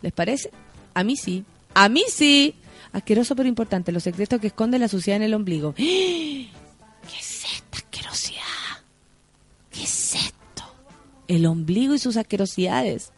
¿Les 0.03 0.13
parece? 0.13 0.51
A 0.95 1.05
mí 1.05 1.17
sí. 1.17 1.45
A 1.75 1.89
mí 1.89 2.05
sí. 2.09 2.55
Asqueroso 2.93 3.37
pero 3.37 3.49
importante. 3.49 3.93
Los 3.93 4.03
secretos 4.03 4.41
que 4.41 4.49
esconde 4.49 4.79
la 4.79 4.89
suciedad 4.89 5.17
en 5.17 5.23
el 5.25 5.35
ombligo. 5.35 5.75
¿Qué 5.77 6.49
es 7.19 7.45
esta 7.45 7.79
asquerosidad? 7.79 8.43
¿Qué 9.71 9.85
es 9.85 10.15
esto? 10.15 10.65
El 11.27 11.47
ombligo 11.47 11.95
y 11.95 11.99
sus 11.99 12.17
asquerosidades. 12.17 13.13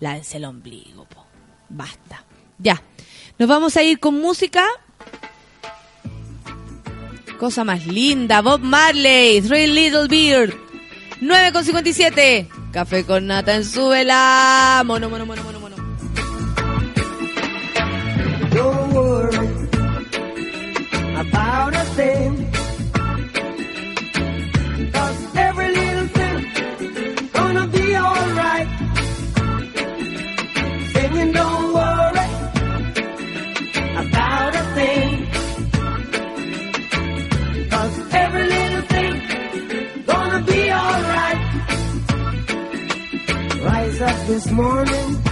Lávense 0.00 0.36
el 0.38 0.44
ombligo, 0.44 1.04
po. 1.06 1.24
Basta. 1.68 2.24
Ya. 2.58 2.82
Nos 3.38 3.48
vamos 3.48 3.76
a 3.76 3.82
ir 3.82 3.98
con 3.98 4.20
música. 4.20 4.64
Cosa 7.42 7.64
más 7.64 7.88
linda. 7.88 8.40
Bob 8.40 8.60
Marley, 8.60 9.42
Three 9.42 9.66
Little 9.66 10.06
Beard. 10.06 10.54
9,57. 11.20 12.46
Café 12.70 13.04
con 13.04 13.26
nata 13.26 13.56
en 13.56 13.64
su 13.64 13.88
vela. 13.88 14.84
Mono, 14.86 15.10
mono, 15.10 15.26
mono, 15.26 15.42
mono, 15.42 15.58
mono. 15.58 15.72
Up 44.02 44.26
this 44.26 44.50
morning. 44.50 45.31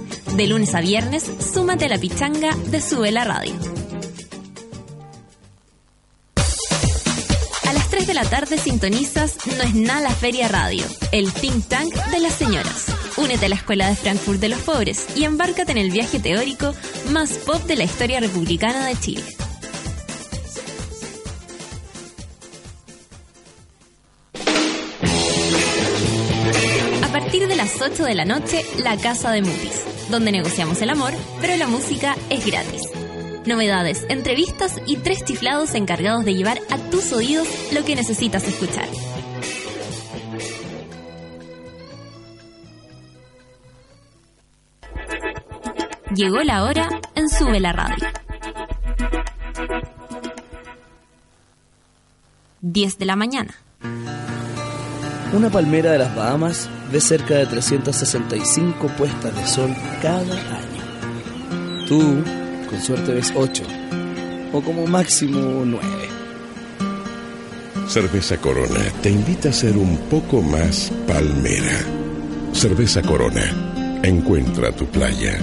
De 0.35 0.47
lunes 0.47 0.73
a 0.73 0.81
viernes, 0.81 1.29
súmate 1.53 1.85
a 1.85 1.89
la 1.89 1.97
pichanga 1.97 2.55
de 2.67 2.81
Sube 2.81 3.11
la 3.11 3.25
Radio. 3.25 3.53
A 7.67 7.73
las 7.73 7.89
3 7.89 8.07
de 8.07 8.13
la 8.13 8.23
tarde 8.23 8.57
sintonizas 8.57 9.35
No 9.57 9.63
es 9.63 9.75
nada 9.75 10.01
la 10.01 10.11
Feria 10.11 10.47
Radio, 10.47 10.85
el 11.11 11.31
think 11.33 11.67
tank 11.67 11.93
de 12.11 12.19
las 12.19 12.33
señoras. 12.33 12.85
Únete 13.17 13.47
a 13.47 13.49
la 13.49 13.55
Escuela 13.55 13.89
de 13.89 13.95
Frankfurt 13.95 14.39
de 14.39 14.49
los 14.49 14.59
Pobres 14.61 15.05
y 15.17 15.25
embárcate 15.25 15.73
en 15.73 15.77
el 15.77 15.91
viaje 15.91 16.19
teórico 16.19 16.73
más 17.11 17.31
pop 17.33 17.61
de 17.63 17.75
la 17.75 17.83
historia 17.83 18.21
republicana 18.21 18.85
de 18.87 18.95
Chile. 18.99 19.23
A 27.03 27.11
partir 27.11 27.47
de 27.47 27.55
las 27.55 27.81
8 27.81 28.05
de 28.05 28.15
la 28.15 28.25
noche, 28.25 28.65
La 28.77 28.95
Casa 28.97 29.31
de 29.31 29.41
Mutis, 29.41 29.90
donde 30.11 30.31
negociamos 30.31 30.81
el 30.81 30.89
amor, 30.89 31.13
pero 31.39 31.55
la 31.55 31.67
música 31.67 32.15
es 32.29 32.45
gratis. 32.45 32.83
Novedades, 33.45 34.05
entrevistas 34.09 34.79
y 34.85 34.97
tres 34.97 35.25
chiflados 35.25 35.73
encargados 35.73 36.25
de 36.25 36.35
llevar 36.35 36.59
a 36.69 36.77
tus 36.77 37.11
oídos 37.11 37.47
lo 37.73 37.83
que 37.83 37.95
necesitas 37.95 38.43
escuchar. 38.43 38.87
Llegó 46.13 46.41
la 46.41 46.65
hora 46.65 46.89
en 47.15 47.29
Sube 47.29 47.59
la 47.59 47.71
Radio. 47.71 48.07
10 52.61 52.97
de 52.99 53.05
la 53.05 53.15
mañana. 53.15 53.55
Una 55.33 55.49
palmera 55.49 55.93
de 55.93 55.97
las 55.97 56.13
Bahamas 56.13 56.69
ve 56.91 56.99
cerca 56.99 57.35
de 57.35 57.45
365 57.45 58.87
puestas 58.97 59.33
de 59.33 59.47
sol 59.47 59.73
cada 60.01 60.33
año. 60.33 61.87
Tú, 61.87 62.01
con 62.69 62.81
suerte, 62.81 63.13
ves 63.13 63.31
8, 63.33 63.63
o 64.51 64.61
como 64.61 64.85
máximo 64.87 65.63
9. 65.65 65.85
Cerveza 67.87 68.37
Corona 68.37 68.81
te 69.01 69.09
invita 69.09 69.49
a 69.49 69.53
ser 69.53 69.77
un 69.77 69.95
poco 70.09 70.41
más 70.41 70.91
palmera. 71.07 71.79
Cerveza 72.51 73.01
Corona. 73.01 73.99
Encuentra 74.03 74.73
tu 74.73 74.85
playa. 74.87 75.39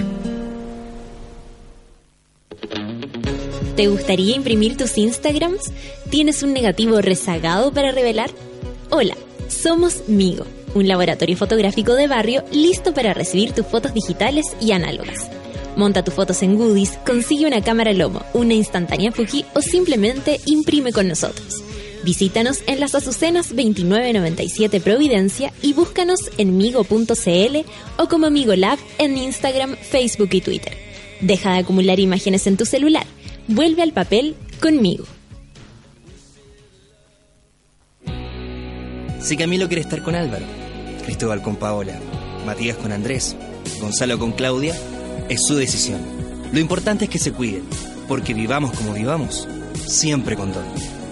¿Te 3.75 3.87
gustaría 3.87 4.35
imprimir 4.35 4.77
tus 4.77 4.99
Instagrams? 4.99 5.71
¿Tienes 6.11 6.43
un 6.43 6.53
negativo 6.53 7.01
rezagado 7.01 7.71
para 7.71 7.91
revelar? 7.91 8.29
Hola, 8.89 9.15
somos 9.61 10.07
Migo, 10.07 10.45
un 10.73 10.87
laboratorio 10.87 11.35
fotográfico 11.35 11.95
de 11.95 12.07
barrio 12.07 12.43
listo 12.51 12.93
para 12.93 13.13
recibir 13.13 13.51
tus 13.51 13.65
fotos 13.65 13.93
digitales 13.93 14.45
y 14.61 14.71
análogas. 14.71 15.29
Monta 15.75 16.03
tus 16.03 16.13
fotos 16.13 16.41
en 16.43 16.57
Goodies, 16.57 16.97
consigue 17.05 17.45
una 17.45 17.61
cámara 17.61 17.93
Lomo, 17.93 18.21
una 18.33 18.53
instantánea 18.53 19.11
Fuji 19.11 19.45
o 19.53 19.61
simplemente 19.61 20.39
imprime 20.45 20.91
con 20.91 21.07
nosotros. 21.07 21.63
Visítanos 22.03 22.63
en 22.67 22.79
las 22.79 22.95
Azucenas 22.95 23.49
2997 23.49 24.79
Providencia 24.79 25.51
y 25.61 25.73
búscanos 25.73 26.19
en 26.37 26.57
migo.cl 26.57 27.57
o 27.97 28.07
como 28.07 28.29
Migo 28.29 28.55
Lab 28.55 28.79
en 28.97 29.17
Instagram, 29.17 29.75
Facebook 29.75 30.29
y 30.31 30.41
Twitter. 30.41 30.77
Deja 31.21 31.53
de 31.53 31.59
acumular 31.59 31.99
imágenes 31.99 32.47
en 32.47 32.55
tu 32.55 32.65
celular. 32.65 33.05
Vuelve 33.47 33.81
al 33.81 33.91
papel 33.91 34.35
conmigo. 34.61 35.05
Si 39.19 39.35
Camilo 39.35 39.67
quiere 39.67 39.81
estar 39.81 40.01
con 40.01 40.15
Álvaro, 40.15 40.45
Cristóbal 41.05 41.41
con 41.41 41.57
Paola, 41.57 41.99
Matías 42.45 42.77
con 42.77 42.91
Andrés, 42.91 43.35
Gonzalo 43.81 44.17
con 44.17 44.31
Claudia, 44.31 44.75
es 45.27 45.41
su 45.45 45.55
decisión. 45.55 45.99
Lo 46.53 46.59
importante 46.59 47.05
es 47.05 47.11
que 47.11 47.19
se 47.19 47.33
cuiden, 47.33 47.63
porque 48.07 48.33
vivamos 48.33 48.71
como 48.71 48.93
vivamos, 48.93 49.47
siempre 49.85 50.35
con 50.35 50.53
Don. 50.53 50.63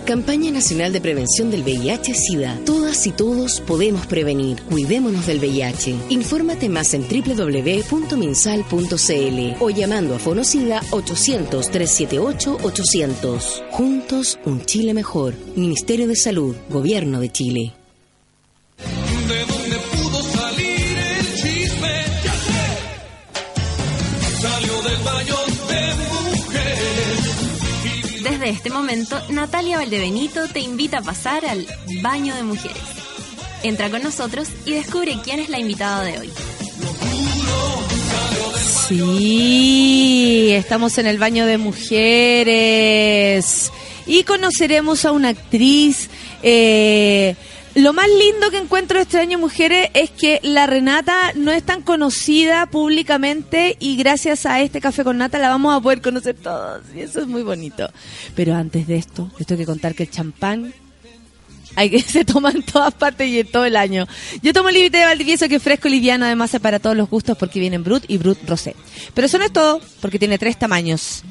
Campaña 0.08 0.50
Nacional 0.52 0.92
de 0.94 1.02
Prevención 1.02 1.52
del 1.52 1.64
VIH-Sida. 1.64 2.62
Todas 2.66 3.06
y 3.08 3.12
todos 3.12 3.60
podemos 3.60 4.08
prevenir. 4.08 4.62
Cuidémonos 4.62 5.28
del 5.28 5.40
VIH. 5.40 5.98
Infórmate 6.08 6.70
más 6.70 6.94
en 6.94 7.02
www.minsal.cl 7.02 9.56
o 9.60 9.70
llamando 9.70 10.16
a 10.16 10.20
Fonocida 10.20 10.80
800-378-800. 10.92 13.64
Juntos, 13.70 14.40
un 14.46 14.64
Chile 14.64 14.94
mejor. 14.94 15.34
Ministerio 15.58 16.08
de 16.08 16.16
Salud, 16.16 16.56
Gobierno 16.70 17.20
de 17.20 17.30
Chile. 17.30 17.74
Desde 28.48 28.60
este 28.60 28.70
momento, 28.70 29.22
Natalia 29.28 29.76
Valdebenito 29.76 30.48
te 30.48 30.62
invita 30.62 31.00
a 31.00 31.02
pasar 31.02 31.46
al 31.46 31.68
baño 32.02 32.34
de 32.34 32.44
mujeres. 32.44 32.82
Entra 33.62 33.90
con 33.90 34.02
nosotros 34.02 34.48
y 34.66 34.72
descubre 34.72 35.18
quién 35.22 35.42
es 35.42 35.50
la 35.50 35.60
invitada 35.60 36.02
de 36.06 36.18
hoy. 36.18 36.30
Sí, 38.88 40.52
estamos 40.54 40.98
en 40.98 41.08
el 41.08 41.18
baño 41.18 41.46
de 41.46 41.58
mujeres 41.58 42.90
y 44.06 44.24
conoceremos 44.24 45.04
a 45.04 45.12
una 45.12 45.28
actriz. 45.28 46.08
eh, 46.42 47.36
lo 47.78 47.94
más 47.94 48.08
lindo 48.10 48.50
que 48.50 48.58
encuentro 48.58 49.00
este 49.00 49.20
año 49.20 49.38
mujeres 49.38 49.90
es 49.94 50.10
que 50.10 50.40
la 50.42 50.66
Renata 50.66 51.32
no 51.36 51.52
es 51.52 51.62
tan 51.62 51.84
conocida 51.84 52.66
públicamente 52.66 53.78
y 53.80 53.98
gracias 53.98 54.48
a 54.48 54.62
este 54.62 54.82
café 54.82 55.04
con 55.04 55.20
nata 55.20 55.38
la 55.38 55.50
vamos 55.50 55.76
a 55.76 55.80
poder 55.80 56.02
conocer 56.02 56.36
todos 56.36 56.82
y 56.96 57.02
eso 57.02 57.22
es 57.22 57.28
muy 57.28 57.44
bonito. 57.44 57.88
Pero 58.36 58.56
antes 58.56 58.88
de 58.88 58.96
esto, 58.96 59.30
les 59.38 59.46
tengo 59.46 59.60
que 59.60 59.68
contar 59.68 59.94
que 59.94 60.04
el 60.04 60.10
champán 60.10 60.74
hay 61.76 61.92
que 61.92 62.02
se 62.02 62.26
toma 62.26 62.50
en 62.50 62.64
todas 62.64 62.96
partes 62.96 63.28
y 63.28 63.42
en 63.42 63.52
todo 63.52 63.66
el 63.66 63.76
año. 63.76 64.08
Yo 64.42 64.54
tomo 64.54 64.70
el 64.70 64.76
límite 64.76 64.98
de 64.98 65.06
Valdivieso 65.06 65.48
que 65.48 65.58
es 65.58 65.64
fresco 65.64 65.88
y 65.88 65.92
liviano, 65.92 66.26
además 66.26 66.52
es 66.56 66.60
para 66.60 66.80
todos 66.80 66.98
los 66.98 67.08
gustos 67.08 67.38
porque 67.38 67.60
vienen 67.60 67.84
Brut 67.84 68.06
y 68.08 68.18
Brut 68.18 68.40
Rosé. 68.48 68.76
Pero 69.14 69.28
eso 69.28 69.38
no 69.38 69.46
es 69.46 69.54
todo, 69.54 69.82
porque 70.02 70.18
tiene 70.18 70.40
tres 70.40 70.58
tamaños. 70.58 71.22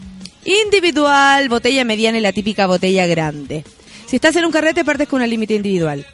Individual, 0.44 1.48
botella 1.48 1.84
mediana 1.84 2.18
y 2.18 2.20
la 2.20 2.32
típica 2.32 2.68
botella 2.68 3.04
grande. 3.06 3.64
Si 4.06 4.14
estás 4.14 4.36
en 4.36 4.44
un 4.44 4.52
carrete, 4.52 4.84
partes 4.84 5.08
con 5.08 5.16
una 5.16 5.26
límite 5.26 5.54
individual. 5.54 6.06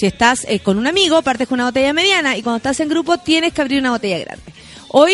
Si 0.00 0.06
estás 0.06 0.46
eh, 0.48 0.60
con 0.60 0.78
un 0.78 0.86
amigo, 0.86 1.20
partes 1.20 1.46
con 1.46 1.56
una 1.56 1.66
botella 1.66 1.92
mediana. 1.92 2.34
Y 2.34 2.42
cuando 2.42 2.56
estás 2.56 2.80
en 2.80 2.88
grupo, 2.88 3.18
tienes 3.18 3.52
que 3.52 3.60
abrir 3.60 3.80
una 3.80 3.90
botella 3.90 4.18
grande. 4.20 4.42
Hoy 4.88 5.12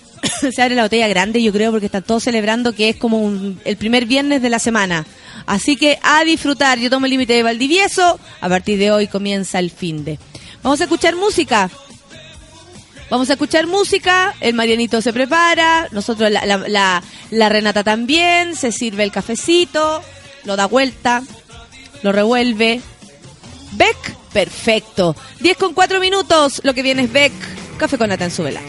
se 0.52 0.62
abre 0.62 0.76
la 0.76 0.84
botella 0.84 1.08
grande, 1.08 1.42
yo 1.42 1.50
creo, 1.52 1.72
porque 1.72 1.86
están 1.86 2.04
todos 2.04 2.22
celebrando 2.22 2.72
que 2.72 2.90
es 2.90 2.96
como 2.96 3.18
un- 3.18 3.60
el 3.64 3.76
primer 3.76 4.06
viernes 4.06 4.40
de 4.40 4.48
la 4.48 4.60
semana. 4.60 5.04
Así 5.46 5.74
que 5.76 5.98
a 6.04 6.22
disfrutar. 6.22 6.78
Yo 6.78 6.90
tomo 6.90 7.06
el 7.06 7.10
límite 7.10 7.32
de 7.32 7.42
Valdivieso. 7.42 8.20
A 8.40 8.48
partir 8.48 8.78
de 8.78 8.92
hoy 8.92 9.08
comienza 9.08 9.58
el 9.58 9.72
fin 9.72 10.04
de. 10.04 10.20
Vamos 10.62 10.80
a 10.80 10.84
escuchar 10.84 11.16
música. 11.16 11.68
Vamos 13.10 13.28
a 13.30 13.32
escuchar 13.32 13.66
música. 13.66 14.36
El 14.40 14.54
Marianito 14.54 15.02
se 15.02 15.12
prepara. 15.12 15.88
Nosotros, 15.90 16.30
la, 16.30 16.46
la- 16.46 16.68
la- 16.68 17.02
la 17.32 17.48
Renata 17.48 17.82
también. 17.82 18.54
Se 18.54 18.70
sirve 18.70 19.02
el 19.02 19.10
cafecito. 19.10 20.02
Lo 20.44 20.54
da 20.54 20.66
vuelta. 20.66 21.24
Lo 22.04 22.12
revuelve. 22.12 22.80
Beck, 23.72 24.16
perfecto. 24.32 25.16
10 25.40 25.56
con 25.56 25.74
4 25.74 26.00
minutos. 26.00 26.60
Lo 26.64 26.74
que 26.74 26.82
viene 26.82 27.02
es 27.02 27.12
Beck. 27.12 27.32
Café 27.78 27.98
con 27.98 28.08
nata 28.08 28.24
en 28.24 28.30
su 28.30 28.42
vela. 28.42 28.60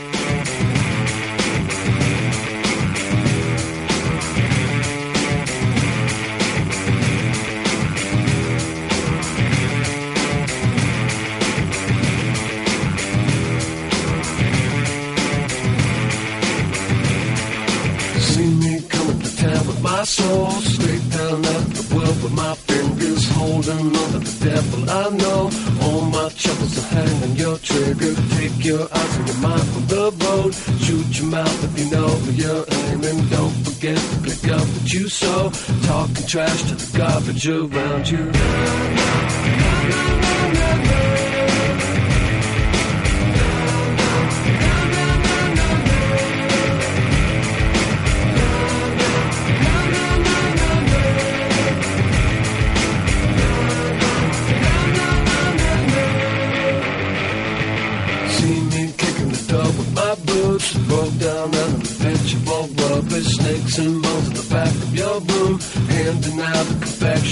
Holding 23.42 23.96
on 24.02 24.10
to 24.14 24.20
the 24.20 24.46
devil. 24.46 24.82
I 24.90 25.10
know 25.22 25.42
all 25.84 26.02
my 26.18 26.30
troubles 26.42 26.78
are 26.78 26.90
hanging 26.96 27.36
your 27.36 27.58
trigger. 27.58 28.14
Take 28.38 28.64
your 28.64 28.84
eyes 29.00 29.14
and 29.18 29.28
your 29.28 29.38
mind 29.38 29.68
from 29.74 29.86
the 29.94 30.06
road. 30.24 30.52
Shoot 30.84 31.10
your 31.20 31.30
mouth 31.38 31.64
if 31.68 31.74
you 31.80 31.88
know 31.94 32.10
where 32.24 32.38
you're 32.44 32.66
aiming. 32.82 33.20
Don't 33.30 33.56
forget 33.66 33.98
to 33.98 34.16
pick 34.28 34.44
up 34.58 34.66
what 34.74 34.94
you 34.94 35.10
sow. 35.10 35.50
Talking 35.90 36.28
trash 36.28 36.62
to 36.70 36.76
the 36.76 36.98
garbage 36.98 37.48
around 37.48 38.06
you. 38.14 40.21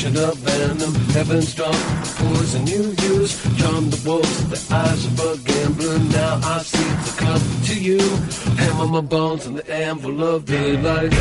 Confection 0.09 0.29
of 0.29 0.37
venom. 0.37 0.93
Heaven's 1.13 1.53
drunk 1.53 1.75
poison 2.17 2.67
you 2.67 2.93
use. 3.13 3.41
Charm 3.57 3.89
the 3.89 4.01
wolves 4.05 4.49
the 4.49 4.75
eyes 4.75 5.05
of 5.05 5.19
a 5.19 5.37
gambler. 5.43 5.99
Now 5.99 6.39
I 6.43 6.59
see 6.61 6.77
the 6.77 7.13
cup 7.17 7.41
to 7.67 7.79
you. 7.79 7.99
Hammer 8.57 8.87
my 8.87 9.01
bones 9.01 9.45
in 9.45 9.55
the 9.55 9.71
anvil 9.71 10.23
of 10.23 10.45
daylight. 10.45 11.13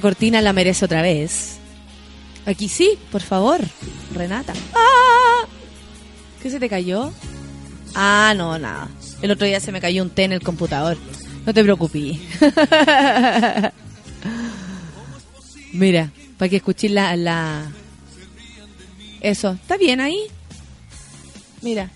Cortina 0.00 0.40
la 0.40 0.52
merece 0.52 0.84
otra 0.84 1.02
vez. 1.02 1.58
Aquí 2.46 2.68
sí, 2.68 2.98
por 3.12 3.22
favor, 3.22 3.60
Renata. 4.14 4.52
¡Ah! 4.74 5.46
¿Qué 6.42 6.50
se 6.50 6.58
te 6.58 6.68
cayó? 6.68 7.12
Ah, 7.94 8.34
no, 8.36 8.58
nada. 8.58 8.88
El 9.22 9.30
otro 9.30 9.46
día 9.46 9.60
se 9.60 9.72
me 9.72 9.80
cayó 9.80 10.02
un 10.02 10.10
té 10.10 10.24
en 10.24 10.32
el 10.32 10.42
computador. 10.42 10.96
No 11.44 11.52
te 11.52 11.62
preocupes. 11.62 12.18
Mira, 15.72 16.10
para 16.38 16.48
que 16.48 16.56
escuches 16.56 16.90
la, 16.90 17.14
la... 17.16 17.70
Eso, 19.20 19.52
¿está 19.52 19.76
bien 19.76 20.00
ahí? 20.00 20.20
Mira, 21.62 21.90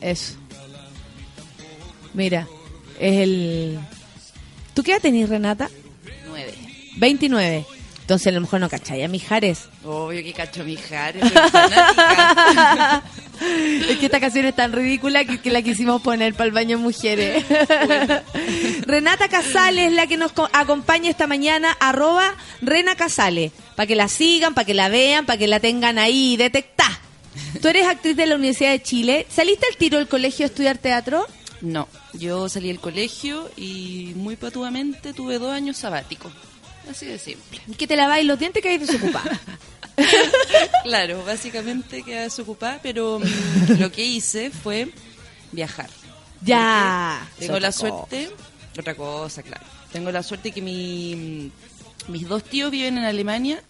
eso. 0.00 0.34
Mira, 2.14 2.46
es 2.98 3.20
el... 3.20 3.78
¿Tú 4.74 4.82
qué 4.82 4.92
edad 4.92 5.00
tenés, 5.00 5.28
Renata? 5.28 5.70
Nueve. 6.96 7.00
29. 7.00 7.66
Entonces 8.00 8.28
a 8.28 8.30
lo 8.30 8.40
mejor 8.40 8.60
no 8.60 8.68
cachai 8.68 9.02
a 9.02 9.08
Mijares. 9.08 9.68
Obvio 9.84 10.22
que 10.22 10.32
cacho 10.32 10.62
Mijares, 10.62 11.22
soy 11.22 11.50
fanática. 11.50 13.02
es 13.90 13.98
que 13.98 14.06
esta 14.06 14.20
canción 14.20 14.46
es 14.46 14.54
tan 14.54 14.72
ridícula 14.72 15.24
que, 15.24 15.40
que 15.40 15.50
la 15.50 15.60
quisimos 15.60 16.00
poner 16.02 16.32
para 16.34 16.44
el 16.46 16.52
baño 16.52 16.78
mujeres. 16.78 17.44
Renata 18.86 19.28
Casales 19.28 19.88
es 19.88 19.92
la 19.92 20.06
que 20.06 20.16
nos 20.16 20.32
co- 20.32 20.48
acompaña 20.52 21.10
esta 21.10 21.26
mañana, 21.26 21.76
arroba 21.80 22.34
Rena 22.62 22.94
Casales, 22.94 23.52
para 23.74 23.86
que 23.88 23.96
la 23.96 24.06
sigan, 24.08 24.54
para 24.54 24.64
que 24.64 24.74
la 24.74 24.88
vean, 24.88 25.26
para 25.26 25.38
que 25.38 25.48
la 25.48 25.60
tengan 25.60 25.98
ahí 25.98 26.36
detectá. 26.36 26.86
Tú 27.60 27.68
eres 27.68 27.86
actriz 27.86 28.16
de 28.16 28.26
la 28.26 28.36
Universidad 28.36 28.70
de 28.70 28.82
Chile. 28.82 29.26
¿Saliste 29.28 29.66
al 29.70 29.76
tiro 29.76 29.98
del 29.98 30.08
colegio 30.08 30.44
a 30.44 30.48
estudiar 30.48 30.78
teatro? 30.78 31.26
No, 31.60 31.88
yo 32.12 32.48
salí 32.48 32.68
del 32.68 32.80
colegio 32.80 33.50
y 33.56 34.12
muy 34.14 34.36
patuamente 34.36 35.12
tuve 35.12 35.38
dos 35.38 35.52
años 35.52 35.76
sabáticos. 35.76 36.32
Así 36.90 37.06
de 37.06 37.18
simple. 37.18 37.60
¿Y 37.66 37.74
que 37.74 37.86
te 37.86 37.96
laváis 37.96 38.24
los 38.26 38.38
dientes 38.38 38.62
que 38.62 38.68
hay 38.70 38.78
desocupada? 38.78 39.38
Claro, 40.84 41.24
básicamente 41.24 42.02
quedé 42.02 42.20
desocupada, 42.22 42.78
pero 42.82 43.18
mm, 43.18 43.78
lo 43.80 43.90
que 43.90 44.04
hice 44.04 44.50
fue 44.50 44.88
viajar. 45.52 45.88
Ya. 46.42 47.26
Porque 47.30 47.46
Tengo 47.46 47.60
la 47.60 47.72
suerte, 47.72 48.30
otra 48.78 48.94
cosa, 48.94 49.42
claro. 49.42 49.64
Tengo 49.92 50.12
la 50.12 50.22
suerte 50.22 50.52
que 50.52 50.60
mi, 50.60 51.50
mis 52.08 52.28
dos 52.28 52.44
tíos 52.44 52.70
viven 52.70 52.98
en 52.98 53.04
Alemania, 53.04 53.62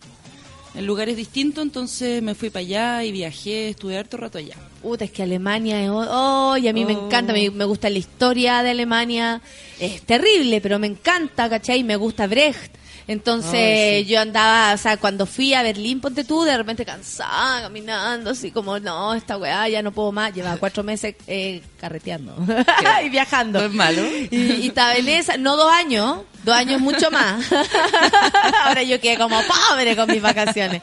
en 0.75 0.85
lugares 0.85 1.17
distintos, 1.17 1.63
entonces 1.63 2.21
me 2.23 2.35
fui 2.35 2.51
para 2.51 2.61
allá 2.63 3.05
y 3.05 3.13
viajé, 3.13 3.69
estuve 3.71 3.97
harto 3.97 4.17
rato 4.17 4.39
allá. 4.39 4.57
Puta, 4.83 5.05
es 5.05 5.11
que 5.13 5.23
Alemania 5.23 5.83
es... 5.83 5.91
Oh, 5.93 6.57
y 6.57 6.69
a 6.69 6.73
mí 6.73 6.85
me 6.85 6.97
Oh. 6.97 7.07
encanta, 7.07 7.33
me, 7.33 7.51
me 7.51 7.65
gusta 7.65 7.89
la 7.89 7.99
historia 7.99 8.63
de 8.63 8.71
Alemania. 8.71 9.41
Es 9.81 10.03
terrible, 10.03 10.61
pero 10.61 10.79
me 10.79 10.89
encanta, 10.89 11.49
¿cachai? 11.49 11.83
Me 11.85 11.97
gusta 11.97 12.27
Brecht. 12.27 12.75
Entonces 13.09 13.53
Ay, 13.55 14.05
sí. 14.05 14.11
yo 14.11 14.21
andaba, 14.21 14.75
o 14.75 14.79
sea, 14.79 14.97
cuando 14.97 15.27
fui 15.27 15.55
a 15.55 15.63
Berlín, 15.63 16.01
ponte 16.01 16.25
tú, 16.25 16.43
de 16.43 16.57
repente 16.57 16.85
cansada, 16.85 17.63
caminando, 17.63 18.31
así 18.31 18.51
como, 18.51 18.81
no, 18.81 19.15
esta 19.15 19.37
weá 19.37 19.69
ya 19.69 19.81
no 19.81 19.93
puedo 19.93 20.11
más. 20.11 20.35
Llevaba 20.35 20.57
cuatro 20.57 20.83
meses 20.83 21.15
eh, 21.29 21.63
carreteando 21.81 22.35
y 23.05 23.09
viajando. 23.09 23.61
No 23.61 23.67
es 23.67 23.73
malo. 23.73 24.03
Y, 24.31 24.37
y 24.63 24.67
estaba 24.69 24.97
en 24.97 25.09
esa, 25.09 25.37
no 25.37 25.57
dos 25.57 25.73
años, 25.73 26.23
dos 26.43 26.57
años 26.57 26.81
mucho 26.81 27.09
más. 27.13 27.45
Ahora 28.65 28.83
yo 28.83 29.01
quedé 29.01 29.17
como 29.17 29.41
pobre 29.71 29.95
con 29.95 30.09
mis 30.11 30.21
vacaciones. 30.23 30.83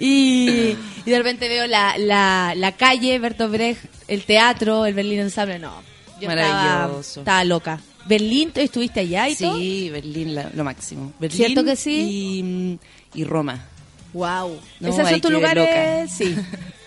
Y, 0.00 0.76
y 1.04 1.10
de 1.10 1.18
repente 1.18 1.48
veo 1.48 1.66
la, 1.68 1.96
la, 1.98 2.52
la 2.56 2.72
calle, 2.72 3.18
Bertolt 3.20 3.52
Brecht, 3.52 3.84
el 4.08 4.24
teatro, 4.24 4.86
el 4.86 4.94
Berlín 4.94 5.20
Ensemble. 5.20 5.58
No, 5.60 5.82
yo 6.20 6.28
estaba, 6.28 6.52
Maravilloso. 6.52 7.20
estaba 7.20 7.44
loca. 7.44 7.80
¿Berlín 8.06 8.50
estuviste 8.54 9.00
allá 9.00 9.28
y 9.28 9.36
todo? 9.36 9.56
Sí, 9.58 9.90
Berlín 9.90 10.34
la- 10.34 10.50
lo 10.54 10.64
máximo. 10.64 11.12
Berlín 11.18 11.36
¿Cierto 11.36 11.64
que 11.64 11.76
sí? 11.76 12.78
Y, 13.14 13.20
y 13.20 13.24
Roma. 13.24 13.66
Wow. 14.12 14.58
No, 14.80 14.88
Esos 14.88 15.08
son 15.08 15.20
tus 15.20 15.30
lugares, 15.30 15.68
loca. 15.68 16.08
sí. 16.08 16.34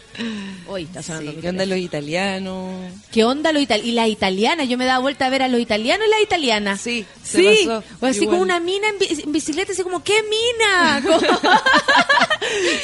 Hoy 0.67 0.83
está 0.83 1.01
sonando 1.01 1.31
Sí, 1.31 1.37
¿Qué 1.41 1.49
onda 1.49 1.65
los 1.65 1.77
italianos? 1.77 2.91
¿Qué 3.11 3.23
onda 3.23 3.51
lo 3.51 3.59
italiano? 3.59 3.89
Y 3.89 3.93
la 3.93 4.07
italiana, 4.07 4.63
yo 4.63 4.77
me 4.77 4.85
daba 4.85 4.99
vuelta 4.99 5.25
a 5.25 5.29
ver 5.29 5.41
a 5.41 5.47
los 5.47 5.59
italianos 5.59 6.05
y 6.07 6.09
las 6.11 6.21
italianas. 6.21 6.81
Sí, 6.81 7.05
se 7.23 7.37
Sí, 7.55 7.65
pasó. 7.67 7.83
o 7.99 8.05
así 8.05 8.19
Igual. 8.23 8.29
como 8.29 8.41
una 8.43 8.59
mina 8.59 8.87
en, 8.89 8.99
bi- 8.99 9.21
en 9.23 9.31
bicicleta, 9.31 9.71
así 9.71 9.81
como, 9.83 10.03
¿qué 10.03 10.13
mina? 10.23 11.01
Como- 11.03 11.19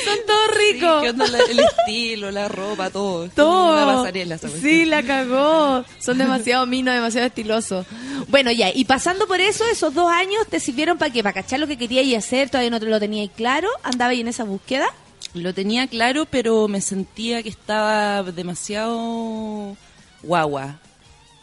Son 0.06 0.18
todos 0.26 0.50
Sí, 0.54 0.74
ricos. 0.74 1.04
¿Qué 1.04 1.10
onda 1.10 1.28
la- 1.28 1.40
el 1.40 1.60
estilo, 1.60 2.32
la 2.32 2.48
ropa, 2.48 2.90
todo? 2.90 3.30
Todo. 3.36 3.74
Una 3.84 3.86
pasarela 3.98 4.38
sí, 4.38 4.86
la 4.86 5.04
cagó. 5.04 5.84
Son 6.00 6.18
demasiado 6.18 6.66
minos, 6.66 6.94
demasiado 6.94 7.28
estilosos. 7.28 7.86
Bueno, 8.28 8.52
ya, 8.52 8.70
y 8.74 8.86
pasando 8.86 9.28
por 9.28 9.40
eso, 9.42 9.66
esos 9.72 9.94
dos 9.94 10.10
años 10.12 10.48
te 10.50 10.60
sirvieron 10.60 10.98
para 10.98 11.12
qué? 11.12 11.24
Para 11.24 11.34
cachar 11.34 11.60
lo 11.60 11.68
que 11.68 11.78
querías 11.78 12.24
hacer, 12.26 12.50
todavía 12.50 12.70
no 12.72 12.80
te 12.80 12.86
lo 12.88 13.00
tenías 13.00 13.30
claro, 13.36 13.70
andaba 13.84 14.12
ahí 14.12 14.22
en 14.22 14.28
esa 14.30 14.44
búsqueda. 14.44 14.88
Lo 15.34 15.54
tenía 15.54 15.88
claro, 15.88 16.26
pero 16.26 16.68
me 16.68 16.82
sentía 16.82 17.44
que 17.44 17.50
estaba 17.50 18.24
demasiado 18.24 19.76
guagua. 20.24 20.80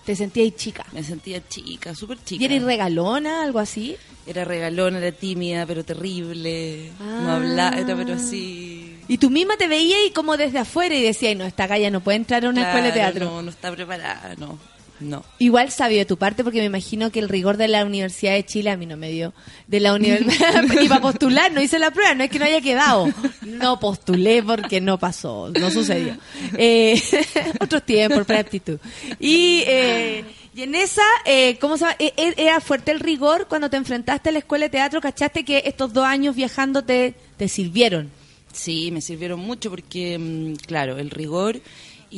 Te 0.05 0.15
sentías 0.15 0.55
chica. 0.57 0.85
Me 0.93 1.03
sentía 1.03 1.41
chica, 1.49 1.95
súper 1.95 2.19
chica. 2.25 2.43
¿Y 2.43 2.47
eres 2.47 2.63
regalona, 2.63 3.43
algo 3.43 3.59
así? 3.59 3.97
Era 4.27 4.45
regalona, 4.45 4.99
era 4.99 5.11
tímida, 5.13 5.67
pero 5.67 5.85
terrible. 5.85 6.91
No 7.01 7.31
Ah. 7.33 7.37
hablaba, 7.37 7.77
era 7.79 7.97
pero 7.97 8.15
así... 8.15 8.97
Y 9.09 9.19
tú 9.19 9.31
misma 9.31 9.57
te 9.57 9.69
veías 9.69 10.01
y 10.07 10.11
como 10.11 10.37
desde 10.37 10.59
afuera 10.59 10.95
y 10.95 11.03
decías, 11.03 11.37
no, 11.37 11.45
esta 11.45 11.67
galla 11.69 11.91
no 11.91 12.01
puede 12.01 12.17
entrar 12.17 12.45
a 12.45 12.49
una 12.49 12.63
escuela 12.67 12.87
de 12.89 12.93
teatro. 12.93 13.27
No, 13.27 13.43
no 13.43 13.51
está 13.51 13.71
preparada, 13.73 14.35
no. 14.37 14.59
No. 15.01 15.25
Igual 15.39 15.71
sabio 15.71 15.99
de 15.99 16.07
tu 16.07 16.17
parte, 16.17 16.43
porque 16.43 16.61
me 16.61 16.67
imagino 16.67 17.11
que 17.11 17.19
el 17.19 17.29
rigor 17.29 17.57
de 17.57 17.69
la 17.69 17.85
Universidad 17.85 18.33
de 18.33 18.45
Chile 18.45 18.71
a 18.71 18.77
mí 18.77 18.87
no 18.87 18.97
me 18.97 19.11
dio. 19.11 19.35
De 19.67 19.81
la 19.81 19.95
universidad, 19.95 20.63
ni 20.81 20.89
para 20.89 21.01
postular, 21.01 21.53
no 21.53 21.61
hice 21.61 21.79
la 21.79 21.91
prueba, 21.91 22.15
no 22.15 22.25
es 22.25 22.31
que 22.31 22.39
no 22.39 22.45
haya 22.45 22.61
quedado. 22.61 23.09
No 23.43 23.79
postulé 23.79 24.43
porque 24.43 24.81
no 24.81 24.99
pasó, 24.99 25.51
no 25.59 25.71
sucedió. 25.71 26.17
Eh, 26.57 27.01
otros 27.61 27.85
tiempos, 27.85 28.25
para 28.27 28.41
aptitud. 28.41 28.79
Y, 29.21 29.63
eh, 29.67 30.25
y 30.57 30.63
en 30.63 30.75
esa, 30.75 31.03
eh, 31.27 31.59
¿cómo 31.61 31.77
se 31.77 31.85
llama? 31.85 31.97
Eh, 31.99 32.15
eh, 32.17 32.35
¿Era 32.39 32.61
fuerte 32.63 32.91
el 32.91 33.01
rigor 33.01 33.47
cuando 33.47 33.69
te 33.69 33.77
enfrentaste 33.77 34.31
a 34.31 34.33
la 34.33 34.39
escuela 34.39 34.65
de 34.65 34.71
teatro? 34.71 35.03
¿Cachaste 35.03 35.45
que 35.45 35.63
estos 35.67 35.93
dos 35.93 36.07
años 36.07 36.35
viajando 36.35 36.83
te, 36.83 37.15
te 37.37 37.47
sirvieron? 37.47 38.11
Sí, 38.55 38.91
me 38.91 39.03
sirvieron 39.03 39.39
mucho 39.39 39.69
porque, 39.69 40.19
mm, 40.19 40.55
claro, 40.67 40.97
el 40.97 41.11
rigor 41.11 41.61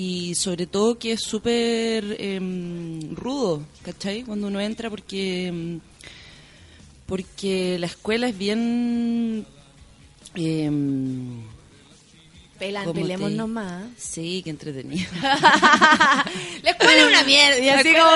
y 0.00 0.34
sobre 0.36 0.66
todo 0.68 0.96
que 0.96 1.10
es 1.12 1.22
súper 1.22 2.16
em, 2.20 3.16
rudo, 3.16 3.64
¿cachai? 3.82 4.22
Cuando 4.22 4.46
uno 4.46 4.60
entra 4.60 4.88
porque 4.90 5.48
em, 5.48 5.80
porque 7.04 7.78
la 7.80 7.86
escuela 7.86 8.28
es 8.28 8.38
bien... 8.38 9.44
Pelan, 12.58 12.84
¿cómo 12.84 12.94
te- 12.94 13.00
pelemos 13.00 13.30
nomás. 13.32 13.84
Sí, 13.96 14.42
qué 14.44 14.50
entretenido. 14.50 15.06
La 15.20 16.70
escuela 16.70 16.94
es 17.02 17.06
una 17.08 17.22
mierda. 17.24 17.74
Así 17.80 17.92
como... 17.92 18.10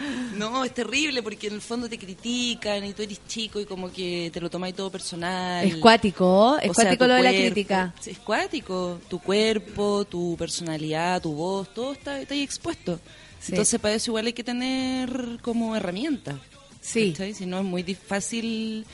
No, 0.36 0.64
es 0.64 0.74
terrible 0.74 1.22
porque 1.22 1.46
en 1.48 1.54
el 1.54 1.60
fondo 1.60 1.88
te 1.88 1.98
critican 1.98 2.84
y 2.84 2.92
tú 2.92 3.02
eres 3.02 3.20
chico 3.26 3.60
y 3.60 3.64
como 3.66 3.92
que 3.92 4.30
te 4.32 4.40
lo 4.40 4.50
tomáis 4.50 4.74
todo 4.74 4.90
personal. 4.90 5.66
Es 5.66 5.76
cuático, 5.76 6.58
es 6.60 6.70
O 6.70 6.74
sea, 6.74 6.84
cuático 6.84 7.04
tu 7.04 7.08
lo 7.08 7.14
de 7.14 7.22
la 7.22 7.30
crítica. 7.30 7.94
Es 8.04 8.18
cuático. 8.18 9.00
Tu 9.08 9.18
cuerpo, 9.20 10.04
tu 10.04 10.36
personalidad, 10.36 11.22
tu 11.22 11.32
voz, 11.32 11.72
todo 11.72 11.92
está, 11.92 12.20
está 12.20 12.34
ahí 12.34 12.42
expuesto. 12.42 12.98
Sí. 13.40 13.52
Entonces 13.52 13.78
para 13.80 13.94
eso 13.94 14.10
igual 14.10 14.26
hay 14.26 14.32
que 14.32 14.44
tener 14.44 15.38
como 15.42 15.76
herramienta. 15.76 16.38
Sí. 16.80 17.12
¿cachai? 17.12 17.34
Si 17.34 17.46
no 17.46 17.58
es 17.58 17.64
muy 17.64 17.82
fácil 17.94 18.84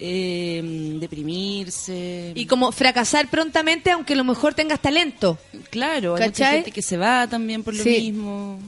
eh, 0.00 0.96
deprimirse. 1.00 2.32
Y 2.34 2.46
como 2.46 2.72
fracasar 2.72 3.28
prontamente, 3.28 3.90
aunque 3.90 4.12
a 4.14 4.16
lo 4.16 4.24
mejor 4.24 4.54
tengas 4.54 4.80
talento. 4.80 5.38
Claro, 5.70 6.16
hay 6.16 6.26
mucha 6.28 6.52
gente 6.52 6.70
que 6.72 6.82
se 6.82 6.96
va 6.96 7.26
también 7.26 7.62
por 7.62 7.74
lo 7.74 7.82
Sí. 7.82 7.90
mismo. 8.12 8.58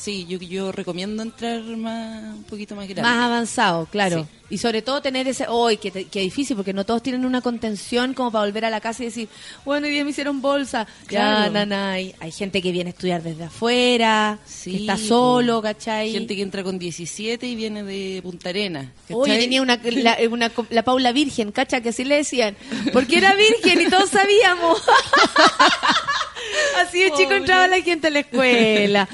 Sí, 0.00 0.24
yo, 0.26 0.38
yo 0.38 0.72
recomiendo 0.72 1.22
entrar 1.22 1.60
más 1.76 2.22
un 2.34 2.44
poquito 2.44 2.74
más 2.74 2.86
grande. 2.88 3.02
Más 3.02 3.18
avanzado, 3.26 3.84
claro. 3.86 4.20
Sí. 4.22 4.36
Y 4.54 4.58
sobre 4.58 4.80
todo 4.82 5.00
tener 5.02 5.28
ese, 5.28 5.46
hoy 5.46 5.76
qué, 5.76 5.90
te- 5.90 6.06
qué 6.06 6.20
difícil, 6.20 6.56
porque 6.56 6.72
no 6.72 6.84
todos 6.86 7.02
tienen 7.02 7.24
una 7.26 7.40
contención 7.42 8.14
como 8.14 8.32
para 8.32 8.46
volver 8.46 8.64
a 8.64 8.70
la 8.70 8.80
casa 8.80 9.02
y 9.02 9.06
decir, 9.06 9.28
bueno, 9.64 9.86
hoy 9.86 9.92
día 9.92 10.02
me 10.02 10.10
hicieron 10.10 10.40
bolsa. 10.40 10.86
Ya, 11.02 11.06
Claro. 11.46 11.52
nanay. 11.52 12.14
Hay 12.18 12.32
gente 12.32 12.60
que 12.62 12.72
viene 12.72 12.90
a 12.90 12.92
estudiar 12.92 13.22
desde 13.22 13.44
afuera, 13.44 14.38
Sí, 14.46 14.70
que 14.72 14.76
está 14.78 14.96
solo, 14.96 15.60
¿cachai? 15.62 16.10
Gente 16.12 16.34
que 16.34 16.42
entra 16.42 16.64
con 16.64 16.78
17 16.78 17.46
y 17.46 17.54
viene 17.54 17.84
de 17.84 18.20
Punta 18.22 18.48
Arena. 18.48 18.90
Oye, 19.10 19.32
¿cachai? 19.32 19.44
tenía 19.44 19.62
una, 19.62 19.78
la, 19.84 20.16
una- 20.30 20.50
la 20.70 20.82
Paula 20.82 21.12
Virgen, 21.12 21.52
¿cacha? 21.52 21.80
Que 21.82 21.90
así 21.90 22.04
le 22.04 22.16
decían. 22.16 22.56
Porque 22.92 23.18
era 23.18 23.34
virgen 23.36 23.82
y 23.82 23.90
todos 23.90 24.08
sabíamos. 24.10 24.82
Así 26.80 27.00
de 27.00 27.12
chico 27.12 27.32
entraba 27.32 27.66
la 27.68 27.80
gente 27.80 28.06
a 28.08 28.10
la 28.10 28.20
escuela. 28.20 29.08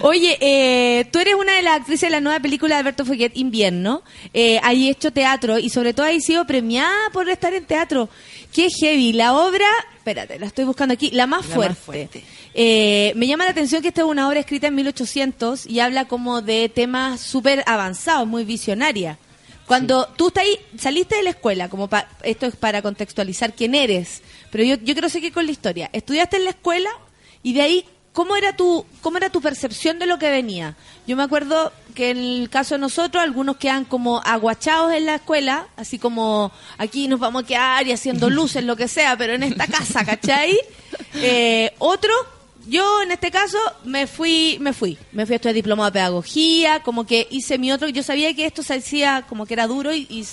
Oye, 0.00 0.36
eh, 0.40 1.04
tú 1.12 1.18
eres 1.18 1.34
una 1.34 1.52
de 1.54 1.62
las 1.62 1.76
actrices 1.76 2.08
de 2.08 2.10
la 2.10 2.20
nueva 2.20 2.40
película 2.40 2.74
de 2.74 2.80
Alberto 2.80 3.04
Foguet, 3.04 3.36
Invierno. 3.36 4.02
Eh, 4.34 4.58
hay 4.62 4.88
hecho 4.88 5.12
teatro 5.12 5.58
y 5.58 5.68
sobre 5.70 5.94
todo 5.94 6.06
hay 6.06 6.20
sido 6.20 6.46
premiada 6.46 7.10
por 7.12 7.28
estar 7.28 7.54
en 7.54 7.64
teatro. 7.64 8.08
Qué 8.52 8.68
heavy. 8.70 9.12
La 9.12 9.34
obra, 9.34 9.66
espérate, 9.96 10.38
la 10.38 10.46
estoy 10.46 10.64
buscando 10.64 10.94
aquí, 10.94 11.10
la 11.12 11.26
más 11.26 11.48
La 11.48 11.56
más 11.56 11.78
fuerte. 11.78 12.24
Eh, 12.54 13.12
me 13.16 13.26
llama 13.26 13.44
la 13.44 13.50
atención 13.52 13.80
que 13.80 13.88
esta 13.88 14.02
es 14.02 14.06
una 14.06 14.28
obra 14.28 14.40
escrita 14.40 14.66
en 14.66 14.74
1800 14.74 15.66
y 15.66 15.80
habla 15.80 16.06
como 16.06 16.42
de 16.42 16.68
temas 16.68 17.20
súper 17.20 17.62
avanzados, 17.66 18.26
muy 18.26 18.44
visionaria. 18.44 19.18
Cuando 19.66 20.06
tú 20.16 20.28
estás 20.28 20.44
ahí, 20.44 20.58
saliste 20.76 21.14
de 21.16 21.22
la 21.22 21.30
escuela, 21.30 21.68
como 21.70 21.88
pa- 21.88 22.08
esto 22.24 22.46
es 22.46 22.56
para 22.56 22.82
contextualizar 22.82 23.54
quién 23.54 23.74
eres, 23.74 24.20
pero 24.52 24.64
yo, 24.64 24.76
yo 24.76 24.94
quiero 24.94 25.08
seguir 25.08 25.32
con 25.32 25.46
la 25.46 25.52
historia. 25.52 25.88
Estudiaste 25.94 26.36
en 26.36 26.44
la 26.44 26.50
escuela 26.50 26.90
y 27.42 27.54
de 27.54 27.62
ahí, 27.62 27.84
¿cómo 28.12 28.36
era 28.36 28.54
tu 28.54 28.84
cómo 29.00 29.16
era 29.16 29.30
tu 29.30 29.40
percepción 29.40 29.98
de 29.98 30.04
lo 30.04 30.18
que 30.18 30.30
venía? 30.30 30.76
Yo 31.06 31.16
me 31.16 31.22
acuerdo 31.22 31.72
que 31.94 32.10
en 32.10 32.18
el 32.18 32.50
caso 32.50 32.74
de 32.74 32.80
nosotros, 32.80 33.22
algunos 33.22 33.56
quedan 33.56 33.86
como 33.86 34.20
aguachados 34.20 34.92
en 34.92 35.06
la 35.06 35.16
escuela, 35.16 35.68
así 35.76 35.98
como 35.98 36.52
aquí 36.76 37.08
nos 37.08 37.18
vamos 37.18 37.44
a 37.44 37.46
quedar 37.46 37.86
y 37.86 37.92
haciendo 37.92 38.28
luces, 38.30 38.62
lo 38.62 38.76
que 38.76 38.88
sea, 38.88 39.16
pero 39.16 39.32
en 39.32 39.42
esta 39.42 39.66
casa, 39.66 40.04
¿cachai? 40.04 40.56
Eh, 41.14 41.72
otro, 41.78 42.12
yo 42.66 43.02
en 43.02 43.12
este 43.12 43.30
caso 43.30 43.58
me 43.84 44.06
fui, 44.06 44.58
me 44.60 44.74
fui, 44.74 44.98
me 45.12 45.24
fui 45.24 45.34
a 45.34 45.36
estudiar 45.36 45.54
diplomado 45.54 45.90
de 45.90 45.94
pedagogía, 45.94 46.82
como 46.82 47.06
que 47.06 47.26
hice 47.30 47.56
mi 47.56 47.72
otro, 47.72 47.88
yo 47.88 48.02
sabía 48.02 48.34
que 48.34 48.44
esto 48.44 48.62
se 48.62 48.74
hacía 48.74 49.24
como 49.28 49.46
que 49.46 49.54
era 49.54 49.66
duro 49.66 49.94
y, 49.94 50.26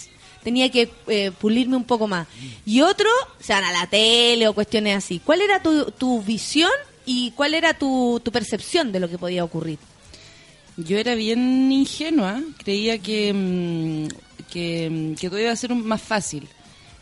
tenía 0.43 0.69
que 0.71 0.89
eh, 1.07 1.31
pulirme 1.39 1.75
un 1.75 1.83
poco 1.83 2.07
más. 2.07 2.27
Y 2.65 2.81
otro, 2.81 3.09
se 3.39 3.53
van 3.53 3.63
a 3.63 3.71
la 3.71 3.87
tele 3.87 4.47
o 4.47 4.53
cuestiones 4.53 4.97
así. 4.97 5.19
¿Cuál 5.23 5.41
era 5.41 5.61
tu, 5.61 5.85
tu 5.91 6.21
visión 6.23 6.71
y 7.05 7.31
cuál 7.31 7.53
era 7.53 7.73
tu, 7.73 8.21
tu 8.23 8.31
percepción 8.31 8.91
de 8.91 8.99
lo 8.99 9.09
que 9.09 9.17
podía 9.17 9.43
ocurrir? 9.43 9.79
Yo 10.77 10.97
era 10.97 11.13
bien 11.15 11.71
ingenua, 11.71 12.41
creía 12.57 12.97
que, 12.99 13.33
mm, 13.33 14.07
que, 14.49 14.89
mm, 14.89 15.15
que 15.15 15.29
todo 15.29 15.39
iba 15.39 15.51
a 15.51 15.55
ser 15.55 15.71
un- 15.73 15.85
más 15.85 16.01
fácil. 16.01 16.47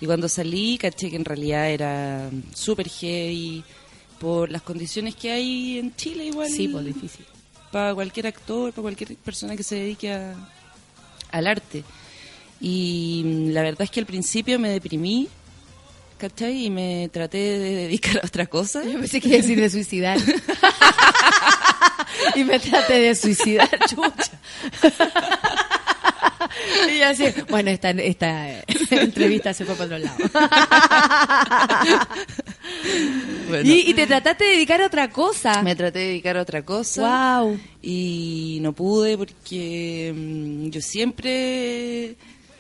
Y 0.02 0.06
cuando 0.08 0.28
salí, 0.30 0.78
caché 0.78 1.10
que 1.10 1.16
en 1.16 1.26
realidad 1.26 1.70
era 1.70 2.30
súper 2.56 2.88
heavy 2.90 3.64
por 4.20 4.50
las 4.52 4.62
condiciones 4.64 5.16
que 5.16 5.32
hay 5.32 5.78
en 5.80 5.96
Chile 5.96 6.26
igual. 6.26 6.50
Sí, 6.50 6.68
pues, 6.68 6.86
difícil. 6.86 7.26
Para 7.72 7.94
cualquier 7.94 8.28
actor, 8.28 8.72
para 8.72 8.82
cualquier 8.84 9.16
persona 9.18 9.56
que 9.56 9.64
se 9.64 9.76
dedique 9.76 10.12
a- 10.12 10.34
al 11.32 11.46
arte. 11.48 11.84
Y 12.60 13.24
mm, 13.26 13.50
la 13.52 13.62
verdad 13.62 13.84
es 13.84 13.92
que 13.92 14.00
al 14.00 14.06
principio 14.06 14.60
me 14.60 14.70
deprimí, 14.70 15.28
¿cachai? 16.18 16.66
Y 16.66 16.70
me 16.70 17.10
traté 17.12 17.38
de 17.38 17.76
dedicar 17.76 18.20
a 18.24 18.26
otra 18.26 18.48
cosa. 18.48 18.84
Yo 18.84 19.00
pensé 19.00 19.22
que 19.22 19.30
iba 19.30 19.38
a 19.38 19.42
decir 19.42 19.60
de 19.60 19.70
suicidar. 19.70 20.18
y 22.36 22.44
me 22.44 22.60
traté 22.60 23.00
de 23.00 23.16
suicidar, 23.16 23.70
chucha. 23.88 24.40
y 26.92 27.02
así, 27.02 27.26
bueno, 27.50 27.70
esta, 27.70 27.92
esta 27.92 28.60
entrevista 28.92 29.54
se 29.54 29.66
fue 29.66 29.76
para 29.76 29.86
otro 29.86 30.00
lado. 30.00 30.18
Bueno. 33.48 33.64
y, 33.64 33.90
y 33.90 33.94
te 33.94 34.08
trataste 34.08 34.44
de 34.44 34.52
dedicar 34.52 34.82
a 34.82 34.88
otra 34.88 35.10
cosa. 35.10 35.64
Me 35.64 35.76
traté 35.76 36.00
de 36.00 36.08
dedicar 36.08 36.38
a 36.38 36.42
otra 36.42 36.64
cosa. 36.64 37.40
Wow. 37.40 37.60
Y 37.82 38.60
no 38.62 38.74
pude 38.74 39.18
porque 39.18 40.14
mm, 40.16 40.70
yo 40.70 40.82
siempre 40.82 42.18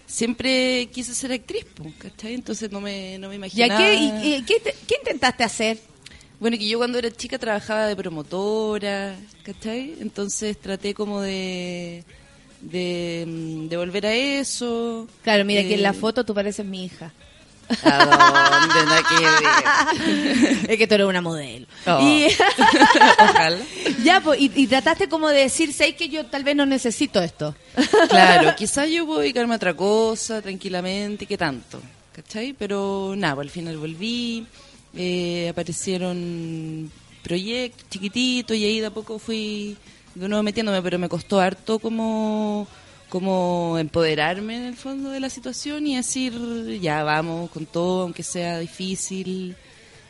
siempre 0.07 0.87
quise 0.91 1.13
ser 1.13 1.31
actriz, 1.33 1.65
¿cachai? 1.99 2.33
Entonces 2.33 2.71
no 2.71 2.81
me, 2.81 3.19
no 3.19 3.27
me 3.29 3.35
¿Y 3.35 3.37
a 3.61 3.67
imaginaba. 3.67 3.77
qué, 3.79 3.95
y- 3.95 4.35
y 4.37 4.41
qué, 4.43 4.59
te- 4.59 4.75
qué 4.87 4.95
intentaste 4.99 5.43
hacer? 5.43 5.77
Bueno, 6.39 6.57
que 6.57 6.67
yo 6.67 6.77
cuando 6.79 6.97
era 6.97 7.11
chica 7.11 7.37
trabajaba 7.37 7.85
de 7.87 7.95
promotora, 7.95 9.15
¿cachai? 9.43 9.95
Entonces 9.99 10.57
traté 10.59 10.93
como 10.93 11.21
de, 11.21 12.03
de, 12.61 13.25
mm, 13.27 13.67
de 13.67 13.77
volver 13.77 14.05
a 14.05 14.13
eso. 14.15 15.07
Claro, 15.23 15.43
mira, 15.45 15.61
aquí 15.61 15.73
en 15.73 15.83
la 15.83 15.91
Eh, 15.91 15.93
foto 15.93 16.23
tú 16.25 16.33
pareces 16.33 16.65
mi 16.65 16.85
hija. 16.85 17.11
¿A 17.83 18.05
dónde? 18.05 18.77
Es 20.67 20.77
que 20.77 20.87
tú 20.87 20.95
eres 20.95 21.07
una 21.07 21.21
modelo. 21.21 21.65
Oh. 21.85 21.99
Y, 22.01 22.27
Ojalá. 23.19 23.57
ya, 24.03 24.21
pues, 24.21 24.39
y, 24.39 24.51
y 24.55 24.67
trataste 24.67 25.07
como 25.09 25.29
de 25.29 25.39
decir, 25.41 25.73
sé 25.73 25.95
que 25.95 26.09
yo 26.09 26.25
tal 26.25 26.43
vez 26.43 26.55
no 26.55 26.65
necesito 26.65 27.21
esto. 27.21 27.55
Claro, 28.09 28.55
quizás 28.57 28.89
yo 28.89 29.05
puedo 29.05 29.19
dedicarme 29.19 29.53
a 29.53 29.57
otra 29.57 29.73
cosa 29.73 30.41
tranquilamente, 30.41 31.25
¿qué 31.25 31.37
tanto? 31.37 31.81
¿cachai? 32.17 32.53
Pero 32.53 33.13
nada, 33.15 33.35
pues, 33.35 33.45
al 33.45 33.51
final 33.51 33.77
volví, 33.77 34.45
eh, 34.95 35.49
aparecieron 35.49 36.91
proyectos 37.23 37.87
chiquititos 37.89 38.57
y 38.57 38.65
ahí 38.65 38.79
de 38.79 38.87
a 38.87 38.91
poco 38.91 39.19
fui 39.19 39.77
de 40.15 40.27
nuevo 40.27 40.41
metiéndome, 40.41 40.81
pero 40.81 40.97
me 40.97 41.09
costó 41.09 41.39
harto 41.39 41.77
como 41.77 42.67
como 43.09 43.77
empoderarme 43.79 44.57
en 44.57 44.63
el 44.65 44.75
fondo 44.75 45.09
de 45.11 45.19
la 45.19 45.29
situación 45.29 45.87
y 45.87 45.95
decir, 45.95 46.33
ya 46.81 47.03
vamos 47.03 47.49
con 47.51 47.65
todo, 47.65 48.03
aunque 48.03 48.23
sea 48.23 48.59
difícil, 48.59 49.55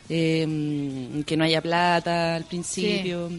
eh, 0.08 1.22
que 1.26 1.36
no 1.36 1.44
haya 1.44 1.60
plata 1.62 2.36
al 2.36 2.44
principio. 2.44 3.30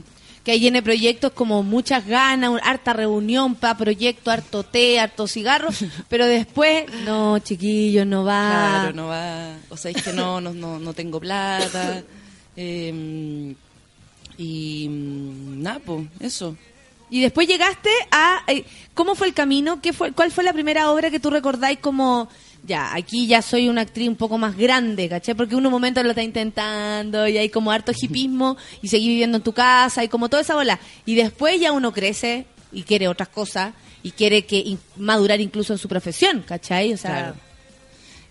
Que 0.44 0.52
ahí 0.54 0.60
tiene 0.62 0.82
proyectos 0.82 1.34
como 1.34 1.62
muchas 1.64 2.08
ganas, 2.08 2.50
un- 2.50 2.62
harta 2.64 2.94
reunión 2.94 3.56
para 3.56 3.78
proyecto, 3.78 4.32
harto 4.32 4.64
té, 4.64 4.98
harto 5.00 5.28
cigarro, 5.28 5.68
pero 6.10 6.26
después, 6.26 6.86
no, 7.06 7.38
chiquillos, 7.40 8.08
no 8.08 8.24
va. 8.24 8.50
Claro, 8.82 8.94
no 8.96 9.08
va. 9.08 9.58
O 9.70 9.76
sea, 9.76 9.92
es 9.92 10.02
que 10.02 10.14
no, 10.14 10.40
no, 10.40 10.54
no, 10.54 10.80
no 10.80 10.94
tengo 10.94 11.20
plata. 11.20 12.02
eh, 12.56 13.54
y 14.38 14.88
mm, 14.90 15.62
nada, 15.62 15.80
pues, 15.86 16.08
eso. 16.22 16.56
Y 17.10 17.22
después 17.22 17.48
llegaste 17.48 17.90
a... 18.12 18.44
eh, 18.48 18.64
¿Cómo 18.94 19.16
fue 19.16 19.28
el 19.28 19.34
camino? 19.34 19.82
¿Qué 19.82 19.94
fue, 19.94 20.12
¿Cuál 20.12 20.32
fue 20.32 20.44
la 20.44 20.54
primera 20.54 20.92
obra 20.92 21.10
que 21.10 21.20
tú 21.20 21.30
recordáis 21.30 21.80
como... 21.80 22.30
Ya, 22.68 22.94
aquí 22.94 23.26
ya 23.26 23.42
soy 23.42 23.70
una 23.70 23.82
actriz 23.82 24.10
un 24.10 24.18
poco 24.18 24.38
más 24.38 24.58
grande, 24.58 25.08
¿caché? 25.08 25.34
Porque 25.34 25.56
uno 25.56 25.70
un 25.70 25.74
momento 25.74 26.04
lo 26.04 26.10
está 26.10 26.22
intentando 26.22 27.26
y 27.26 27.38
hay 27.38 27.48
como 27.50 27.72
harto 27.72 27.94
hipismo 28.00 28.58
y 28.82 28.90
seguir 28.90 29.12
viviendo 29.12 29.38
en 29.38 29.44
tu 29.44 29.54
casa 29.54 30.04
y 30.04 30.10
como 30.10 30.28
toda 30.28 30.42
esa 30.42 30.56
bola. 30.56 30.78
Y 31.06 31.16
después 31.16 31.60
ya 31.62 31.72
uno 31.72 31.94
crece 31.94 32.46
y 32.74 32.84
quiere 32.84 33.08
otras 33.08 33.30
cosas 33.30 33.74
y 34.04 34.12
quiere 34.12 34.46
que 34.46 34.78
madurar 34.98 35.40
incluso 35.40 35.72
en 35.72 35.80
su 35.80 35.88
profesión, 35.88 36.44
¿cachai? 36.46 36.94
O 36.94 36.98
sea, 36.98 37.12
Claro. 37.12 37.36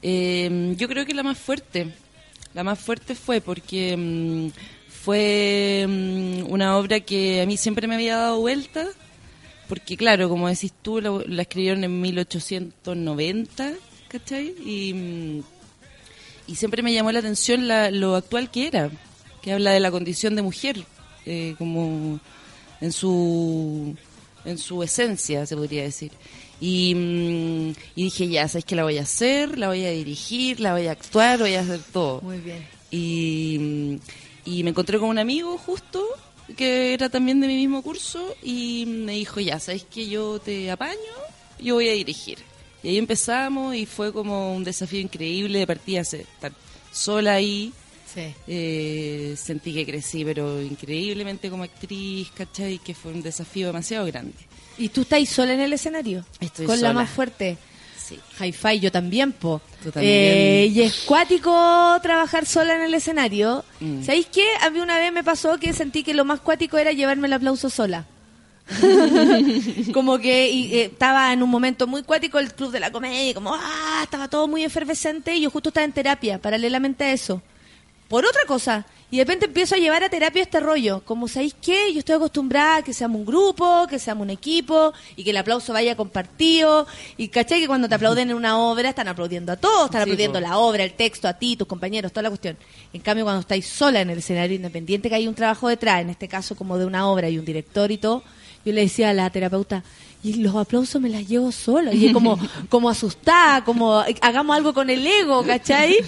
Eh, 0.03 0.75
yo 0.77 0.89
creo 0.89 1.05
que 1.07 1.15
la 1.15 1.23
más 1.23 1.39
fuerte, 1.39 1.93
la 2.55 2.63
más 2.63 2.79
fuerte 2.79 3.15
fue 3.15 3.41
porque 3.41 3.97
mm, 3.97 4.49
fue 5.13 5.87
mm, 5.89 6.53
una 6.53 6.77
obra 6.77 7.01
que 7.01 7.41
a 7.41 7.47
mí 7.47 7.57
siempre 7.57 7.89
me 7.89 7.95
había 7.95 8.19
dado 8.19 8.41
vuelta, 8.41 8.87
porque 9.67 9.97
claro, 9.97 10.29
como 10.29 10.49
decís 10.51 10.71
tú, 10.83 11.01
la, 11.01 11.23
la 11.27 11.43
escribieron 11.43 11.83
en 11.83 11.99
1890, 11.99 13.73
¿cachai? 14.09 14.55
Y, 14.67 14.93
mm, 14.93 15.43
y 16.49 16.57
siempre 16.57 16.83
me 16.83 16.93
llamó 16.93 17.11
la 17.11 17.21
atención 17.21 17.69
la- 17.69 17.91
lo 17.91 18.17
actual 18.17 18.51
que 18.51 18.67
era, 18.67 18.91
que 19.41 19.55
habla 19.55 19.71
de 19.71 19.81
la 19.81 19.91
condición 19.91 20.37
de 20.37 20.43
mujer, 20.43 20.85
eh, 21.25 21.55
como 21.57 22.21
en 22.83 22.93
su 22.93 23.97
en 24.45 24.59
su 24.59 24.83
esencia, 24.83 25.47
se 25.47 25.57
podría 25.57 25.85
decir. 25.85 26.13
Y, 26.61 26.95
mm, 26.95 27.69
y 27.97 28.05
dije, 28.05 28.29
ya, 28.29 28.47
¿sabes 28.47 28.67
que 28.67 28.77
la 28.77 28.83
voy 28.83 28.99
a 28.99 29.03
hacer? 29.05 29.57
La 29.57 29.69
voy 29.69 29.87
a 29.87 29.91
dirigir, 29.91 30.61
la 30.61 30.73
voy 30.75 30.87
a 30.87 30.93
actuar, 30.93 31.39
voy 31.39 31.55
a 31.55 31.61
hacer 31.61 31.81
todo. 31.95 32.21
Muy 32.21 32.39
bien. 32.41 32.63
Y, 32.91 33.99
y 34.49 34.65
me 34.65 34.71
encontré 34.71 34.99
con 34.99 35.11
un 35.11 35.19
amigo 35.19 35.59
justo 35.59 36.03
que 36.57 36.95
era 36.95 37.11
también 37.11 37.39
de 37.41 37.47
mi 37.47 37.57
mismo 37.57 37.83
curso 37.83 38.35
y 38.43 38.87
me 38.87 39.13
dijo, 39.13 39.41
ya, 39.41 39.61
¿sabes 39.61 39.85
que 39.85 40.09
yo 40.09 40.39
te 40.39 40.71
apaño? 40.71 40.97
Yo 41.59 41.75
voy 41.75 41.91
a 41.91 41.93
dirigir. 41.93 42.39
Y 42.83 42.89
ahí 42.89 42.99
empezamos 42.99 43.75
y 43.75 43.85
fue 43.85 44.11
como 44.11 44.55
un 44.55 44.65
desafío 44.65 45.01
increíble 45.01 45.59
de 45.59 45.67
partida, 45.67 46.01
estar 46.01 46.53
sola 46.91 47.35
ahí. 47.35 47.75
Sí. 48.15 48.35
Eh, 48.47 49.35
sentí 49.37 49.75
que 49.75 49.85
crecí, 49.85 50.25
pero 50.25 50.63
increíblemente 50.63 51.51
como 51.51 51.65
actriz, 51.65 52.31
¿cachai? 52.35 52.79
Que 52.79 52.95
fue 52.95 53.13
un 53.13 53.21
desafío 53.21 53.67
demasiado 53.67 54.07
grande. 54.07 54.33
¿Y 54.79 54.89
tú 54.89 55.03
estás 55.03 55.29
sola 55.29 55.53
en 55.53 55.61
el 55.61 55.75
escenario? 55.75 56.25
Estoy 56.41 56.65
Con 56.65 56.81
la 56.81 56.95
más 56.95 57.11
fuerte. 57.11 57.59
Sí. 58.09 58.19
Hi-Fi, 58.41 58.81
yo 58.81 58.91
también, 58.91 59.33
po. 59.33 59.61
Tú 59.83 59.93
también. 59.93 60.15
Eh, 60.15 60.67
y 60.73 60.81
es 60.81 61.03
cuático 61.03 61.51
trabajar 62.03 62.47
sola 62.47 62.75
en 62.75 62.83
el 62.83 62.95
escenario. 62.95 63.65
Mm. 63.81 64.03
¿Sabéis 64.03 64.27
qué? 64.33 64.47
A 64.63 64.71
mí 64.71 64.81
una 64.81 64.99
vez 64.99 65.13
me 65.13 65.23
pasó 65.23 65.59
que 65.59 65.75
sentí 65.75 66.03
que 66.03 66.15
lo 66.15 66.25
más 66.25 66.41
cuático 66.41 66.79
era 66.79 66.93
llevarme 66.93 67.27
el 67.27 67.35
aplauso 67.35 67.69
sola. 67.69 68.07
como 69.95 70.19
que 70.19 70.51
y, 70.51 70.75
eh, 70.75 70.85
estaba 70.87 71.33
en 71.33 71.43
un 71.43 71.51
momento 71.51 71.87
muy 71.87 72.03
cuático 72.03 72.39
el 72.39 72.53
club 72.53 72.71
de 72.71 72.81
la 72.81 72.93
comedia, 72.93 73.35
como 73.35 73.55
ah, 73.55 74.01
estaba 74.03 74.29
todo 74.29 74.47
muy 74.47 74.65
efervescente 74.65 75.35
y 75.35 75.43
yo 75.43 75.51
justo 75.51 75.71
estaba 75.71 75.85
en 75.85 75.93
terapia, 75.93 76.39
paralelamente 76.39 77.05
a 77.05 77.13
eso. 77.13 77.43
Por 78.09 78.25
otra 78.25 78.43
cosa, 78.47 78.87
y 79.11 79.17
de 79.17 79.25
repente 79.25 79.47
empiezo 79.47 79.75
a 79.75 79.79
llevar 79.79 80.05
a 80.05 80.11
terapia 80.11 80.43
este 80.43 80.61
rollo, 80.61 81.03
como 81.05 81.29
sabéis 81.29 81.55
qué, 81.63 81.93
yo 81.95 82.01
estoy 82.01 82.17
acostumbrada 82.17 82.77
a 82.77 82.83
que 82.83 82.93
seamos 82.93 83.21
un 83.21 83.25
grupo, 83.27 83.87
que 83.89 83.99
seamos 83.99 84.23
un 84.25 84.31
equipo 84.31 84.93
y 85.17 85.25
que 85.25 85.31
el 85.31 85.37
aplauso 85.39 85.73
vaya 85.73 85.97
compartido 85.97 86.87
y 87.17 87.29
caché 87.29 87.59
que 87.59 87.67
cuando 87.67 87.89
te 87.89 87.95
aplauden 87.95 88.31
en 88.31 88.37
una 88.37 88.59
obra 88.59 88.91
están 88.91 89.09
aplaudiendo 89.09 89.53
a 89.53 89.57
todos, 89.57 89.87
están 89.87 90.01
Sí, 90.01 90.11
aplaudiendo 90.11 90.41
po. 90.41 90.47
la 90.47 90.59
obra, 90.59 90.85
el 90.85 90.93
texto, 90.93 91.27
a 91.27 91.33
ti, 91.33 91.57
tus 91.57 91.67
compañeros, 91.67 92.13
toda 92.13 92.25
la 92.25 92.29
cuestión. 92.29 92.59
En 92.93 93.01
cambio, 93.01 93.25
cuando 93.25 93.41
estáis 93.41 93.67
sola 93.67 94.03
en 94.03 94.11
el 94.11 94.19
escenario 94.19 94.57
independiente, 94.57 95.09
que 95.09 95.15
hay 95.15 95.27
un 95.27 95.35
trabajo 95.35 95.69
detrás, 95.69 96.03
en 96.03 96.11
este 96.11 96.29
caso 96.29 96.55
como 96.55 96.77
de 96.77 96.85
una 96.85 97.09
obra 97.09 97.31
y 97.31 97.39
un 97.39 97.47
director 97.47 97.91
y 97.91 97.97
todo, 97.97 98.23
yo 98.65 98.73
le 98.75 98.83
decía 98.83 99.09
a 99.11 99.15
la 99.15 99.31
terapeuta, 99.31 99.85
y 100.23 100.35
los 100.35 100.55
aplausos 100.57 101.01
me 101.01 101.09
las 101.09 101.27
llevo 101.29 101.53
sola. 101.53 101.95
Y 101.95 102.13
como, 102.13 102.39
como 102.69 102.91
asustada, 102.91 103.65
como 103.65 104.03
hagamos 104.21 104.57
algo 104.57 104.75
con 104.75 104.91
el 104.91 105.07
ego, 105.07 105.45
¿cachai? 105.45 105.97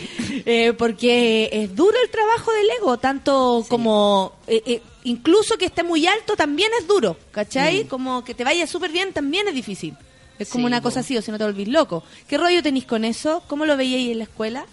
Eh, 0.47 0.73
porque 0.73 1.51
es 1.53 1.77
duro 1.77 1.95
el 2.03 2.11
trabajo 2.11 2.51
del 2.53 2.71
ego, 2.79 2.99
tanto 2.99 3.65
como, 3.69 4.33
eh, 4.47 4.63
eh, 4.65 4.83
incluso 5.05 5.59
que 5.59 5.67
esté 5.67 5.83
muy 5.83 6.07
alto 6.07 6.35
también 6.35 6.71
es 6.81 6.87
duro, 6.87 7.17
¿cachai? 7.31 7.85
Mm. 7.85 7.89
Como 7.89 8.25
que 8.25 8.33
te 8.35 8.43
vaya 8.43 8.67
súper 8.67 8.91
bien 8.91 9.13
también 9.13 9.47
es 9.49 9.55
difícil. 9.55 9.95
Es 10.39 10.49
como 10.49 10.63
Sí, 10.63 10.67
una 10.67 10.81
cosa 10.81 11.01
así, 11.01 11.15
o 11.17 11.21
si 11.21 11.31
no 11.31 11.37
te 11.37 11.45
volvís 11.45 11.69
loco. 11.69 12.05
¿Qué 12.27 12.39
rollo 12.39 12.63
tenéis 12.63 12.87
con 12.87 13.05
eso? 13.05 13.43
¿Cómo 13.49 13.67
lo 13.67 13.77
veíais 13.77 14.13
en 14.13 14.19
la 14.19 14.25
escuela? 14.25 14.65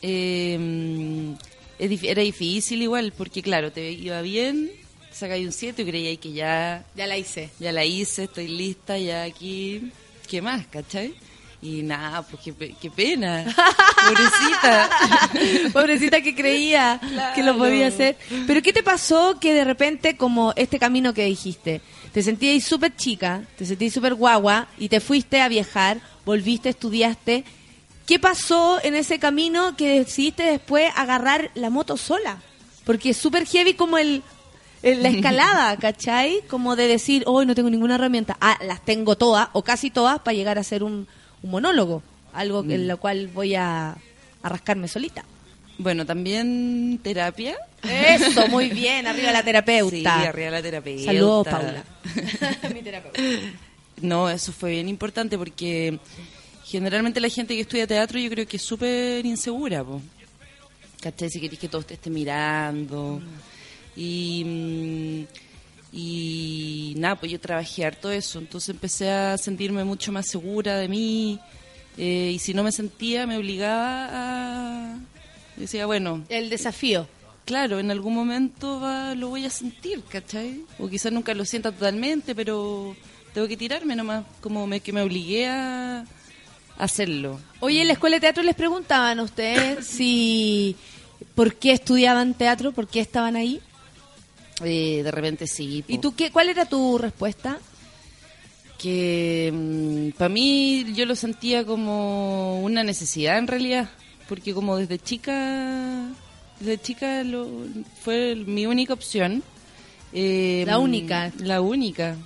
Eh, 0.00 1.34
era 1.78 2.22
difícil 2.22 2.80
igual, 2.80 3.12
porque 3.16 3.42
claro, 3.42 3.70
te 3.70 3.92
iba 3.92 4.22
bien, 4.22 4.70
sacáis 5.16 5.46
un 5.46 5.52
7 5.52 5.82
y 5.82 5.84
creíais 5.86 6.18
que 6.18 6.32
ya, 6.32 6.84
Ya 6.94 7.06
la 7.06 7.16
hice. 7.16 7.50
ya 7.58 7.72
la 7.72 7.84
hice, 7.84 8.24
estoy 8.24 8.48
lista, 8.48 8.98
ya 8.98 9.22
aquí, 9.24 9.90
¿qué 10.28 10.42
más, 10.42 10.66
cachai? 10.66 11.14
Y 11.62 11.82
nada, 11.82 12.22
pues 12.22 12.42
qué, 12.44 12.74
qué 12.80 12.90
pena, 12.90 13.44
pobrecita. 14.06 14.90
Pobrecita 15.72 16.20
que 16.20 16.34
creía 16.34 17.00
que 17.34 17.42
lo 17.42 17.56
podía 17.56 17.88
hacer. 17.88 18.16
Pero 18.46 18.62
¿qué 18.62 18.72
te 18.72 18.82
pasó 18.82 19.38
que 19.40 19.54
de 19.54 19.64
repente, 19.64 20.16
como 20.16 20.52
este 20.56 20.78
camino 20.78 21.14
que 21.14 21.24
dijiste, 21.24 21.80
te 22.12 22.22
sentías 22.22 22.62
súper 22.64 22.94
chica, 22.94 23.42
te 23.56 23.64
sentías 23.66 23.94
súper 23.94 24.14
guagua 24.14 24.68
y 24.78 24.88
te 24.88 25.00
fuiste 25.00 25.40
a 25.40 25.48
viajar, 25.48 26.00
volviste, 26.24 26.68
estudiaste? 26.68 27.44
¿Qué 28.06 28.18
pasó 28.18 28.78
en 28.84 28.94
ese 28.94 29.18
camino 29.18 29.76
que 29.76 29.98
decidiste 30.00 30.44
después 30.44 30.92
agarrar 30.94 31.50
la 31.54 31.70
moto 31.70 31.96
sola? 31.96 32.38
Porque 32.84 33.10
es 33.10 33.16
súper 33.16 33.46
heavy 33.46 33.74
como 33.74 33.98
el- 33.98 34.22
la 34.94 35.08
escalada, 35.16 35.76
¿cachai? 35.76 36.40
Como 36.48 36.76
de 36.76 36.86
decir, 36.86 37.24
hoy 37.26 37.46
no 37.46 37.54
tengo 37.54 37.70
ninguna 37.70 37.96
herramienta. 37.96 38.36
Ah, 38.40 38.58
las 38.64 38.84
tengo 38.84 39.16
todas 39.16 39.48
o 39.52 39.62
casi 39.62 39.90
todas 39.90 40.20
para 40.20 40.34
llegar 40.34 40.58
a 40.58 40.62
ser 40.64 40.82
un, 40.82 41.06
un 41.42 41.50
monólogo. 41.50 42.02
Algo 42.32 42.60
en 42.68 42.84
Mm. 42.84 42.88
lo 42.88 42.96
cual 42.98 43.28
voy 43.28 43.54
a, 43.54 43.96
a 44.42 44.48
rascarme 44.48 44.88
solita. 44.88 45.24
Bueno, 45.78 46.06
también 46.06 46.98
terapia. 47.02 47.56
Eso, 47.82 48.46
muy 48.48 48.68
bien, 48.70 49.06
arriba 49.06 49.32
la 49.32 49.42
terapeuta. 49.42 49.96
Sí, 49.96 50.06
arriba 50.06 50.50
la 50.50 50.62
terapeuta. 50.62 51.04
Saludos, 51.04 51.46
Paula. 51.48 51.84
Mi 52.74 52.82
terapeuta. 52.82 53.20
No, 54.02 54.28
eso 54.28 54.52
fue 54.52 54.70
bien 54.72 54.88
importante 54.88 55.38
porque 55.38 55.98
generalmente 56.64 57.20
la 57.20 57.28
gente 57.28 57.54
que 57.54 57.62
estudia 57.62 57.86
teatro 57.86 58.18
yo 58.18 58.28
creo 58.30 58.46
que 58.46 58.56
es 58.58 58.62
súper 58.62 59.24
insegura, 59.24 59.82
po. 59.84 60.00
¿Cachai? 61.00 61.30
Si 61.30 61.40
queréis 61.40 61.58
que 61.60 61.68
todos 61.68 61.86
te 61.86 61.94
estén 61.94 62.12
mirando. 62.14 63.20
Mm, 63.22 63.55
y 63.96 65.26
nada, 66.96 67.16
pues 67.16 67.32
yo 67.32 67.40
trabajé 67.40 67.84
harto 67.84 68.10
eso. 68.10 68.38
Entonces 68.38 68.68
empecé 68.70 69.10
a 69.10 69.38
sentirme 69.38 69.84
mucho 69.84 70.12
más 70.12 70.28
segura 70.28 70.76
de 70.76 70.88
mí. 70.88 71.38
eh, 71.96 72.32
y 72.34 72.38
si 72.38 72.52
no 72.52 72.62
me 72.62 72.72
sentía, 72.72 73.26
me 73.26 73.36
obligaba 73.38 74.08
a... 74.12 74.98
Decía, 75.56 75.86
bueno... 75.86 76.24
El 76.28 76.50
desafío. 76.50 77.08
Claro, 77.46 77.78
en 77.78 77.90
algún 77.90 78.14
momento 78.14 78.80
va, 78.80 79.14
lo 79.14 79.28
voy 79.28 79.46
a 79.46 79.50
sentir, 79.50 80.02
¿cachai? 80.08 80.62
O 80.78 80.88
quizás 80.88 81.12
nunca 81.12 81.32
lo 81.32 81.44
sienta 81.44 81.72
totalmente, 81.72 82.34
pero 82.34 82.94
tengo 83.32 83.46
que 83.46 83.56
tirarme 83.56 83.94
nomás, 83.94 84.24
como 84.40 84.66
me, 84.66 84.80
que 84.80 84.92
me 84.92 85.00
obligué 85.00 85.46
a 85.46 86.04
hacerlo. 86.76 87.38
Oye, 87.60 87.80
en 87.80 87.86
la 87.86 87.92
escuela 87.94 88.16
de 88.16 88.20
teatro 88.20 88.42
les 88.42 88.56
preguntaban 88.56 89.20
a 89.20 89.22
ustedes 89.22 89.86
si 89.86 90.76
por 91.34 91.54
qué 91.54 91.72
estudiaban 91.72 92.34
teatro, 92.34 92.72
por 92.72 92.88
qué 92.88 93.00
estaban 93.00 93.36
ahí. 93.36 93.60
Eh, 94.64 95.02
de 95.02 95.10
repente 95.10 95.46
sí. 95.46 95.84
¿Y 95.86 95.96
po. 95.96 96.00
tú 96.00 96.14
qué? 96.16 96.30
¿Cuál 96.30 96.48
era 96.48 96.64
tu 96.66 96.96
respuesta? 96.98 97.58
Que 98.78 100.12
para 100.18 100.28
mí 100.28 100.86
yo 100.94 101.06
lo 101.06 101.14
sentía 101.16 101.64
como 101.64 102.60
una 102.60 102.82
necesidad 102.84 103.38
en 103.38 103.46
realidad, 103.46 103.88
porque 104.28 104.52
como 104.52 104.76
desde 104.76 104.98
chica, 104.98 106.08
desde 106.60 106.78
chica 106.82 107.24
lo, 107.24 107.48
fue 108.02 108.34
mi 108.36 108.66
única 108.66 108.92
opción. 108.92 109.42
Eh, 110.12 110.64
La 110.66 110.78
única. 110.78 111.32
La 111.38 111.60
única. 111.62 112.16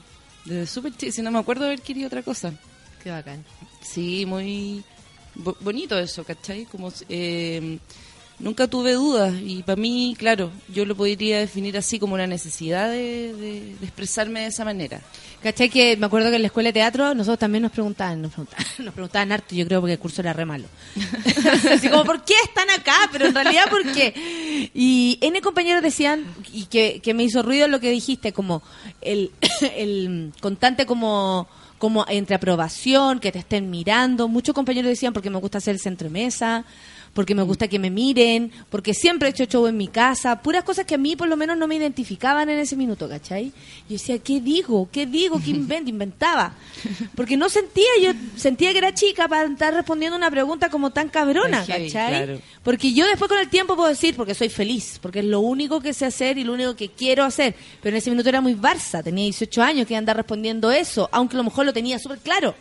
Desde 0.44 0.66
súper 0.66 0.96
chica, 0.96 1.12
si 1.12 1.22
no 1.22 1.30
me 1.30 1.38
acuerdo 1.38 1.66
haber 1.66 1.80
querido 1.82 2.08
otra 2.08 2.22
cosa. 2.22 2.52
Qué 3.02 3.10
bacán. 3.10 3.44
Sí, 3.80 4.26
muy 4.26 4.82
bo- 5.36 5.56
bonito 5.60 5.98
eso, 5.98 6.24
¿cachai? 6.24 6.64
Como, 6.64 6.92
eh, 7.08 7.78
nunca 8.40 8.66
tuve 8.66 8.92
dudas 8.94 9.34
y 9.42 9.62
para 9.62 9.80
mí, 9.80 10.14
claro, 10.18 10.50
yo 10.72 10.84
lo 10.84 10.96
podría 10.96 11.38
definir 11.38 11.76
así 11.76 11.98
como 11.98 12.14
una 12.14 12.26
necesidad 12.26 12.90
de, 12.90 13.32
de- 13.34 13.76
expresarme 13.82 14.40
de 14.40 14.46
esa 14.46 14.64
manera. 14.64 15.00
¿Cachai? 15.42 15.70
Que 15.70 15.96
me 15.96 16.04
acuerdo 16.06 16.28
que 16.28 16.36
en 16.36 16.42
la 16.42 16.46
escuela 16.48 16.68
de 16.68 16.74
teatro 16.74 17.14
nosotros 17.14 17.38
también 17.38 17.62
nos 17.62 17.72
preguntaban, 17.72 18.20
nos 18.20 18.32
preguntaban, 18.32 18.66
nos 18.78 18.92
preguntaban 18.94 19.32
harto, 19.32 19.54
yo 19.54 19.66
creo 19.66 19.80
porque 19.80 19.94
el 19.94 19.98
curso 19.98 20.20
era 20.20 20.32
re 20.32 20.44
malo. 20.44 20.64
Así 21.72 21.88
como, 21.88 22.04
¿por 22.04 22.24
qué 22.24 22.34
están 22.44 22.68
acá? 22.70 22.94
Pero 23.12 23.26
en 23.26 23.34
realidad, 23.34 23.70
¿por 23.70 23.82
qué? 23.92 24.70
Y 24.74 25.18
N 25.22 25.40
compañeros 25.40 25.82
decían, 25.82 26.24
y 26.52 26.64
que, 26.66 27.00
que 27.02 27.14
me 27.14 27.22
hizo 27.24 27.42
ruido 27.42 27.68
lo 27.68 27.80
que 27.80 27.90
dijiste, 27.90 28.32
como 28.32 28.62
el, 29.00 29.30
el 29.76 30.32
constante 30.40 30.86
como 30.86 31.48
como 31.78 32.04
entre 32.10 32.36
aprobación, 32.36 33.20
que 33.20 33.32
te 33.32 33.38
estén 33.38 33.70
mirando. 33.70 34.28
Muchos 34.28 34.54
compañeros 34.54 34.90
decían, 34.90 35.14
porque 35.14 35.30
me 35.30 35.38
gusta 35.38 35.56
hacer 35.56 35.76
el 35.76 35.80
centro 35.80 36.08
de 36.08 36.12
mesa, 36.12 36.66
porque 37.14 37.34
me 37.34 37.42
gusta 37.42 37.68
que 37.68 37.78
me 37.78 37.90
miren, 37.90 38.52
porque 38.68 38.94
siempre 38.94 39.28
he 39.28 39.30
hecho 39.32 39.44
show 39.44 39.66
en 39.66 39.76
mi 39.76 39.88
casa, 39.88 40.40
puras 40.42 40.64
cosas 40.64 40.86
que 40.86 40.94
a 40.94 40.98
mí 40.98 41.16
por 41.16 41.28
lo 41.28 41.36
menos 41.36 41.56
no 41.56 41.66
me 41.66 41.76
identificaban 41.76 42.48
en 42.48 42.58
ese 42.58 42.76
minuto, 42.76 43.08
¿cachai? 43.08 43.46
Yo 43.88 43.94
decía, 43.94 44.18
¿qué 44.18 44.40
digo? 44.40 44.88
¿Qué 44.92 45.06
digo? 45.06 45.40
¿Qué 45.44 45.50
invento? 45.50 45.90
Inventaba. 46.00 46.54
Porque 47.14 47.36
no 47.36 47.48
sentía, 47.48 47.88
yo 48.00 48.12
sentía 48.36 48.72
que 48.72 48.78
era 48.78 48.94
chica 48.94 49.26
para 49.28 49.48
estar 49.48 49.74
respondiendo 49.74 50.16
una 50.16 50.30
pregunta 50.30 50.70
como 50.70 50.90
tan 50.90 51.08
cabrona, 51.08 51.60
¿cachai? 51.60 51.90
claro. 51.90 52.38
Porque 52.62 52.92
yo 52.92 53.06
después 53.06 53.28
con 53.28 53.38
el 53.38 53.48
tiempo 53.48 53.74
puedo 53.74 53.88
decir, 53.88 54.14
porque 54.14 54.34
soy 54.34 54.48
feliz, 54.48 54.98
porque 55.02 55.20
es 55.20 55.24
lo 55.24 55.40
único 55.40 55.80
que 55.80 55.92
sé 55.92 56.06
hacer 56.06 56.38
y 56.38 56.44
lo 56.44 56.52
único 56.52 56.76
que 56.76 56.90
quiero 56.90 57.24
hacer. 57.24 57.54
Pero 57.82 57.94
en 57.94 57.98
ese 57.98 58.10
minuto 58.10 58.28
era 58.28 58.40
muy 58.40 58.54
Barça, 58.54 59.02
tenía 59.02 59.24
18 59.24 59.62
años 59.62 59.86
que 59.86 59.96
andar 59.96 60.16
respondiendo 60.16 60.70
eso, 60.70 61.08
aunque 61.12 61.36
a 61.36 61.38
lo 61.38 61.44
mejor 61.44 61.66
lo 61.66 61.72
tenía 61.72 61.98
súper 61.98 62.18
claro, 62.18 62.54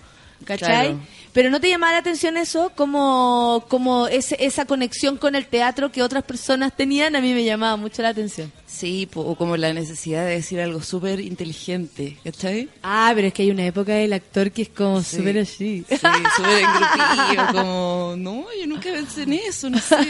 ¿cachai? 0.46 0.88
Claro. 0.90 1.00
Pero 1.34 1.50
no 1.50 1.60
te 1.60 1.70
llamaba 1.70 1.94
la 1.94 2.00
atención 2.00 2.38
eso, 2.38 2.72
como, 2.76 3.66
como 3.70 4.08
ese, 4.08 4.36
esa 4.40 4.66
conexión 4.66 5.18
con 5.18 5.36
el 5.36 5.46
teatro 5.46 5.92
que 5.92 6.02
otras 6.02 6.24
personas 6.24 6.76
tenían, 6.76 7.16
a 7.16 7.22
mí 7.22 7.34
me 7.34 7.44
llamaba 7.44 7.78
mucho 7.78 8.02
la 8.02 8.10
atención. 8.10 8.52
Sí, 8.72 9.10
o 9.16 9.36
como 9.36 9.58
la 9.58 9.74
necesidad 9.74 10.26
de 10.26 10.34
decir 10.36 10.62
algo 10.62 10.82
súper 10.82 11.20
inteligente, 11.20 12.18
¿cachai? 12.24 12.70
Ah, 12.84 13.12
pero 13.16 13.28
es 13.28 13.34
que 13.34 13.42
hay 13.42 13.52
una 13.52 13.66
época 13.66 13.94
del 13.94 14.14
actor 14.14 14.52
que 14.52 14.62
es 14.62 14.70
como 14.70 15.02
Sí. 15.02 15.18
súper 15.18 15.40
así. 15.40 15.84
Sí, 15.90 15.96
súper 15.98 16.64
engrupido, 16.64 17.48
como, 17.52 18.14
no, 18.18 18.46
yo 18.60 18.68
nunca 18.68 18.92
pensé 18.92 19.24
en 19.24 19.34
eso, 19.34 19.70
no 19.70 19.80
sé. 19.80 19.96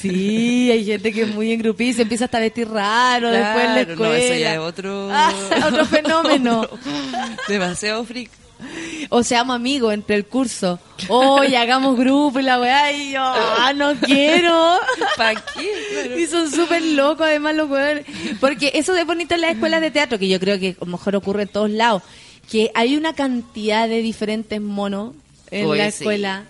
Sí, 0.00 0.70
hay 0.70 0.84
gente 0.84 1.12
que 1.12 1.22
es 1.22 1.34
muy 1.34 1.52
engrupida 1.52 1.90
y 1.90 1.92
se 1.94 2.02
empieza 2.02 2.24
hasta 2.26 2.38
a 2.38 2.40
vestir 2.40 2.68
raro 2.68 3.30
después 3.30 3.64
en 3.64 3.74
la 3.74 3.80
escuela. 3.82 4.08
no, 4.08 4.14
eso 4.14 4.34
ya 4.34 4.52
es 4.54 4.58
otro... 4.58 5.08
Ah, 5.18 5.32
otro 5.66 5.84
fenómeno. 5.86 6.60
Otro- 6.60 6.78
demasiado 7.48 8.04
freak. 8.04 8.30
O 9.10 9.22
seamos 9.22 9.56
amigos 9.56 9.94
entre 9.94 10.16
el 10.16 10.26
curso. 10.26 10.78
Oye, 11.08 11.56
hagamos 11.56 11.96
grupo 11.96 12.40
y 12.40 12.42
la 12.42 12.60
weá. 12.60 12.92
Y 12.92 13.12
yo, 13.12 13.22
ah, 13.22 13.72
no 13.74 13.94
quiero. 13.94 14.78
¿Para 15.16 15.40
qué? 15.40 15.72
Claro. 15.92 16.18
Y 16.18 16.26
son 16.26 16.50
súper 16.50 16.82
locos, 16.82 17.26
además, 17.26 17.54
los 17.54 17.70
weones. 17.70 18.04
Porque 18.40 18.72
eso 18.74 18.94
es 18.94 19.06
bonito 19.06 19.34
en 19.34 19.40
las 19.40 19.52
escuelas 19.52 19.80
de 19.80 19.90
teatro, 19.90 20.18
que 20.18 20.28
yo 20.28 20.38
creo 20.38 20.58
que 20.58 20.76
a 20.78 20.84
lo 20.84 20.90
mejor 20.90 21.16
ocurre 21.16 21.42
en 21.42 21.48
todos 21.48 21.70
lados. 21.70 22.02
Que 22.50 22.70
hay 22.74 22.96
una 22.96 23.14
cantidad 23.14 23.88
de 23.88 24.02
diferentes 24.02 24.60
monos 24.60 25.14
en 25.50 25.66
Oye, 25.66 25.78
la 25.78 25.86
escuela. 25.86 26.44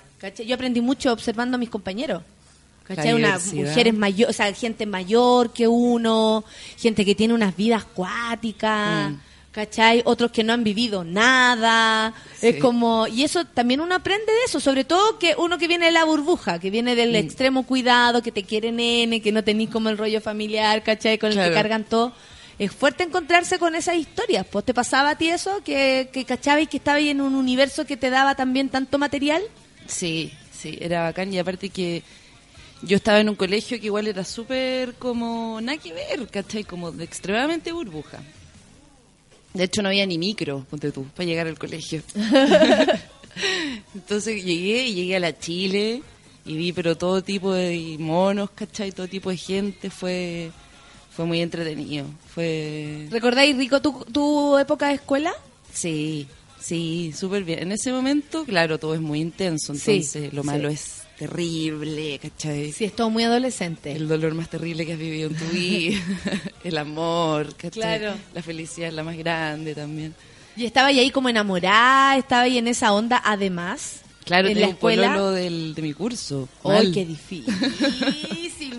Yo 0.44 0.55
aprendí 0.55 0.80
mucho 0.80 1.12
observando 1.12 1.56
a 1.56 1.59
mis 1.59 1.70
compañeros. 1.70 2.22
¿Cachai? 2.89 3.12
Unas 3.12 3.52
mujeres 3.52 3.94
mayores, 3.94 4.35
o 4.35 4.36
sea, 4.36 4.52
gente 4.55 4.86
mayor 4.86 5.52
que 5.52 5.68
uno, 5.68 6.43
gente 6.78 7.05
que 7.05 7.14
tiene 7.14 7.35
unas 7.35 7.55
vidas 7.55 7.85
cuáticas. 7.85 9.12
Mm. 9.12 9.27
¿Cachai? 9.52 10.02
Otros 10.04 10.30
que 10.30 10.44
no 10.44 10.52
han 10.52 10.62
vivido 10.62 11.04
nada. 11.04 12.12
Es 12.42 12.56
como. 12.56 13.06
Y 13.08 13.24
eso 13.24 13.44
también 13.46 13.80
uno 13.80 13.94
aprende 13.94 14.26
de 14.30 14.38
eso. 14.46 14.60
Sobre 14.60 14.84
todo 14.84 15.18
que 15.18 15.34
uno 15.38 15.58
que 15.58 15.66
viene 15.66 15.86
de 15.86 15.92
la 15.92 16.04
burbuja, 16.04 16.58
que 16.60 16.70
viene 16.70 16.94
del 16.94 17.12
Mm. 17.12 17.16
extremo 17.16 17.66
cuidado, 17.66 18.22
que 18.22 18.30
te 18.30 18.44
quiere 18.44 18.70
nene, 18.72 19.20
que 19.22 19.32
no 19.32 19.42
tenés 19.42 19.70
como 19.70 19.88
el 19.88 19.98
rollo 19.98 20.20
familiar, 20.20 20.82
¿cachai? 20.82 21.18
Con 21.18 21.30
el 21.30 21.34
Claro. 21.36 21.50
que 21.50 21.54
cargan 21.54 21.84
todo. 21.84 22.12
Es 22.58 22.72
fuerte 22.72 23.04
encontrarse 23.04 23.58
con 23.58 23.74
esas 23.74 23.96
historias. 23.96 24.46
Pues 24.48 24.64
te 24.64 24.74
pasaba 24.74 25.10
a 25.10 25.18
ti 25.18 25.28
eso, 25.30 25.62
que, 25.64 26.10
que 26.12 26.24
cachabas 26.24 26.68
que 26.68 26.76
estabas 26.76 27.02
en 27.02 27.20
un 27.20 27.34
universo 27.34 27.86
que 27.86 27.96
te 27.96 28.10
daba 28.10 28.34
también 28.34 28.68
tanto 28.68 28.98
material. 28.98 29.42
Sí, 29.86 30.32
sí, 30.52 30.76
era 30.80 31.02
bacán 31.04 31.32
y 31.32 31.38
aparte 31.38 31.70
que 31.70 32.02
yo 32.82 32.96
estaba 32.96 33.18
en 33.20 33.28
un 33.28 33.34
colegio 33.34 33.80
que 33.80 33.86
igual 33.86 34.06
era 34.08 34.24
súper 34.24 34.94
como 34.94 35.58
nada 35.62 35.78
que 35.78 35.92
ver, 35.92 36.28
¿cachai? 36.28 36.64
Como 36.64 36.92
de 36.92 37.04
extremadamente 37.04 37.72
burbuja. 37.72 38.18
De 39.59 39.64
hecho 39.64 39.82
no 39.82 39.89
había 39.89 40.06
ni 40.06 40.18
micro, 40.18 40.64
ponte 40.70 40.93
tú, 40.93 41.05
para 41.16 41.26
llegar 41.26 41.48
al 41.48 41.59
colegio. 41.59 42.01
Entonces 43.94 44.44
llegué 44.44 44.86
y 44.86 44.94
llegué 44.94 45.16
a 45.16 45.20
la 45.20 45.36
Chile 45.36 46.01
y 46.47 46.56
vi 46.56 46.72
pero 46.72 46.97
todo 46.97 47.22
tipo 47.22 47.52
de 47.52 47.97
monos, 47.98 48.51
¿cachai? 48.55 48.93
Todo 48.93 49.09
tipo 49.09 49.30
de 49.30 49.36
gente, 49.36 49.90
fue 49.90 50.51
fue 51.10 51.24
muy 51.26 51.40
entretenido. 51.40 52.06
Fue 52.32 53.09
¿Recordáis, 53.10 53.56
Rico, 53.56 53.82
tu, 53.82 54.05
tu 54.12 54.56
época 54.59 54.89
de 54.89 54.94
escuela? 54.94 55.32
Sí, 55.72 56.28
sí, 56.60 57.12
súper 57.12 57.43
bien. 57.43 57.59
En 57.59 57.72
ese 57.72 57.90
momento, 57.90 58.44
claro, 58.44 58.78
todo 58.78 58.94
es 58.94 59.01
muy 59.01 59.20
intenso, 59.20 59.74
Sí, 59.74 59.90
entonces 59.97 60.32
lo 60.32 60.43
sí. 60.43 60.47
malo 60.47 60.68
es 60.68 60.98
terrible, 61.19 62.19
¿cachai? 62.20 62.73
Sí, 62.73 62.85
es 62.85 62.95
todo 62.95 63.11
muy 63.11 63.24
adolescente. 63.24 63.93
El 63.93 64.09
dolor 64.09 64.35
más 64.35 64.49
terrible 64.49 64.86
que 64.86 64.93
has 64.95 64.99
vivido 64.99 65.28
en 65.31 65.36
tu 65.36 65.45
vida, 65.53 65.99
el 66.65 66.78
amor, 66.78 67.55
¿cachai? 67.57 67.99
Claro. 67.99 68.15
La 68.35 68.43
felicidad 68.43 68.89
es 68.89 68.95
la 68.95 69.03
más 69.05 69.16
grande 69.16 69.74
también. 69.74 70.15
Y 70.57 70.65
estaba 70.65 70.89
ahí 70.89 71.11
como 71.11 71.28
enamorada, 71.28 72.16
estaba 72.16 72.43
ahí 72.43 72.59
en 72.59 72.69
esa 72.69 72.93
onda, 72.93 73.20
además. 73.24 74.01
Claro, 74.24 74.49
en 74.49 74.55
tengo 74.55 74.61
la 74.61 74.69
un 74.69 74.74
escuela. 74.74 75.09
pololo 75.15 75.31
del, 75.32 75.74
de 75.74 75.82
mi 75.82 75.93
curso. 75.95 76.49
¡Ay, 76.65 76.93
qué 76.93 77.05
difícil! 77.07 77.55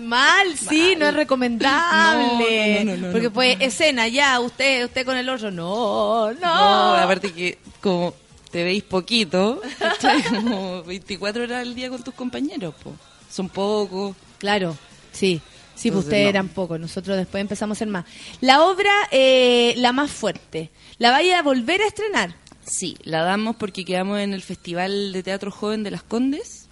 Mal, 0.02 0.56
sí, 0.56 0.94
no 0.98 1.06
es 1.08 1.14
recomendable. 1.14 2.84
No, 2.84 2.96
no, 2.96 3.06
no, 3.06 3.12
Porque 3.12 3.30
pues, 3.30 3.56
escena, 3.60 4.08
ya, 4.08 4.40
usted 4.40 4.84
usted 4.84 5.04
con 5.04 5.16
el 5.16 5.28
otro, 5.28 5.50
no, 5.50 6.32
no. 6.32 6.40
No, 6.40 6.94
aparte 6.94 7.32
que 7.32 7.58
como 7.80 8.14
te 8.50 8.64
veis 8.64 8.82
poquito, 8.82 9.60
¿cachai? 9.78 10.22
Como 10.28 10.82
24 10.82 11.44
horas 11.44 11.62
al 11.62 11.74
día 11.74 11.88
con 11.88 12.02
tus 12.02 12.14
compañeros, 12.14 12.74
po. 12.82 12.92
Son 13.30 13.48
pocos. 13.48 14.16
Claro, 14.38 14.76
sí. 15.12 15.40
Sí, 15.74 15.90
pues 15.90 16.04
ustedes 16.04 16.24
no. 16.24 16.28
eran 16.28 16.48
pocos, 16.48 16.78
nosotros 16.78 17.16
después 17.16 17.40
empezamos 17.40 17.78
a 17.78 17.78
ser 17.78 17.88
más. 17.88 18.04
La 18.42 18.64
obra, 18.64 18.92
eh, 19.10 19.72
la 19.78 19.92
más 19.92 20.10
fuerte, 20.10 20.70
¿la 20.98 21.10
vaya 21.10 21.38
a 21.38 21.42
volver 21.42 21.80
a 21.80 21.86
estrenar? 21.86 22.34
Sí, 22.66 22.98
la 23.02 23.22
damos 23.22 23.56
porque 23.56 23.86
quedamos 23.86 24.18
en 24.20 24.34
el 24.34 24.42
Festival 24.42 25.12
de 25.12 25.22
Teatro 25.22 25.50
Joven 25.50 25.82
de 25.82 25.90
Las 25.90 26.02
Condes, 26.02 26.68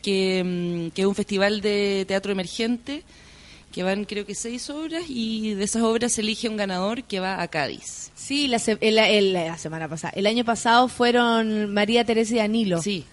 que, 0.00 0.42
mm, 0.42 0.90
que 0.92 1.02
es 1.02 1.06
un 1.06 1.14
festival 1.14 1.60
de 1.60 2.06
teatro 2.08 2.32
emergente, 2.32 3.04
que 3.72 3.82
van 3.82 4.04
creo 4.04 4.26
que 4.26 4.34
seis 4.34 4.68
obras 4.70 5.04
y 5.08 5.54
de 5.54 5.64
esas 5.64 5.82
obras 5.82 6.12
se 6.12 6.22
elige 6.22 6.48
un 6.48 6.56
ganador 6.56 7.04
que 7.04 7.20
va 7.20 7.40
a 7.40 7.48
Cádiz. 7.48 8.10
Sí, 8.16 8.48
la, 8.48 8.58
se- 8.58 8.78
el- 8.80 8.98
el- 8.98 9.32
la 9.32 9.56
semana 9.58 9.88
pasada. 9.88 10.12
El 10.16 10.26
año 10.26 10.44
pasado 10.44 10.88
fueron 10.88 11.72
María 11.72 12.04
Teresa 12.04 12.34
y 12.34 12.38
Danilo. 12.38 12.82
Sí. 12.82 13.04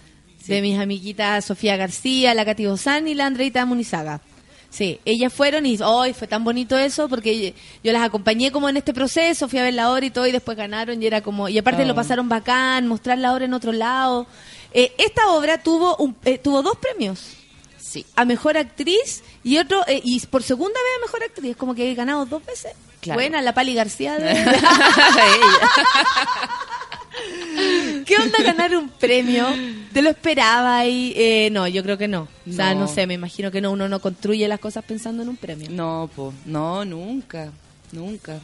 De 0.47 0.61
mis 0.61 0.79
amiguitas 0.79 1.45
Sofía 1.45 1.75
García, 1.75 2.33
la 2.33 2.45
Cati 2.45 2.65
Bozán 2.65 3.07
y 3.07 3.13
la 3.13 3.25
Andreita 3.25 3.65
Munizaga. 3.65 4.21
Sí, 4.69 4.99
ellas 5.05 5.31
fueron 5.33 5.65
y 5.65 5.77
hoy 5.81 6.13
fue 6.13 6.27
tan 6.27 6.43
bonito 6.43 6.77
eso 6.77 7.07
porque 7.07 7.53
yo 7.83 7.91
las 7.93 8.01
acompañé 8.03 8.51
como 8.51 8.67
en 8.69 8.77
este 8.77 8.93
proceso, 8.93 9.47
fui 9.47 9.59
a 9.59 9.63
ver 9.63 9.73
la 9.73 9.91
obra 9.91 10.05
y 10.05 10.09
todo 10.11 10.27
y 10.27 10.31
después 10.31 10.57
ganaron 10.57 11.01
y 11.01 11.05
era 11.05 11.21
como 11.21 11.47
y 11.49 11.57
aparte 11.57 11.85
lo 11.85 11.95
pasaron 11.95 12.27
bacán, 12.29 12.85
mostrar 12.87 13.17
la 13.17 13.33
obra 13.33 13.45
en 13.45 13.53
otro 13.53 13.71
lado. 13.71 14.27
Eh, 14.73 14.91
esta 14.97 15.29
obra 15.31 15.61
tuvo 15.63 15.95
un, 15.97 16.15
eh, 16.25 16.37
tuvo 16.37 16.61
dos 16.61 16.77
premios. 16.77 17.33
Sí. 17.77 18.05
A 18.15 18.25
mejor 18.25 18.57
actriz 18.57 19.23
y 19.47 19.57
otro 19.59 19.87
eh, 19.87 20.01
y 20.03 20.19
por 20.27 20.43
segunda 20.43 20.77
vez 20.77 21.05
mejor 21.05 21.23
actriz, 21.23 21.55
como 21.55 21.73
que 21.73 21.89
he 21.89 21.95
ganado 21.95 22.25
dos 22.25 22.45
veces. 22.45 22.73
Claro. 22.99 23.17
Buena 23.17 23.41
la 23.41 23.53
Pali 23.53 23.73
García 23.73 24.17
de. 24.17 24.33
¿Qué 28.05 28.17
onda 28.17 28.43
ganar 28.43 28.75
un 28.75 28.89
premio? 28.89 29.47
¿Te 29.93 30.01
lo 30.01 30.09
esperaba 30.09 30.85
y 30.85 31.13
eh, 31.15 31.47
no, 31.49 31.65
yo 31.65 31.81
creo 31.81 31.97
que 31.97 32.09
no. 32.09 32.27
O 32.45 32.51
sea, 32.51 32.73
no. 32.73 32.81
No. 32.81 32.87
sé, 32.89 33.07
me 33.07 33.13
imagino 33.13 33.49
que 33.49 33.61
no, 33.61 33.71
uno 33.71 33.87
no 33.87 34.01
construye 34.01 34.45
las 34.49 34.59
cosas 34.59 34.83
pensando 34.83 35.23
en 35.23 35.29
un 35.29 35.37
premio. 35.37 35.69
No, 35.71 36.09
po, 36.13 36.33
no, 36.45 36.83
nunca, 36.83 37.49
nunca. 37.93 38.41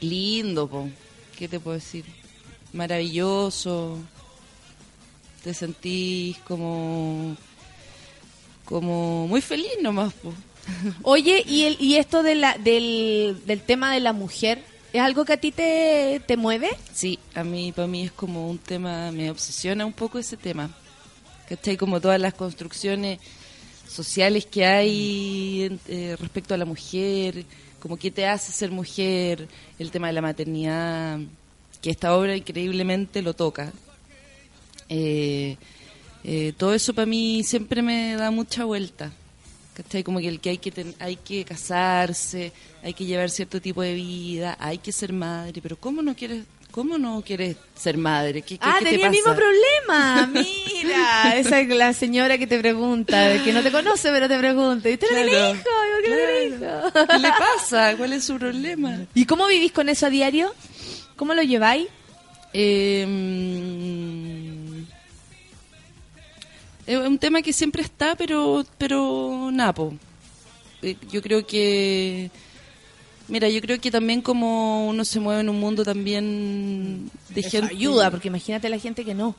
Lindo, 0.00 0.68
po. 0.68 0.88
¿Qué 1.36 1.48
te 1.48 1.58
puedo 1.58 1.74
decir? 1.74 2.04
Maravilloso. 2.72 3.98
Te 5.42 5.54
sentís 5.54 6.38
como 6.38 7.36
como 8.72 9.26
muy 9.28 9.40
feliz 9.40 9.70
nomás, 9.82 10.12
po. 10.14 10.32
Oye, 11.02 11.44
¿y, 11.46 11.64
el, 11.64 11.76
y 11.80 11.96
esto 11.96 12.22
de 12.22 12.34
la, 12.36 12.56
del, 12.58 13.40
del 13.46 13.60
tema 13.62 13.92
de 13.92 14.00
la 14.00 14.12
mujer, 14.12 14.62
¿es 14.92 15.00
algo 15.00 15.24
que 15.24 15.32
a 15.34 15.36
ti 15.36 15.50
te, 15.52 16.20
te 16.26 16.36
mueve? 16.36 16.70
Sí, 16.92 17.18
a 17.34 17.42
mí, 17.44 17.72
para 17.72 17.88
mí 17.88 18.04
es 18.04 18.12
como 18.12 18.48
un 18.48 18.58
tema, 18.58 19.10
me 19.12 19.30
obsesiona 19.30 19.84
un 19.84 19.92
poco 19.92 20.18
ese 20.18 20.36
tema. 20.36 20.70
¿Cachai? 21.48 21.76
Como 21.76 22.00
todas 22.00 22.20
las 22.20 22.34
construcciones 22.34 23.18
sociales 23.88 24.46
que 24.46 24.64
hay 24.64 25.62
en- 25.64 25.80
eh, 25.88 26.16
respecto 26.18 26.54
a 26.54 26.56
la 26.56 26.64
mujer, 26.64 27.44
como 27.80 27.96
qué 27.96 28.10
te 28.10 28.26
hace 28.26 28.52
ser 28.52 28.70
mujer, 28.70 29.48
el 29.78 29.90
tema 29.90 30.06
de 30.06 30.12
la 30.14 30.22
maternidad, 30.22 31.18
que 31.82 31.90
esta 31.90 32.16
obra 32.16 32.36
increíblemente 32.36 33.20
lo 33.20 33.34
toca. 33.34 33.72
Eh, 34.88 35.56
eh, 36.24 36.52
todo 36.56 36.74
eso 36.74 36.94
para 36.94 37.06
mí 37.06 37.42
siempre 37.44 37.82
me 37.82 38.14
da 38.16 38.30
mucha 38.30 38.64
vuelta. 38.64 39.10
¿Cachai? 39.74 40.02
Como 40.04 40.18
que 40.20 40.28
el 40.28 40.38
que 40.40 40.50
hay 40.50 40.58
que 40.58 40.70
ten- 40.70 40.94
hay 40.98 41.16
que 41.16 41.44
casarse, 41.46 42.52
hay 42.82 42.92
que 42.92 43.06
llevar 43.06 43.30
cierto 43.30 43.58
tipo 43.60 43.80
de 43.80 43.94
vida, 43.94 44.54
hay 44.60 44.76
que 44.78 44.92
ser 44.92 45.14
madre, 45.14 45.60
pero 45.62 45.76
¿cómo 45.78 46.02
no 46.02 46.14
quieres 46.14 46.44
cómo 46.70 46.96
no 46.98 47.22
quieres 47.24 47.56
ser 47.74 47.96
madre? 47.98 48.40
¿Qué, 48.42 48.56
qué- 48.58 48.64
Ah, 48.64 48.76
qué 48.78 48.84
te 48.84 48.90
tenía 48.92 49.06
el 49.06 49.12
mismo 49.12 49.34
problema. 49.34 50.26
Mira, 50.82 51.36
esa 51.36 51.60
es 51.60 51.68
la 51.68 51.92
señora 51.94 52.36
que 52.38 52.46
te 52.46 52.58
pregunta, 52.58 53.42
que 53.44 53.52
no 53.52 53.62
te 53.62 53.70
conoce, 53.70 54.10
pero 54.10 54.28
te 54.28 54.38
pregunta. 54.38 54.88
¿Y 54.90 54.94
usted 54.94 55.06
no 55.10 55.16
tiene 55.16 55.30
Claro, 55.30 55.54
hijo? 55.54 55.60
¿Y 55.60 55.92
por 55.92 56.02
qué 56.02 56.10
no 56.10 56.16
tiene 56.16 56.44
hijo? 57.06 57.06
¿Qué 57.12 57.18
le 57.18 57.28
pasa? 57.30 57.96
¿Cuál 57.96 58.12
es 58.14 58.24
su 58.24 58.36
problema? 58.38 59.06
¿Y 59.14 59.24
cómo 59.26 59.46
vivís 59.46 59.72
con 59.72 59.88
eso 59.90 60.06
a 60.06 60.10
diario? 60.10 60.54
¿Cómo 61.16 61.32
lo 61.34 61.42
lleváis? 61.42 61.88
Eh, 62.54 63.06
es 66.86 66.98
un 66.98 67.18
tema 67.18 67.42
que 67.42 67.52
siempre 67.52 67.82
está, 67.82 68.14
pero, 68.16 68.64
pero 68.78 69.50
napo. 69.52 69.94
yo 71.10 71.22
creo 71.22 71.46
que, 71.46 72.30
mira, 73.28 73.48
yo 73.48 73.60
creo 73.60 73.80
que 73.80 73.90
también 73.90 74.20
como 74.20 74.88
uno 74.88 75.04
se 75.04 75.20
mueve 75.20 75.42
en 75.42 75.48
un 75.48 75.60
mundo 75.60 75.84
también 75.84 77.10
de 77.28 77.40
Eso 77.40 77.50
gente 77.50 77.74
ayuda, 77.74 78.10
porque 78.10 78.28
imagínate 78.28 78.68
la 78.68 78.78
gente 78.78 79.04
que 79.04 79.14
no. 79.14 79.34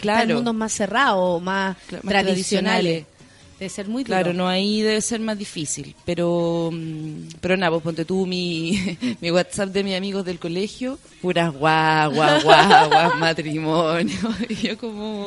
Claro. 0.00 0.20
Está 0.20 0.30
en 0.30 0.36
mundos 0.36 0.54
más 0.54 0.72
cerrados, 0.72 1.42
más, 1.42 1.76
más 1.76 2.00
tradicionales. 2.02 2.24
tradicionales. 2.24 3.15
Debe 3.58 3.70
ser 3.70 3.88
muy 3.88 4.02
duro. 4.04 4.14
Claro, 4.14 4.32
no 4.34 4.46
ahí 4.48 4.82
debe 4.82 5.00
ser 5.00 5.18
más 5.20 5.38
difícil, 5.38 5.94
pero 6.04 6.70
mm, 6.72 7.28
pero 7.40 7.56
nada, 7.56 7.70
pues 7.70 7.82
ponte 7.82 8.04
tú 8.04 8.26
mi, 8.26 8.96
mi 9.20 9.30
WhatsApp 9.30 9.70
de 9.70 9.82
mis 9.82 9.96
amigos 9.96 10.24
del 10.26 10.38
colegio, 10.38 10.98
puras 11.22 11.52
guau, 11.58 12.12
guau, 12.12 12.42
guau, 12.42 12.88
guau, 12.90 13.14
matrimonio, 13.18 14.14
y 14.50 14.54
yo 14.56 14.76
como 14.78 15.26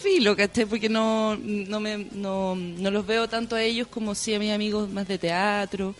filo, 0.00 0.36
¿cachai? 0.36 0.66
Porque 0.66 0.88
no 0.88 1.36
no 1.36 1.80
me 1.80 2.06
no, 2.12 2.54
no 2.54 2.90
los 2.90 3.06
veo 3.06 3.28
tanto 3.28 3.56
a 3.56 3.62
ellos 3.62 3.88
como 3.88 4.14
sí 4.14 4.34
a 4.34 4.38
mis 4.38 4.52
amigos 4.52 4.88
más 4.90 5.08
de 5.08 5.18
teatro, 5.18 5.94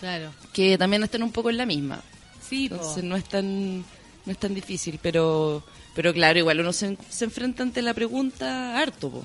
Claro. 0.00 0.32
que 0.52 0.76
también 0.78 1.02
están 1.02 1.22
un 1.22 1.32
poco 1.32 1.50
en 1.50 1.56
la 1.56 1.66
misma. 1.66 2.00
Sí, 2.46 2.68
po. 2.68 2.76
Entonces 2.76 3.04
no 3.04 3.16
es 3.16 3.24
tan 3.24 3.78
no 3.80 4.32
es 4.32 4.38
tan 4.38 4.54
difícil, 4.54 4.98
pero 5.02 5.62
pero 5.94 6.12
claro, 6.12 6.38
igual 6.38 6.60
uno 6.60 6.72
se, 6.72 6.96
se 7.08 7.24
enfrenta 7.26 7.62
ante 7.62 7.82
la 7.82 7.92
pregunta 7.94 8.78
harto, 8.78 9.10
po. 9.10 9.24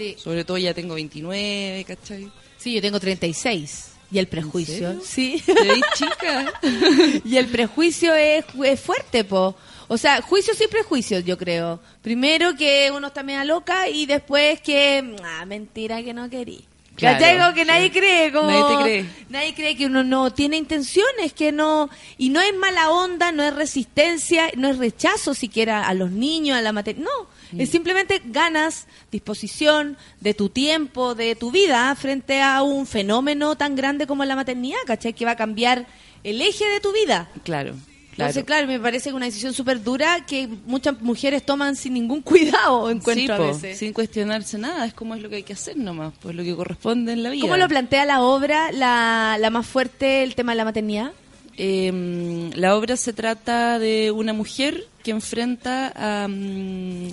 Sí. 0.00 0.16
Sobre 0.18 0.44
todo 0.44 0.56
ya 0.56 0.72
tengo 0.72 0.94
29, 0.94 1.84
¿cachai? 1.86 2.30
Sí, 2.56 2.72
yo 2.72 2.80
tengo 2.80 2.98
36. 2.98 3.88
¿Y 4.10 4.18
el 4.18 4.28
prejuicio? 4.28 4.74
serio? 4.74 5.02
Sí. 5.04 5.42
¿Te 5.44 5.52
veis 5.52 5.84
chica? 5.94 6.54
y 7.24 7.36
el 7.36 7.46
prejuicio 7.48 8.14
es, 8.14 8.46
es 8.64 8.80
fuerte, 8.80 9.24
po. 9.24 9.54
O 9.88 9.98
sea, 9.98 10.22
juicios 10.22 10.58
y 10.62 10.68
prejuicios, 10.68 11.22
yo 11.22 11.36
creo. 11.36 11.80
Primero 12.00 12.56
que 12.56 12.90
uno 12.96 13.08
está 13.08 13.22
media 13.22 13.44
loca 13.44 13.90
y 13.90 14.06
después 14.06 14.62
que, 14.62 15.16
ah, 15.22 15.44
mentira 15.44 16.02
que 16.02 16.14
no 16.14 16.30
querí. 16.30 16.64
Claro, 16.96 17.18
¿Cachai? 17.18 17.38
Como 17.38 17.54
que 17.54 17.64
nadie 17.64 17.90
cree, 17.90 18.30
como... 18.32 18.48
Nadie 18.50 18.76
te 18.76 18.82
cree. 18.82 19.06
Nadie 19.30 19.54
cree 19.54 19.76
que 19.76 19.86
uno 19.86 20.04
no 20.04 20.32
tiene 20.34 20.56
intenciones, 20.58 21.32
que 21.32 21.50
no... 21.50 21.88
Y 22.18 22.28
no 22.28 22.40
es 22.42 22.54
mala 22.54 22.90
onda, 22.90 23.32
no 23.32 23.42
es 23.42 23.54
resistencia, 23.54 24.50
no 24.56 24.68
es 24.68 24.76
rechazo 24.76 25.32
siquiera 25.32 25.86
a 25.88 25.94
los 25.94 26.10
niños, 26.10 26.58
a 26.58 26.62
la 26.62 26.72
materia. 26.72 27.02
No, 27.02 27.40
Mm. 27.52 27.60
es 27.62 27.70
simplemente 27.70 28.22
ganas, 28.26 28.86
disposición 29.10 29.96
de 30.20 30.34
tu 30.34 30.50
tiempo, 30.50 31.16
de 31.16 31.34
tu 31.34 31.50
vida 31.50 31.92
frente 31.96 32.40
a 32.40 32.62
un 32.62 32.86
fenómeno 32.86 33.56
tan 33.56 33.74
grande 33.74 34.06
como 34.06 34.24
la 34.24 34.36
maternidad, 34.36 34.78
¿cachai? 34.86 35.14
Que 35.14 35.24
va 35.24 35.32
a 35.32 35.36
cambiar 35.36 35.84
el 36.22 36.40
eje 36.42 36.64
de 36.68 36.78
tu 36.78 36.92
vida. 36.92 37.28
Claro, 37.42 37.74
Entonces, 38.20 38.44
claro, 38.44 38.66
me 38.66 38.78
parece 38.80 39.12
una 39.12 39.26
decisión 39.26 39.52
súper 39.52 39.82
dura 39.82 40.24
que 40.26 40.48
muchas 40.66 41.00
mujeres 41.00 41.44
toman 41.44 41.76
sin 41.76 41.94
ningún 41.94 42.20
cuidado, 42.22 42.90
encuentro 42.90 43.36
Sí, 43.36 43.42
a 43.42 43.46
veces. 43.46 43.78
sin 43.78 43.92
cuestionarse 43.92 44.58
nada, 44.58 44.86
es 44.86 44.94
como 44.94 45.14
es 45.14 45.22
lo 45.22 45.28
que 45.28 45.36
hay 45.36 45.42
que 45.42 45.52
hacer 45.54 45.76
nomás, 45.76 46.12
pues 46.20 46.34
lo 46.34 46.42
que 46.42 46.54
corresponde 46.54 47.12
en 47.12 47.22
la 47.22 47.30
vida. 47.30 47.42
¿Cómo 47.42 47.56
lo 47.56 47.68
plantea 47.68 48.04
la 48.04 48.22
obra, 48.22 48.70
la, 48.72 49.36
la 49.40 49.50
más 49.50 49.66
fuerte, 49.66 50.22
el 50.22 50.34
tema 50.34 50.52
de 50.52 50.56
la 50.56 50.64
maternidad? 50.64 51.12
Eh, 51.56 52.50
la 52.54 52.76
obra 52.76 52.96
se 52.96 53.12
trata 53.12 53.78
de 53.78 54.10
una 54.10 54.32
mujer 54.32 54.86
que 55.02 55.10
enfrenta 55.10 55.92
a... 55.94 56.26
mm, 56.28 57.08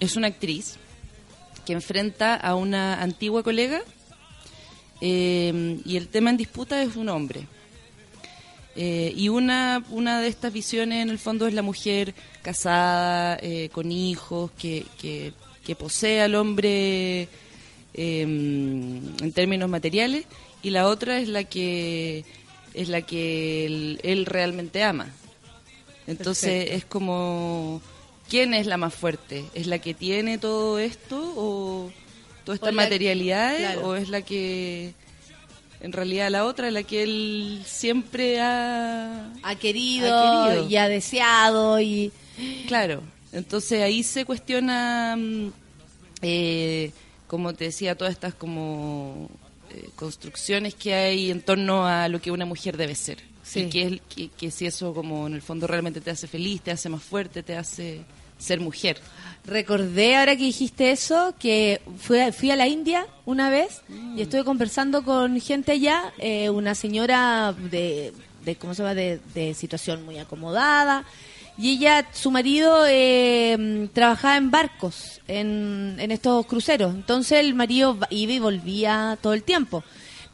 es 0.00 0.16
una 0.16 0.26
actriz 0.26 0.76
que 1.64 1.72
enfrenta 1.72 2.34
a 2.34 2.54
una 2.54 3.02
antigua 3.02 3.42
colega 3.42 3.80
eh, 5.00 5.80
y 5.84 5.96
el 5.96 6.08
tema 6.08 6.30
en 6.30 6.36
disputa 6.36 6.82
es 6.82 6.96
un 6.96 7.08
hombre. 7.08 7.46
Eh, 8.76 9.12
y 9.16 9.30
una, 9.30 9.82
una 9.90 10.20
de 10.20 10.28
estas 10.28 10.52
visiones 10.52 11.02
en 11.02 11.08
el 11.08 11.18
fondo 11.18 11.46
es 11.46 11.54
la 11.54 11.62
mujer 11.62 12.14
casada, 12.42 13.38
eh, 13.40 13.70
con 13.72 13.90
hijos, 13.90 14.50
que, 14.58 14.84
que, 15.00 15.32
que 15.64 15.74
posee 15.74 16.20
al 16.20 16.34
hombre 16.34 17.28
eh, 17.94 18.22
en 18.22 19.32
términos 19.34 19.70
materiales, 19.70 20.26
y 20.62 20.70
la 20.70 20.88
otra 20.88 21.18
es 21.18 21.28
la 21.28 21.44
que 21.44 22.24
es 22.74 22.90
la 22.90 23.00
que 23.00 23.64
él, 23.64 24.00
él 24.02 24.26
realmente 24.26 24.82
ama. 24.82 25.06
Entonces 26.06 26.64
Perfecto. 26.64 26.76
es 26.76 26.84
como 26.84 27.80
¿quién 28.28 28.52
es 28.52 28.66
la 28.66 28.76
más 28.76 28.94
fuerte? 28.94 29.44
¿Es 29.54 29.66
la 29.66 29.78
que 29.78 29.94
tiene 29.94 30.36
todo 30.36 30.78
esto 30.78 31.32
o 31.36 31.90
todas 32.44 32.58
estas 32.58 32.74
materialidades 32.74 33.58
claro. 33.58 33.88
o 33.88 33.94
es 33.96 34.10
la 34.10 34.20
que 34.20 34.92
en 35.86 35.92
realidad 35.92 36.30
la 36.30 36.44
otra, 36.44 36.70
la 36.72 36.82
que 36.82 37.04
él 37.04 37.62
siempre 37.64 38.40
ha, 38.40 39.32
Ha 39.42 39.54
querido, 39.54 40.12
ha 40.12 40.48
querido. 40.48 40.68
y 40.68 40.76
ha 40.76 40.88
deseado 40.88 41.80
y... 41.80 42.12
Claro, 42.66 43.02
entonces 43.32 43.82
ahí 43.82 44.02
se 44.02 44.24
cuestiona, 44.24 45.14
mm, 45.16 45.52
eh, 46.22 46.90
como 47.28 47.54
te 47.54 47.64
decía, 47.66 47.94
todas 47.94 48.12
estas 48.12 48.34
como 48.34 49.30
eh, 49.70 49.88
construcciones 49.94 50.74
que 50.74 50.92
hay 50.92 51.30
en 51.30 51.40
torno 51.40 51.86
a 51.86 52.08
lo 52.08 52.20
que 52.20 52.32
una 52.32 52.44
mujer 52.44 52.76
debe 52.76 52.96
ser. 52.96 53.18
Sí. 53.44 53.60
Y 53.60 53.70
que, 53.70 53.82
es, 53.86 54.00
que, 54.12 54.28
que 54.28 54.50
si 54.50 54.66
eso 54.66 54.92
como 54.92 55.28
en 55.28 55.34
el 55.34 55.42
fondo 55.42 55.68
realmente 55.68 56.00
te 56.00 56.10
hace 56.10 56.26
feliz, 56.26 56.62
te 56.62 56.72
hace 56.72 56.88
más 56.88 57.02
fuerte, 57.02 57.44
te 57.44 57.56
hace 57.56 58.00
ser 58.38 58.60
mujer. 58.60 58.98
Recordé 59.44 60.16
ahora 60.16 60.34
que 60.36 60.44
dijiste 60.44 60.90
eso, 60.90 61.34
que 61.38 61.80
fui 61.98 62.18
a, 62.18 62.32
fui 62.32 62.50
a 62.50 62.56
la 62.56 62.66
India 62.66 63.06
una 63.26 63.48
vez 63.48 63.82
y 64.16 64.20
estuve 64.20 64.42
conversando 64.42 65.04
con 65.04 65.40
gente 65.40 65.72
allá, 65.72 66.12
eh, 66.18 66.50
una 66.50 66.74
señora 66.74 67.54
de, 67.70 68.12
de, 68.44 68.56
¿cómo 68.56 68.74
se 68.74 68.82
llama?, 68.82 68.94
de, 68.94 69.20
de 69.34 69.54
situación 69.54 70.04
muy 70.04 70.18
acomodada. 70.18 71.04
Y 71.58 71.78
ella, 71.78 72.06
su 72.12 72.30
marido, 72.30 72.84
eh, 72.86 73.88
trabajaba 73.94 74.36
en 74.36 74.50
barcos, 74.50 75.22
en, 75.26 75.96
en 75.98 76.10
estos 76.10 76.44
cruceros. 76.44 76.94
Entonces 76.94 77.38
el 77.38 77.54
marido 77.54 77.98
iba 78.10 78.32
y 78.32 78.38
volvía 78.38 79.16
todo 79.22 79.32
el 79.32 79.42
tiempo. 79.42 79.82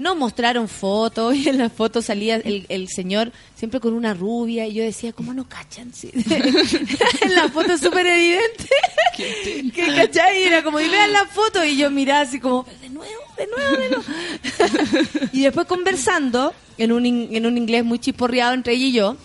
Nos 0.03 0.17
mostraron 0.17 0.69
fotos 0.69 1.37
y 1.37 1.49
en 1.49 1.59
las 1.59 1.73
fotos 1.73 2.07
salía 2.07 2.37
el, 2.37 2.67
el 2.69 2.89
señor 2.89 3.31
siempre 3.55 3.79
con 3.79 3.95
una 3.95 4.15
rubia 4.15 4.67
y 4.67 4.75
yo 4.75 4.83
decía, 4.83 5.13
¿cómo 5.13 5.33
no 5.33 5.49
cachan? 5.49 5.95
Sí. 5.95 6.11
en 7.21 7.35
la 7.37 7.49
foto 7.49 7.79
súper 7.79 8.07
evidente. 8.09 8.69
que 9.17 9.87
cachai? 9.95 10.43
Y 10.43 10.45
era 10.47 10.65
como, 10.65 10.81
y 10.81 10.89
vean 10.89 11.13
la 11.13 11.25
foto 11.27 11.65
y 11.65 11.77
yo 11.77 11.89
miraba 11.91 12.23
así 12.23 12.41
como, 12.41 12.67
de 12.81 12.89
nuevo, 12.89 13.15
de 13.39 13.47
nuevo, 13.47 13.77
de 13.77 13.89
nuevo. 13.91 15.29
y 15.33 15.43
después 15.43 15.67
conversando 15.69 16.53
en 16.79 16.91
un, 16.91 17.07
in- 17.07 17.29
en 17.31 17.47
un 17.47 17.57
inglés 17.57 17.85
muy 17.85 17.99
chiporreado 18.01 18.55
entre 18.55 18.73
ella 18.75 18.87
y 18.87 18.93
yo, 18.93 19.17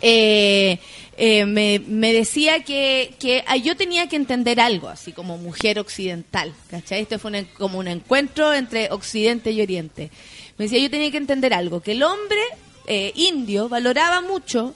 eh, 0.00 0.78
eh, 1.16 1.44
me, 1.44 1.80
me 1.80 2.12
decía 2.12 2.64
que, 2.64 3.14
que 3.18 3.44
ah, 3.46 3.56
yo 3.56 3.76
tenía 3.76 4.08
que 4.08 4.16
entender 4.16 4.58
algo, 4.58 4.88
así 4.88 5.12
como 5.12 5.36
mujer 5.36 5.78
occidental, 5.78 6.54
¿cachai? 6.70 7.02
Este 7.02 7.18
fue 7.18 7.30
un 7.30 7.44
como 7.58 7.78
un 7.78 7.88
encuentro 7.88 8.54
entre 8.54 8.90
Occidente 8.90 9.50
y 9.50 9.60
Oriente. 9.60 10.10
Me 10.56 10.64
decía, 10.64 10.78
yo 10.78 10.90
tenía 10.90 11.10
que 11.10 11.18
entender 11.18 11.52
algo, 11.52 11.80
que 11.80 11.92
el 11.92 12.02
hombre 12.02 12.40
eh, 12.86 13.12
indio 13.16 13.68
valoraba 13.68 14.20
mucho 14.22 14.74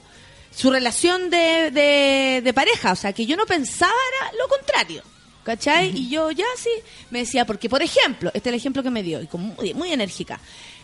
su 0.55 0.71
relación 0.71 1.29
de, 1.29 1.71
de, 1.71 2.41
de 2.43 2.53
pareja, 2.53 2.91
o 2.91 2.95
sea, 2.95 3.11
que 3.11 3.25
yo 3.25 3.35
no 3.37 3.45
pensaba 3.45 3.93
era 4.19 4.31
lo 4.37 4.47
contrario. 4.47 5.03
¿Cachai? 5.43 5.95
Y 5.95 6.09
yo 6.09 6.31
ya 6.31 6.45
sí, 6.57 6.71
me 7.11 7.19
decía, 7.19 7.45
porque 7.45 7.69
por 7.69 7.83
ejemplo, 7.83 8.31
este 8.33 8.49
es 8.49 8.53
el 8.53 8.59
ejemplo 8.59 8.81
que 8.81 8.89
me 8.89 9.03
dio, 9.03 9.21
y 9.21 9.27
como 9.27 9.53
muy, 9.55 9.75
muy 9.75 9.91
enérgica. 9.91 10.39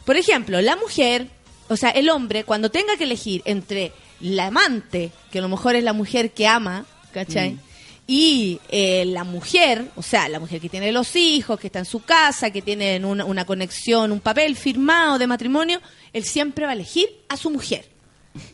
Por 0.06 0.18
ejemplo, 0.18 0.62
la 0.62 0.76
mujer, 0.76 1.28
o 1.68 1.76
sea, 1.76 1.90
el 1.90 2.10
hombre, 2.12 2.44
cuando 2.44 2.70
tenga 2.70 2.96
que 2.96 3.06
elegir 3.06 3.42
entre 3.46 3.92
la 4.22 4.48
amante, 4.48 5.12
que 5.32 5.40
a 5.40 5.42
lo 5.42 5.50
mejor 5.50 5.76
es 5.76 5.84
la 5.84 5.94
mujer 5.94 6.32
que 6.32 6.48
ama, 6.48 6.86
¿cachai? 7.14 7.52
Mm. 7.52 7.60
Y 8.08 8.60
eh, 8.70 9.06
la 9.06 9.24
mujer, 9.24 9.86
o 9.96 10.02
sea, 10.02 10.28
la 10.28 10.40
mujer 10.40 10.60
que 10.60 10.70
tiene 10.70 10.92
los 10.92 11.16
hijos, 11.16 11.60
que 11.60 11.68
está 11.68 11.80
en 11.80 11.86
su 11.86 12.04
casa, 12.04 12.52
que 12.52 12.62
tiene 12.62 13.04
una, 13.06 13.24
una 13.26 13.46
conexión, 13.46 14.12
un 14.12 14.20
papel 14.20 14.56
firmado 14.56 15.18
de 15.18 15.28
matrimonio, 15.28 15.80
él 16.12 16.24
siempre 16.24 16.66
va 16.66 16.72
a 16.72 16.76
elegir 16.76 17.08
a 17.30 17.38
su 17.38 17.50
mujer. 17.50 17.92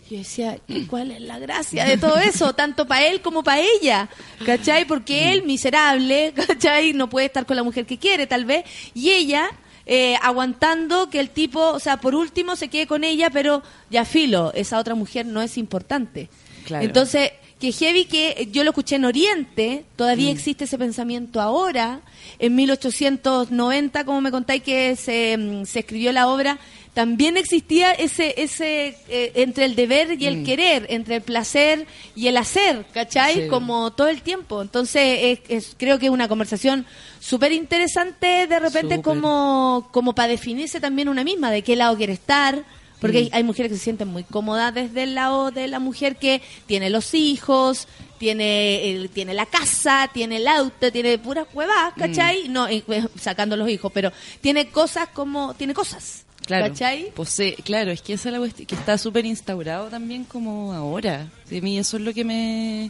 Yo 0.10 0.18
decía, 0.18 0.58
¿y 0.68 0.86
¿cuál 0.86 1.12
es 1.12 1.22
la 1.22 1.38
gracia 1.38 1.86
de 1.86 1.98
todo 1.98 2.18
eso? 2.18 2.54
Tanto 2.54 2.88
para 2.88 3.06
él 3.08 3.22
como 3.22 3.44
para 3.44 3.62
ella, 3.62 4.10
¿cachai? 4.46 4.86
Porque 4.86 5.32
él, 5.32 5.44
miserable, 5.44 6.34
¿cachai? 6.48 6.94
No 6.94 7.10
puede 7.10 7.28
estar 7.28 7.46
con 7.46 7.56
la 7.56 7.64
mujer 7.64 7.86
que 7.86 7.98
quiere, 7.98 8.26
tal 8.26 8.46
vez, 8.46 8.66
y 8.94 9.12
ella 9.12 9.50
eh, 9.88 10.16
aguantando 10.22 11.10
que 11.10 11.20
el 11.20 11.30
tipo, 11.30 11.72
o 11.72 11.80
sea, 11.80 11.98
por 11.98 12.14
último 12.14 12.56
se 12.56 12.68
quede 12.68 12.86
con 12.86 13.04
ella, 13.04 13.30
pero 13.32 13.64
ya 13.90 14.04
filo, 14.06 14.52
esa 14.54 14.78
otra 14.78 14.94
mujer 14.96 15.26
no 15.26 15.42
es 15.42 15.58
importante. 15.58 16.30
Claro. 16.66 16.84
Entonces, 16.86 17.32
que 17.60 17.72
heavy 17.72 18.06
que 18.06 18.50
yo 18.52 18.64
lo 18.64 18.70
escuché 18.70 18.98
en 18.98 19.06
Oriente, 19.06 19.86
todavía 19.96 20.30
Mm. 20.30 20.34
existe 20.34 20.66
ese 20.66 20.78
pensamiento 20.78 21.42
ahora, 21.42 22.02
en 22.38 22.54
1890, 22.56 24.04
como 24.06 24.22
me 24.22 24.30
contáis 24.30 24.62
que 24.62 24.96
se, 24.96 25.36
mm, 25.38 25.66
se 25.66 25.80
escribió 25.80 26.12
la 26.12 26.28
obra, 26.28 26.60
también 26.98 27.38
existía 27.38 27.92
ese, 27.92 28.34
ese 28.42 28.98
eh, 29.08 29.32
entre 29.36 29.66
el 29.66 29.76
deber 29.76 30.20
y 30.20 30.26
el 30.26 30.38
Mm. 30.38 30.44
querer, 30.46 30.88
entre 30.90 31.18
el 31.18 31.22
placer 31.22 31.86
y 32.16 32.26
el 32.26 32.38
hacer, 32.38 32.88
¿cachai? 32.92 33.44
Sí. 33.44 33.48
Como 33.50 33.92
todo 33.94 34.08
el 34.08 34.24
tiempo. 34.24 34.64
Entonces, 34.64 35.20
es, 35.22 35.40
es- 35.48 35.76
creo 35.78 36.00
que 36.00 36.08
es 36.08 36.12
una 36.12 36.28
conversación 36.28 36.88
súper 37.20 37.52
interesante 37.52 38.48
de 38.48 38.60
repente 38.60 39.00
como, 39.04 39.90
como 39.92 40.16
para 40.16 40.30
definirse 40.30 40.80
también 40.80 41.08
una 41.08 41.24
misma, 41.24 41.52
de 41.52 41.62
qué 41.62 41.76
lado 41.76 41.96
quiere 41.98 42.14
estar. 42.14 42.64
Porque 43.00 43.18
Mm. 43.20 43.24
hay, 43.26 43.30
hay 43.34 43.44
mujeres 43.44 43.72
que 43.72 43.78
se 43.78 43.84
sienten 43.84 44.08
muy 44.08 44.24
cómodas 44.24 44.74
desde 44.74 45.04
el 45.04 45.14
lado 45.14 45.52
de 45.52 45.68
la 45.68 45.78
mujer 45.78 46.16
que 46.16 46.42
tiene 46.66 46.90
los 46.90 47.14
hijos, 47.14 47.88
tiene 48.18 48.90
el- 48.90 49.12
tiene 49.12 49.36
la 49.36 49.46
casa, 49.46 50.10
tiene 50.12 50.38
el 50.38 50.48
auto, 50.48 50.92
tiene 50.92 51.20
puras 51.20 51.46
huevas, 51.54 51.94
Mm. 51.96 52.00
¿cachai? 52.00 52.48
No, 52.50 52.68
eh, 52.68 52.84
eh, 52.88 53.04
sacando 53.22 53.56
los 53.56 53.70
hijos, 53.70 53.92
pero 53.94 54.12
tiene 54.42 54.70
cosas 54.72 55.10
como, 55.14 55.54
tiene 55.54 55.76
cosas, 55.76 56.24
Claro, 56.48 56.70
¿cachai? 56.70 57.12
posee- 57.14 57.56
claro, 57.64 57.92
es 57.92 58.02
que 58.02 58.14
esa 58.14 58.30
es 58.30 58.34
la 58.34 58.40
cuestión, 58.40 58.66
que 58.66 58.74
está 58.76 58.98
súper 58.98 59.26
instaurado 59.26 59.90
también 59.90 60.24
como 60.24 60.74
ahora. 60.74 61.30
De 61.50 61.62
mí 61.62 61.78
eso 61.78 61.98
es 61.98 62.04
lo 62.04 62.14
que 62.14 62.24
me, 62.24 62.90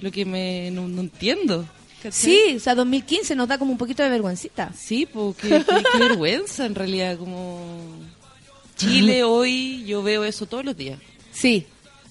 lo 0.00 0.10
que 0.10 0.24
me, 0.24 0.70
no, 0.72 0.88
no 0.88 1.02
entiendo. 1.02 1.64
¿cachai? 2.02 2.12
Sí, 2.12 2.56
o 2.56 2.60
sea, 2.60 2.74
2015 2.74 3.36
nos 3.36 3.46
da 3.46 3.58
como 3.58 3.70
un 3.72 3.78
poquito 3.78 4.02
de 4.02 4.08
vergüencita. 4.08 4.72
Sí, 4.76 5.06
porque 5.06 5.48
qué, 5.48 5.64
qué 5.92 5.98
vergüenza 6.00 6.64
en 6.66 6.74
realidad, 6.74 7.16
como 7.18 7.60
Chile 8.76 9.22
hoy 9.24 9.84
yo 9.84 10.02
veo 10.02 10.24
eso 10.24 10.46
todos 10.46 10.64
los 10.64 10.76
días. 10.76 10.98
Sí, 11.32 11.66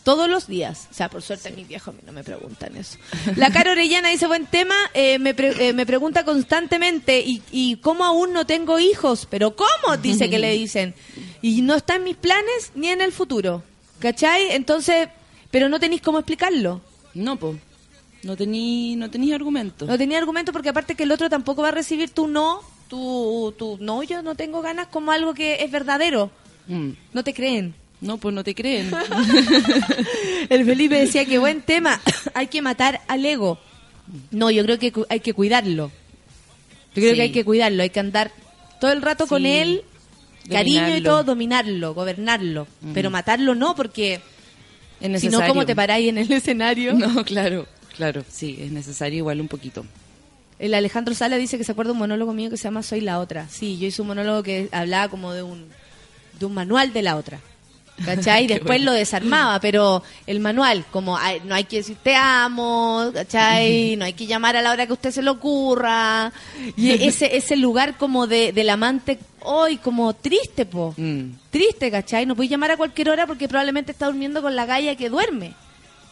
todos 0.07 0.29
los 0.29 0.47
días. 0.47 0.87
O 0.89 0.93
sea, 0.93 1.09
por 1.09 1.21
suerte 1.21 1.51
mis 1.51 1.67
viejos 1.67 1.89
a 1.93 1.97
mí 1.97 1.99
no 2.05 2.13
me 2.13 2.23
preguntan 2.23 2.73
eso. 2.77 2.97
La 3.35 3.51
Cara 3.51 3.73
Orellana 3.73 4.07
dice, 4.07 4.25
buen 4.25 4.45
tema, 4.45 4.73
eh, 4.93 5.19
me, 5.19 5.33
pre- 5.33 5.67
eh, 5.67 5.73
me 5.73 5.85
pregunta 5.85 6.23
constantemente, 6.23 7.19
¿y, 7.19 7.41
¿y 7.51 7.75
cómo 7.77 8.05
aún 8.05 8.31
no 8.31 8.45
tengo 8.45 8.79
hijos? 8.79 9.27
¿Pero 9.29 9.57
cómo? 9.57 9.97
Dice 10.01 10.29
que 10.29 10.39
le 10.39 10.51
dicen. 10.63 10.95
Y 11.41 11.61
no 11.61 11.75
está 11.75 11.97
en 11.97 12.05
mis 12.05 12.15
planes 12.15 12.71
ni 12.73 12.87
en 12.87 13.01
el 13.01 13.11
futuro. 13.11 13.63
¿Cachai? 13.99 14.51
Entonces, 14.51 15.09
pero 15.51 15.67
no 15.67 15.77
tenéis 15.77 16.01
cómo 16.01 16.19
explicarlo. 16.19 16.79
No, 17.13 17.35
po. 17.35 17.57
No 18.23 18.37
tení, 18.37 18.95
no 18.95 19.09
argumento. 19.35 19.85
No 19.87 19.97
tenía 19.97 20.19
argumento 20.19 20.53
porque 20.53 20.69
aparte 20.69 20.95
que 20.95 21.03
el 21.03 21.11
otro 21.11 21.29
tampoco 21.29 21.63
va 21.63 21.67
a 21.67 21.71
recibir 21.71 22.11
tu 22.11 22.27
no, 22.27 22.61
tu, 22.87 23.53
tu 23.57 23.77
no, 23.81 24.03
yo 24.03 24.21
no 24.21 24.35
tengo 24.35 24.61
ganas 24.61 24.87
como 24.87 25.11
algo 25.11 25.33
que 25.33 25.63
es 25.65 25.69
verdadero. 25.69 26.31
Mm. 26.67 26.91
No 27.11 27.23
te 27.25 27.33
creen. 27.33 27.75
No, 27.99 28.17
pues 28.17 28.33
no 28.35 28.43
te 28.43 28.53
creen. 28.53 28.91
El 30.49 30.65
Felipe 30.65 30.95
decía 30.99 31.25
que 31.25 31.37
buen 31.39 31.61
tema, 31.61 31.99
hay 32.33 32.47
que 32.47 32.61
matar 32.61 33.01
al 33.07 33.25
ego. 33.25 33.59
No, 34.31 34.49
yo 34.51 34.63
creo 34.63 34.79
que 34.79 34.93
hay 35.09 35.19
que 35.19 35.33
cuidarlo. 35.33 35.91
Yo 36.95 37.01
creo 37.01 37.11
Sí. 37.11 37.15
que 37.17 37.21
hay 37.23 37.31
que 37.31 37.45
cuidarlo, 37.45 37.83
hay 37.83 37.89
que 37.89 37.99
andar 37.99 38.31
todo 38.79 38.91
el 38.91 39.01
rato 39.01 39.27
con 39.27 39.45
él, 39.45 39.83
cariño 40.49 40.75
y 40.79 41.01
Dominarlo. 41.01 41.09
todo, 41.09 41.23
dominarlo, 41.23 41.93
gobernarlo. 41.93 42.67
Mm. 42.81 42.93
Pero 42.93 43.09
matarlo 43.09 43.55
no, 43.55 43.75
porque 43.75 44.21
si 45.17 45.29
no, 45.29 45.45
¿cómo 45.47 45.65
te 45.65 45.75
paráis 45.75 46.09
en 46.09 46.17
el 46.17 46.31
escenario? 46.31 46.93
No, 46.93 47.23
claro, 47.25 47.67
claro, 47.95 48.23
sí, 48.29 48.57
es 48.59 48.71
necesario 48.71 49.17
igual 49.19 49.41
un 49.41 49.47
poquito. 49.47 49.85
El 50.59 50.73
Alejandro 50.73 51.13
Sala 51.13 51.37
dice 51.37 51.57
que 51.57 51.63
se 51.63 51.71
acuerda 51.71 51.91
un 51.91 51.99
monólogo 51.99 52.33
mío 52.33 52.49
que 52.49 52.57
se 52.57 52.63
llama 52.63 52.81
Soy 52.81 53.01
la 53.01 53.19
otra. 53.19 53.47
Sí, 53.49 53.77
yo 53.77 53.87
hice 53.87 54.01
un 54.01 54.07
monólogo 54.07 54.41
que 54.41 54.69
hablaba 54.71 55.07
como 55.09 55.33
de 55.33 55.43
un, 55.43 55.67
de 56.39 56.45
un 56.47 56.53
manual 56.53 56.93
de 56.93 57.01
la 57.03 57.15
otra. 57.15 57.39
¿Cachai? 58.05 58.43
Y 58.45 58.47
después 58.47 58.79
bueno. 58.79 58.91
lo 58.91 58.93
desarmaba, 58.93 59.59
pero 59.59 60.03
el 60.25 60.39
manual, 60.39 60.85
como 60.91 61.17
ay, 61.17 61.41
no 61.45 61.55
hay 61.55 61.63
que 61.63 61.77
decir 61.77 61.97
te 62.01 62.15
amo, 62.15 63.11
¿cachai? 63.13 63.95
No 63.97 64.05
hay 64.05 64.13
que 64.13 64.27
llamar 64.27 64.55
a 64.55 64.61
la 64.61 64.71
hora 64.71 64.85
que 64.85 64.91
a 64.91 64.93
usted 64.93 65.11
se 65.11 65.21
le 65.21 65.29
ocurra. 65.29 66.31
Y 66.75 66.91
ese, 66.91 67.35
ese 67.35 67.55
lugar 67.55 67.97
como 67.97 68.27
de, 68.27 68.51
del 68.53 68.69
amante, 68.69 69.19
hoy 69.41 69.77
como 69.77 70.13
triste, 70.13 70.65
po. 70.65 70.93
Mm. 70.97 71.31
Triste, 71.49 71.89
¿cachai? 71.89 72.25
No 72.25 72.35
puedes 72.35 72.51
llamar 72.51 72.71
a 72.71 72.77
cualquier 72.77 73.09
hora 73.09 73.25
porque 73.25 73.47
probablemente 73.47 73.91
está 73.91 74.05
durmiendo 74.05 74.41
con 74.41 74.55
la 74.55 74.65
galla 74.65 74.95
que 74.95 75.09
duerme. 75.09 75.53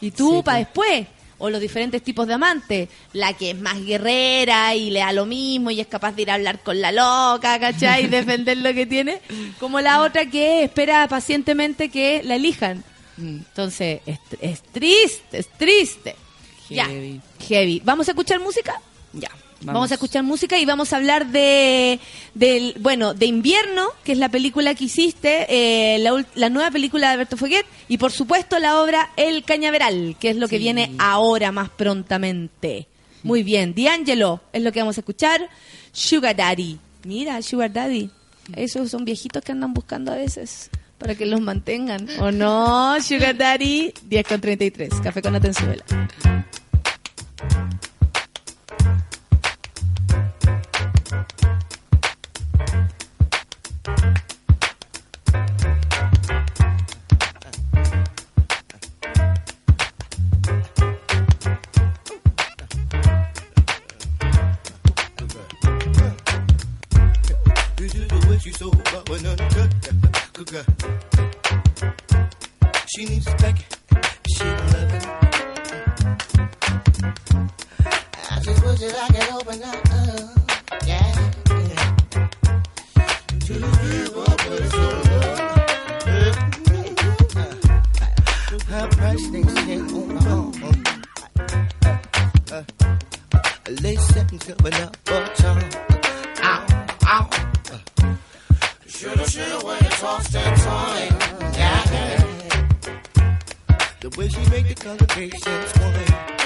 Y 0.00 0.10
tú 0.10 0.36
Sí, 0.36 0.42
para 0.42 0.58
después. 0.58 1.06
O 1.38 1.50
los 1.50 1.60
diferentes 1.60 2.02
tipos 2.02 2.26
de 2.26 2.34
amantes. 2.34 2.88
La 3.12 3.34
que 3.34 3.50
es 3.50 3.58
más 3.58 3.84
guerrera 3.84 4.74
y 4.74 4.90
le 4.90 5.00
da 5.00 5.12
lo 5.12 5.26
mismo 5.26 5.70
y 5.70 5.80
es 5.80 5.86
capaz 5.86 6.12
de 6.12 6.22
ir 6.22 6.30
a 6.30 6.34
hablar 6.34 6.62
con 6.62 6.80
la 6.80 6.92
loca, 6.92 7.58
¿cachai? 7.58 8.04
Y 8.04 8.08
defender 8.08 8.56
lo 8.58 8.72
que 8.72 8.86
tiene. 8.86 9.20
Como 9.58 9.80
la 9.80 10.02
otra 10.02 10.26
que 10.26 10.64
espera 10.64 11.06
pacientemente 11.08 11.90
que 11.90 12.22
la 12.24 12.36
elijan. 12.36 12.84
Mm. 13.16 13.36
Entonces, 13.36 14.00
es, 14.06 14.18
es 14.40 14.62
triste, 14.62 15.38
es 15.38 15.48
triste. 15.48 16.16
Heavy. 16.68 17.20
Ya, 17.38 17.46
heavy. 17.46 17.82
¿Vamos 17.84 18.08
a 18.08 18.12
escuchar 18.12 18.40
música? 18.40 18.80
Ya. 19.12 19.30
Vamos. 19.66 19.90
a 19.90 19.94
escuchar 19.94 20.22
música 20.22 20.58
y 20.58 20.64
vamos 20.64 20.92
a 20.92 20.96
hablar 20.96 21.26
de, 21.26 21.98
del, 22.34 22.74
bueno, 22.80 23.14
de 23.14 23.26
Invierno, 23.26 23.88
que 24.04 24.12
es 24.12 24.18
la 24.18 24.28
película 24.28 24.74
que 24.74 24.84
hiciste, 24.84 25.46
eh, 25.48 25.98
la, 26.34 26.50
nueva 26.50 26.70
película 26.70 27.08
de 27.08 27.14
Alberto 27.14 27.36
Foguet, 27.36 27.66
y 27.88 27.98
por 27.98 28.12
supuesto 28.12 28.58
la 28.58 28.80
obra 28.80 29.10
El 29.16 29.44
Cañaveral, 29.44 30.16
que 30.20 30.30
es 30.30 30.36
lo 30.36 30.48
que 30.48 30.58
viene 30.58 30.92
ahora 30.98 31.52
más 31.52 31.68
prontamente. 31.68 32.86
Muy 33.22 33.42
bien, 33.42 33.74
D'Angelo 33.74 34.40
es 34.52 34.62
lo 34.62 34.72
que 34.72 34.80
vamos 34.80 34.98
a 34.98 35.00
escuchar. 35.00 35.48
Sugar 35.92 36.36
Daddy. 36.36 36.78
Mira, 37.04 37.42
Sugar 37.42 37.72
Daddy. 37.72 38.10
Esos 38.54 38.90
son 38.90 39.04
viejitos 39.04 39.42
que 39.42 39.52
andan 39.52 39.74
buscando 39.74 40.12
a 40.12 40.16
veces 40.16 40.70
para 40.98 41.14
que 41.14 41.26
los 41.26 41.40
mantengan. 41.40 42.06
¿O 42.20 42.30
no? 42.30 43.00
Sugar 43.02 43.36
Daddy, 43.36 43.92
10 44.04 44.26
con 44.26 44.40
33. 44.40 45.00
Café 45.02 45.22
con 45.22 45.34
Atenzuela. 45.34 45.84
Coming 94.46 94.74
up 94.74 94.96
oh, 95.08 95.26
for 95.26 95.42
time. 95.42 95.70
Ow, 96.42 96.66
ow. 97.04 97.30
Shoulda, 98.86 99.28
shoulda, 99.28 99.66
when 99.66 99.82
you 99.82 99.90
tossed 99.90 100.36
and 100.36 100.60
torn. 100.60 101.52
Yeah. 101.52 101.82
The 104.00 104.10
way 104.16 104.28
she 104.28 104.38
make 104.50 104.68
the 104.68 104.74
congregation 104.76 105.66
swing. 105.66 106.45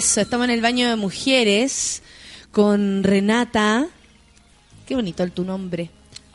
Estamos 0.00 0.46
en 0.46 0.50
el 0.52 0.62
baño 0.62 0.88
de 0.88 0.96
mujeres 0.96 2.02
con 2.52 3.02
Renata. 3.02 3.86
Qué 4.86 4.94
bonito 4.94 5.22
el 5.22 5.32
tu 5.32 5.44
nombre. 5.44 5.90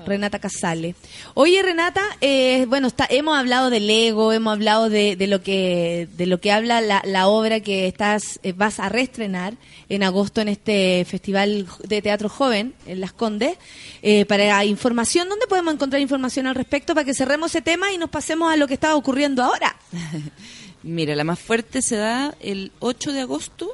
Renata 0.06 0.38
Casale. 0.38 0.94
Oye, 1.34 1.64
Renata, 1.64 2.04
eh, 2.22 2.68
bueno, 2.68 2.86
está, 2.86 3.08
hemos 3.10 3.36
hablado 3.36 3.72
del 3.72 3.90
ego, 3.90 4.32
hemos 4.34 4.54
hablado 4.54 4.92
de, 4.92 5.16
de 5.16 5.26
lo 5.26 5.42
que 5.42 6.08
de 6.16 6.28
lo 6.28 6.40
que 6.40 6.52
habla 6.52 6.80
la, 6.80 7.02
la 7.06 7.26
obra 7.26 7.60
que 7.60 7.88
estás 7.88 8.40
eh, 8.44 8.52
vas 8.52 8.80
a 8.80 8.88
reestrenar 8.88 9.56
en 9.90 10.04
agosto 10.04 10.42
en 10.42 10.50
este 10.50 11.04
festival 11.10 11.66
de 11.88 12.04
teatro 12.04 12.30
joven 12.30 12.76
en 12.86 13.02
Las 13.02 13.14
Condes. 13.14 13.58
Eh, 14.04 14.26
para 14.26 14.64
información, 14.64 15.28
¿dónde 15.28 15.48
podemos 15.48 15.74
encontrar 15.74 16.00
información 16.04 16.46
al 16.46 16.54
respecto 16.54 16.94
para 16.94 17.04
que 17.04 17.16
cerremos 17.16 17.50
ese 17.50 17.64
tema 17.64 17.92
y 17.92 17.98
nos 17.98 18.12
pasemos 18.12 18.54
a 18.54 18.58
lo 18.58 18.68
que 18.68 18.76
está 18.76 18.96
ocurriendo 18.96 19.42
ahora? 19.42 19.76
Mira, 20.86 21.16
la 21.16 21.24
más 21.24 21.40
fuerte 21.40 21.82
se 21.82 21.96
da 21.96 22.36
el 22.42 22.72
8 22.80 23.12
de 23.12 23.22
agosto 23.22 23.72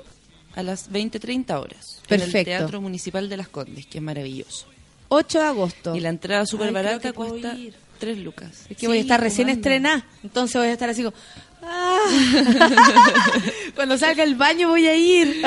a 0.56 0.64
las 0.64 0.90
20-30 0.90 1.60
horas. 1.62 2.00
En 2.04 2.08
Perfecto. 2.08 2.38
el 2.40 2.46
Teatro 2.46 2.80
Municipal 2.82 3.28
de 3.30 3.36
Las 3.36 3.50
Condes, 3.50 3.86
que 3.86 3.98
es 3.98 4.04
maravilloso. 4.04 4.66
8 5.10 5.40
de 5.40 5.46
agosto. 5.46 5.94
Y 5.96 6.00
la 6.00 6.08
entrada 6.08 6.46
súper 6.46 6.72
barata 6.72 7.12
cuesta 7.12 7.54
ir. 7.56 7.74
3 8.00 8.18
lucas. 8.20 8.66
Es 8.70 8.78
que 8.78 8.88
voy 8.88 8.98
a 9.00 9.02
estar 9.02 9.20
recién 9.20 9.50
estrenada, 9.50 10.06
entonces 10.24 10.56
voy 10.56 10.68
a 10.68 10.72
estar 10.74 10.90
así 10.90 11.04
como... 11.04 11.16
"Ah". 11.62 12.00
Cuando 13.76 13.98
salga 13.98 14.24
el 14.24 14.36
baño 14.36 14.70
voy 14.70 14.88
a 14.88 14.96
ir. 14.96 15.42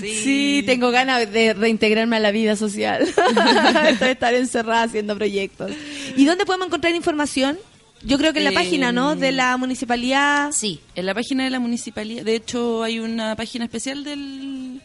sí. 0.00 0.62
tengo 0.64 0.90
ganas 0.92 1.30
de 1.30 1.54
reintegrarme 1.54 2.16
a 2.16 2.20
la 2.20 2.30
vida 2.30 2.54
social. 2.54 3.04
De 4.00 4.12
estar 4.12 4.32
encerrada 4.32 4.84
haciendo 4.84 5.16
proyectos. 5.16 5.72
¿Y 6.16 6.24
dónde 6.24 6.46
podemos 6.46 6.68
encontrar 6.68 6.94
información? 6.94 7.58
Yo 8.02 8.16
creo 8.18 8.32
que 8.32 8.38
en 8.38 8.44
la 8.44 8.50
Eh, 8.50 8.54
página, 8.54 8.92
¿no? 8.92 9.16
De 9.16 9.32
la 9.32 9.56
municipalidad. 9.56 10.52
Sí, 10.52 10.80
en 10.94 11.06
la 11.06 11.14
página 11.14 11.44
de 11.44 11.50
la 11.50 11.58
municipalidad. 11.60 12.22
De 12.24 12.36
hecho, 12.36 12.82
hay 12.82 12.98
una 13.00 13.34
página 13.36 13.64
especial 13.64 14.04
del, 14.04 14.80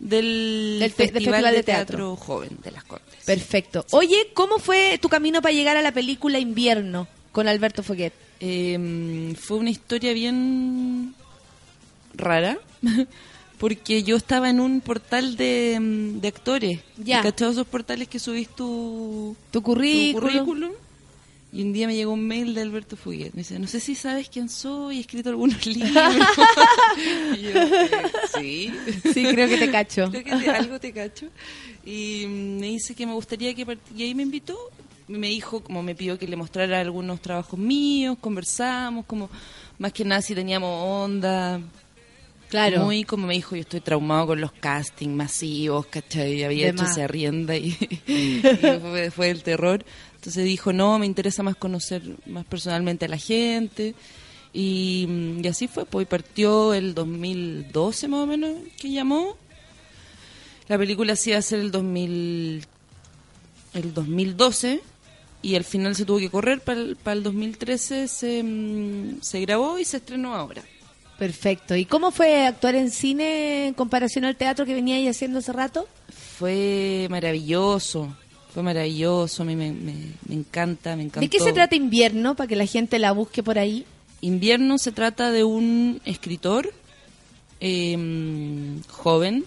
del, 0.00 0.76
Del 0.80 0.90
fe- 0.90 1.04
del 1.04 1.12
Festival, 1.12 1.44
de 1.44 1.50
de 1.52 1.62
Teatro. 1.62 1.86
Teatro 1.86 2.16
Joven 2.16 2.58
de 2.64 2.70
Las 2.72 2.84
Condes. 2.84 3.06
Perfecto. 3.24 3.86
Oye, 3.92 4.30
¿cómo 4.34 4.58
fue 4.58 4.98
tu 5.00 5.08
camino 5.08 5.40
para 5.40 5.54
llegar 5.54 5.76
a 5.76 5.82
la 5.82 5.92
película 5.92 6.38
Invierno 6.40 7.06
con 7.30 7.46
Alberto 7.48 7.82
Foguet? 7.82 8.12
Eh, 8.40 9.34
fue 9.40 9.58
una 9.58 9.70
historia 9.70 10.12
bien 10.12 11.14
rara. 12.14 12.58
Porque 13.58 14.02
yo 14.02 14.16
estaba 14.16 14.50
en 14.50 14.58
un 14.58 14.80
portal 14.80 15.36
de, 15.36 15.78
mm, 15.80 16.18
de 16.20 16.26
actores. 16.28 16.80
Ya. 16.98 17.22
¿Cachai? 17.22 17.52
esos 17.52 17.64
portales 17.68 18.08
que 18.08 18.18
subís 18.18 18.48
tu, 18.48 19.36
Tu 19.52 19.62
currículum. 19.62 20.20
currículum? 20.28 20.72
Y 21.54 21.60
un 21.62 21.72
día 21.74 21.86
me 21.86 21.94
llegó 21.94 22.12
un 22.12 22.26
mail 22.26 22.54
de 22.54 22.62
Alberto 22.62 22.96
Fuguet. 22.96 23.34
Me 23.34 23.42
dice, 23.42 23.58
no 23.58 23.66
sé 23.66 23.78
si 23.78 23.94
sabes 23.94 24.30
quién 24.30 24.48
soy, 24.48 24.96
he 24.96 25.00
escrito 25.00 25.28
algunos 25.28 25.66
libros. 25.66 25.92
y 27.36 27.42
yo, 27.42 27.50
eh, 27.50 27.90
sí. 28.34 28.72
Sí, 29.12 29.24
creo 29.26 29.46
que 29.48 29.58
te 29.58 29.70
cacho. 29.70 30.10
Creo 30.10 30.24
que 30.24 30.34
te- 30.36 30.50
algo 30.50 30.80
te 30.80 30.92
cacho. 30.92 31.26
Y 31.84 32.24
mm, 32.26 32.58
me 32.60 32.66
dice 32.68 32.94
que 32.94 33.06
me 33.06 33.12
gustaría 33.12 33.54
que... 33.54 33.66
Y 33.94 34.02
ahí 34.02 34.14
me 34.14 34.22
invitó. 34.22 34.56
Me 35.08 35.26
dijo, 35.28 35.60
como 35.62 35.82
me 35.82 35.94
pidió 35.94 36.18
que 36.18 36.26
le 36.26 36.36
mostrara 36.36 36.80
algunos 36.80 37.20
trabajos 37.20 37.58
míos, 37.58 38.16
conversamos, 38.20 39.04
como 39.04 39.28
más 39.78 39.92
que 39.92 40.04
nada 40.06 40.22
si 40.22 40.34
teníamos 40.34 40.70
onda. 41.06 41.60
Claro. 42.48 42.84
Muy 42.84 43.04
como 43.04 43.26
me 43.26 43.34
dijo, 43.34 43.56
yo 43.56 43.62
estoy 43.62 43.80
traumado 43.80 44.28
con 44.28 44.40
los 44.40 44.52
castings 44.52 45.14
masivos, 45.14 45.86
¿cachai? 45.86 46.44
Había 46.44 46.66
De 46.66 46.72
hecho 46.72 46.82
más. 46.84 46.92
esa 46.96 47.06
rienda 47.08 47.56
y, 47.56 47.76
y 48.06 48.40
fue, 48.80 49.10
fue 49.10 49.30
el 49.30 49.42
terror. 49.42 49.84
Entonces 50.22 50.44
dijo, 50.44 50.72
no, 50.72 51.00
me 51.00 51.06
interesa 51.06 51.42
más 51.42 51.56
conocer 51.56 52.00
más 52.26 52.44
personalmente 52.44 53.06
a 53.06 53.08
la 53.08 53.18
gente. 53.18 53.96
Y, 54.52 55.04
mm, 55.08 55.44
y 55.44 55.48
así 55.48 55.66
fue, 55.66 55.84
pues 55.84 56.06
partió 56.06 56.74
el 56.74 56.94
2012 56.94 58.06
más 58.06 58.20
o 58.20 58.26
menos 58.28 58.52
que 58.80 58.92
llamó. 58.92 59.36
La 60.68 60.78
película 60.78 61.16
sí 61.16 61.30
iba 61.30 61.40
a 61.40 61.42
ser 61.42 61.58
el 61.58 61.72
2000, 61.72 62.64
el 63.74 63.94
2012 63.94 64.80
y 65.42 65.56
al 65.56 65.64
final 65.64 65.96
se 65.96 66.04
tuvo 66.04 66.20
que 66.20 66.30
correr 66.30 66.60
para 66.60 66.80
el, 66.80 66.94
para 66.94 67.14
el 67.16 67.24
2013 67.24 68.06
se, 68.06 68.44
mm, 68.44 69.22
se 69.22 69.40
grabó 69.40 69.80
y 69.80 69.84
se 69.84 69.96
estrenó 69.96 70.36
ahora. 70.36 70.62
Perfecto. 71.18 71.74
¿Y 71.74 71.84
cómo 71.84 72.12
fue 72.12 72.46
actuar 72.46 72.76
en 72.76 72.92
cine 72.92 73.66
en 73.66 73.74
comparación 73.74 74.24
al 74.24 74.36
teatro 74.36 74.64
que 74.66 74.74
venía 74.74 74.94
ahí 74.94 75.08
haciendo 75.08 75.40
hace 75.40 75.52
rato? 75.52 75.88
Fue 76.38 77.08
maravilloso, 77.10 78.16
fue 78.52 78.62
maravilloso, 78.62 79.42
a 79.42 79.46
mí 79.46 79.56
me, 79.56 79.72
me- 79.72 80.12
me 80.28 80.34
encanta, 80.34 80.94
me 80.96 81.02
encantó. 81.04 81.20
¿De 81.20 81.28
qué 81.30 81.40
se 81.40 81.52
trata 81.52 81.74
Invierno 81.74 82.34
para 82.36 82.46
que 82.48 82.56
la 82.56 82.66
gente 82.66 82.98
la 82.98 83.12
busque 83.12 83.42
por 83.42 83.58
ahí? 83.58 83.84
Invierno 84.20 84.78
se 84.78 84.92
trata 84.92 85.30
de 85.30 85.42
un 85.44 86.00
escritor 86.04 86.72
eh, 87.60 87.96
joven 88.88 89.44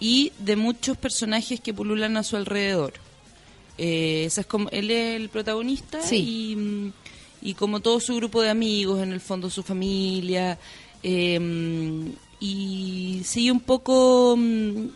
y 0.00 0.32
de 0.40 0.56
muchos 0.56 0.96
personajes 0.96 1.60
que 1.60 1.72
pululan 1.72 2.16
a 2.16 2.22
su 2.22 2.36
alrededor. 2.36 2.94
Eh, 3.78 4.24
esa 4.26 4.42
es 4.42 4.46
como, 4.46 4.68
él 4.70 4.90
es 4.90 5.16
el 5.20 5.28
protagonista 5.28 6.00
Sí. 6.02 6.92
y, 7.42 7.50
y 7.50 7.54
como 7.54 7.80
todo 7.80 8.00
su 8.00 8.16
grupo 8.16 8.42
de 8.42 8.50
amigos, 8.50 9.02
en 9.02 9.12
el 9.12 9.20
fondo 9.20 9.48
su 9.50 9.62
familia, 9.62 10.58
eh, 11.02 11.38
y 12.40 13.20
sigue 13.24 13.52
un 13.52 13.60
poco 13.60 14.34
mm, 14.36 14.86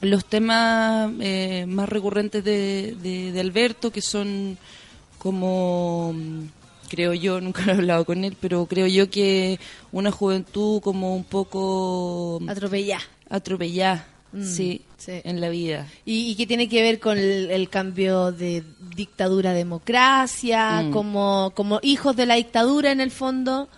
los 0.00 0.24
temas 0.24 1.10
eh, 1.20 1.66
más 1.68 1.88
recurrentes 1.88 2.42
de, 2.44 2.96
de- 3.02 3.32
de 3.32 3.40
Alberto, 3.40 3.90
que 3.90 4.00
son 4.02 4.56
como, 5.18 6.14
creo 6.88 7.14
yo, 7.14 7.40
nunca 7.42 7.62
lo 7.66 7.72
he 7.72 7.74
hablado 7.76 8.04
con 8.04 8.24
él, 8.24 8.36
pero 8.40 8.66
creo 8.66 8.86
yo 8.86 9.10
que 9.10 9.58
una 9.92 10.10
juventud 10.10 10.80
como 10.80 11.14
un 11.14 11.24
poco 11.24 12.40
Atropellá. 12.48 12.98
atropellada, 13.28 14.06
Mm, 14.32 14.44
sí, 14.44 14.82
sí. 14.96 15.10
en 15.24 15.40
la 15.40 15.48
vida. 15.48 15.88
Y, 16.06 16.30
y 16.30 16.36
que 16.36 16.46
tiene 16.46 16.68
que 16.68 16.82
ver 16.82 17.00
con 17.00 17.18
el, 17.18 17.50
el 17.50 17.68
cambio 17.68 18.30
de 18.30 18.62
dictadura 18.94 19.50
a 19.50 19.54
democracia, 19.54 20.82
Mm. 20.84 20.92
como, 20.92 21.52
como 21.56 21.80
hijos 21.82 22.14
de 22.14 22.26
la 22.26 22.36
dictadura 22.36 22.92
en 22.92 23.00
el 23.00 23.10
fondo, 23.10 23.68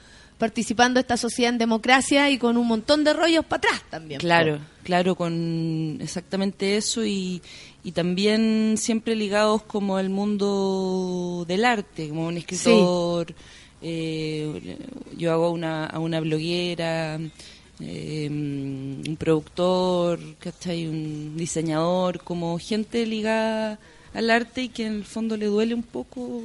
participando 0.43 0.99
esta 0.99 1.17
sociedad 1.17 1.53
en 1.53 1.59
democracia 1.59 2.29
y 2.29 2.37
con 2.37 2.57
un 2.57 2.67
montón 2.67 3.05
de 3.05 3.13
rollos 3.13 3.45
para 3.45 3.59
atrás 3.59 3.83
también. 3.89 4.19
Claro, 4.19 4.59
claro, 4.83 5.15
con 5.15 5.99
exactamente 6.01 6.77
eso 6.77 7.07
y, 7.07 7.41
y 7.85 7.93
también 7.93 8.75
siempre 8.77 9.15
ligados 9.15 9.63
como 9.63 9.99
al 9.99 10.11
mundo 10.11 11.45
del 11.47 11.65
arte, 11.65 12.09
como 12.09 12.27
un 12.27 12.39
escritor, 12.39 13.33
eh, 13.83 14.79
yo 15.17 15.31
hago 15.31 15.53
una, 15.53 15.87
a 15.87 16.01
una 16.01 16.19
bloguera, 16.19 17.21
eh, 17.79 18.27
un 18.29 19.17
productor, 19.17 20.19
¿cachai? 20.41 20.89
un 20.89 21.37
diseñador, 21.37 22.19
como 22.19 22.59
gente 22.59 23.07
ligada 23.07 23.79
al 24.13 24.29
arte 24.29 24.65
y 24.65 24.71
que 24.71 24.87
en 24.87 24.95
el 24.95 25.05
fondo 25.05 25.37
le 25.37 25.47
duele 25.47 25.73
un 25.73 25.85
poco 25.85 26.43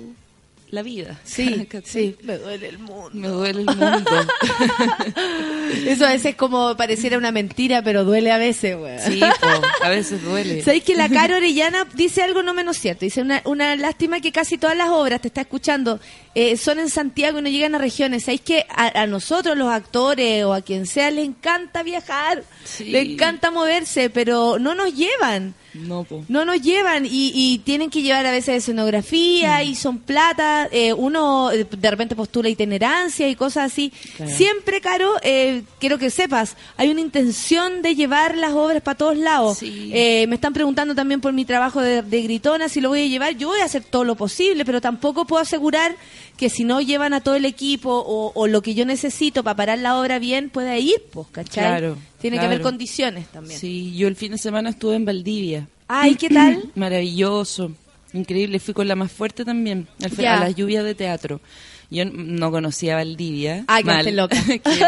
la 0.70 0.82
vida. 0.82 1.20
Sí, 1.24 1.68
sí, 1.84 2.16
me 2.24 2.38
duele 2.38 2.70
el 2.70 2.80
mundo. 2.80 3.10
Me 3.14 3.28
duele 3.28 3.62
el 3.62 3.66
mundo. 3.66 4.12
Eso 5.86 6.06
a 6.06 6.12
veces 6.12 6.36
como 6.36 6.76
pareciera 6.76 7.18
una 7.18 7.32
mentira, 7.32 7.82
pero 7.82 8.04
duele 8.04 8.32
a 8.32 8.38
veces, 8.38 8.78
güey. 8.78 9.00
Sí, 9.00 9.20
po, 9.20 9.48
a 9.86 9.90
veces 9.90 10.22
duele. 10.24 10.62
¿Sabéis 10.64 10.84
que 10.84 10.96
la 10.96 11.10
Caro 11.10 11.38
Orellana 11.38 11.88
dice 11.94 12.22
algo 12.22 12.44
no 12.44 12.54
menos 12.54 12.78
cierto? 12.78 13.06
Dice 13.06 13.22
una, 13.22 13.42
una 13.46 13.76
lástima 13.76 14.20
que 14.20 14.32
casi 14.32 14.58
todas 14.58 14.76
las 14.76 14.90
obras, 14.90 15.22
te 15.22 15.30
está 15.30 15.42
escuchando, 15.42 16.00
eh, 16.36 16.58
son 16.58 16.80
en 16.80 16.90
Santiago 16.90 17.40
y 17.40 17.42
no 17.44 17.50
llegan 17.50 17.76
a 17.76 17.78
regiones. 17.78 18.24
¿Sabéis 18.24 18.42
que 18.42 18.66
a, 18.70 19.02
a 19.02 19.08
nosotros, 19.08 19.58
los 19.58 19.70
actores 19.70 20.44
o 20.44 20.54
a 20.54 20.62
quien 20.62 20.86
sea, 20.86 21.12
les 21.12 21.26
encanta 21.26 21.84
viajar? 21.84 22.44
Sí. 22.66 22.86
Les 22.86 23.08
encanta 23.08 23.52
moverse, 23.52 24.10
pero 24.10 24.60
no 24.60 24.76
nos 24.76 24.94
llevan. 24.94 25.56
No, 25.80 26.04
po. 26.04 26.24
No 26.28 26.46
nos 26.46 26.62
llevan 26.62 27.06
y, 27.06 27.32
y 27.34 27.60
tienen 27.60 27.90
que 27.90 28.02
llevar 28.02 28.26
a 28.26 28.32
veces 28.32 28.58
escenografía 28.58 29.60
Mm. 29.60 29.68
y 29.68 29.76
son 29.76 30.00
plata. 30.00 30.68
eh, 30.72 30.94
uno 30.94 31.52
eh, 31.52 31.66
de 31.70 31.92
repente 31.92 32.16
postula 32.16 32.50
itinerancia 32.50 33.28
y 33.30 33.36
cosas 33.36 33.72
así. 33.72 33.92
Claro. 34.16 34.32
Siempre, 34.36 34.82
Caro, 34.82 35.14
eh, 35.22 35.64
quiero 35.80 35.98
que 35.98 36.10
sepas, 36.10 36.56
hay 36.78 36.90
una 36.90 37.02
intención 37.02 37.82
de 37.82 37.96
llevar 37.96 38.38
las 38.38 38.54
obras 38.54 38.82
para 38.82 38.98
todos 38.98 39.18
lados. 39.18 39.60
Sí. 39.60 39.92
Eh, 39.94 40.26
me 40.28 40.36
están 40.36 40.54
preguntando 40.54 40.96
también 40.96 41.22
por 41.22 41.34
mi 41.34 41.46
trabajo 41.46 41.82
de, 41.82 42.02
de 42.02 42.22
gritona 42.22 42.70
si 42.70 42.82
lo 42.82 42.90
voy 42.90 43.04
a 43.04 43.08
llevar. 43.08 43.36
Yo 43.38 43.50
voy 43.50 43.60
a 43.62 43.66
hacer 43.66 43.84
todo 43.84 44.04
lo 44.04 44.16
posible, 44.16 44.66
pero 44.66 44.82
tampoco 44.82 45.26
puedo 45.26 45.42
asegurar 45.42 45.96
que 46.38 46.50
si 46.50 46.64
no 46.64 46.80
llevan 46.82 47.14
a 47.14 47.22
todo 47.22 47.36
el 47.36 47.46
equipo 47.46 47.90
o, 47.92 48.32
o 48.34 48.48
lo 48.48 48.62
que 48.62 48.74
yo 48.76 48.86
necesito 48.86 49.44
para 49.44 49.56
parar 49.58 49.80
la 49.80 50.00
obra 50.00 50.20
bien, 50.20 50.50
pueda 50.50 50.78
ir, 50.78 51.04
pues, 51.12 51.28
¿cachai? 51.32 51.64
Claro, 51.66 51.98
Tiene 52.22 52.40
que 52.40 52.46
haber 52.46 52.62
condiciones 52.62 53.28
también. 53.28 53.60
Sí, 53.60 53.96
yo 53.98 54.08
el 54.08 54.16
fin 54.16 54.32
de 54.32 54.38
semana 54.38 54.70
estuve 54.70 54.96
en 54.96 55.06
Valdivia. 55.06 55.68
Ay, 55.88 56.16
¿qué 56.16 56.30
tal? 56.30 56.72
Maravilloso, 56.76 57.72
increíble. 58.14 58.60
Fui 58.60 58.74
con 58.74 58.88
la 58.88 58.96
más 58.96 59.12
fuerte 59.12 59.44
también, 59.44 59.88
al 60.04 60.12
Ya. 60.12 60.38
a 60.38 60.40
las 60.42 60.56
lluvias 60.56 60.84
de 60.84 60.96
teatro. 60.96 61.42
Yo 61.90 62.04
no 62.06 62.52
conocía 62.52 62.96
Valdivia. 62.96 63.64
Ay, 63.68 63.84
quedaste 63.84 64.12
Mal. 64.12 64.16
loca. 64.18 64.38
Qué 64.48 64.80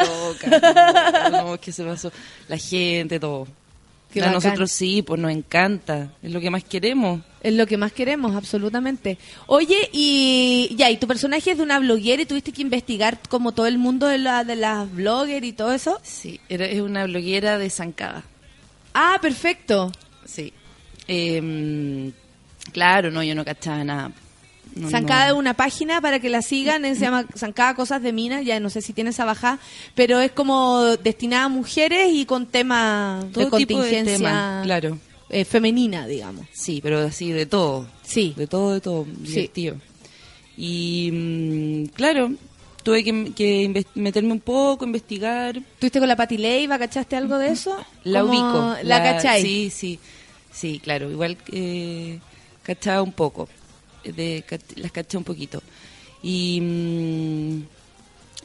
loca. 0.52 1.30
No, 1.32 1.46
no, 1.52 1.60
¿qué 1.60 1.72
se 1.72 1.84
pasó? 1.86 2.12
La 2.50 2.58
gente, 2.58 3.20
todo. 3.20 3.48
Qué 4.14 4.20
a 4.22 4.26
bacán. 4.26 4.34
nosotros 4.36 4.72
sí, 4.72 5.02
pues 5.02 5.20
nos 5.20 5.32
encanta. 5.32 6.12
Es 6.22 6.32
lo 6.32 6.42
que 6.42 6.50
más 6.50 6.64
queremos. 6.64 7.22
Es 7.42 7.54
lo 7.54 7.66
que 7.68 7.78
más 7.78 7.94
queremos, 7.94 8.36
absolutamente. 8.36 9.18
Oye, 9.48 9.90
y 9.94 10.76
ya, 10.78 10.90
y 10.90 10.98
tu 10.98 11.08
personaje 11.08 11.52
es 11.52 11.58
de 11.58 11.64
una 11.64 11.80
bloguera 11.80 12.22
y 12.22 12.26
tuviste 12.26 12.52
que 12.52 12.62
investigar 12.62 13.20
como 13.30 13.54
todo 13.54 13.66
el 13.66 13.78
mundo 13.78 14.08
de, 14.08 14.18
la, 14.18 14.44
de 14.44 14.58
las 14.58 14.92
bloggers 14.92 15.46
y 15.46 15.54
todo 15.54 15.72
eso. 15.72 16.00
Sí, 16.04 16.40
es 16.50 16.82
una 16.82 17.06
bloguera 17.06 17.58
de 17.58 17.70
Zancada. 17.70 18.24
Ah, 18.94 19.20
perfecto. 19.22 19.92
Sí. 20.26 20.52
Eh, 21.08 22.12
claro, 22.74 23.10
no, 23.12 23.24
yo 23.24 23.36
no 23.36 23.46
cachaba 23.46 23.84
nada. 23.84 24.12
No, 24.76 24.90
Zancada 24.90 25.26
no. 25.26 25.34
es 25.34 25.40
una 25.40 25.54
página 25.56 26.00
para 26.02 26.20
que 26.20 26.30
la 26.30 26.42
sigan, 26.42 26.84
se 26.84 26.96
llama 26.96 27.26
Zancada 27.36 27.74
Cosas 27.74 28.02
de 28.04 28.14
Minas, 28.14 28.46
ya 28.46 28.60
no 28.60 28.70
sé 28.70 28.82
si 28.82 28.94
tienes 28.94 29.16
esa 29.16 29.26
baja, 29.26 29.60
pero 29.96 30.20
es 30.20 30.32
como 30.32 30.82
destinada 30.98 31.46
a 31.46 31.50
mujeres 31.50 32.10
y 32.14 32.26
con 32.26 32.46
tema 32.46 33.26
Todo 33.34 33.46
de 33.46 33.50
contingencia 33.50 34.18
tema, 34.18 34.62
claro. 34.64 35.00
Eh, 35.30 35.46
femenina, 35.46 36.08
digamos. 36.08 36.46
Sí, 36.52 36.80
pero 36.82 37.00
así 37.00 37.32
de 37.32 37.46
todo. 37.46 37.88
Sí. 38.04 38.34
De 38.36 38.48
todo, 38.48 38.74
de 38.74 38.82
todo. 38.82 39.06
Divertido. 39.06 39.78
Y 40.58 41.10
mm, 41.12 41.86
claro, 41.96 42.32
tuve 42.84 43.04
que, 43.04 43.32
que 43.36 43.86
meterme 43.96 44.32
un 44.34 44.40
poco, 44.40 44.86
investigar. 44.86 45.62
¿Tuviste 45.80 46.00
con 46.00 46.08
la 46.08 46.16
Pati 46.16 46.38
Leiva? 46.38 46.78
¿Cachaste 46.80 47.16
algo 47.16 47.38
de 47.38 47.50
eso? 47.50 47.78
La 48.04 48.22
Como- 48.22 48.34
ubico. 48.34 48.76
¿La, 48.84 49.02
cachai? 49.04 49.42
Sí, 49.42 49.70
sí. 49.70 50.00
Sí, 50.52 50.80
claro. 50.84 51.10
Igual 51.12 51.38
eh, 51.52 52.20
cachaba 52.64 53.02
un 53.02 53.12
poco. 53.14 53.48
De, 54.04 54.44
las 54.76 54.92
caché 54.92 55.18
un 55.18 55.24
poquito. 55.24 55.62
Y, 56.24 56.60
mm, 56.62 57.62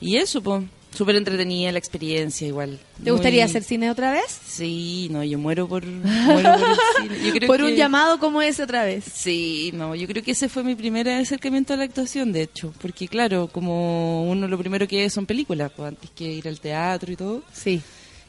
y 0.00 0.16
eso, 0.16 0.42
pues. 0.42 0.62
Súper 0.94 1.16
entretenida 1.16 1.72
la 1.72 1.78
experiencia, 1.78 2.46
igual. 2.46 2.78
¿Te 3.02 3.10
gustaría 3.10 3.42
Muy- 3.44 3.50
hacer 3.50 3.64
cine 3.64 3.90
otra 3.90 4.12
vez? 4.12 4.40
Sí, 4.46 5.08
no, 5.10 5.24
yo 5.24 5.38
muero 5.38 5.66
por, 5.66 5.84
muero 5.86 6.52
por 6.58 6.68
el 6.70 6.76
cine. 7.16 7.26
Yo 7.26 7.32
creo 7.34 7.46
Por 7.48 7.62
un 7.62 7.74
llamado 7.74 8.18
como 8.20 8.40
ese 8.42 8.62
otra 8.62 8.84
vez. 8.84 9.04
Sí, 9.12 9.70
no, 9.74 9.94
yo 9.94 10.06
creo 10.06 10.22
que 10.22 10.30
ese 10.30 10.48
fue 10.48 10.62
mi 10.62 10.74
primer 10.76 11.08
acercamiento 11.08 11.74
a 11.74 11.76
la 11.76 11.84
actuación, 11.84 12.30
de 12.32 12.42
hecho, 12.42 12.72
porque 12.80 13.08
claro, 13.08 13.48
como 13.48 14.28
uno 14.30 14.46
lo 14.46 14.56
primero 14.56 14.86
que 14.86 14.98
ve 14.98 15.10
son 15.10 15.26
películas, 15.26 15.72
pues, 15.74 15.88
antes 15.88 16.10
que 16.10 16.24
ir 16.32 16.46
al 16.46 16.60
teatro 16.60 17.12
y 17.12 17.16
todo. 17.16 17.42
Sí. 17.52 17.80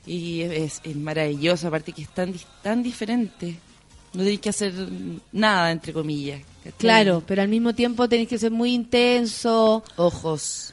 Y 0.08 0.42
es, 0.42 0.82
es 0.84 0.96
maravilloso, 0.96 1.68
aparte 1.68 1.92
que 1.92 2.02
es 2.04 2.10
tan, 2.10 2.34
tan 2.64 2.82
diferente. 2.84 3.56
No 4.14 4.20
tenéis 4.22 4.40
que 4.40 4.50
hacer 4.50 4.74
nada, 5.34 5.72
entre 5.72 5.92
comillas. 5.92 6.42
Claro, 6.78 7.22
pero 7.28 7.42
al 7.42 7.48
mismo 7.50 7.74
tiempo 7.76 8.08
tenés 8.08 8.28
que 8.28 8.38
ser 8.38 8.50
muy 8.52 8.74
intenso. 8.74 9.84
Ojos. 9.98 10.72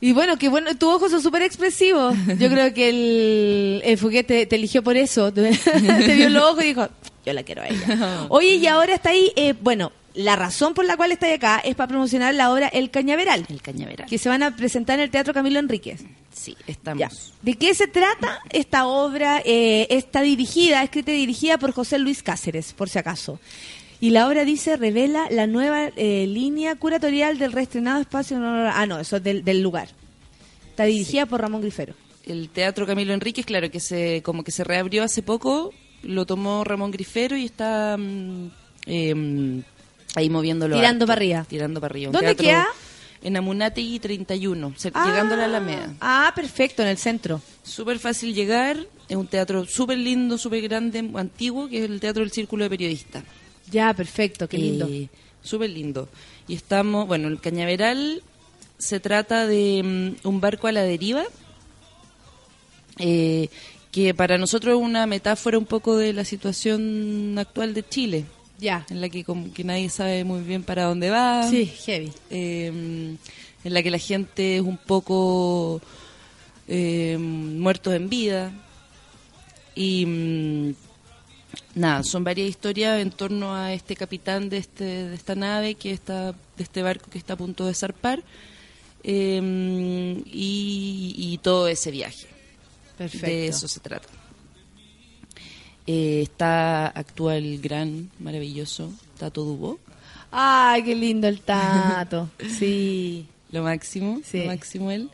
Y 0.00 0.12
bueno, 0.12 0.38
que 0.38 0.48
bueno, 0.48 0.76
tus 0.76 0.88
ojos 0.88 1.10
son 1.10 1.22
súper 1.22 1.42
expresivos. 1.42 2.14
Yo 2.38 2.48
creo 2.50 2.72
que 2.72 2.88
el, 2.88 3.82
el 3.84 3.98
Fouquet 3.98 4.26
te, 4.26 4.54
eligió 4.54 4.82
por 4.82 4.96
eso. 4.96 5.32
te 5.32 6.14
vio 6.14 6.28
los 6.28 6.42
ojos 6.42 6.64
y 6.64 6.68
dijo, 6.68 6.88
yo 7.26 7.32
la 7.32 7.42
quiero 7.42 7.62
a 7.62 7.68
ella. 7.68 8.26
Oye, 8.28 8.54
y 8.54 8.66
ahora 8.66 8.94
está 8.94 9.10
ahí, 9.10 9.32
eh, 9.36 9.54
bueno, 9.60 9.92
la 10.14 10.36
razón 10.36 10.74
por 10.74 10.84
la 10.84 10.96
cual 10.96 11.12
está 11.12 11.26
ahí 11.26 11.34
acá 11.34 11.60
es 11.64 11.74
para 11.74 11.88
promocionar 11.88 12.34
la 12.34 12.52
obra 12.52 12.68
El 12.68 12.90
Cañaveral. 12.90 13.46
El 13.48 13.60
cañaveral. 13.60 14.08
Que 14.08 14.18
se 14.18 14.28
van 14.28 14.42
a 14.42 14.54
presentar 14.56 14.98
en 14.98 15.04
el 15.04 15.10
Teatro 15.10 15.34
Camilo 15.34 15.58
Enríquez. 15.58 16.02
Sí, 16.32 16.56
estamos. 16.66 17.00
Ya. 17.00 17.10
¿De 17.42 17.54
qué 17.54 17.74
se 17.74 17.88
trata 17.88 18.40
esta 18.50 18.86
obra? 18.86 19.42
Eh, 19.44 19.86
está 19.90 20.22
dirigida, 20.22 20.82
escrita 20.82 21.12
y 21.12 21.16
dirigida 21.16 21.58
por 21.58 21.72
José 21.72 21.98
Luis 21.98 22.22
Cáceres, 22.22 22.72
por 22.72 22.88
si 22.88 22.98
acaso. 22.98 23.40
Y 24.00 24.10
la 24.10 24.28
obra 24.28 24.44
dice, 24.44 24.76
revela 24.76 25.26
la 25.30 25.46
nueva 25.46 25.88
eh, 25.96 26.26
línea 26.28 26.76
curatorial 26.76 27.38
del 27.38 27.52
reestrenado 27.52 28.00
espacio... 28.00 28.38
Ah, 28.40 28.86
no, 28.86 29.00
eso 29.00 29.16
es 29.16 29.24
del, 29.24 29.42
del 29.44 29.60
lugar. 29.60 29.88
Está 30.70 30.84
dirigida 30.84 31.26
por 31.26 31.40
Ramón 31.40 31.60
Grifero. 31.62 31.94
El 32.24 32.48
Teatro 32.50 32.86
Camilo 32.86 33.12
Enríquez, 33.12 33.44
claro, 33.44 33.70
que 33.70 33.80
se 33.80 34.22
como 34.22 34.44
que 34.44 34.52
se 34.52 34.62
reabrió 34.62 35.02
hace 35.02 35.22
poco, 35.22 35.72
lo 36.02 36.26
tomó 36.26 36.62
Ramón 36.62 36.90
Grifero 36.92 37.36
y 37.36 37.46
está 37.46 37.96
mm, 37.98 38.50
em, 38.86 39.62
ahí 40.14 40.30
moviéndolo. 40.30 40.76
Tirando 40.76 41.06
para 41.06 41.16
arriba. 41.18 41.44
Tirando 41.48 41.80
para 41.80 41.92
arriba. 41.92 42.12
¿Dónde 42.12 42.36
queda? 42.36 42.66
En 43.22 43.36
Amunategui 43.36 43.98
31, 43.98 44.74
cer- 44.76 44.92
Ah. 44.94 45.06
llegando 45.08 45.34
a 45.34 45.38
la 45.38 45.44
Alameda. 45.46 45.92
Ah, 46.00 46.32
perfecto, 46.36 46.82
en 46.82 46.88
el 46.88 46.98
centro. 46.98 47.40
Súper 47.64 47.98
fácil 47.98 48.32
llegar, 48.32 48.76
es 49.08 49.16
un 49.16 49.26
teatro 49.26 49.64
súper 49.66 49.98
lindo, 49.98 50.38
súper 50.38 50.60
grande, 50.62 50.98
antiguo, 51.16 51.68
que 51.68 51.82
es 51.82 51.90
el 51.90 51.98
Teatro 51.98 52.22
del 52.22 52.30
Círculo 52.30 52.62
de 52.62 52.70
Periodistas. 52.70 53.24
Ya, 53.70 53.92
perfecto, 53.94 54.48
qué 54.48 54.58
lindo. 54.58 54.86
Eh, 54.88 55.08
Súper 55.42 55.70
lindo. 55.70 56.08
Y 56.46 56.54
estamos, 56.54 57.06
bueno, 57.06 57.28
el 57.28 57.40
Cañaveral 57.40 58.22
se 58.78 59.00
trata 59.00 59.46
de 59.46 60.16
mm, 60.22 60.28
un 60.28 60.40
barco 60.40 60.66
a 60.66 60.72
la 60.72 60.82
deriva 60.82 61.24
eh, 62.98 63.48
que 63.90 64.14
para 64.14 64.38
nosotros 64.38 64.76
es 64.76 64.84
una 64.84 65.06
metáfora 65.06 65.58
un 65.58 65.64
poco 65.64 65.96
de 65.96 66.12
la 66.12 66.24
situación 66.24 67.36
actual 67.38 67.74
de 67.74 67.88
Chile. 67.88 68.24
Ya. 68.58 68.84
En 68.90 69.00
la 69.00 69.08
que 69.08 69.24
como 69.24 69.52
que 69.52 69.64
nadie 69.64 69.88
sabe 69.88 70.24
muy 70.24 70.42
bien 70.42 70.62
para 70.62 70.84
dónde 70.84 71.10
va. 71.10 71.48
Sí, 71.48 71.66
heavy. 71.66 72.12
Eh, 72.30 73.16
en 73.64 73.74
la 73.74 73.82
que 73.82 73.90
la 73.90 73.98
gente 73.98 74.56
es 74.56 74.62
un 74.62 74.76
poco 74.76 75.80
eh, 76.66 77.16
muertos 77.18 77.94
en 77.94 78.08
vida. 78.08 78.52
Y 79.74 80.04
mm, 80.06 80.74
nada, 81.78 82.02
son 82.02 82.24
varias 82.24 82.48
historias 82.48 83.00
en 83.00 83.10
torno 83.10 83.54
a 83.54 83.72
este 83.72 83.96
capitán 83.96 84.48
de, 84.48 84.58
este, 84.58 84.84
de 84.84 85.14
esta 85.14 85.34
nave, 85.34 85.74
que 85.74 85.90
está, 85.92 86.32
de 86.32 86.62
este 86.62 86.82
barco 86.82 87.10
que 87.10 87.18
está 87.18 87.34
a 87.34 87.36
punto 87.36 87.66
de 87.66 87.74
zarpar. 87.74 88.22
eh, 89.04 90.22
y, 90.26 91.14
y 91.16 91.38
todo 91.38 91.68
ese 91.68 91.90
viaje. 91.90 92.26
Perfecto. 92.96 93.26
De 93.26 93.46
eso 93.46 93.68
se 93.68 93.80
trata. 93.80 94.08
Eh, 95.86 96.20
está 96.22 96.88
actual 96.88 97.58
gran, 97.58 98.10
maravilloso 98.18 98.92
Tato 99.18 99.44
Dubó. 99.44 99.78
Ay, 100.30 100.82
qué 100.84 100.94
lindo 100.94 101.26
el 101.28 101.40
tato. 101.40 102.28
Sí. 102.58 103.26
Lo 103.50 103.62
máximo, 103.62 104.20
Sí. 104.24 104.40
lo 104.40 104.46
máximo 104.46 104.90
él. 104.90 105.08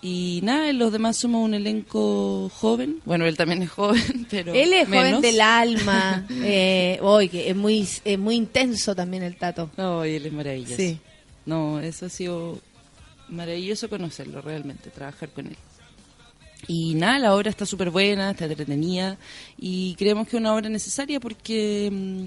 Y 0.00 0.40
nada, 0.44 0.72
los 0.72 0.92
demás 0.92 1.16
somos 1.16 1.44
un 1.44 1.54
elenco 1.54 2.50
joven. 2.54 3.00
Bueno, 3.04 3.26
él 3.26 3.36
también 3.36 3.62
es 3.62 3.70
joven, 3.70 4.26
pero 4.30 4.54
Él 4.54 4.72
es 4.72 4.88
joven 4.88 5.20
del 5.20 5.40
alma. 5.40 6.26
Eh, 6.40 7.00
que 7.30 7.50
es 7.50 7.56
muy, 7.56 7.86
es 8.04 8.18
muy 8.18 8.36
intenso 8.36 8.94
también 8.94 9.22
el 9.22 9.36
tato. 9.36 9.70
No, 9.76 10.06
y 10.06 10.14
él 10.14 10.26
es 10.26 10.32
maravilloso. 10.32 10.76
Sí. 10.76 10.98
No, 11.46 11.80
eso 11.80 12.06
ha 12.06 12.08
sido 12.08 12.60
maravilloso 13.28 13.88
conocerlo 13.88 14.40
realmente, 14.40 14.90
trabajar 14.90 15.30
con 15.30 15.48
él. 15.48 15.56
Y 16.66 16.94
nada, 16.94 17.18
la 17.18 17.34
obra 17.34 17.50
está 17.50 17.64
súper 17.66 17.90
buena, 17.90 18.30
está 18.30 18.46
entretenida 18.46 19.16
y 19.56 19.94
creemos 19.94 20.26
que 20.26 20.36
es 20.36 20.40
una 20.40 20.54
obra 20.54 20.68
necesaria 20.68 21.20
porque, 21.20 21.88
mm, 21.90 22.24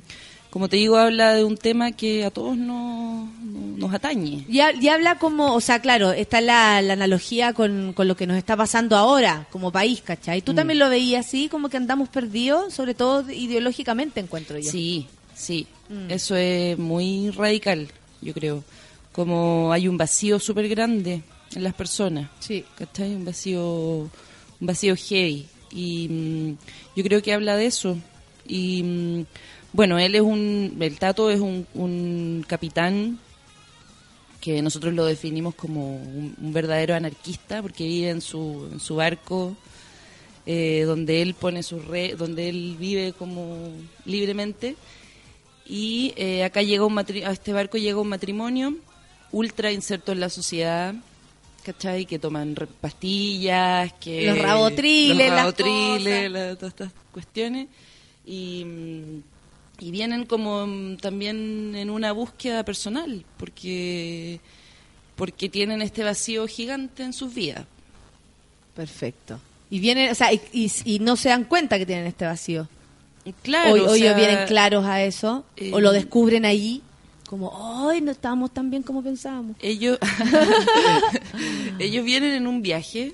como 0.51 0.69
te 0.69 0.75
digo, 0.77 0.97
habla 0.97 1.33
de 1.33 1.43
un 1.43 1.57
tema 1.57 1.91
que 1.93 2.23
a 2.25 2.29
todos 2.29 2.55
nos, 2.57 3.27
nos- 3.43 3.93
atañe. 3.93 4.45
Y, 4.47 4.59
ha- 4.59 4.73
y 4.73 4.87
habla 4.89 5.17
como, 5.17 5.55
o 5.55 5.59
sea, 5.61 5.79
claro, 5.79 6.11
está 6.11 6.39
la, 6.41 6.81
la 6.83 6.93
analogía 6.93 7.53
con, 7.53 7.93
con 7.93 8.07
lo 8.07 8.15
que 8.15 8.27
nos 8.27 8.37
está 8.37 8.55
pasando 8.55 8.95
ahora 8.95 9.47
como 9.51 9.71
país, 9.71 10.01
¿cachai? 10.01 10.41
Tú 10.43 10.51
Mm. 10.53 10.55
también 10.55 10.79
lo 10.79 10.89
veías 10.89 11.25
así, 11.25 11.49
como 11.49 11.67
que 11.69 11.77
andamos 11.77 12.07
perdidos, 12.09 12.73
sobre 12.73 12.93
todo 12.93 13.29
ideológicamente, 13.31 14.19
encuentro 14.19 14.59
yo. 14.59 14.69
Sí, 14.71 15.07
sí, 15.33 15.65
Mm. 15.89 16.11
eso 16.11 16.35
es 16.35 16.77
muy 16.77 17.31
radical, 17.31 17.87
yo 18.21 18.33
creo. 18.33 18.63
Como 19.11 19.71
hay 19.73 19.87
un 19.87 19.97
vacío 19.97 20.39
súper 20.39 20.69
grande 20.69 21.21
en 21.55 21.63
las 21.63 21.73
personas. 21.73 22.29
Sí. 22.39 22.63
¿Cachai? 22.77 23.13
Un 23.15 23.25
vacío, 23.25 23.63
un 24.03 24.09
vacío 24.67 24.95
heavy. 24.95 25.47
Y 25.73 26.07
mm, 26.09 26.57
yo 26.95 27.03
creo 27.03 27.21
que 27.21 27.33
habla 27.33 27.57
de 27.57 27.65
eso. 27.65 27.97
Y 28.47 28.83
mm, 28.83 29.25
bueno, 29.73 29.97
él 29.99 30.15
es 30.15 30.21
un, 30.21 30.75
el 30.79 30.97
Tato 30.97 31.29
es 31.29 31.39
un, 31.39 31.65
un 31.73 32.43
capitán 32.47 33.19
que 34.39 34.61
nosotros 34.61 34.93
lo 34.93 35.05
definimos 35.05 35.53
como 35.55 35.97
un, 35.97 36.35
un 36.41 36.53
verdadero 36.53 36.95
anarquista 36.95 37.61
porque 37.61 37.83
vive 37.85 38.09
en 38.09 38.21
su, 38.21 38.67
en 38.71 38.79
su 38.79 38.95
barco 38.95 39.55
eh, 40.47 40.83
donde 40.85 41.21
él 41.21 41.35
pone 41.35 41.61
su 41.63 41.79
re, 41.79 42.15
donde 42.17 42.49
él 42.49 42.75
vive 42.79 43.13
como 43.13 43.69
libremente 44.05 44.75
y 45.67 46.13
eh, 46.17 46.43
acá 46.43 46.63
llega 46.63 46.85
un 46.85 46.95
matri- 46.95 47.23
a 47.23 47.31
este 47.31 47.53
barco 47.53 47.77
llega 47.77 47.99
un 47.99 48.09
matrimonio 48.09 48.75
ultra 49.31 49.71
inserto 49.71 50.11
en 50.11 50.19
la 50.19 50.29
sociedad 50.29 50.95
¿cachai? 51.63 52.07
que 52.07 52.17
toman 52.17 52.55
pastillas 52.81 53.93
que 53.93 54.25
Los 54.25 54.39
rabotriles, 54.39 55.17
los 55.17 55.27
las 55.27 55.35
rabotriles, 55.37 56.17
cosas. 56.17 56.31
la- 56.31 56.55
todas 56.55 56.69
estas 56.73 56.91
cuestiones 57.11 57.67
y 58.25 58.65
mm, 58.65 59.21
y 59.81 59.91
vienen 59.91 60.25
como 60.25 60.65
mm, 60.67 60.97
también 60.97 61.73
en 61.75 61.89
una 61.89 62.11
búsqueda 62.13 62.63
personal 62.63 63.25
porque 63.37 64.39
porque 65.15 65.49
tienen 65.49 65.81
este 65.81 66.03
vacío 66.03 66.47
gigante 66.47 67.03
en 67.03 67.11
sus 67.13 67.33
vidas 67.33 67.65
Perfecto. 68.75 69.39
Y 69.69 69.79
vienen, 69.79 70.11
o 70.11 70.15
sea, 70.15 70.31
y, 70.33 70.41
y- 70.53 70.71
y 70.85 70.99
no 70.99 71.15
se 71.17 71.27
dan 71.29 71.43
cuenta 71.43 71.77
que 71.77 71.85
tienen 71.85 72.05
este 72.07 72.25
vacío. 72.25 72.67
Claro, 73.43 73.71
o 73.71 73.89
hoy 73.91 73.99
sea, 73.99 74.11
ellos 74.11 74.15
vienen 74.15 74.47
claros 74.47 74.85
a 74.85 75.03
eso, 75.03 75.43
eh, 75.57 75.71
o 75.73 75.79
lo 75.81 75.91
descubren 75.91 76.45
ahí, 76.45 76.81
como, 77.27 77.87
¡ay, 77.89 78.01
no 78.01 78.11
estábamos 78.11 78.51
tan 78.51 78.69
bien 78.71 78.81
como 78.83 79.03
pensábamos! 79.03 79.55
ellos 79.61 79.97
ellos 81.79 82.03
vienen 82.05 82.33
en 82.33 82.47
un 82.47 82.61
viaje 82.61 83.13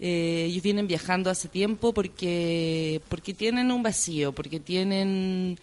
eh, 0.00 0.46
ellos 0.48 0.62
vienen 0.62 0.86
viajando 0.86 1.30
hace 1.30 1.48
tiempo 1.48 1.92
porque 1.92 3.00
porque 3.08 3.32
tienen 3.34 3.70
un 3.70 3.82
vacío 3.82 4.32
porque 4.32 4.58
tienen 4.60 5.58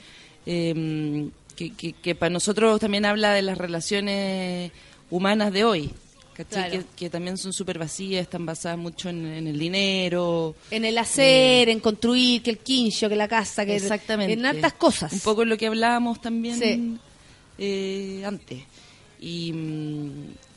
eh, 0.45 1.29
que, 1.55 1.73
que, 1.73 1.93
que 1.93 2.15
para 2.15 2.29
nosotros 2.29 2.79
también 2.79 3.05
habla 3.05 3.33
de 3.33 3.41
las 3.41 3.57
relaciones 3.57 4.71
humanas 5.09 5.51
de 5.53 5.63
hoy. 5.63 5.91
Que, 6.33 6.83
que 6.95 7.09
también 7.11 7.37
son 7.37 7.53
súper 7.53 7.77
vacías 7.77 8.23
están 8.23 8.47
basadas 8.47 8.75
mucho 8.79 9.09
en, 9.09 9.27
en 9.27 9.45
el 9.47 9.59
dinero 9.59 10.55
En 10.71 10.85
el 10.85 10.97
hacer, 10.97 11.69
en 11.69 11.79
construir, 11.79 12.41
que 12.41 12.49
el 12.49 12.57
quincho, 12.57 13.07
que 13.09 13.15
la 13.15 13.27
casa, 13.27 13.63
que 13.63 13.75
Exactamente. 13.75 14.33
en 14.33 14.43
hartas 14.45 14.73
cosas. 14.73 15.13
Un 15.13 15.19
poco 15.19 15.45
lo 15.45 15.55
que 15.55 15.67
hablábamos 15.67 16.19
también 16.19 16.57
Sí. 16.57 16.97
eh, 17.59 18.23
antes. 18.25 18.63
Y, 19.19 19.51
mm, 19.53 20.09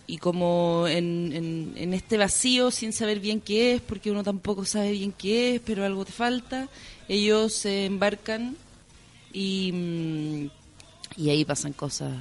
y 0.06 0.16
como 0.19 0.86
en, 0.89 1.32
en, 1.35 1.73
en 1.77 1.93
este 1.93 2.16
vacío, 2.16 2.70
sin 2.70 2.94
saber 2.94 3.20
bien 3.20 3.43
qué 3.43 3.74
es, 3.74 3.82
porque 3.82 4.11
uno 4.11 4.23
tampoco 4.23 4.65
sabe 4.65 4.93
bien 4.93 5.12
qué 5.12 5.56
es, 5.56 5.61
pero 5.61 5.85
algo 5.85 6.06
te 6.06 6.12
falta, 6.12 6.69
ellos 7.09 7.52
se 7.52 7.85
embarcan 7.85 8.56
y, 9.35 9.73
mm, 9.73 10.51
y 11.20 11.31
ahí 11.31 11.44
pasan 11.44 11.74
cosas 11.74 12.12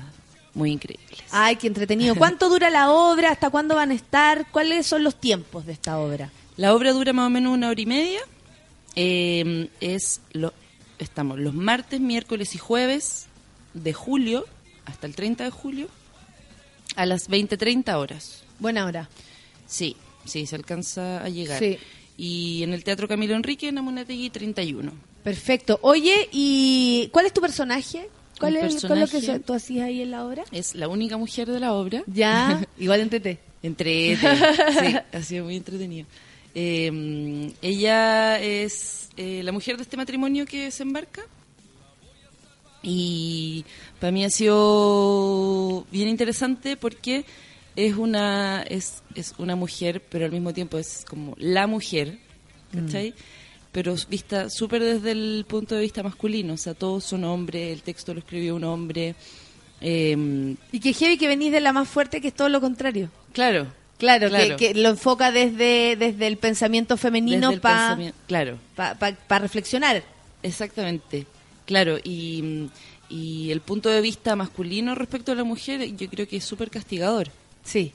muy 0.53 0.71
increíbles. 0.71 1.23
Ay, 1.31 1.55
qué 1.55 1.67
entretenido. 1.67 2.15
¿Cuánto 2.15 2.49
dura 2.49 2.69
la 2.69 2.91
obra? 2.91 3.31
¿Hasta 3.31 3.49
cuándo 3.49 3.75
van 3.75 3.91
a 3.91 3.93
estar? 3.93 4.51
¿Cuáles 4.51 4.85
son 4.85 5.03
los 5.03 5.15
tiempos 5.15 5.65
de 5.65 5.71
esta 5.71 5.97
obra? 5.97 6.31
La 6.57 6.75
obra 6.75 6.91
dura 6.91 7.13
más 7.13 7.27
o 7.27 7.29
menos 7.29 7.53
una 7.53 7.69
hora 7.69 7.81
y 7.81 7.85
media. 7.85 8.19
Eh, 8.95 9.69
es 9.79 10.21
lo, 10.33 10.53
estamos 10.99 11.39
los 11.39 11.53
martes, 11.53 11.99
miércoles 11.99 12.53
y 12.53 12.57
jueves 12.57 13.27
de 13.73 13.93
julio 13.93 14.45
hasta 14.85 15.07
el 15.07 15.15
30 15.15 15.45
de 15.45 15.49
julio 15.49 15.87
a 16.95 17.05
las 17.05 17.29
20-30 17.29 17.95
horas. 17.95 18.43
Buena 18.59 18.85
hora. 18.85 19.09
Sí, 19.65 19.95
sí, 20.25 20.45
se 20.45 20.55
alcanza 20.55 21.23
a 21.23 21.29
llegar. 21.29 21.59
Sí. 21.59 21.79
Y 22.17 22.61
en 22.61 22.73
el 22.73 22.83
Teatro 22.83 23.07
Camilo 23.07 23.33
Enrique, 23.33 23.69
en 23.69 23.79
Amunategui 23.79 24.29
31. 24.29 24.91
Perfecto. 25.23 25.79
Oye, 25.81 26.29
¿y 26.31 27.09
cuál 27.11 27.25
es 27.25 27.33
tu 27.33 27.41
personaje? 27.41 28.09
¿Cuál 28.39 28.57
es, 28.57 28.85
cuál 28.85 29.03
es 29.03 29.13
lo 29.13 29.21
que 29.21 29.39
tú 29.39 29.53
hacías 29.53 29.85
ahí 29.87 30.01
en 30.01 30.11
la 30.11 30.25
obra? 30.25 30.43
Es 30.51 30.75
la 30.75 30.87
única 30.87 31.17
mujer 31.17 31.49
de 31.49 31.59
la 31.59 31.73
obra. 31.73 32.03
Ya, 32.07 32.65
igual 32.77 32.99
entrete. 32.99 33.39
Entrete, 33.61 34.17
sí, 34.79 34.95
ha 35.13 35.21
sido 35.21 35.45
muy 35.45 35.55
entretenido. 35.55 36.07
Eh, 36.53 37.51
ella 37.61 38.39
es 38.39 39.09
eh, 39.15 39.41
la 39.43 39.51
mujer 39.51 39.77
de 39.77 39.83
este 39.83 39.97
matrimonio 39.97 40.45
que 40.45 40.69
se 40.69 40.83
embarca 40.83 41.23
y 42.83 43.65
para 43.99 44.11
mí 44.11 44.25
ha 44.25 44.29
sido 44.29 45.85
bien 45.89 46.09
interesante 46.09 46.75
porque 46.75 47.25
es 47.75 47.95
una 47.95 48.61
es, 48.63 49.01
es 49.15 49.33
una 49.37 49.55
mujer, 49.55 50.03
pero 50.09 50.25
al 50.25 50.31
mismo 50.31 50.53
tiempo 50.53 50.77
es 50.77 51.05
como 51.09 51.33
la 51.39 51.65
mujer, 51.65 52.19
¿cachai? 52.73 53.15
Pero 53.73 53.95
vista 54.07 54.49
súper 54.49 54.81
desde 54.83 55.11
el 55.11 55.45
punto 55.47 55.75
de 55.75 55.81
vista 55.81 56.01
masculino, 56.03 56.53
o 56.53 56.57
sea, 56.57 56.73
todos 56.75 57.03
son 57.03 57.25
hombres, 57.25 57.73
el 57.73 57.81
texto 57.81 58.13
lo 58.13 58.19
escribió 58.19 58.55
un 58.55 58.63
hombre. 58.63 59.15
eh, 59.81 60.55
Y 60.71 60.79
que 60.79 60.93
heavy 60.93 61.17
que 61.17 61.27
venís 61.27 61.51
de 61.51 61.59
la 61.59 61.73
más 61.73 61.89
fuerte, 61.89 62.21
que 62.21 62.29
es 62.29 62.33
todo 62.33 62.47
lo 62.49 62.61
contrario. 62.61 63.09
claro, 63.33 63.67
Claro, 63.97 64.27
Claro. 64.27 64.57
Que, 64.57 64.73
que 64.73 64.79
lo 64.79 64.89
enfoca 64.89 65.31
desde, 65.31 65.95
desde 65.95 66.27
el 66.27 66.37
pensamiento 66.37 66.97
femenino 66.97 67.51
para 67.59 67.97
claro. 68.27 68.57
reflexionar. 69.39 70.03
Exactamente, 70.41 71.25
claro, 71.65 71.97
y, 72.03 72.67
y 73.09 73.49
el 73.51 73.61
punto 73.61 73.89
de 73.89 74.01
vista 74.01 74.35
masculino 74.35 74.93
respecto 74.93 75.31
a 75.31 75.35
la 75.35 75.43
mujer 75.45 75.95
yo 75.95 76.09
creo 76.09 76.27
que 76.27 76.37
es 76.37 76.43
súper 76.43 76.69
castigador. 76.69 77.29
Sí, 77.63 77.93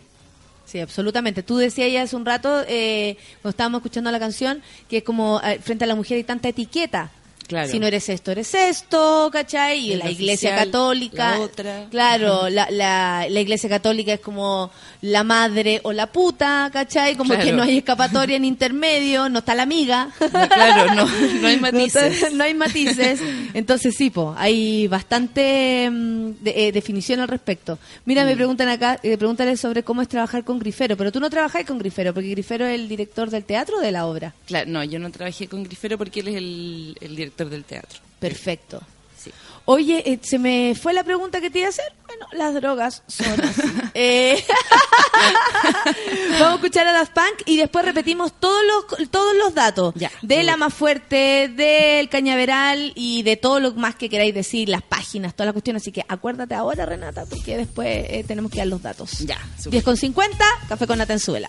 sí, 0.68 0.80
absolutamente. 0.80 1.42
Tú 1.42 1.56
decías 1.56 1.90
ya 1.90 2.02
hace 2.02 2.14
un 2.14 2.26
rato, 2.26 2.62
eh, 2.68 3.16
cuando 3.42 3.50
estábamos 3.50 3.78
escuchando 3.80 4.10
la 4.10 4.18
canción, 4.18 4.62
que 4.88 4.98
es 4.98 5.02
como 5.02 5.40
eh, 5.42 5.58
frente 5.60 5.84
a 5.84 5.86
la 5.86 5.94
mujer 5.94 6.16
hay 6.18 6.24
tanta 6.24 6.48
etiqueta. 6.48 7.10
Claro. 7.48 7.68
Si 7.70 7.78
no 7.80 7.86
eres 7.86 8.08
esto, 8.10 8.30
eres 8.30 8.54
esto, 8.54 9.30
¿cachai? 9.32 9.78
Y 9.88 9.92
El 9.94 9.98
la 10.00 10.10
iglesia 10.10 10.50
oficial, 10.50 10.66
católica. 10.66 11.30
la 11.30 11.40
otra. 11.40 11.86
Claro, 11.90 12.48
la, 12.50 12.70
la, 12.70 13.26
la 13.28 13.40
iglesia 13.40 13.68
católica 13.68 14.12
es 14.12 14.20
como 14.20 14.70
la 15.00 15.24
madre 15.24 15.80
o 15.82 15.92
la 15.92 16.06
puta, 16.12 16.68
¿cachai? 16.72 17.16
Como 17.16 17.30
Claro. 17.30 17.44
que 17.44 17.52
no 17.52 17.62
hay 17.62 17.78
escapatoria 17.78 18.36
en 18.36 18.44
intermedio, 18.44 19.28
no 19.30 19.38
está 19.38 19.54
la 19.54 19.62
amiga. 19.62 20.10
claro, 20.18 20.94
no, 20.94 21.06
no 21.40 21.48
hay 21.48 21.56
No 21.58 21.62
matices. 21.62 22.12
está- 22.22 22.30
No, 22.30 22.44
hay 22.44 22.52
matices. 22.54 23.20
Entonces, 23.54 23.94
sí, 23.96 24.10
po, 24.10 24.34
hay 24.36 24.86
bastante 24.88 25.88
mm, 25.90 26.30
de- 26.42 26.68
eh, 26.68 26.72
definición 26.72 27.20
al 27.20 27.28
respecto. 27.28 27.78
Mira, 28.04 28.24
Mm. 28.24 28.26
me 28.26 28.36
preguntan 28.36 28.68
acá, 28.68 29.00
eh, 29.02 29.16
pregúntale 29.16 29.56
sobre 29.56 29.82
cómo 29.82 30.02
es 30.02 30.08
trabajar 30.08 30.44
con 30.44 30.58
Grifero, 30.58 30.96
pero 30.96 31.10
tú 31.12 31.18
no 31.20 31.30
trabajas 31.30 31.64
con 31.64 31.78
Grifero, 31.78 32.12
porque 32.12 32.28
Grifero 32.30 32.66
es 32.66 32.74
el 32.78 32.88
director 32.88 33.30
del 33.30 33.44
teatro 33.44 33.78
o 33.78 33.80
de 33.80 33.90
la 33.92 34.06
obra. 34.06 34.34
Claro, 34.46 34.68
no, 34.70 34.84
yo 34.84 34.98
no 34.98 35.10
trabajé 35.10 35.48
con 35.48 35.62
Grifero 35.64 35.96
porque 35.96 36.20
él 36.20 36.28
es 36.28 36.34
el, 36.36 36.96
el 37.00 37.16
director 37.16 37.37
del 37.46 37.64
teatro. 37.64 38.00
Perfecto. 38.18 38.80
Sí. 39.16 39.30
Oye, 39.64 40.02
eh, 40.10 40.18
se 40.22 40.38
me 40.38 40.74
fue 40.74 40.92
la 40.92 41.04
pregunta 41.04 41.40
que 41.40 41.50
te 41.50 41.58
iba 41.60 41.66
a 41.66 41.70
hacer. 41.70 41.92
Bueno, 42.06 42.26
las 42.32 42.54
drogas 42.54 43.02
son 43.06 43.40
así. 43.40 43.62
Eh, 43.94 44.44
Vamos 46.32 46.52
a 46.52 46.54
escuchar 46.54 46.86
a 46.86 46.92
Daft 46.92 47.12
Punk 47.12 47.42
y 47.46 47.56
después 47.56 47.84
repetimos 47.84 48.32
todos 48.38 48.62
los 48.64 49.10
todos 49.10 49.34
los 49.36 49.54
datos 49.54 49.92
de 50.22 50.42
la 50.44 50.56
más 50.56 50.72
fuerte, 50.72 51.48
del 51.48 52.08
cañaveral 52.08 52.92
y 52.94 53.22
de 53.24 53.36
todo 53.36 53.58
lo 53.58 53.72
más 53.74 53.96
que 53.96 54.08
queráis 54.08 54.34
decir, 54.34 54.68
las 54.68 54.82
páginas, 54.82 55.34
toda 55.34 55.46
la 55.46 55.52
cuestión. 55.52 55.76
Así 55.76 55.90
que 55.90 56.04
acuérdate 56.06 56.54
ahora, 56.54 56.86
Renata, 56.86 57.24
porque 57.26 57.56
después 57.56 58.06
eh, 58.08 58.24
tenemos 58.26 58.52
que 58.52 58.58
dar 58.58 58.68
los 58.68 58.82
datos. 58.82 59.18
Ya, 59.18 59.38
10 59.68 59.82
con 59.82 59.96
50, 59.96 60.44
café 60.68 60.86
con 60.86 60.98
Natenzuela. 60.98 61.48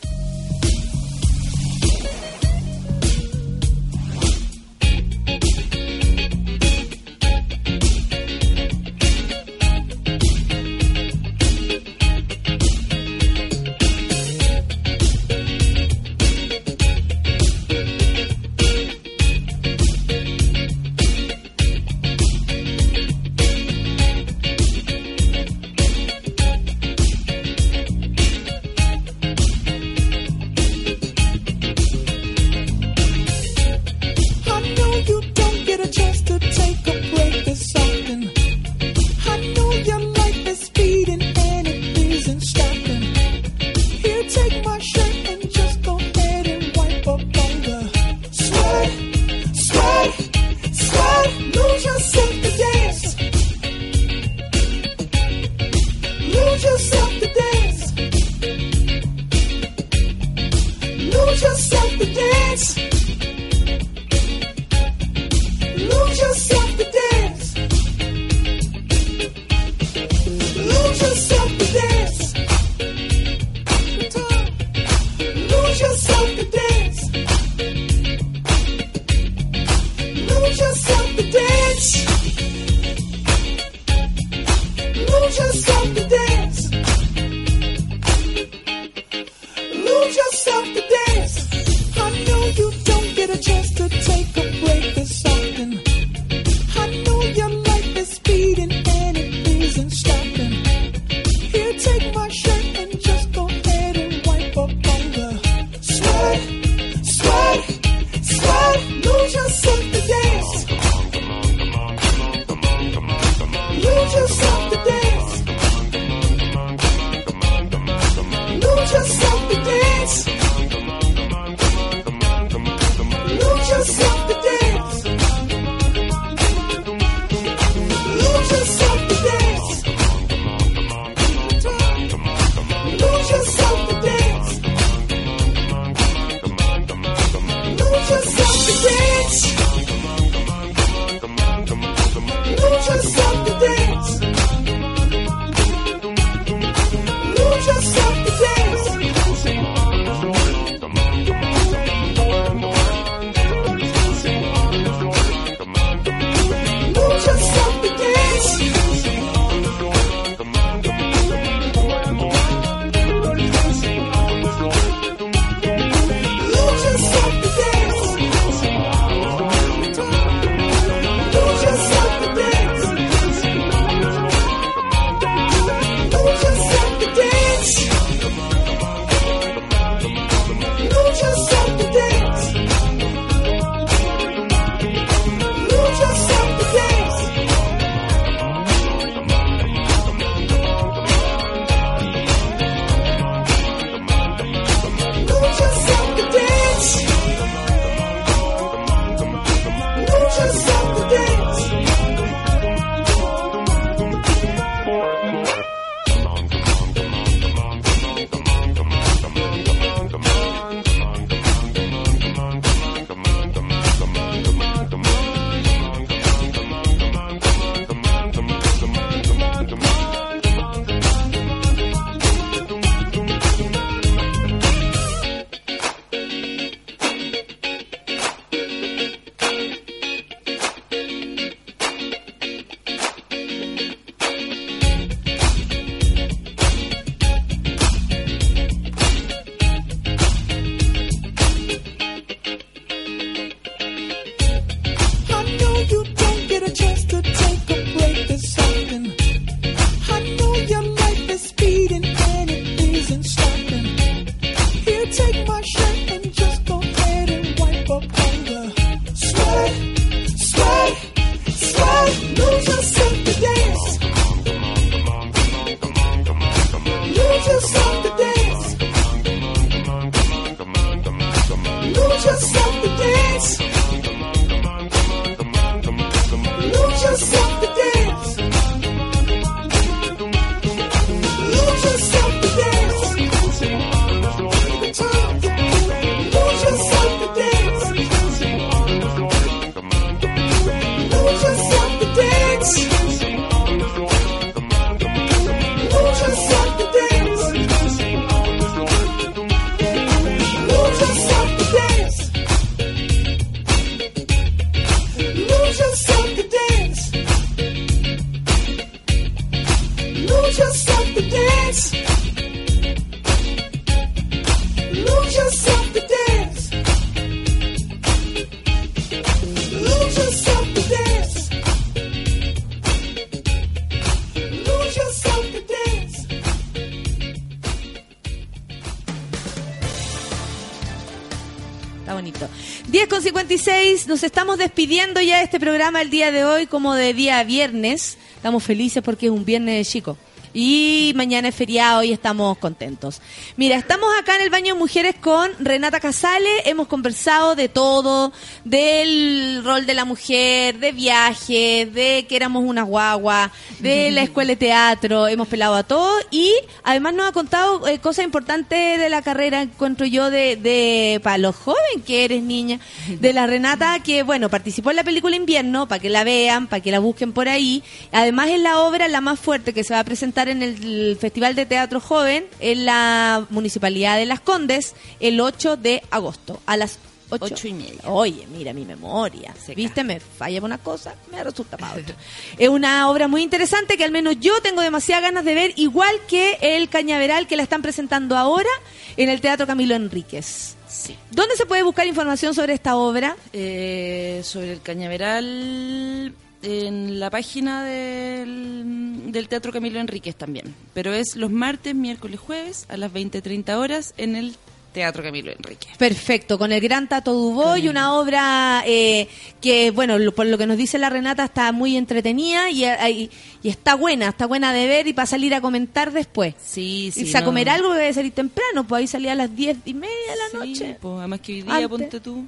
Estamos 334.40 334.58
despidiendo 334.58 335.20
ya 335.20 335.42
este 335.42 335.60
programa 335.60 336.02
el 336.02 336.10
día 336.10 336.32
de 336.32 336.46
hoy 336.46 336.66
como 336.66 336.96
de 336.96 337.14
día 337.14 337.44
viernes. 337.44 338.18
Estamos 338.38 338.64
felices 338.64 339.04
porque 339.04 339.26
es 339.26 339.34
un 339.34 339.44
viernes 339.44 339.90
chico. 339.90 340.18
Y 340.54 341.14
mañana 341.16 341.50
es 341.50 341.56
feriado 341.56 342.04
y 342.04 342.12
estamos 342.12 342.58
contentos. 342.58 343.22
Mira, 343.58 343.76
estamos 343.76 344.10
acá 344.18 344.36
en 344.36 344.44
el 344.44 344.50
baño 344.50 344.74
de 344.74 344.80
mujeres 344.80 345.16
con 345.20 345.52
Renata 345.60 346.00
Casale. 346.00 346.50
Hemos 346.66 346.88
conversado 346.88 347.56
de 347.56 347.70
todo, 347.70 348.32
del 348.66 349.62
rol 349.64 349.86
de 349.86 349.94
la 349.94 350.06
mujer, 350.06 350.80
de 350.80 350.92
viajes, 350.92 351.94
de 351.94 352.26
que 352.28 352.36
éramos 352.36 352.64
una 352.64 352.84
guagua, 352.84 353.52
de 353.80 354.12
la 354.12 354.24
escuela 354.24 354.50
de 354.50 354.56
teatro. 354.56 355.28
Hemos 355.28 355.48
pelado 355.48 355.76
a 355.76 355.84
todo 355.84 356.18
y 356.32 356.52
además 356.84 357.14
nos 357.14 357.30
ha 357.30 357.32
contado 357.32 357.88
eh, 357.88 358.00
cosas 358.00 358.26
importantes 358.26 359.00
de 359.00 359.10
la 359.10 359.22
carrera, 359.22 359.62
encuentro 359.62 360.06
yo, 360.06 360.30
de, 360.32 360.56
de 360.56 361.20
para 361.24 361.38
los 361.38 361.56
jóvenes 361.56 362.04
que 362.06 362.26
eres, 362.26 362.42
niña, 362.42 362.80
de 363.08 363.34
la 363.34 363.46
Renata 363.46 364.00
que, 364.00 364.24
bueno, 364.24 364.50
participó 364.50 364.90
en 364.90 364.96
la 364.96 365.04
película 365.04 365.36
Invierno, 365.36 365.88
para 365.88 366.00
que 366.00 366.10
la 366.10 366.24
vean, 366.24 366.68
para 366.68 366.82
que 366.82 366.92
la 366.92 367.00
busquen 367.00 367.34
por 367.34 367.50
ahí. 367.50 367.84
Además 368.12 368.50
es 368.50 368.60
la 368.60 368.80
obra 368.80 369.08
la 369.08 369.22
más 369.22 369.40
fuerte 369.40 369.74
que 369.74 369.84
se 369.84 369.94
va 369.94 370.00
a 370.00 370.04
presentar 370.04 370.39
en 370.48 370.64
el 370.64 371.18
Festival 371.20 371.56
de 371.56 371.66
Teatro 371.66 372.00
Joven 372.00 372.46
en 372.60 372.86
la 372.86 373.46
Municipalidad 373.50 374.18
de 374.18 374.26
Las 374.26 374.40
Condes 374.40 374.96
el 375.20 375.42
8 375.42 375.78
de 375.78 376.02
agosto 376.12 376.62
a 376.66 376.78
las 376.78 377.00
8, 377.32 377.46
Ocho 377.46 377.68
y 377.68 377.74
media. 377.74 378.00
Oye, 378.06 378.48
mira 378.52 378.74
mi 378.74 378.86
memoria. 378.86 379.54
¿Viste? 379.76 380.04
Me 380.04 380.20
falla 380.20 380.62
una 380.62 380.80
cosa, 380.80 381.14
me 381.32 381.44
resulta 381.44 381.78
para 381.78 381.94
otra. 381.94 382.16
es 382.58 382.70
una 382.70 383.10
obra 383.10 383.28
muy 383.28 383.44
interesante 383.44 383.98
que 383.98 384.04
al 384.04 384.12
menos 384.12 384.38
yo 384.40 384.60
tengo 384.62 384.82
demasiadas 384.82 385.26
ganas 385.26 385.46
de 385.46 385.54
ver, 385.54 385.74
igual 385.76 386.16
que 386.28 386.58
el 386.62 386.90
Cañaveral 386.90 387.48
que 387.48 387.56
la 387.56 387.64
están 387.64 387.82
presentando 387.82 388.36
ahora 388.36 388.70
en 389.16 389.30
el 389.30 389.42
Teatro 389.42 389.68
Camilo 389.68 389.94
Enríquez. 389.94 390.76
Sí. 390.88 391.16
¿Dónde 391.30 391.56
se 391.56 391.68
puede 391.68 391.84
buscar 391.84 392.08
información 392.08 392.56
sobre 392.56 392.74
esta 392.74 392.96
obra? 392.96 393.38
Eh, 393.54 394.42
sobre 394.44 394.74
el 394.74 394.82
cañaveral 394.82 396.34
en 396.62 397.20
la 397.20 397.30
página 397.30 397.84
del, 397.84 399.32
del 399.32 399.48
Teatro 399.48 399.72
Camilo 399.72 400.00
Enríquez 400.00 400.36
también. 400.36 400.74
Pero 400.94 401.14
es 401.14 401.36
los 401.36 401.52
martes, 401.52 401.96
miércoles, 401.96 402.40
jueves 402.40 402.86
a 402.90 402.98
las 402.98 403.12
20-30 403.14 403.76
horas 403.78 404.14
en 404.18 404.36
el 404.36 404.56
Teatro 404.94 405.22
Camilo 405.22 405.52
Enríquez. 405.52 405.96
Perfecto, 405.98 406.58
con 406.58 406.72
el 406.72 406.82
gran 406.82 407.08
Tato 407.08 407.32
Duboy, 407.32 407.88
una 407.88 408.14
obra 408.16 408.84
eh, 408.88 409.28
que, 409.62 409.92
bueno, 409.92 410.18
lo- 410.18 410.34
por 410.34 410.48
lo 410.48 410.58
que 410.58 410.66
nos 410.66 410.78
dice 410.78 410.98
la 410.98 411.12
Renata, 411.12 411.46
está 411.46 411.72
muy 411.72 411.96
entretenida 411.96 412.72
y, 412.72 412.86
y- 412.86 413.30
y 413.62 413.70
está 413.70 413.94
buena, 413.94 414.30
está 414.30 414.48
buena 414.48 414.74
de 414.74 414.88
ver 414.88 415.08
y 415.08 415.14
para 415.14 415.28
salir 415.28 415.54
a 415.54 415.62
comentar 415.62 416.12
después. 416.12 416.56
Sí, 416.66 417.12
sí. 417.14 417.22
Irse 417.22 417.38
a 417.38 417.42
no. 417.42 417.46
comer 417.46 417.70
algo 417.70 417.92
que 417.92 417.98
debe 418.00 418.14
salir 418.14 418.32
temprano, 418.34 418.84
pues 418.88 419.02
ahí 419.02 419.08
salía 419.08 419.34
a 419.34 419.36
las 419.36 419.56
diez 419.56 419.78
y 419.86 419.94
media 419.94 420.10
de 420.32 420.36
la 420.58 420.64
Sí, 420.66 420.70
noche. 420.72 420.98
pues, 421.00 421.20
además 421.20 421.40
que 421.42 421.54
hoy 421.54 421.62
día, 421.62 421.74
Antes. 421.76 421.90
ponte 421.90 422.20
tú. 422.20 422.46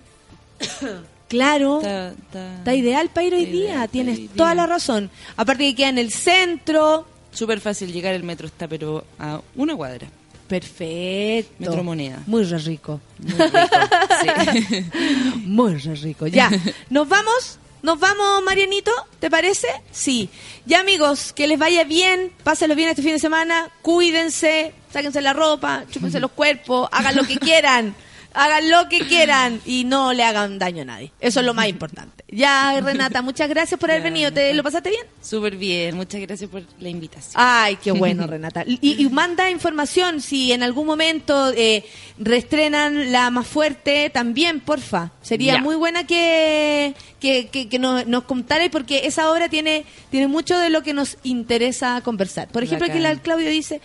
Claro. 1.31 1.77
Está, 1.79 2.09
está- 2.11 2.55
Está 2.57 2.75
ideal 2.75 3.09
para 3.09 3.27
ir 3.27 3.33
hoy 3.33 3.43
ideal 3.43 3.53
día, 3.79 3.87
tienes 3.87 4.29
toda 4.35 4.53
la 4.53 4.67
razón. 4.67 5.09
Aparte 5.37 5.63
que 5.63 5.75
queda 5.75 5.89
en 5.89 5.97
el 5.97 6.11
centro. 6.11 7.07
Súper 7.31 7.59
fácil 7.61 7.91
llegar, 7.93 8.13
el 8.13 8.23
metro 8.23 8.45
está 8.47 8.67
pero 8.67 9.03
a 9.17 9.41
una 9.55 9.75
cuadra. 9.75 10.07
Perfecto. 10.47 11.53
Metro 11.59 11.83
Moneda. 11.83 12.21
Muy 12.27 12.43
re 12.43 12.57
rico. 12.59 12.99
Muy 13.19 13.31
rico, 13.33 13.77
sí. 14.21 14.85
Muy 15.45 15.75
re 15.77 15.95
rico. 15.95 16.27
Ya, 16.27 16.49
nos 16.89 17.07
vamos. 17.07 17.57
Nos 17.83 17.99
vamos, 17.99 18.43
Marianito, 18.43 18.91
¿te 19.19 19.31
parece? 19.31 19.67
Sí. 19.91 20.29
Ya, 20.67 20.81
amigos, 20.81 21.33
que 21.33 21.47
les 21.47 21.57
vaya 21.57 21.83
bien, 21.83 22.31
pásenlo 22.43 22.75
bien 22.75 22.89
este 22.89 23.01
fin 23.01 23.13
de 23.13 23.17
semana, 23.19 23.69
cuídense, 23.81 24.71
sáquense 24.93 25.19
la 25.19 25.33
ropa, 25.33 25.85
chúpense 25.89 26.19
los 26.19 26.29
cuerpos, 26.31 26.87
hagan 26.91 27.15
lo 27.15 27.23
que 27.23 27.37
quieran, 27.39 27.95
hagan 28.33 28.69
lo 28.69 28.87
que 28.89 28.99
quieran 29.07 29.61
y 29.65 29.83
no 29.83 30.13
le 30.13 30.23
hagan 30.23 30.57
daño 30.59 30.83
a 30.83 30.85
nadie. 30.85 31.11
Eso 31.19 31.39
es 31.41 31.45
lo 31.45 31.53
más 31.53 31.67
importante. 31.67 32.23
Ya, 32.33 32.79
Renata, 32.81 33.21
muchas 33.21 33.49
gracias 33.49 33.79
por 33.79 33.91
haber 33.91 34.03
venido. 34.03 34.31
¿Te 34.31 34.53
lo 34.53 34.63
pasaste 34.63 34.89
bien? 34.89 35.03
Súper 35.21 35.57
bien, 35.57 35.95
muchas 35.97 36.21
gracias 36.21 36.49
por 36.49 36.63
la 36.79 36.87
invitación. 36.89 37.33
Ay, 37.35 37.75
qué 37.75 37.91
bueno, 37.91 38.25
Renata. 38.27 38.63
Y, 38.65 38.79
y 39.03 39.09
manda 39.09 39.49
información 39.49 40.21
si 40.21 40.53
en 40.53 40.63
algún 40.63 40.85
momento 40.87 41.51
eh, 41.55 41.83
reestrenan 42.17 43.11
La 43.11 43.29
Más 43.31 43.47
Fuerte 43.47 44.09
también, 44.09 44.61
porfa. 44.61 45.11
Sería 45.21 45.55
Ya. 45.55 45.61
muy 45.61 45.75
buena 45.75 46.05
que, 46.07 46.93
que, 47.19 47.47
que- 47.47 47.67
que 47.67 47.79
nos, 47.79 48.07
nos 48.07 48.23
contara 48.23 48.63
porque 48.71 49.05
esa 49.07 49.29
obra 49.31 49.49
tiene, 49.49 49.85
tiene 50.09 50.27
mucho 50.27 50.57
de 50.57 50.69
lo 50.69 50.83
que 50.83 50.93
nos 50.93 51.17
interesa 51.23 51.99
conversar. 52.01 52.47
Por 52.47 52.63
ejemplo, 52.63 52.87
aquí 52.87 52.97
el 52.97 53.19
Claudio 53.21 53.49
dice, 53.49 53.81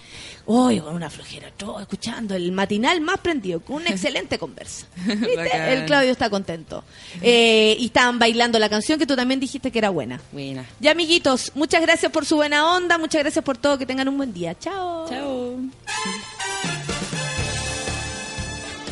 hoy 0.46 0.80
con 0.80 0.94
una 0.94 1.10
flojera, 1.10 1.50
todo 1.56 1.80
escuchando 1.80 2.34
el 2.34 2.52
matinal 2.52 3.00
más 3.00 3.18
prendido, 3.18 3.60
con 3.60 3.76
una 3.76 3.90
excelente 3.90 4.38
conversa. 4.38 4.86
¿Viste? 4.96 5.36
Bacán. 5.36 5.60
El 5.68 5.84
Claudio 5.86 6.12
está 6.12 6.30
contento. 6.30 6.84
Eh, 7.20 7.76
y 7.78 7.86
estaban 7.86 8.18
bailando 8.18 8.58
la 8.58 8.68
canción 8.68 8.98
que 8.98 9.06
tú 9.06 9.16
también 9.16 9.40
dijiste 9.40 9.70
que 9.70 9.78
era 9.78 9.90
buena. 9.90 10.20
Buena. 10.32 10.64
Ya, 10.80 10.92
amiguitos, 10.92 11.52
muchas 11.54 11.82
gracias 11.82 12.10
por 12.10 12.24
su 12.24 12.36
buena 12.36 12.74
onda, 12.74 12.98
muchas 12.98 13.22
gracias 13.22 13.44
por 13.44 13.58
todo, 13.58 13.78
que 13.78 13.86
tengan 13.86 14.08
un 14.08 14.16
buen 14.16 14.32
día. 14.32 14.56
Chao. 14.58 15.08
Chao. 15.08 15.56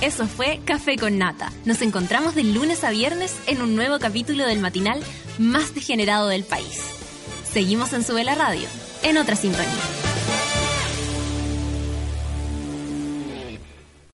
Eso 0.01 0.27
fue 0.27 0.61
Café 0.65 0.97
con 0.97 1.17
Nata. 1.17 1.51
Nos 1.65 1.81
encontramos 1.81 2.35
de 2.35 2.45
lunes 2.45 2.85
a 2.85 2.91
viernes 2.91 3.37
en 3.47 3.63
un 3.63 3.75
nuevo 3.75 3.99
capítulo 3.99 4.45
del 4.45 4.59
matinal 4.61 5.01
más 5.39 5.75
degenerado 5.75 6.29
del 6.29 6.45
país. 6.45 6.83
Seguimos 7.51 7.93
en 7.93 8.05
Sube 8.05 8.25
la 8.25 8.35
Radio, 8.35 8.67
en 9.03 9.17
otra 9.17 9.37
sintonía. 9.37 10.14